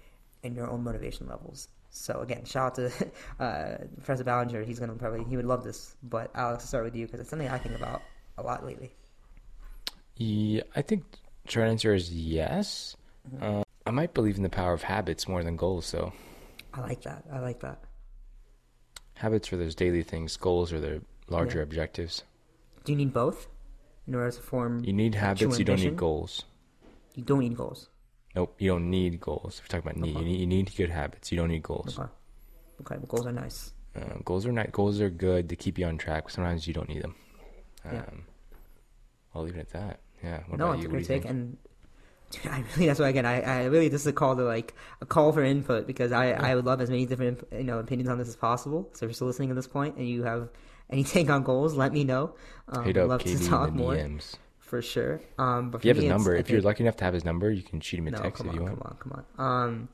in 0.41 0.55
your 0.55 0.67
own 0.67 0.83
motivation 0.83 1.27
levels? 1.27 1.67
So 1.91 2.21
again, 2.21 2.45
shout 2.45 2.65
out 2.65 2.75
to 2.75 3.11
uh, 3.43 3.77
Professor 3.97 4.23
Ballinger. 4.23 4.63
He's 4.63 4.79
gonna 4.79 4.93
probably 4.93 5.23
he 5.25 5.35
would 5.37 5.45
love 5.45 5.63
this. 5.63 5.95
But 6.01 6.31
Alex, 6.33 6.63
I'll 6.63 6.67
start 6.67 6.83
with 6.85 6.95
you 6.95 7.05
because 7.05 7.19
it's 7.19 7.29
something 7.29 7.47
I 7.49 7.57
think 7.59 7.75
about 7.75 8.01
a 8.37 8.43
lot 8.43 8.65
lately. 8.65 8.91
Yeah, 10.15 10.63
I 10.75 10.81
think 10.81 11.03
short 11.47 11.67
answer 11.67 11.93
is 11.93 12.11
yes. 12.13 12.95
Mm-hmm. 13.29 13.43
Uh, 13.59 13.63
I 13.85 13.91
might 13.91 14.13
believe 14.13 14.37
in 14.37 14.43
the 14.43 14.49
power 14.49 14.73
of 14.73 14.83
habits 14.83 15.27
more 15.27 15.43
than 15.43 15.55
goals. 15.55 15.85
So 15.85 16.13
I 16.73 16.81
like 16.81 17.01
that. 17.03 17.23
I 17.31 17.39
like 17.39 17.59
that. 17.61 17.79
habits 19.15 19.51
are 19.51 19.57
those 19.57 19.75
daily 19.75 20.03
things. 20.03 20.37
Goals 20.37 20.71
are 20.71 20.79
the 20.79 21.01
larger 21.27 21.57
Yeah. 21.59 21.63
objectives. 21.63 22.23
Do 22.85 22.91
you 22.93 22.97
need 22.97 23.13
both 23.13 23.47
in 24.07 24.15
order 24.15 24.31
to 24.31 24.41
form? 24.41 24.83
You 24.83 24.93
need 24.93 25.15
habits. 25.15 25.57
You 25.59 25.65
don't 25.65 25.79
need 25.81 25.97
goals. 25.97 26.43
You 27.15 27.23
don't 27.23 27.39
need 27.39 27.57
goals. 27.57 27.89
Nope, 28.35 28.55
you 28.59 28.69
don't 28.69 28.89
need 28.89 29.19
goals. 29.19 29.59
If 29.59 29.63
we're 29.63 29.79
talking 29.79 29.91
about 29.91 30.05
need, 30.05 30.15
you 30.15 30.25
need, 30.25 30.39
you 30.39 30.47
need 30.47 30.75
good 30.75 30.89
habits. 30.89 31.31
You 31.31 31.37
don't 31.37 31.49
need 31.49 31.63
goals. 31.63 31.97
Okay. 31.97 32.09
Okay. 32.81 32.95
But 32.99 33.09
goals 33.09 33.25
are 33.25 33.31
nice. 33.31 33.73
Uh, 33.95 34.19
goals 34.23 34.45
are 34.45 34.51
not. 34.51 34.71
Goals 34.71 35.01
are 35.01 35.09
good 35.09 35.49
to 35.49 35.55
keep 35.55 35.79
you 35.79 35.85
on 35.85 35.97
track. 35.97 36.29
Sometimes 36.29 36.67
you 36.67 36.73
don't 36.73 36.87
need 36.89 37.01
them. 37.01 37.15
Um, 37.85 37.93
Yeah. 37.93 38.05
I'll 39.33 39.43
leave 39.43 39.55
it 39.55 39.59
at 39.59 39.69
that. 39.71 39.99
Yeah. 40.23 40.41
What 40.47 40.59
no, 40.59 40.65
about 40.65 40.75
it's 40.75 40.83
you? 40.83 40.89
a 40.89 40.91
great 40.91 41.05
take. 41.05 41.25
And 41.25 41.57
dude, 42.29 42.47
I 42.51 42.63
really 42.75 42.87
that's 42.87 42.99
why 42.99 43.09
again 43.09 43.25
I, 43.25 43.41
I 43.41 43.63
really 43.65 43.89
this 43.89 44.01
is 44.01 44.07
a 44.07 44.13
call 44.13 44.35
to 44.35 44.43
like 44.43 44.75
a 45.01 45.05
call 45.05 45.31
for 45.31 45.43
input 45.43 45.87
because 45.87 46.11
I 46.11 46.31
I 46.31 46.55
would 46.55 46.65
love 46.65 46.81
as 46.81 46.89
many 46.89 47.05
different 47.05 47.43
you 47.51 47.63
know 47.63 47.79
opinions 47.79 48.09
on 48.09 48.17
this 48.17 48.27
as 48.27 48.35
possible. 48.35 48.89
So 48.93 49.05
if 49.05 49.09
you're 49.09 49.13
still 49.13 49.27
listening 49.27 49.49
at 49.49 49.55
this 49.55 49.67
point 49.67 49.97
and 49.97 50.07
you 50.07 50.23
have 50.23 50.49
any 50.89 51.03
take 51.15 51.29
on 51.29 51.43
goals, 51.43 51.75
let 51.75 51.93
me 51.93 52.03
know. 52.03 52.35
Um, 52.67 52.85
Hit 52.85 52.97
up 52.97 53.09
love 53.09 53.21
KB 53.21 53.39
to 53.39 53.47
talk 53.47 53.73
more 53.73 53.95
DMs. 53.95 54.35
For 54.69 54.81
sure. 54.81 55.19
Um, 55.37 55.71
but 55.71 55.77
If 55.77 55.81
for 55.81 55.87
you 55.87 55.93
have 55.93 55.97
me, 55.97 56.03
his 56.03 56.09
number, 56.11 56.35
I 56.35 56.39
if 56.39 56.49
you're 56.49 56.61
lucky 56.61 56.83
enough 56.83 56.97
to 56.97 57.03
have 57.05 57.13
his 57.13 57.25
number, 57.25 57.49
you 57.51 57.63
can 57.63 57.79
shoot 57.81 57.99
him 57.99 58.07
a 58.07 58.11
no, 58.11 58.19
text 58.19 58.41
if 58.43 58.47
on, 58.49 58.53
you 58.55 58.61
want. 58.61 58.73
come 58.73 58.81
on, 58.89 58.97
come 59.03 59.25
on. 59.37 59.45
Um, 59.65 59.89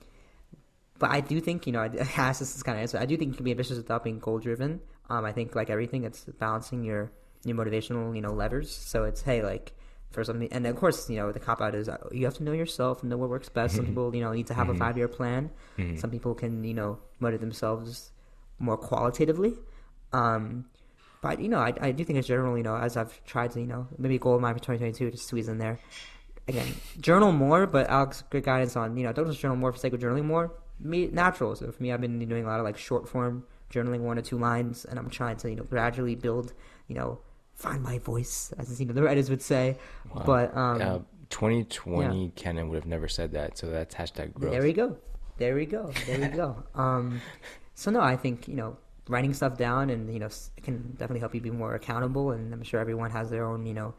but 0.99 1.09
I 1.11 1.19
do 1.21 1.39
think 1.39 1.65
you 1.67 1.73
know, 1.73 1.81
I 1.81 1.87
asked 2.17 2.39
this 2.39 2.55
is 2.55 2.63
kind 2.63 2.77
of 2.77 2.81
answer. 2.81 2.97
I 2.97 3.05
do 3.05 3.17
think 3.17 3.31
you 3.31 3.35
can 3.35 3.45
be 3.45 3.51
ambitious 3.51 3.77
without 3.77 4.03
being 4.03 4.19
goal 4.19 4.39
driven. 4.39 4.81
Um, 5.09 5.23
I 5.25 5.31
think 5.31 5.55
like 5.55 5.69
everything, 5.69 6.03
it's 6.03 6.25
balancing 6.39 6.83
your 6.83 7.11
your 7.43 7.55
motivational 7.55 8.15
you 8.15 8.21
know 8.21 8.33
levers. 8.33 8.69
So 8.75 9.03
it's 9.05 9.21
hey 9.21 9.41
like 9.43 9.73
for 10.11 10.23
something, 10.23 10.47
and 10.51 10.65
of 10.67 10.75
course 10.77 11.09
you 11.09 11.17
know 11.17 11.31
the 11.31 11.39
cop 11.39 11.61
out 11.61 11.75
is 11.75 11.87
uh, 11.89 11.97
you 12.11 12.25
have 12.25 12.35
to 12.35 12.43
know 12.43 12.53
yourself 12.53 13.01
and 13.01 13.09
know 13.09 13.17
what 13.17 13.29
works 13.29 13.49
best. 13.49 13.75
Some 13.75 13.85
people 13.89 14.13
you 14.15 14.21
know 14.21 14.31
need 14.33 14.47
to 14.47 14.53
have 14.53 14.69
a 14.69 14.73
Mhm. 14.73 14.79
five 14.79 14.97
year 14.97 15.07
plan. 15.07 15.51
Mhm. 15.77 15.99
Some 15.99 16.09
people 16.11 16.33
can 16.35 16.63
you 16.63 16.73
know 16.73 16.99
motivate 17.19 17.41
themselves 17.41 18.11
more 18.59 18.77
qualitatively. 18.77 19.53
Um, 20.13 20.65
but 21.25 21.39
you 21.39 21.49
know, 21.49 21.57
I, 21.57 21.73
I 21.81 21.91
do 21.91 22.03
think 22.05 22.19
it's 22.19 22.27
general. 22.27 22.55
You 22.55 22.61
know, 22.61 22.75
as 22.77 22.95
I've 22.95 23.13
tried 23.25 23.49
to 23.53 23.59
you 23.59 23.65
know 23.65 23.87
maybe 23.97 24.19
goal 24.19 24.35
of 24.35 24.41
mine 24.41 24.53
for 24.53 24.59
2022 24.59 25.09
to 25.09 25.17
squeeze 25.17 25.47
in 25.47 25.57
there. 25.57 25.79
Again, 26.47 26.67
journal 27.01 27.31
more, 27.31 27.65
but 27.65 27.89
Alex, 27.89 28.23
good 28.29 28.43
guidance 28.43 28.75
on 28.75 28.95
you 28.95 29.03
know 29.03 29.11
don't 29.11 29.25
just 29.25 29.39
journal 29.39 29.57
more 29.57 29.71
for 29.71 29.79
sake 29.79 29.93
of 29.93 29.99
journaling 29.99 30.25
more. 30.25 30.53
Me 30.79 31.07
natural. 31.07 31.55
So 31.55 31.71
for 31.71 31.81
me, 31.81 31.91
I've 31.91 31.99
been 31.99 32.19
doing 32.19 32.45
a 32.45 32.47
lot 32.47 32.59
of 32.59 32.63
like 32.63 32.77
short 32.77 33.09
form 33.09 33.43
journaling 33.73 34.01
one 34.01 34.19
or 34.19 34.21
two 34.21 34.37
lines, 34.37 34.85
and 34.85 34.99
I'm 34.99 35.09
trying 35.09 35.37
to 35.37 35.49
you 35.49 35.55
know 35.55 35.63
gradually 35.63 36.13
build, 36.13 36.53
you 36.87 36.93
know, 36.93 37.17
find 37.55 37.81
my 37.81 37.97
voice, 37.97 38.53
as 38.59 38.79
you 38.79 38.85
know 38.85 38.93
the 38.93 39.01
writers 39.01 39.31
would 39.31 39.41
say. 39.41 39.77
Wow. 40.13 40.23
But 40.27 40.55
um, 40.55 40.81
Uh, 40.81 40.99
2020, 41.31 42.33
Kenan 42.35 42.69
would 42.69 42.75
have 42.75 42.85
never 42.85 43.07
said 43.07 43.31
that. 43.31 43.57
So 43.57 43.71
that's 43.71 43.95
hashtag 43.95 44.35
growth. 44.35 44.51
There 44.51 44.61
we 44.61 44.73
go. 44.73 44.97
There 45.37 45.55
we 45.55 45.65
go. 45.65 45.91
There 46.05 46.19
we 46.19 46.27
go. 46.27 46.63
Um, 46.75 47.19
so 47.73 47.89
no, 47.89 47.99
I 47.99 48.15
think 48.15 48.47
you 48.47 48.55
know 48.55 48.77
writing 49.07 49.33
stuff 49.33 49.57
down 49.57 49.89
and 49.89 50.11
you 50.13 50.19
know 50.19 50.27
it 50.57 50.63
can 50.63 50.91
definitely 50.91 51.19
help 51.19 51.35
you 51.35 51.41
be 51.41 51.51
more 51.51 51.75
accountable. 51.75 52.31
And 52.31 52.53
I'm 52.53 52.63
sure 52.63 52.79
everyone 52.79 53.11
has 53.11 53.29
their 53.29 53.45
own 53.45 53.65
you 53.65 53.73
know 53.73 53.93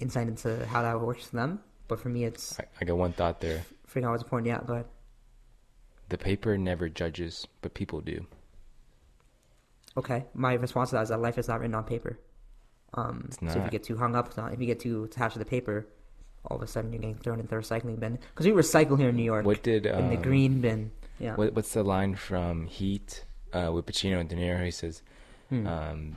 insight 0.00 0.28
into 0.28 0.66
how 0.66 0.82
that 0.82 1.00
works 1.00 1.26
for 1.26 1.36
them. 1.36 1.60
But 1.88 2.00
for 2.00 2.08
me, 2.08 2.24
it's 2.24 2.58
I, 2.58 2.64
I 2.80 2.84
got 2.84 2.96
one 2.96 3.12
thought 3.12 3.40
there. 3.40 3.62
figuring 3.86 4.06
out 4.06 4.12
what's 4.12 4.22
important. 4.22 4.48
Yeah, 4.48 4.60
but 4.66 4.88
The 6.08 6.18
paper 6.18 6.56
never 6.58 6.88
judges, 6.88 7.46
but 7.62 7.74
people 7.74 8.00
do. 8.00 8.26
okay. 9.96 10.24
My 10.34 10.54
response 10.54 10.90
to 10.90 10.96
that 10.96 11.02
is 11.02 11.08
that 11.10 11.20
life 11.20 11.38
is 11.38 11.48
not 11.48 11.60
written 11.60 11.74
on 11.74 11.84
paper. 11.84 12.18
Um, 12.94 13.28
so 13.40 13.46
if 13.58 13.64
you 13.64 13.70
get 13.70 13.82
too 13.82 13.96
hung 13.96 14.14
up, 14.14 14.36
on- 14.38 14.52
if 14.52 14.60
you 14.60 14.66
get 14.66 14.80
too 14.80 15.04
attached 15.04 15.32
to 15.34 15.38
the 15.40 15.44
paper, 15.44 15.86
all 16.46 16.56
of 16.56 16.62
a 16.62 16.66
sudden 16.66 16.92
you're 16.92 17.00
getting 17.00 17.16
thrown 17.16 17.40
into 17.40 17.48
the 17.50 17.56
recycling 17.60 17.98
bin. 17.98 18.18
Because 18.34 18.46
we 18.46 18.52
recycle 18.52 18.98
here 18.98 19.08
in 19.08 19.16
New 19.16 19.24
York 19.24 19.44
What 19.44 19.62
did 19.62 19.86
in 19.86 20.10
the 20.10 20.16
um, 20.16 20.22
green 20.22 20.60
bin. 20.60 20.90
Yeah. 21.18 21.34
What, 21.34 21.54
what's 21.54 21.72
the 21.72 21.82
line 21.82 22.14
from 22.14 22.66
Heat 22.66 23.24
uh, 23.54 23.70
with 23.72 23.86
Pacino 23.86 24.18
and 24.20 24.28
De 24.28 24.36
Niro? 24.36 24.64
He 24.64 24.70
says, 24.70 25.02
Hmm. 25.50 25.66
um, 25.66 26.16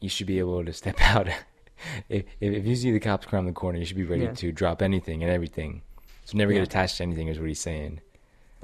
"You 0.00 0.08
should 0.08 0.26
be 0.26 0.38
able 0.38 0.64
to 0.64 0.72
step 0.72 0.96
out. 1.00 1.28
if, 2.08 2.24
if 2.40 2.66
you 2.66 2.74
see 2.76 2.90
the 2.92 3.00
cops 3.00 3.26
around 3.32 3.46
the 3.46 3.52
corner, 3.52 3.78
you 3.78 3.84
should 3.84 3.96
be 3.96 4.04
ready 4.04 4.24
Yeah. 4.24 4.32
to 4.32 4.52
drop 4.52 4.82
anything 4.82 5.22
and 5.22 5.30
everything. 5.32 5.82
So 6.24 6.36
never 6.36 6.52
Yeah. 6.52 6.58
get 6.60 6.68
attached 6.68 6.96
to 6.98 7.02
anything." 7.04 7.28
Is 7.28 7.38
what 7.38 7.48
he's 7.48 7.60
saying. 7.60 8.00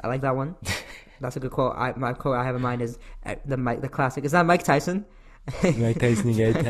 I 0.03 0.09
like 0.09 0.20
that 0.23 0.35
one. 0.37 0.57
That's 1.20 1.37
a 1.37 1.41
good 1.41 1.53
quote. 1.53 1.75
I, 1.77 1.93
my 1.97 2.12
quote 2.14 2.37
I 2.37 2.45
have 2.45 2.57
in 2.57 2.62
mind 2.62 2.83
is 2.83 2.99
uh, 3.25 3.37
the 3.45 3.57
Mike, 3.57 3.81
the 3.81 3.89
classic. 3.89 4.25
Is 4.25 4.33
that 4.33 4.45
Mike 4.45 4.64
Tyson? 4.64 5.05
Mike 5.62 5.99
Tyson 6.01 6.33
got 6.37 6.64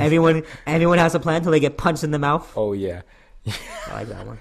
everyone, 0.00 0.42
everyone 0.66 0.98
has 0.98 1.14
a 1.14 1.20
plan 1.20 1.36
until 1.36 1.50
they 1.52 1.60
get 1.60 1.76
punched 1.76 2.04
in 2.04 2.10
the 2.12 2.18
mouth. 2.18 2.52
Oh 2.56 2.72
yeah, 2.72 3.02
I 3.88 3.92
like 3.94 4.08
that 4.08 4.26
one. 4.26 4.38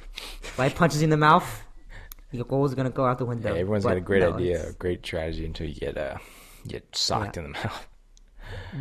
Life 0.58 0.76
punches 0.76 1.02
in 1.02 1.10
the 1.10 1.18
mouth. 1.18 1.64
Your 2.32 2.46
goal 2.46 2.66
is 2.66 2.76
gonna 2.76 2.90
go 2.90 3.06
out 3.06 3.18
the 3.20 3.26
window. 3.26 3.54
Yeah, 3.54 3.60
everyone's 3.62 3.84
But 3.84 3.90
got 3.92 3.98
a 3.98 4.02
great 4.02 4.22
no, 4.22 4.34
idea, 4.34 4.70
a 4.70 4.74
great 4.74 5.06
strategy 5.06 5.46
until 5.46 5.68
you 5.68 5.76
get 5.76 5.98
uh, 5.98 6.18
get 6.68 6.84
socked 6.96 7.38
Yeah. 7.38 7.44
in 7.44 7.52
the 7.54 7.58
mouth. 7.60 7.88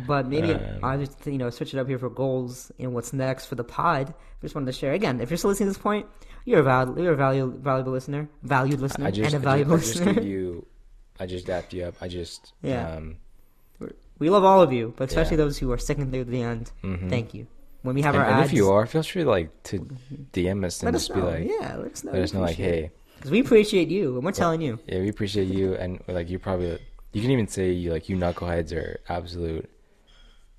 But 0.07 0.27
maybe 0.27 0.53
Um, 0.53 0.79
I 0.83 0.95
just 0.97 1.25
you 1.25 1.37
know 1.37 1.49
switch 1.49 1.73
it 1.73 1.79
up 1.79 1.87
here 1.87 1.99
for 1.99 2.09
goals 2.09 2.71
and 2.79 2.93
what's 2.93 3.11
next 3.11 3.47
for 3.47 3.55
the 3.55 3.63
pod. 3.65 4.09
I 4.09 4.41
Just 4.41 4.55
wanted 4.55 4.67
to 4.67 4.71
share 4.71 4.93
again. 4.93 5.19
If 5.19 5.29
you're 5.29 5.37
still 5.37 5.49
listening 5.49 5.67
to 5.67 5.73
this 5.73 5.81
point, 5.81 6.05
you're 6.45 6.59
a 6.59 6.63
val- 6.63 6.97
you're 6.97 7.13
a 7.13 7.17
valuable 7.17 7.57
valuable 7.57 7.91
listener, 7.91 8.29
valued 8.43 8.79
listener, 8.79 9.07
I 9.07 9.11
just, 9.11 9.33
and 9.33 9.43
a 9.43 9.47
I 9.47 9.51
valuable 9.51 9.77
just, 9.77 9.89
I 9.89 9.93
just 9.95 10.05
listener. 10.05 10.21
gave 10.21 10.29
you, 10.31 10.65
I 11.19 11.25
just 11.25 11.45
dapped 11.47 11.73
you 11.73 11.83
up. 11.85 11.95
I 12.01 12.07
just, 12.07 12.53
Yeah. 12.61 12.95
um, 12.95 13.17
we 14.19 14.29
love 14.29 14.43
all 14.45 14.61
of 14.61 14.71
you, 14.71 14.93
but 14.95 15.09
especially 15.09 15.37
Yeah. 15.37 15.43
those 15.43 15.57
who 15.57 15.71
are 15.71 15.77
sticking 15.77 16.11
through 16.11 16.25
to 16.25 16.31
the 16.31 16.41
end. 16.41 16.71
mhm. 16.83 17.09
Thank 17.09 17.33
you. 17.33 17.47
When 17.81 17.93
we 17.95 18.01
have 18.03 18.15
And, 18.15 18.23
our 18.23 18.29
and 18.29 18.39
ads, 18.41 18.49
if 18.51 18.55
you 18.55 18.71
are, 18.71 18.85
feel 18.85 19.03
free 19.03 19.23
to 19.23 19.29
like 19.29 19.63
to 19.63 19.85
DM 20.33 20.63
us 20.65 20.81
and 20.81 20.87
let 20.87 20.95
us 20.95 21.07
just 21.07 21.15
know. 21.15 21.25
be 21.25 21.31
like, 21.45 21.49
yeah, 21.49 21.75
let 21.77 21.91
us 21.91 22.03
know. 22.03 22.11
let 22.13 22.21
us 22.21 22.33
know, 22.33 22.41
like, 22.41 22.55
hey, 22.55 22.91
because 23.17 23.31
we 23.31 23.39
appreciate 23.39 23.89
you, 23.89 24.15
and 24.15 24.23
we're 24.23 24.31
telling 24.31 24.61
you. 24.61 24.79
yeah, 24.87 24.99
we 24.99 25.09
appreciate 25.09 25.47
you, 25.47 25.75
and 25.75 26.01
like 26.07 26.29
you 26.29 26.39
probably, 26.39 26.79
you 27.13 27.21
can 27.21 27.31
even 27.31 27.47
say 27.47 27.71
you 27.71 27.91
like 27.91 28.09
you 28.09 28.15
knuckleheads 28.17 28.73
are 28.75 28.99
absolute 29.09 29.69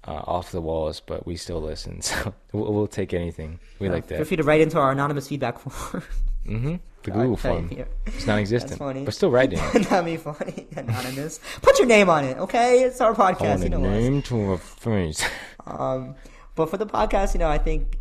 uh, 0.06 0.22
off 0.26 0.50
the 0.52 0.60
walls, 0.60 1.00
but 1.00 1.26
we 1.26 1.36
still 1.36 1.60
listen, 1.60 2.00
so 2.08 2.34
we'll, 2.52 2.72
we'll 2.72 2.86
take 2.86 3.12
anything. 3.14 3.58
We 3.78 3.88
like 3.88 4.06
that. 4.08 4.16
Feel 4.16 4.24
free 4.24 4.36
to 4.38 4.42
write 4.44 4.60
into 4.60 4.78
our 4.78 4.92
anonymous 4.92 5.28
feedback 5.28 5.58
form. 5.58 6.02
hmm 6.46 6.76
The 7.02 7.10
Google 7.12 7.30
you 7.30 7.36
form, 7.36 7.68
here. 7.68 7.88
it's 8.06 8.26
non-existent, 8.26 8.78
funny. 8.78 9.04
but 9.04 9.14
still 9.14 9.30
write 9.30 9.52
it. 9.52 9.60
That'd 9.88 10.04
be 10.04 10.16
funny. 10.16 10.66
Anonymous. 10.76 11.40
Put 11.62 11.78
your 11.78 11.86
name 11.88 12.08
on 12.10 12.24
it, 12.24 12.36
okay? 12.38 12.82
It's 12.82 13.00
our 13.00 13.14
podcast. 13.14 13.62
You 13.62 13.68
know 13.70 13.78
us. 13.84 14.02
name 14.02 14.22
to 14.22 14.52
a 14.52 14.58
face. 14.58 15.24
Um, 15.66 16.14
but 16.54 16.70
for 16.70 16.78
the 16.78 16.86
podcast, 16.86 17.34
you 17.34 17.40
know, 17.40 17.48
I 17.50 17.58
think, 17.58 17.98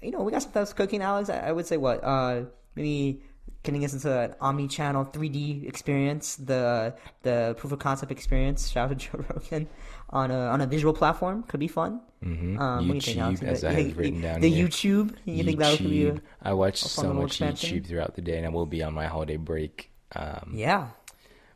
you 0.00 0.10
know, 0.10 0.22
we 0.22 0.32
got 0.32 0.40
some 0.40 0.52
stuff 0.52 0.74
cooking, 0.74 1.02
Alex. 1.02 1.28
I, 1.28 1.38
I 1.48 1.52
would 1.52 1.66
say 1.66 1.76
what, 1.76 2.02
uh, 2.02 2.44
maybe 2.74 3.20
getting 3.64 3.84
us 3.84 3.92
into 3.94 4.12
an 4.16 4.34
omni-channel 4.40 5.06
3D 5.06 5.66
experience, 5.66 6.36
the 6.36 6.94
the 7.22 7.56
proof 7.58 7.72
of 7.72 7.78
concept 7.80 8.12
experience. 8.12 8.70
Shout 8.70 8.90
out 8.92 8.98
to 9.00 9.06
Joe 9.10 9.24
Rogan 9.28 9.66
on 10.10 10.30
a 10.30 10.38
on 10.54 10.60
a 10.60 10.66
visual 10.66 10.94
platform 10.94 11.42
could 11.48 11.58
be 11.60 11.66
fun. 11.68 12.00
hmm 12.22 12.56
Um, 12.60 12.86
what 12.88 12.94
you 12.94 13.00
think, 13.00 13.18
Alex? 13.18 13.40
YouTube, 13.40 13.48
as 13.48 13.64
I 13.64 13.74
think- 13.74 13.88
have 13.88 13.98
written 13.98 14.20
down 14.20 14.40
the 14.40 14.50
here. 14.50 14.68
YouTube. 14.68 15.16
You 15.24 15.42
think 15.44 15.58
that 15.58 15.78
could 15.78 15.90
be? 15.90 16.06
A, 16.06 16.20
I 16.42 16.52
watch 16.52 16.78
so 16.78 17.12
much 17.12 17.26
expansion? 17.42 17.78
YouTube 17.80 17.86
throughout 17.88 18.14
the 18.14 18.22
day, 18.22 18.36
and 18.38 18.46
I 18.46 18.50
will 18.50 18.66
be 18.66 18.82
on 18.82 18.94
my 18.94 19.06
holiday 19.06 19.36
break. 19.38 19.90
Um, 20.14 20.52
yeah. 20.54 20.88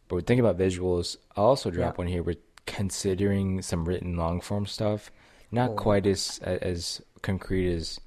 But 0.09 0.15
we're 0.17 0.23
thinking 0.23 0.45
about 0.45 0.59
visuals. 0.59 1.17
I'll 1.37 1.45
also 1.53 1.71
drop 1.71 1.95
Yeah. 1.95 1.99
one 2.03 2.09
here. 2.09 2.23
We're 2.25 2.43
considering 2.67 3.61
some 3.63 3.85
written 3.85 4.17
long 4.17 4.41
form 4.41 4.65
stuff. 4.67 5.11
Not 5.51 5.71
Oh. 5.71 5.75
quite 5.75 6.07
as 6.07 6.39
as 6.43 7.01
concrete 7.23 7.73
as 7.73 8.01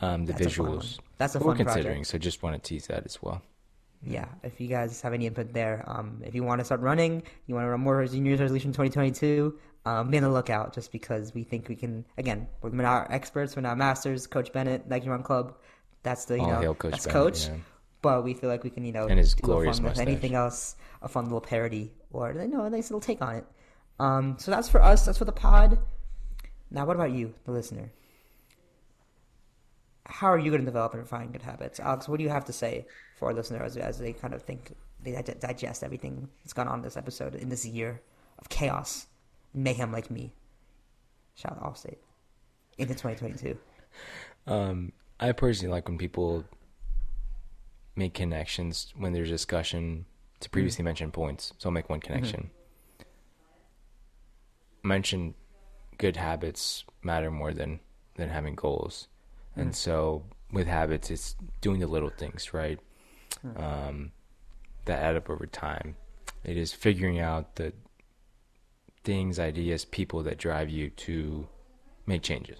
um, 0.00 0.26
the 0.26 0.32
That's 0.32 0.46
a 0.46 0.50
fun 0.50 0.66
visuals. 0.66 0.98
That's 1.18 1.34
a 1.34 1.38
But 1.38 1.46
we're 1.46 1.50
fun 1.56 1.64
considering, 1.66 1.86
project. 1.96 2.06
so 2.08 2.18
just 2.18 2.42
want 2.42 2.62
to 2.62 2.68
tease 2.68 2.86
that 2.88 3.04
as 3.06 3.22
well. 3.22 3.42
yeah, 4.04 4.26
if 4.42 4.60
you 4.60 4.68
guys 4.68 5.00
have 5.00 5.12
any 5.14 5.26
input 5.26 5.52
there, 5.52 5.82
um, 5.86 6.22
if 6.24 6.34
you 6.34 6.42
want 6.44 6.60
to 6.60 6.64
start 6.64 6.80
running, 6.80 7.22
you 7.46 7.54
want 7.54 7.64
to 7.64 7.70
run 7.70 7.80
more 7.80 8.04
New 8.04 8.24
Year's 8.28 8.40
resolution 8.40 8.70
2022, 8.72 9.58
um, 9.86 10.10
be 10.10 10.16
on 10.18 10.22
the 10.24 10.30
lookout 10.30 10.74
just 10.74 10.92
because 10.92 11.32
we 11.34 11.42
think 11.44 11.68
we 11.68 11.76
can, 11.76 12.04
again, 12.18 12.46
we're 12.60 12.70
not 12.70 13.10
experts, 13.10 13.56
we're 13.56 13.62
not 13.62 13.78
masters. 13.78 14.26
Coach 14.26 14.52
Bennett, 14.52 14.86
Nike 14.88 15.08
Run 15.08 15.22
Club, 15.22 15.54
that's 16.02 16.26
the, 16.26 16.36
you 16.36 16.42
All 16.42 16.60
know 16.62 16.74
coach 16.74 16.90
that's 16.92 17.06
Bennett, 17.06 17.22
Coach. 17.22 17.46
yeah. 17.48 17.54
But 18.02 18.22
we 18.24 18.34
feel 18.34 18.50
like 18.50 18.62
we 18.62 18.70
can, 18.70 18.84
you 18.84 18.92
know, 18.92 19.06
And 19.06 19.18
his 19.18 19.34
do 19.34 19.50
a 19.50 19.72
fun 19.72 19.82
with 19.82 19.98
anything 19.98 20.34
else, 20.34 20.76
a 21.02 21.08
fun 21.08 21.24
little 21.24 21.40
parody 21.40 21.92
or, 22.12 22.32
you 22.32 22.46
know, 22.48 22.64
a 22.64 22.70
nice 22.70 22.90
little 22.90 23.00
take 23.00 23.20
on 23.22 23.36
it. 23.36 23.46
Um, 23.98 24.36
so 24.38 24.50
that's 24.50 24.68
for 24.68 24.80
us, 24.82 25.06
that's 25.06 25.18
for 25.18 25.24
the 25.24 25.32
pod. 25.32 25.78
Now, 26.70 26.84
what 26.84 26.94
about 26.96 27.10
you, 27.12 27.32
the 27.44 27.52
listener? 27.52 27.90
How 30.08 30.28
are 30.28 30.38
you 30.38 30.50
going 30.50 30.62
to 30.62 30.66
develop 30.66 30.92
and 30.92 31.02
refine 31.02 31.32
good 31.32 31.42
habits? 31.42 31.80
Alex, 31.80 32.08
what 32.08 32.18
do 32.18 32.24
you 32.24 32.30
have 32.30 32.44
to 32.46 32.52
say 32.52 32.86
for 33.16 33.28
our 33.28 33.34
listeners 33.34 33.76
as, 33.76 33.98
they 33.98 34.12
kind 34.12 34.34
of 34.34 34.42
think, 34.42 34.72
they 35.02 35.20
digest 35.40 35.82
everything 35.82 36.28
that's 36.42 36.52
gone 36.52 36.68
on 36.68 36.82
this 36.82 36.96
episode 36.96 37.34
in 37.34 37.48
this 37.48 37.66
year 37.66 38.00
of 38.38 38.48
chaos, 38.48 39.06
mayhem 39.54 39.92
like 39.92 40.10
me? 40.10 40.32
Shout 41.34 41.58
out 41.60 41.74
Allstate 41.74 41.98
into 42.78 42.94
2022. 42.94 43.58
Um, 44.46 44.92
I 45.18 45.32
personally 45.32 45.72
like 45.72 45.88
when 45.88 45.98
people 45.98 46.44
make 47.94 48.14
connections 48.14 48.92
when 48.96 49.12
there's 49.12 49.30
discussion 49.30 50.04
to 50.40 50.50
previously 50.50 50.84
mentioned 50.84 51.12
points. 51.12 51.52
So 51.58 51.68
I'll 51.68 51.72
make 51.72 51.88
one 51.88 52.00
connection. 52.00 52.50
Mention 54.82 55.34
good 55.98 56.16
habits 56.16 56.84
matter 57.02 57.30
more 57.30 57.52
than 57.52 57.80
than 58.16 58.28
having 58.28 58.54
goals, 58.54 59.08
and 59.56 59.66
mm-hmm. 59.66 59.72
so 59.72 60.24
with 60.52 60.66
habits, 60.66 61.10
it's 61.10 61.36
doing 61.60 61.80
the 61.80 61.86
little 61.86 62.10
things 62.10 62.52
right 62.54 62.78
mm-hmm. 63.44 63.62
um, 63.62 64.12
that 64.84 65.02
add 65.02 65.16
up 65.16 65.30
over 65.30 65.46
time. 65.46 65.96
It 66.44 66.56
is 66.56 66.72
figuring 66.72 67.18
out 67.18 67.56
the 67.56 67.72
things, 69.02 69.38
ideas, 69.38 69.84
people 69.84 70.22
that 70.24 70.38
drive 70.38 70.68
you 70.68 70.90
to 70.90 71.48
make 72.06 72.22
changes. 72.22 72.58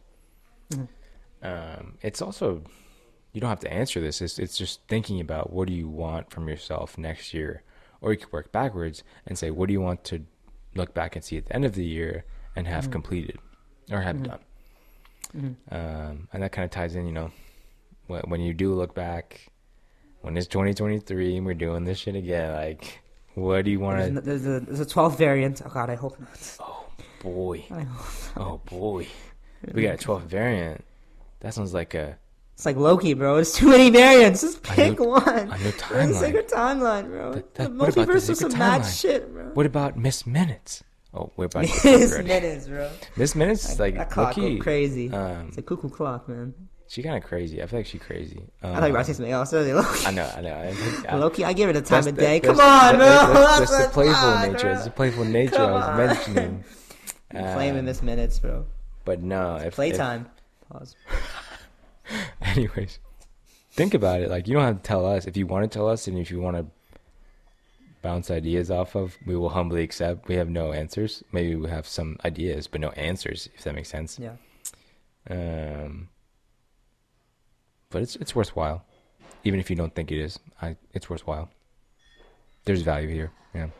Mm-hmm. 0.71 0.85
Um, 1.43 1.99
it's 2.03 2.23
also 2.23 2.63
you 3.33 3.41
don't 3.41 3.51
have 3.51 3.61
to 3.61 3.73
answer 3.73 4.01
this. 4.01 4.23
It's 4.23 4.39
it's 4.39 4.57
just 4.57 4.81
thinking 4.89 5.21
about 5.21 5.53
what 5.53 5.69
do 5.69 5.75
you 5.75 5.89
want 5.89 6.31
from 6.31 6.49
yourself 6.49 6.97
next 6.97 7.35
year, 7.35 7.63
or 8.01 8.13
you 8.13 8.19
could 8.19 8.33
work 8.33 8.51
backwards 8.51 9.03
and 9.27 9.39
say 9.39 9.51
what 9.51 9.67
do 9.67 9.73
you 9.73 9.81
want 9.81 10.05
to 10.05 10.25
look 10.75 10.95
back 10.95 11.17
and 11.17 11.25
see 11.25 11.37
at 11.37 11.47
the 11.47 11.55
end 11.55 11.65
of 11.65 11.75
the 11.75 11.85
year 11.85 12.25
and 12.55 12.67
have 12.67 12.91
completed 12.91 13.39
or 13.91 14.01
have 14.01 14.23
done. 14.23 14.39
Um, 15.71 16.29
and 16.33 16.43
that 16.43 16.53
kind 16.53 16.65
of 16.65 16.71
ties 16.71 16.95
in, 16.95 17.07
you 17.07 17.13
know, 17.13 17.31
when, 18.07 18.23
when 18.29 18.41
you 18.41 18.55
do 18.55 18.75
look 18.75 18.95
back, 18.95 19.49
when 20.23 20.37
it's 20.37 20.47
2023 20.47 21.37
and 21.37 21.47
we're 21.47 21.55
doing 21.55 21.85
this 21.85 21.99
shit 21.99 22.17
again, 22.17 22.53
like, 22.55 23.01
what 23.35 23.65
do 23.65 23.71
you 23.71 23.81
want 23.81 23.99
There's, 23.99 24.13
to? 24.13 24.19
a- 24.19 24.23
there's, 24.59 24.67
there's 24.67 24.81
a 24.81 24.87
12th 24.87 25.19
variant. 25.19 25.63
Oh, 25.65 25.69
God, 25.69 25.91
I 25.91 25.95
hope 25.95 26.19
not. 26.19 26.57
Oh 26.61 26.85
boy, 27.23 27.65
I 27.71 27.83
hope 27.83 28.31
oh 28.37 28.61
boy, 28.79 29.07
we 29.75 29.83
got 29.83 29.95
a 30.03 30.07
12th 30.07 30.23
variant. 30.23 30.85
That 31.41 31.53
sounds 31.55 31.75
like 31.75 31.95
a 31.95 32.17
It's 32.55 32.65
like 32.65 32.77
Loki, 32.77 33.13
bro. 33.15 33.37
It's 33.37 33.55
too 33.55 33.69
many 33.69 33.91
variants. 33.91 34.41
Just 34.41 34.63
pick 34.63 34.99
know- 34.99 35.07
one. 35.09 35.29
I 35.29 35.59
know 35.59 35.71
There's 35.71 35.75
a 35.75 35.79
timeline. 35.85 36.21
secret 36.21 36.49
timeline, 36.49 37.09
bro. 37.09 37.33
The 37.35 37.45
that- 37.55 37.57
the 37.57 37.69
multiverse 37.85 38.31
is 38.31 38.39
some 38.39 38.57
mad 38.57 38.83
shit, 38.83 39.31
bro. 39.33 39.45
What 39.55 39.67
about 39.67 39.99
Miss 39.99 40.27
Minutes? 40.27 40.83
Oh, 41.17 41.31
we're 41.37 41.49
get 41.49 41.65
Miss 41.85 42.19
minutes, 42.19 42.69
bro. 42.69 42.91
Miss 43.17 43.35
Minutes 43.35 43.71
is 43.71 43.81
like 43.81 43.95
that 43.95 44.11
clock 44.11 44.35
crazy. 44.61 45.11
Um, 45.11 45.49
it's 45.49 45.57
a 45.59 45.63
cuckoo 45.63 45.89
clock, 45.89 46.29
man. 46.29 46.53
she 46.89 47.03
kind 47.03 47.17
of 47.17 47.25
crazy. 47.25 47.63
I 47.63 47.67
feel 47.67 47.79
like 47.79 47.87
she's 47.87 48.03
crazy. 48.03 48.43
Um, 48.63 48.75
I 48.75 48.81
thought 48.81 48.87
you 48.89 48.93
were 48.93 48.99
to 48.99 49.05
say 49.05 49.13
something 49.15 49.33
else. 49.33 49.53
I 50.07 50.11
know, 50.11 50.31
I 50.37 50.41
know. 50.43 50.53
I 50.55 51.09
I- 51.09 51.17
Loki, 51.17 51.45
I 51.45 51.53
give 51.55 51.71
it 51.71 51.77
a 51.77 51.81
time 51.81 52.07
of 52.07 52.15
the- 52.17 52.21
day. 52.21 52.41
Come 52.41 52.61
on, 52.61 52.99
that- 52.99 53.27
bro. 53.27 53.43
That's, 53.43 53.59
that's, 53.59 53.71
That's 53.71 53.87
the 53.87 53.93
playful 53.93 54.15
time, 54.15 54.53
nature. 54.53 54.63
bro. 54.67 54.73
It's 54.75 54.85
the 54.85 54.91
playful 54.91 55.25
nature 55.25 55.59
I 55.63 55.71
was 55.73 55.85
on. 55.85 55.97
mentioning. 55.97 56.65
Flaming 57.31 57.79
Um, 57.81 57.85
Miss 57.87 58.03
Minutes, 58.03 58.39
bro. 58.39 58.67
But 59.05 59.23
no, 59.23 59.57
if, 59.57 59.75
Playtime. 59.75 60.29
Pause. 60.71 60.97
Anyways, 62.41 62.99
think 63.73 63.95
about 63.95 64.21
it. 64.21 64.31
Like 64.31 64.47
you 64.47 64.55
don't 64.55 64.65
have 64.65 64.77
to 64.77 64.83
tell 64.83 65.07
us 65.07 65.27
if 65.27 65.37
you 65.37 65.47
want 65.47 65.71
to 65.71 65.75
tell 65.77 65.89
us, 65.89 66.07
and 66.07 66.19
if 66.19 66.31
you 66.31 66.41
want 66.41 66.57
to 66.57 66.67
bounce 68.07 68.31
ideas 68.31 68.71
off 68.71 68.95
of, 68.95 69.19
we 69.27 69.35
will 69.35 69.49
humbly 69.49 69.83
accept. 69.83 70.29
We 70.29 70.37
have 70.37 70.49
no 70.49 70.73
answers. 70.73 71.25
Maybe 71.33 71.57
we 71.57 71.69
have 71.69 71.89
some 71.89 72.19
ideas, 72.25 72.69
but 72.69 72.81
no 72.81 72.91
answers, 72.91 73.49
if 73.57 73.65
that 73.65 73.75
makes 73.75 73.89
sense. 73.89 74.17
Yeah. 74.17 74.37
Um, 75.29 76.09
but 77.91 78.03
it's 78.03 78.15
it's 78.15 78.33
worthwhile, 78.33 78.85
even 79.43 79.59
if 79.59 79.71
you 79.71 79.75
don't 79.75 79.93
think 79.93 80.13
it 80.13 80.21
is. 80.21 80.39
I 80.63 80.77
it's 80.95 81.11
worthwhile. 81.11 81.51
There's 82.65 82.83
value 82.83 83.09
here. 83.09 83.33
Yeah. 83.53 83.71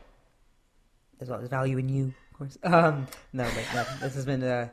There's, 1.19 1.29
there's 1.29 1.49
value 1.49 1.79
in 1.79 1.89
you, 1.89 2.07
of 2.33 2.39
course. 2.39 2.59
Um, 2.65 3.07
no, 3.33 3.45
but 3.45 3.65
no, 3.75 3.85
this 4.01 4.17
has 4.17 4.27
been 4.27 4.43
uh, 4.43 4.69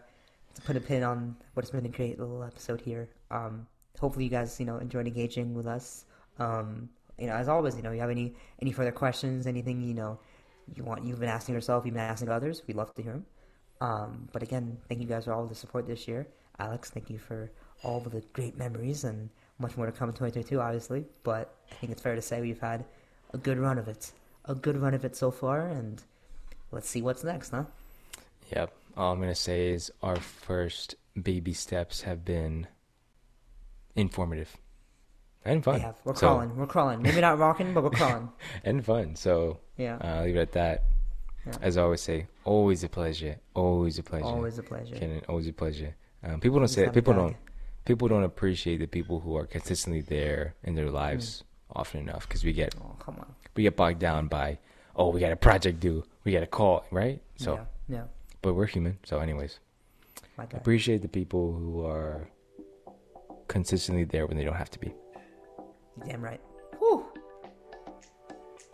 to 0.56 0.62
put 0.64 0.76
a 0.78 0.82
pin 0.82 1.04
on 1.04 1.36
what's 1.54 1.70
been 1.70 1.86
a 1.86 1.90
great 2.00 2.18
little 2.18 2.44
episode 2.44 2.82
here. 2.82 3.08
Um, 3.30 3.68
hopefully 4.00 4.26
you 4.26 4.32
guys, 4.32 4.60
you 4.60 4.66
know, 4.66 4.78
enjoyed 4.78 5.06
engaging 5.06 5.54
with 5.54 5.68
us. 5.68 6.06
Um, 6.40 6.90
you 7.18 7.28
know, 7.28 7.34
as 7.34 7.48
always, 7.48 7.76
you 7.76 7.82
know, 7.82 7.92
you 7.92 8.00
have 8.00 8.10
any 8.10 8.36
any 8.62 8.72
further 8.72 8.92
questions, 8.92 9.48
anything 9.48 9.82
you 9.82 9.94
know 9.94 10.20
you 10.74 10.84
want 10.84 11.04
you've 11.04 11.20
been 11.20 11.30
asking 11.30 11.56
yourself, 11.56 11.86
you've 11.86 11.94
been 11.94 12.04
asking 12.04 12.30
others, 12.30 12.64
we'd 12.68 12.78
love 12.78 12.94
to 12.96 13.02
hear 13.02 13.14
them. 13.14 13.26
Um, 13.82 14.30
but 14.32 14.44
again, 14.44 14.78
thank 14.88 15.02
you 15.02 15.08
guys 15.08 15.26
for 15.26 15.34
all 15.34 15.46
the 15.46 15.56
support 15.56 15.88
this 15.88 16.08
year. 16.08 16.28
Alex, 16.60 16.90
thank 16.90 17.10
you 17.10 17.18
for 17.18 17.52
all 17.84 17.98
of 17.98 18.12
the 18.12 18.22
great 18.34 18.58
memories 18.58 19.04
and 19.04 19.30
much 19.60 19.76
more 19.76 19.86
to 19.86 19.92
come 19.92 20.10
in 20.10 20.16
2022, 20.16 20.62
obviously. 20.62 21.06
But 21.24 21.54
I 21.72 21.76
think 21.76 21.92
it's 21.92 22.02
fair 22.02 22.16
to 22.16 22.22
say 22.22 22.42
we've 22.42 22.60
had 22.60 22.86
a 23.34 23.38
good 23.38 23.58
run 23.58 23.78
of 23.78 23.88
it, 23.88 24.12
a 24.46 24.56
good 24.56 24.78
run 24.78 24.94
of 24.94 25.04
it 25.04 25.16
so 25.16 25.32
far, 25.32 25.68
and 25.68 26.02
let's 26.72 26.90
see 26.90 27.02
what's 27.02 27.24
next, 27.24 27.50
huh? 27.50 27.66
Yep. 28.56 28.74
All 28.96 29.12
I'm 29.12 29.20
gonna 29.20 29.36
say 29.36 29.72
is 29.72 29.92
our 30.02 30.18
first 30.18 30.96
baby 31.22 31.54
steps 31.54 32.02
have 32.02 32.24
been 32.24 32.68
informative 33.96 34.58
and 35.46 35.64
fun. 35.64 35.80
Have. 35.82 35.96
We're 36.04 36.16
So- 36.16 36.28
crawling. 36.28 36.56
We're 36.58 36.66
crawling. 36.68 37.02
Maybe 37.02 37.22
not 37.22 37.38
rocking, 37.40 37.74
but 37.74 37.84
we're 37.84 37.90
crawling. 38.02 38.30
and 38.64 38.84
fun. 38.86 39.16
So 39.16 39.60
Yeah. 39.78 39.98
uh, 40.02 40.08
I'll 40.20 40.24
leave 40.26 40.36
it 40.36 40.40
at 40.42 40.52
that. 40.54 40.84
Yeah. 41.46 41.54
As 41.62 41.78
I 41.78 41.82
always 41.82 42.02
say, 42.02 42.28
always 42.46 42.84
a 42.84 42.90
pleasure. 42.90 43.38
Always 43.54 44.00
a 44.00 44.04
pleasure. 44.04 44.26
Always 44.26 44.58
a 44.58 44.64
pleasure. 44.64 44.96
Kenan, 44.96 45.22
always 45.28 45.48
a 45.48 45.54
pleasure. 45.54 45.96
Um, 46.24 46.40
people 46.40 46.60
don't 46.60 46.70
say 46.70 46.86
that. 46.86 46.94
People 46.94 47.14
back. 47.14 47.22
don't. 47.22 47.36
People 47.86 48.08
don't 48.08 48.24
appreciate 48.24 48.78
the 48.78 48.88
people 48.88 49.20
who 49.20 49.36
are 49.36 49.46
consistently 49.46 50.00
there 50.02 50.56
in 50.64 50.72
Mm. 50.74 50.76
their 50.78 50.90
lives 50.90 51.44
often 51.76 52.00
enough 52.00 52.28
because 52.28 52.46
we 52.46 52.54
get 52.54 52.74
Oh, 52.82 52.96
come 53.00 53.16
on. 53.20 53.36
we 53.56 53.64
get 53.64 53.76
bogged 53.76 54.00
down 54.00 54.28
by 54.28 54.60
oh 54.96 55.10
we 55.10 55.20
got 55.20 55.32
a 55.34 55.36
project 55.36 55.80
due 55.82 56.04
we 56.24 56.32
got 56.32 56.44
a 56.44 56.48
call 56.48 56.86
right 56.92 57.20
so 57.36 57.56
yeah. 57.56 57.66
Yeah. 57.90 58.04
but 58.44 58.54
we're 58.54 58.68
human 58.68 59.00
so 59.04 59.20
anyways 59.20 59.60
appreciate 60.38 61.02
the 61.02 61.08
people 61.08 61.52
who 61.54 61.84
are 61.86 62.28
consistently 63.48 64.04
there 64.04 64.28
when 64.28 64.38
they 64.38 64.44
don't 64.44 64.56
have 64.56 64.70
to 64.72 64.80
be 64.80 64.94
Damn 66.06 66.22
right. 66.22 66.42
Whew. 66.80 67.06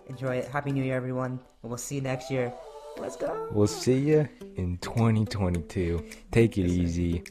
Enjoy 0.08 0.38
it. 0.38 0.48
Happy 0.48 0.72
New 0.72 0.84
Year, 0.84 0.96
everyone. 0.96 1.32
And 1.62 1.70
we'll 1.70 1.78
see 1.78 1.96
you 1.96 2.02
next 2.02 2.32
year. 2.32 2.54
Let's 2.98 3.16
go. 3.16 3.48
we'll 3.54 3.68
see 3.68 3.98
you 3.98 4.28
in 4.58 4.78
2022 4.80 6.04
take 6.34 6.58
it 6.58 6.64
Yes, 6.64 6.72
easy 6.72 7.24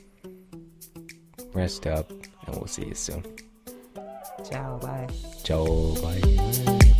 rest 1.53 1.86
up 1.86 2.11
and 2.11 2.57
we'll 2.57 2.66
see 2.66 2.86
you 2.86 2.95
soon 2.95 3.22
Ciao. 4.51 4.78
Bye. 4.78 5.09
ciao 5.45 5.95
bye 6.01 6.95